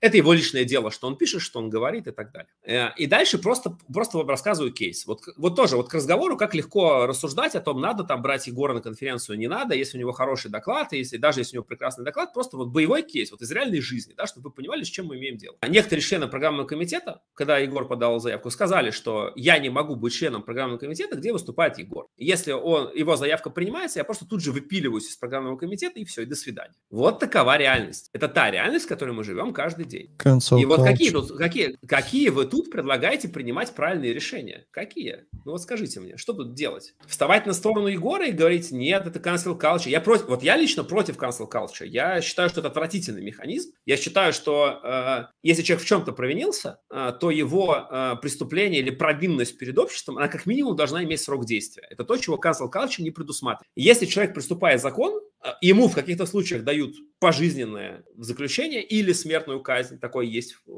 Это 0.00 0.16
его 0.16 0.32
личное 0.32 0.59
личное 0.60 0.64
дело, 0.64 0.90
что 0.90 1.06
он 1.06 1.16
пишет, 1.16 1.42
что 1.42 1.58
он 1.58 1.70
говорит 1.70 2.06
и 2.06 2.10
так 2.10 2.32
далее. 2.32 2.48
Э, 2.64 2.90
и 2.96 3.06
дальше 3.06 3.38
просто, 3.38 3.76
просто 3.92 4.18
вам 4.18 4.28
рассказываю 4.28 4.72
кейс. 4.72 5.06
Вот, 5.06 5.20
вот 5.36 5.56
тоже 5.56 5.76
вот 5.76 5.88
к 5.88 5.94
разговору, 5.94 6.36
как 6.36 6.54
легко 6.54 7.06
рассуждать 7.06 7.54
о 7.54 7.60
том, 7.60 7.80
надо 7.80 8.04
там 8.04 8.22
брать 8.22 8.46
Егора 8.46 8.74
на 8.74 8.80
конференцию, 8.80 9.38
не 9.38 9.48
надо, 9.48 9.74
если 9.74 9.98
у 9.98 10.00
него 10.00 10.12
хороший 10.12 10.50
доклад, 10.50 10.92
если 10.92 11.18
даже 11.18 11.40
если 11.40 11.56
у 11.56 11.60
него 11.60 11.64
прекрасный 11.64 12.04
доклад, 12.04 12.32
просто 12.32 12.56
вот 12.56 12.68
боевой 12.68 13.02
кейс, 13.02 13.30
вот 13.30 13.42
из 13.42 13.50
реальной 13.50 13.80
жизни, 13.80 14.14
да, 14.16 14.26
чтобы 14.26 14.48
вы 14.48 14.54
понимали, 14.54 14.84
с 14.84 14.88
чем 14.88 15.06
мы 15.06 15.16
имеем 15.16 15.36
дело. 15.36 15.56
Некоторые 15.68 16.02
члены 16.02 16.28
программного 16.28 16.66
комитета, 16.66 17.22
когда 17.34 17.58
Егор 17.58 17.86
подал 17.86 18.20
заявку, 18.20 18.50
сказали, 18.50 18.90
что 18.90 19.32
я 19.36 19.58
не 19.58 19.70
могу 19.70 19.96
быть 19.96 20.12
членом 20.12 20.42
программного 20.42 20.78
комитета, 20.78 21.16
где 21.16 21.32
выступает 21.32 21.78
Егор. 21.78 22.06
Если 22.16 22.52
он, 22.52 22.90
его 22.94 23.16
заявка 23.16 23.50
принимается, 23.50 23.98
я 23.98 24.04
просто 24.04 24.26
тут 24.26 24.42
же 24.42 24.52
выпиливаюсь 24.52 25.08
из 25.08 25.16
программного 25.16 25.56
комитета 25.56 25.98
и 26.00 26.04
все, 26.04 26.22
и 26.22 26.26
до 26.26 26.34
свидания. 26.34 26.74
Вот 26.90 27.18
такова 27.18 27.56
реальность. 27.56 28.10
Это 28.12 28.28
та 28.28 28.50
реальность, 28.50 28.86
в 28.86 28.88
которой 28.88 29.12
мы 29.12 29.24
живем 29.24 29.52
каждый 29.52 29.84
день. 29.84 30.10
И 30.58 30.64
вот 30.64 30.82
какие, 30.82 31.10
тут, 31.10 31.36
какие, 31.36 31.76
какие 31.86 32.28
вы 32.28 32.46
тут 32.46 32.70
предлагаете 32.70 33.28
принимать 33.28 33.74
правильные 33.74 34.12
решения? 34.12 34.66
Какие? 34.70 35.26
Ну 35.44 35.52
вот 35.52 35.62
скажите 35.62 36.00
мне, 36.00 36.16
что 36.16 36.32
тут 36.32 36.54
делать? 36.54 36.94
Вставать 37.06 37.46
на 37.46 37.52
сторону 37.52 37.86
Егора 37.86 38.28
и 38.28 38.32
говорить, 38.32 38.70
нет, 38.70 39.06
это 39.06 39.18
cancel 39.18 39.58
culture. 39.58 39.88
Я 39.88 40.00
против, 40.00 40.28
вот 40.28 40.42
я 40.42 40.56
лично 40.56 40.84
против 40.84 41.16
cancel 41.16 41.50
culture. 41.50 41.86
Я 41.86 42.20
считаю, 42.20 42.48
что 42.48 42.60
это 42.60 42.68
отвратительный 42.68 43.22
механизм. 43.22 43.72
Я 43.86 43.96
считаю, 43.96 44.32
что 44.32 44.80
э, 44.82 45.24
если 45.42 45.62
человек 45.62 45.84
в 45.84 45.88
чем-то 45.88 46.12
провинился, 46.12 46.80
э, 46.90 47.12
то 47.20 47.30
его 47.30 47.86
э, 47.90 48.16
преступление 48.20 48.80
или 48.80 48.90
провинность 48.90 49.58
перед 49.58 49.78
обществом, 49.78 50.18
она 50.18 50.28
как 50.28 50.46
минимум 50.46 50.76
должна 50.76 51.04
иметь 51.04 51.20
срок 51.20 51.44
действия. 51.44 51.86
Это 51.90 52.04
то, 52.04 52.16
чего 52.16 52.36
cancel 52.36 52.70
culture 52.72 53.02
не 53.02 53.10
предусматривает. 53.10 53.68
Если 53.76 54.06
человек 54.06 54.34
приступает 54.34 54.80
закон, 54.80 55.20
ему 55.60 55.88
в 55.88 55.94
каких-то 55.94 56.26
случаях 56.26 56.64
дают 56.64 56.94
пожизненное 57.18 58.04
заключение 58.16 58.82
или 58.82 59.12
смертную 59.12 59.62
казнь, 59.62 59.98
такое 59.98 60.26
есть 60.26 60.56
э, 60.66 60.70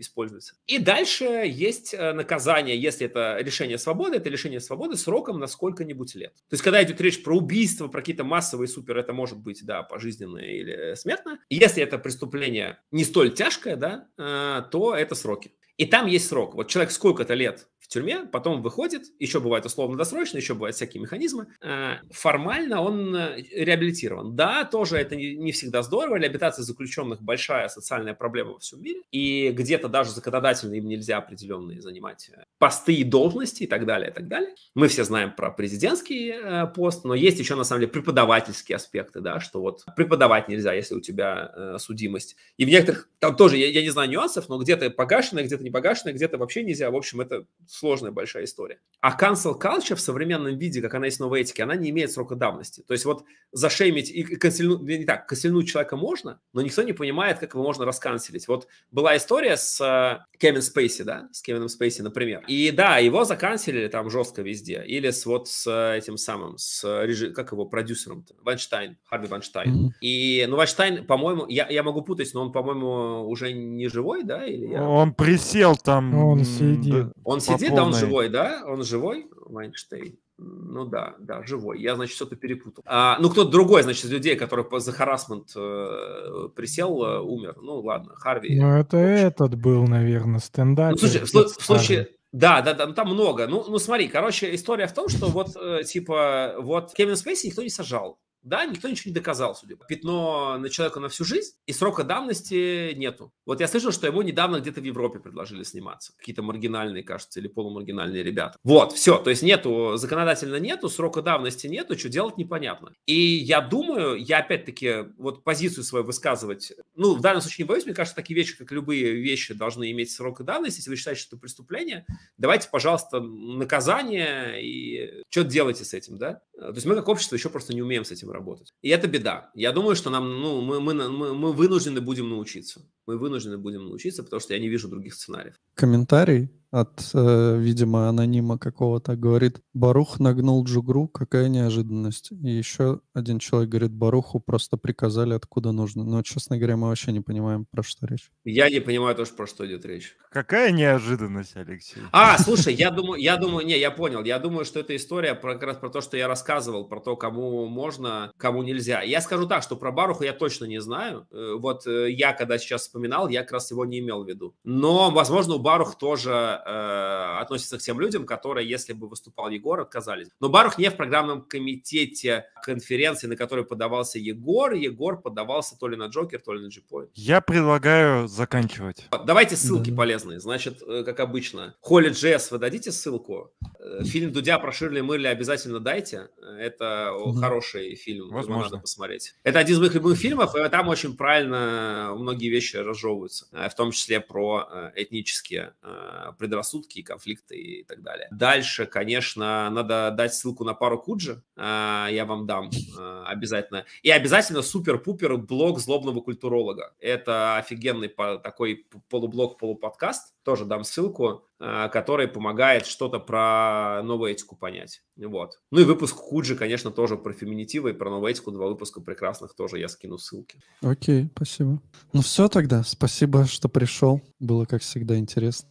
используется. 0.00 0.54
И 0.66 0.78
дальше 0.78 1.24
есть 1.24 1.94
э, 1.94 2.12
наказание, 2.12 2.80
если 2.80 3.06
это 3.06 3.38
решение 3.40 3.78
свободы, 3.78 4.16
это 4.16 4.28
лишение 4.28 4.60
свободы 4.60 4.96
сроком 4.96 5.38
на 5.38 5.46
сколько-нибудь 5.46 6.14
лет. 6.14 6.34
То 6.48 6.54
есть, 6.54 6.62
когда 6.62 6.82
идет 6.82 7.00
речь 7.00 7.22
про 7.22 7.36
убийство, 7.36 7.88
про 7.88 8.00
какие-то 8.00 8.24
массовые 8.24 8.68
супер, 8.68 8.96
это 8.96 9.12
может 9.12 9.38
быть, 9.38 9.64
да, 9.64 9.82
пожизненное 9.82 10.44
или 10.44 10.94
смертное. 10.94 11.38
Если 11.50 11.82
это 11.82 11.98
преступление 11.98 12.78
не 12.90 13.04
столь 13.04 13.32
тяжкое, 13.32 13.76
да, 13.76 14.08
э, 14.18 14.62
то 14.70 14.94
это 14.94 15.14
сроки. 15.14 15.52
И 15.76 15.86
там 15.86 16.06
есть 16.06 16.28
срок. 16.28 16.54
Вот 16.54 16.68
человек 16.68 16.92
сколько-то 16.92 17.34
лет 17.34 17.66
тюрьме, 17.90 18.24
потом 18.24 18.62
выходит, 18.62 19.02
еще 19.18 19.40
бывает 19.40 19.66
условно-досрочно, 19.66 20.38
еще 20.38 20.54
бывают 20.54 20.76
всякие 20.76 21.02
механизмы. 21.02 21.48
Э, 21.60 21.96
формально 22.10 22.80
он 22.80 23.14
э, 23.14 23.42
реабилитирован. 23.52 24.36
Да, 24.36 24.64
тоже 24.64 24.96
это 24.96 25.16
не 25.16 25.50
всегда 25.52 25.82
здорово. 25.82 26.16
Реабилитация 26.16 26.62
заключенных 26.62 27.20
большая 27.20 27.68
социальная 27.68 28.14
проблема 28.14 28.52
во 28.52 28.58
всем 28.60 28.80
мире. 28.80 29.02
И 29.10 29.50
где-то 29.50 29.88
даже 29.88 30.12
законодательно 30.12 30.74
им 30.74 30.86
нельзя 30.86 31.18
определенные 31.18 31.80
занимать 31.82 32.30
э, 32.32 32.44
посты 32.58 32.94
и 32.94 33.04
должности 33.04 33.64
и 33.64 33.66
так 33.66 33.84
далее, 33.86 34.10
и 34.10 34.14
так 34.14 34.28
далее. 34.28 34.54
Мы 34.74 34.86
все 34.86 35.02
знаем 35.02 35.34
про 35.34 35.50
президентский 35.50 36.32
пост, 36.74 37.04
но 37.04 37.14
есть 37.14 37.40
еще 37.40 37.56
на 37.56 37.64
самом 37.64 37.80
деле 37.80 37.92
преподавательские 37.92 38.76
аспекты, 38.76 39.20
да, 39.20 39.40
что 39.40 39.60
вот 39.60 39.84
преподавать 39.96 40.48
нельзя, 40.48 40.72
если 40.72 40.94
у 40.94 41.00
тебя 41.00 41.76
судимость. 41.78 42.36
И 42.56 42.64
в 42.64 42.68
некоторых, 42.68 43.08
там 43.18 43.34
тоже, 43.34 43.56
я, 43.56 43.68
я 43.68 43.82
не 43.82 43.90
знаю 43.90 44.08
нюансов, 44.08 44.48
но 44.48 44.58
где-то 44.58 44.90
погашенное, 44.90 45.42
где-то 45.42 45.64
не 45.64 45.69
погашенное, 45.72 46.14
где-то 46.14 46.38
вообще 46.38 46.62
нельзя. 46.62 46.90
В 46.90 46.96
общем, 46.96 47.20
это 47.20 47.46
сложная 47.66 48.10
большая 48.10 48.44
история. 48.44 48.80
А 49.00 49.16
cancel 49.16 49.58
culture 49.60 49.94
в 49.94 50.00
современном 50.00 50.56
виде, 50.58 50.80
как 50.80 50.94
она 50.94 51.06
есть 51.06 51.18
в 51.18 51.20
новой 51.20 51.42
этике, 51.42 51.62
она 51.62 51.76
не 51.76 51.90
имеет 51.90 52.10
срока 52.10 52.34
давности. 52.34 52.82
То 52.86 52.92
есть 52.92 53.04
вот 53.04 53.24
зашеймить 53.52 54.10
и 54.10 54.22
канцельнуть, 54.22 54.82
не 54.82 55.04
так, 55.04 55.26
канцельнуть 55.26 55.68
человека 55.68 55.96
можно, 55.96 56.40
но 56.52 56.62
никто 56.62 56.82
не 56.82 56.92
понимает, 56.92 57.38
как 57.38 57.54
его 57.54 57.62
можно 57.62 57.84
расканцелить. 57.84 58.48
Вот 58.48 58.68
была 58.90 59.16
история 59.16 59.56
с 59.56 59.80
э, 59.80 60.24
Кевин 60.38 60.62
Спейси, 60.62 61.02
да, 61.02 61.28
с 61.32 61.42
Кевином 61.42 61.68
Спейси, 61.68 62.02
например. 62.02 62.44
И 62.46 62.70
да, 62.70 62.98
его 62.98 63.24
заканцелили 63.24 63.88
там 63.88 64.08
жестко 64.10 64.42
везде. 64.42 64.82
Или 64.86 65.10
с 65.10 65.26
вот 65.26 65.48
с 65.48 65.94
этим 65.96 66.16
самым, 66.16 66.58
с 66.58 66.84
режи... 67.04 67.32
как 67.32 67.52
его 67.52 67.66
продюсером 67.66 68.24
Ванштайн, 68.42 68.96
Харви 69.04 69.26
Ванштайн. 69.26 69.74
Mm-hmm. 69.74 69.90
И, 70.00 70.46
ну, 70.48 70.56
Ванштайн, 70.56 71.06
по-моему, 71.06 71.46
я, 71.48 71.68
я 71.68 71.82
могу 71.82 72.02
путать, 72.02 72.30
но 72.34 72.42
он, 72.42 72.52
по-моему, 72.52 73.28
уже 73.28 73.52
не 73.52 73.88
живой, 73.88 74.24
да? 74.24 74.46
Или 74.46 74.68
я... 74.68 74.82
Он 74.82 75.12
присел 75.12 75.49
там. 75.76 76.14
Он 76.14 76.44
сидит. 76.44 77.06
Он 77.24 77.40
сидит, 77.40 77.74
да, 77.74 77.84
он 77.84 77.94
живой, 77.94 78.28
да? 78.28 78.62
Он 78.66 78.82
живой, 78.82 79.26
Вайнштейн? 79.46 80.16
Ну 80.42 80.86
да, 80.86 81.16
да, 81.18 81.42
живой. 81.44 81.82
Я, 81.82 81.96
значит, 81.96 82.16
что-то 82.16 82.34
перепутал. 82.34 82.82
А, 82.86 83.18
ну, 83.20 83.28
кто-то 83.28 83.50
другой, 83.50 83.82
значит, 83.82 84.06
из 84.06 84.10
людей, 84.10 84.36
который 84.36 84.64
за 84.80 84.92
харасмент 84.92 85.50
э, 85.54 86.48
присел, 86.56 87.04
э, 87.04 87.20
умер. 87.20 87.56
Ну, 87.60 87.80
ладно, 87.80 88.14
Харви. 88.16 88.58
Ну, 88.58 88.74
это 88.74 88.96
этот 88.96 89.56
был, 89.56 89.86
наверное, 89.86 90.40
стендап. 90.40 90.92
Ну, 90.92 90.96
слушай, 90.96 91.20
в, 91.20 91.32
в 91.32 91.62
случае... 91.62 92.08
Да, 92.32 92.62
да, 92.62 92.72
да, 92.72 92.86
ну, 92.86 92.94
там 92.94 93.08
много. 93.08 93.48
Ну, 93.48 93.64
ну, 93.68 93.78
смотри, 93.78 94.08
короче, 94.08 94.54
история 94.54 94.86
в 94.86 94.94
том, 94.94 95.08
что 95.08 95.26
вот, 95.26 95.56
э, 95.56 95.82
типа, 95.84 96.54
вот 96.58 96.94
Кевин 96.94 97.16
Спейси 97.16 97.48
никто 97.48 97.62
не 97.62 97.70
сажал. 97.70 98.18
Да, 98.42 98.64
никто 98.64 98.88
ничего 98.88 99.10
не 99.10 99.14
доказал, 99.14 99.54
судя 99.54 99.76
по 99.76 99.84
Пятно 99.84 100.56
на 100.58 100.70
человека 100.70 101.00
на 101.00 101.08
всю 101.08 101.24
жизнь, 101.24 101.54
и 101.66 101.72
срока 101.72 102.04
давности 102.04 102.94
нету. 102.94 103.32
Вот 103.44 103.60
я 103.60 103.68
слышал, 103.68 103.92
что 103.92 104.06
ему 104.06 104.22
недавно 104.22 104.60
где-то 104.60 104.80
в 104.80 104.84
Европе 104.84 105.18
предложили 105.18 105.62
сниматься. 105.62 106.12
Какие-то 106.16 106.42
маргинальные, 106.42 107.02
кажется, 107.02 107.40
или 107.40 107.48
полумаргинальные 107.48 108.22
ребята. 108.22 108.58
Вот, 108.64 108.92
все. 108.92 109.18
То 109.18 109.30
есть 109.30 109.42
нету, 109.42 109.96
законодательно 109.96 110.56
нету, 110.56 110.88
срока 110.88 111.22
давности 111.22 111.66
нету, 111.66 111.98
что 111.98 112.08
делать 112.08 112.38
непонятно. 112.38 112.94
И 113.06 113.14
я 113.14 113.60
думаю, 113.60 114.16
я 114.16 114.38
опять-таки 114.38 115.12
вот 115.18 115.44
позицию 115.44 115.84
свою 115.84 116.04
высказывать, 116.04 116.72
ну, 116.94 117.14
в 117.14 117.20
данном 117.20 117.42
случае 117.42 117.64
не 117.64 117.68
боюсь, 117.68 117.84
мне 117.84 117.94
кажется, 117.94 118.16
такие 118.16 118.36
вещи, 118.36 118.56
как 118.56 118.72
любые 118.72 119.12
вещи, 119.14 119.52
должны 119.54 119.90
иметь 119.90 120.12
срок 120.12 120.42
давности. 120.42 120.78
Если 120.78 120.90
вы 120.90 120.96
считаете, 120.96 121.20
что 121.20 121.36
это 121.36 121.42
преступление, 121.42 122.06
давайте, 122.38 122.68
пожалуйста, 122.70 123.20
наказание 123.20 124.62
и 124.62 125.24
что 125.28 125.44
делайте 125.44 125.84
с 125.84 125.92
этим, 125.92 126.16
да? 126.16 126.40
То 126.60 126.74
есть 126.74 126.86
мы 126.86 126.94
как 126.94 127.08
общество 127.08 127.36
еще 127.36 127.48
просто 127.48 127.74
не 127.74 127.82
умеем 127.82 128.04
с 128.04 128.12
этим 128.12 128.30
работать. 128.30 128.74
И 128.82 128.90
это 128.90 129.08
беда. 129.08 129.50
Я 129.54 129.72
думаю, 129.72 129.96
что 129.96 130.10
нам, 130.10 130.40
ну, 130.40 130.60
мы, 130.60 130.80
мы, 130.80 130.94
мы, 131.08 131.34
мы 131.34 131.52
вынуждены 131.52 132.00
будем 132.02 132.28
научиться. 132.28 132.82
Мы 133.06 133.18
вынуждены 133.18 133.56
будем 133.56 133.84
научиться, 133.84 134.22
потому 134.22 134.40
что 134.40 134.52
я 134.52 134.60
не 134.60 134.68
вижу 134.68 134.88
других 134.88 135.14
сценариев. 135.14 135.54
Комментарий 135.74 136.50
от, 136.70 137.10
э, 137.14 137.56
видимо, 137.58 138.08
анонима 138.08 138.58
какого-то. 138.58 139.16
Говорит, 139.16 139.60
Барух 139.74 140.20
нагнул 140.20 140.64
Джугру, 140.64 141.08
какая 141.08 141.48
неожиданность. 141.48 142.30
И 142.30 142.48
еще 142.48 143.00
один 143.12 143.38
человек 143.38 143.70
говорит, 143.70 143.92
Баруху 143.92 144.40
просто 144.40 144.76
приказали 144.76 145.34
откуда 145.34 145.72
нужно. 145.72 146.04
Но, 146.04 146.22
честно 146.22 146.56
говоря, 146.58 146.76
мы 146.76 146.88
вообще 146.88 147.12
не 147.12 147.20
понимаем, 147.20 147.66
про 147.70 147.82
что 147.82 148.06
речь. 148.06 148.30
Я 148.44 148.70
не 148.70 148.80
понимаю 148.80 149.16
тоже, 149.16 149.32
про 149.32 149.46
что 149.46 149.66
идет 149.66 149.84
речь. 149.84 150.16
Какая 150.30 150.70
неожиданность, 150.70 151.56
Алексей? 151.56 152.02
А, 152.12 152.38
слушай, 152.38 152.72
я 152.72 152.90
думаю, 152.90 153.20
я 153.20 153.36
думаю, 153.36 153.66
не, 153.66 153.78
я 153.78 153.90
понял. 153.90 154.22
Я 154.24 154.38
думаю, 154.38 154.64
что 154.64 154.80
это 154.80 154.94
история 154.94 155.34
про, 155.34 155.54
как 155.54 155.62
раз 155.64 155.76
про 155.78 155.90
то, 155.90 156.00
что 156.00 156.16
я 156.16 156.28
рассказывал, 156.28 156.84
про 156.86 157.00
то, 157.00 157.16
кому 157.16 157.66
можно, 157.66 158.32
кому 158.36 158.62
нельзя. 158.62 159.02
Я 159.02 159.20
скажу 159.20 159.46
так, 159.46 159.62
что 159.62 159.76
про 159.76 159.90
Баруха 159.90 160.24
я 160.24 160.32
точно 160.32 160.66
не 160.66 160.80
знаю. 160.80 161.26
Э, 161.32 161.54
Вот 161.58 161.86
э, 161.86 162.10
я, 162.12 162.32
когда 162.32 162.58
сейчас 162.58 162.82
вспоминал, 162.82 163.28
я 163.28 163.42
как 163.42 163.52
раз 163.52 163.70
его 163.70 163.84
не 163.84 163.98
имел 163.98 164.24
в 164.24 164.28
виду. 164.28 164.54
Но, 164.64 165.10
возможно, 165.10 165.54
у 165.54 165.58
Барух 165.58 165.98
тоже 165.98 166.59
э, 166.66 167.38
относится 167.40 167.78
к 167.78 167.80
тем 167.82 168.00
людям, 168.00 168.26
которые, 168.26 168.68
если 168.68 168.92
бы 168.92 169.08
выступал 169.08 169.48
Егор, 169.50 169.80
отказались. 169.80 170.28
Но 170.40 170.48
Барух 170.48 170.78
не 170.78 170.90
в 170.90 170.96
программном 170.96 171.42
комитете 171.42 172.46
конференции, 172.62 173.26
на 173.26 173.36
которой 173.36 173.64
подавался 173.64 174.18
Егор. 174.18 174.72
Егор 174.72 175.20
подавался 175.20 175.78
то 175.78 175.88
ли 175.88 175.96
на 175.96 176.06
Джокер, 176.06 176.40
то 176.40 176.52
ли 176.52 176.60
на 176.62 176.68
Джипоинт. 176.68 177.10
Я 177.14 177.40
предлагаю 177.40 178.28
заканчивать. 178.28 179.06
Давайте 179.26 179.56
ссылки 179.56 179.90
Да. 179.90 179.96
полезные. 179.96 180.40
Значит, 180.40 180.82
э, 180.86 181.02
как 181.04 181.20
обычно, 181.20 181.74
Холли 181.80 182.10
Джесс, 182.10 182.50
вы 182.50 182.58
дадите 182.58 182.92
ссылку? 182.92 183.52
Э, 183.78 184.02
Фильм 184.04 184.32
Дудя 184.32 184.58
про 184.58 184.72
Ширли 184.72 185.00
Мырли 185.00 185.26
обязательно 185.26 185.80
дайте. 185.80 186.28
Это 186.58 187.12
Мгм. 187.18 187.40
хороший 187.40 187.94
фильм, 187.94 188.28
Возможно. 188.30 188.64
надо 188.64 188.78
посмотреть. 188.78 189.34
Это 189.42 189.58
один 189.58 189.74
из 189.76 189.80
моих 189.80 189.94
любимых 189.94 190.18
фильмов, 190.18 190.54
и 190.54 190.68
там 190.68 190.88
очень 190.88 191.16
правильно 191.16 192.14
многие 192.16 192.48
вещи 192.48 192.76
разжевываются, 192.76 193.46
в 193.52 193.74
том 193.74 193.90
числе 193.92 194.20
про 194.20 194.90
этнические 194.96 195.74
э, 195.82 196.32
предрассудки, 196.50 197.02
конфликты 197.02 197.56
и 197.56 197.84
так 197.84 198.02
далее. 198.02 198.26
Дальше, 198.32 198.86
конечно, 198.86 199.70
надо 199.70 200.12
дать 200.16 200.34
ссылку 200.34 200.64
на 200.64 200.74
пару 200.74 200.98
Куджи, 200.98 201.42
э, 201.56 202.08
я 202.10 202.24
вам 202.26 202.46
дам 202.46 202.70
э, 202.70 203.24
обязательно. 203.26 203.84
И 204.02 204.10
обязательно 204.10 204.62
супер-пупер 204.62 205.36
блог 205.36 205.78
злобного 205.78 206.20
культуролога. 206.20 206.92
Это 206.98 207.56
офигенный 207.56 208.08
такой 208.08 208.86
полублог, 209.08 209.58
полуподкаст, 209.58 210.34
тоже 210.42 210.64
дам 210.64 210.82
ссылку, 210.82 211.44
э, 211.60 211.88
который 211.92 212.26
помогает 212.26 212.86
что-то 212.86 213.20
про 213.20 214.02
новую 214.02 214.32
этику 214.32 214.56
понять. 214.56 215.02
Вот. 215.16 215.60
Ну 215.70 215.80
и 215.80 215.84
выпуск 215.84 216.16
Куджи, 216.16 216.56
конечно, 216.56 216.90
тоже 216.90 217.16
про 217.16 217.32
феминитивы 217.32 217.90
и 217.90 217.92
про 217.92 218.10
новую 218.10 218.32
этику, 218.32 218.50
два 218.50 218.66
выпуска 218.66 219.00
прекрасных, 219.00 219.54
тоже 219.54 219.78
я 219.78 219.88
скину 219.88 220.18
ссылки. 220.18 220.58
Окей, 220.82 221.30
спасибо. 221.36 221.80
Ну 222.12 222.22
все 222.22 222.48
тогда. 222.48 222.82
Спасибо, 222.82 223.46
что 223.46 223.68
пришел. 223.68 224.20
Было, 224.40 224.64
как 224.64 224.82
всегда, 224.82 225.16
интересно. 225.16 225.68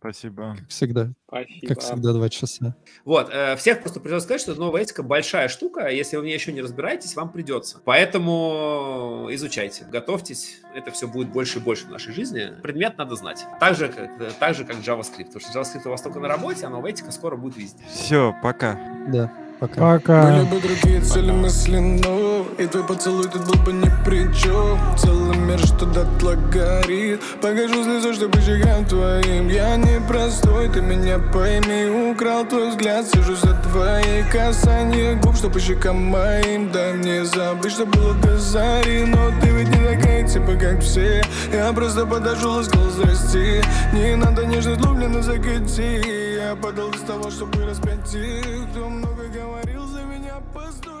Спасибо. 0.00 0.56
Как 0.58 0.68
всегда. 0.70 1.12
Спасибо. 1.28 1.66
Как 1.68 1.80
всегда, 1.80 2.12
два 2.14 2.30
часа. 2.30 2.74
Вот, 3.04 3.28
э, 3.30 3.54
всех 3.56 3.82
просто 3.82 4.00
придется 4.00 4.24
сказать, 4.24 4.40
что 4.40 4.54
новая 4.54 4.80
этика 4.80 5.02
большая 5.02 5.48
штука, 5.48 5.84
а 5.86 5.90
если 5.90 6.16
вы 6.16 6.22
в 6.22 6.24
ней 6.24 6.32
еще 6.32 6.52
не 6.52 6.62
разбираетесь, 6.62 7.14
вам 7.14 7.30
придется. 7.30 7.82
Поэтому 7.84 9.28
изучайте, 9.30 9.84
готовьтесь, 9.84 10.62
это 10.74 10.90
все 10.90 11.06
будет 11.06 11.30
больше 11.30 11.58
и 11.58 11.60
больше 11.60 11.86
в 11.86 11.90
нашей 11.90 12.14
жизни. 12.14 12.50
Предмет 12.62 12.96
надо 12.96 13.14
знать. 13.14 13.44
Так 13.60 13.76
же, 13.76 13.88
как, 13.88 14.20
э, 14.20 14.30
так 14.40 14.54
же, 14.54 14.64
как 14.64 14.76
JavaScript. 14.76 15.32
Потому 15.32 15.40
что 15.40 15.60
JavaScript 15.60 15.86
у 15.86 15.90
вас 15.90 16.00
только 16.00 16.18
на 16.18 16.28
работе, 16.28 16.66
а 16.66 16.70
новая 16.70 16.92
этика 16.92 17.12
скоро 17.12 17.36
будет 17.36 17.58
везде. 17.58 17.84
Все, 17.92 18.34
пока. 18.42 18.80
Да, 19.12 19.30
пока. 19.60 19.98
Пока. 19.98 20.32
Были 20.32 20.48
бы 20.48 20.60
другие 20.62 21.02
цели 21.02 21.30
мысли, 21.30 21.76
но 21.76 22.29
И 22.60 22.66
твой 22.66 22.84
поцелуй 22.84 23.26
тут 23.26 23.46
был 23.46 23.58
бы 23.64 23.72
ни 23.72 23.90
при 24.04 24.30
чем 24.34 24.78
Целый 24.98 25.34
мир, 25.38 25.58
что 25.60 25.86
дотла 25.86 26.34
горит. 26.34 27.22
Покажу 27.40 27.82
слезу, 27.84 28.12
что 28.12 28.28
щекам 28.38 28.84
твоим. 28.84 29.48
Я 29.48 29.76
не 29.76 29.98
простой, 30.06 30.68
ты 30.68 30.82
меня 30.82 31.18
пойми. 31.32 32.10
Украл 32.12 32.44
твой 32.44 32.68
взгляд, 32.68 33.06
сижу 33.06 33.34
за 33.34 33.54
твои 33.62 34.22
касания 34.30 35.14
губ 35.22 35.36
Что 35.36 35.48
по 35.48 35.58
щекам 35.58 36.04
моим. 36.04 36.70
Дай 36.70 36.92
мне 36.92 37.24
забыть, 37.24 37.72
что 37.72 37.86
было 37.86 38.12
до 38.16 38.36
зари. 38.36 39.06
Но 39.06 39.30
ты 39.40 39.48
ведь 39.48 39.68
не 39.68 39.82
такая, 39.82 40.28
типа 40.28 40.54
как 40.56 40.82
все. 40.82 41.22
Я 41.50 41.72
просто 41.72 42.04
подошел 42.04 42.60
и 42.60 42.64
сказал 42.64 42.90
здрасте 42.90 43.64
Не 43.94 44.16
надо 44.16 44.44
нежность, 44.44 44.84
лублено 44.84 45.22
закати. 45.22 46.02
Я 46.36 46.54
подал 46.56 46.90
из 46.90 47.00
того, 47.00 47.30
чтобы 47.30 47.64
распять. 47.64 48.04
Тех, 48.04 48.70
кто 48.70 48.88
много 48.88 49.28
говорил 49.28 49.86
за 49.86 50.02
меня 50.02 50.34
Постой, 50.52 50.99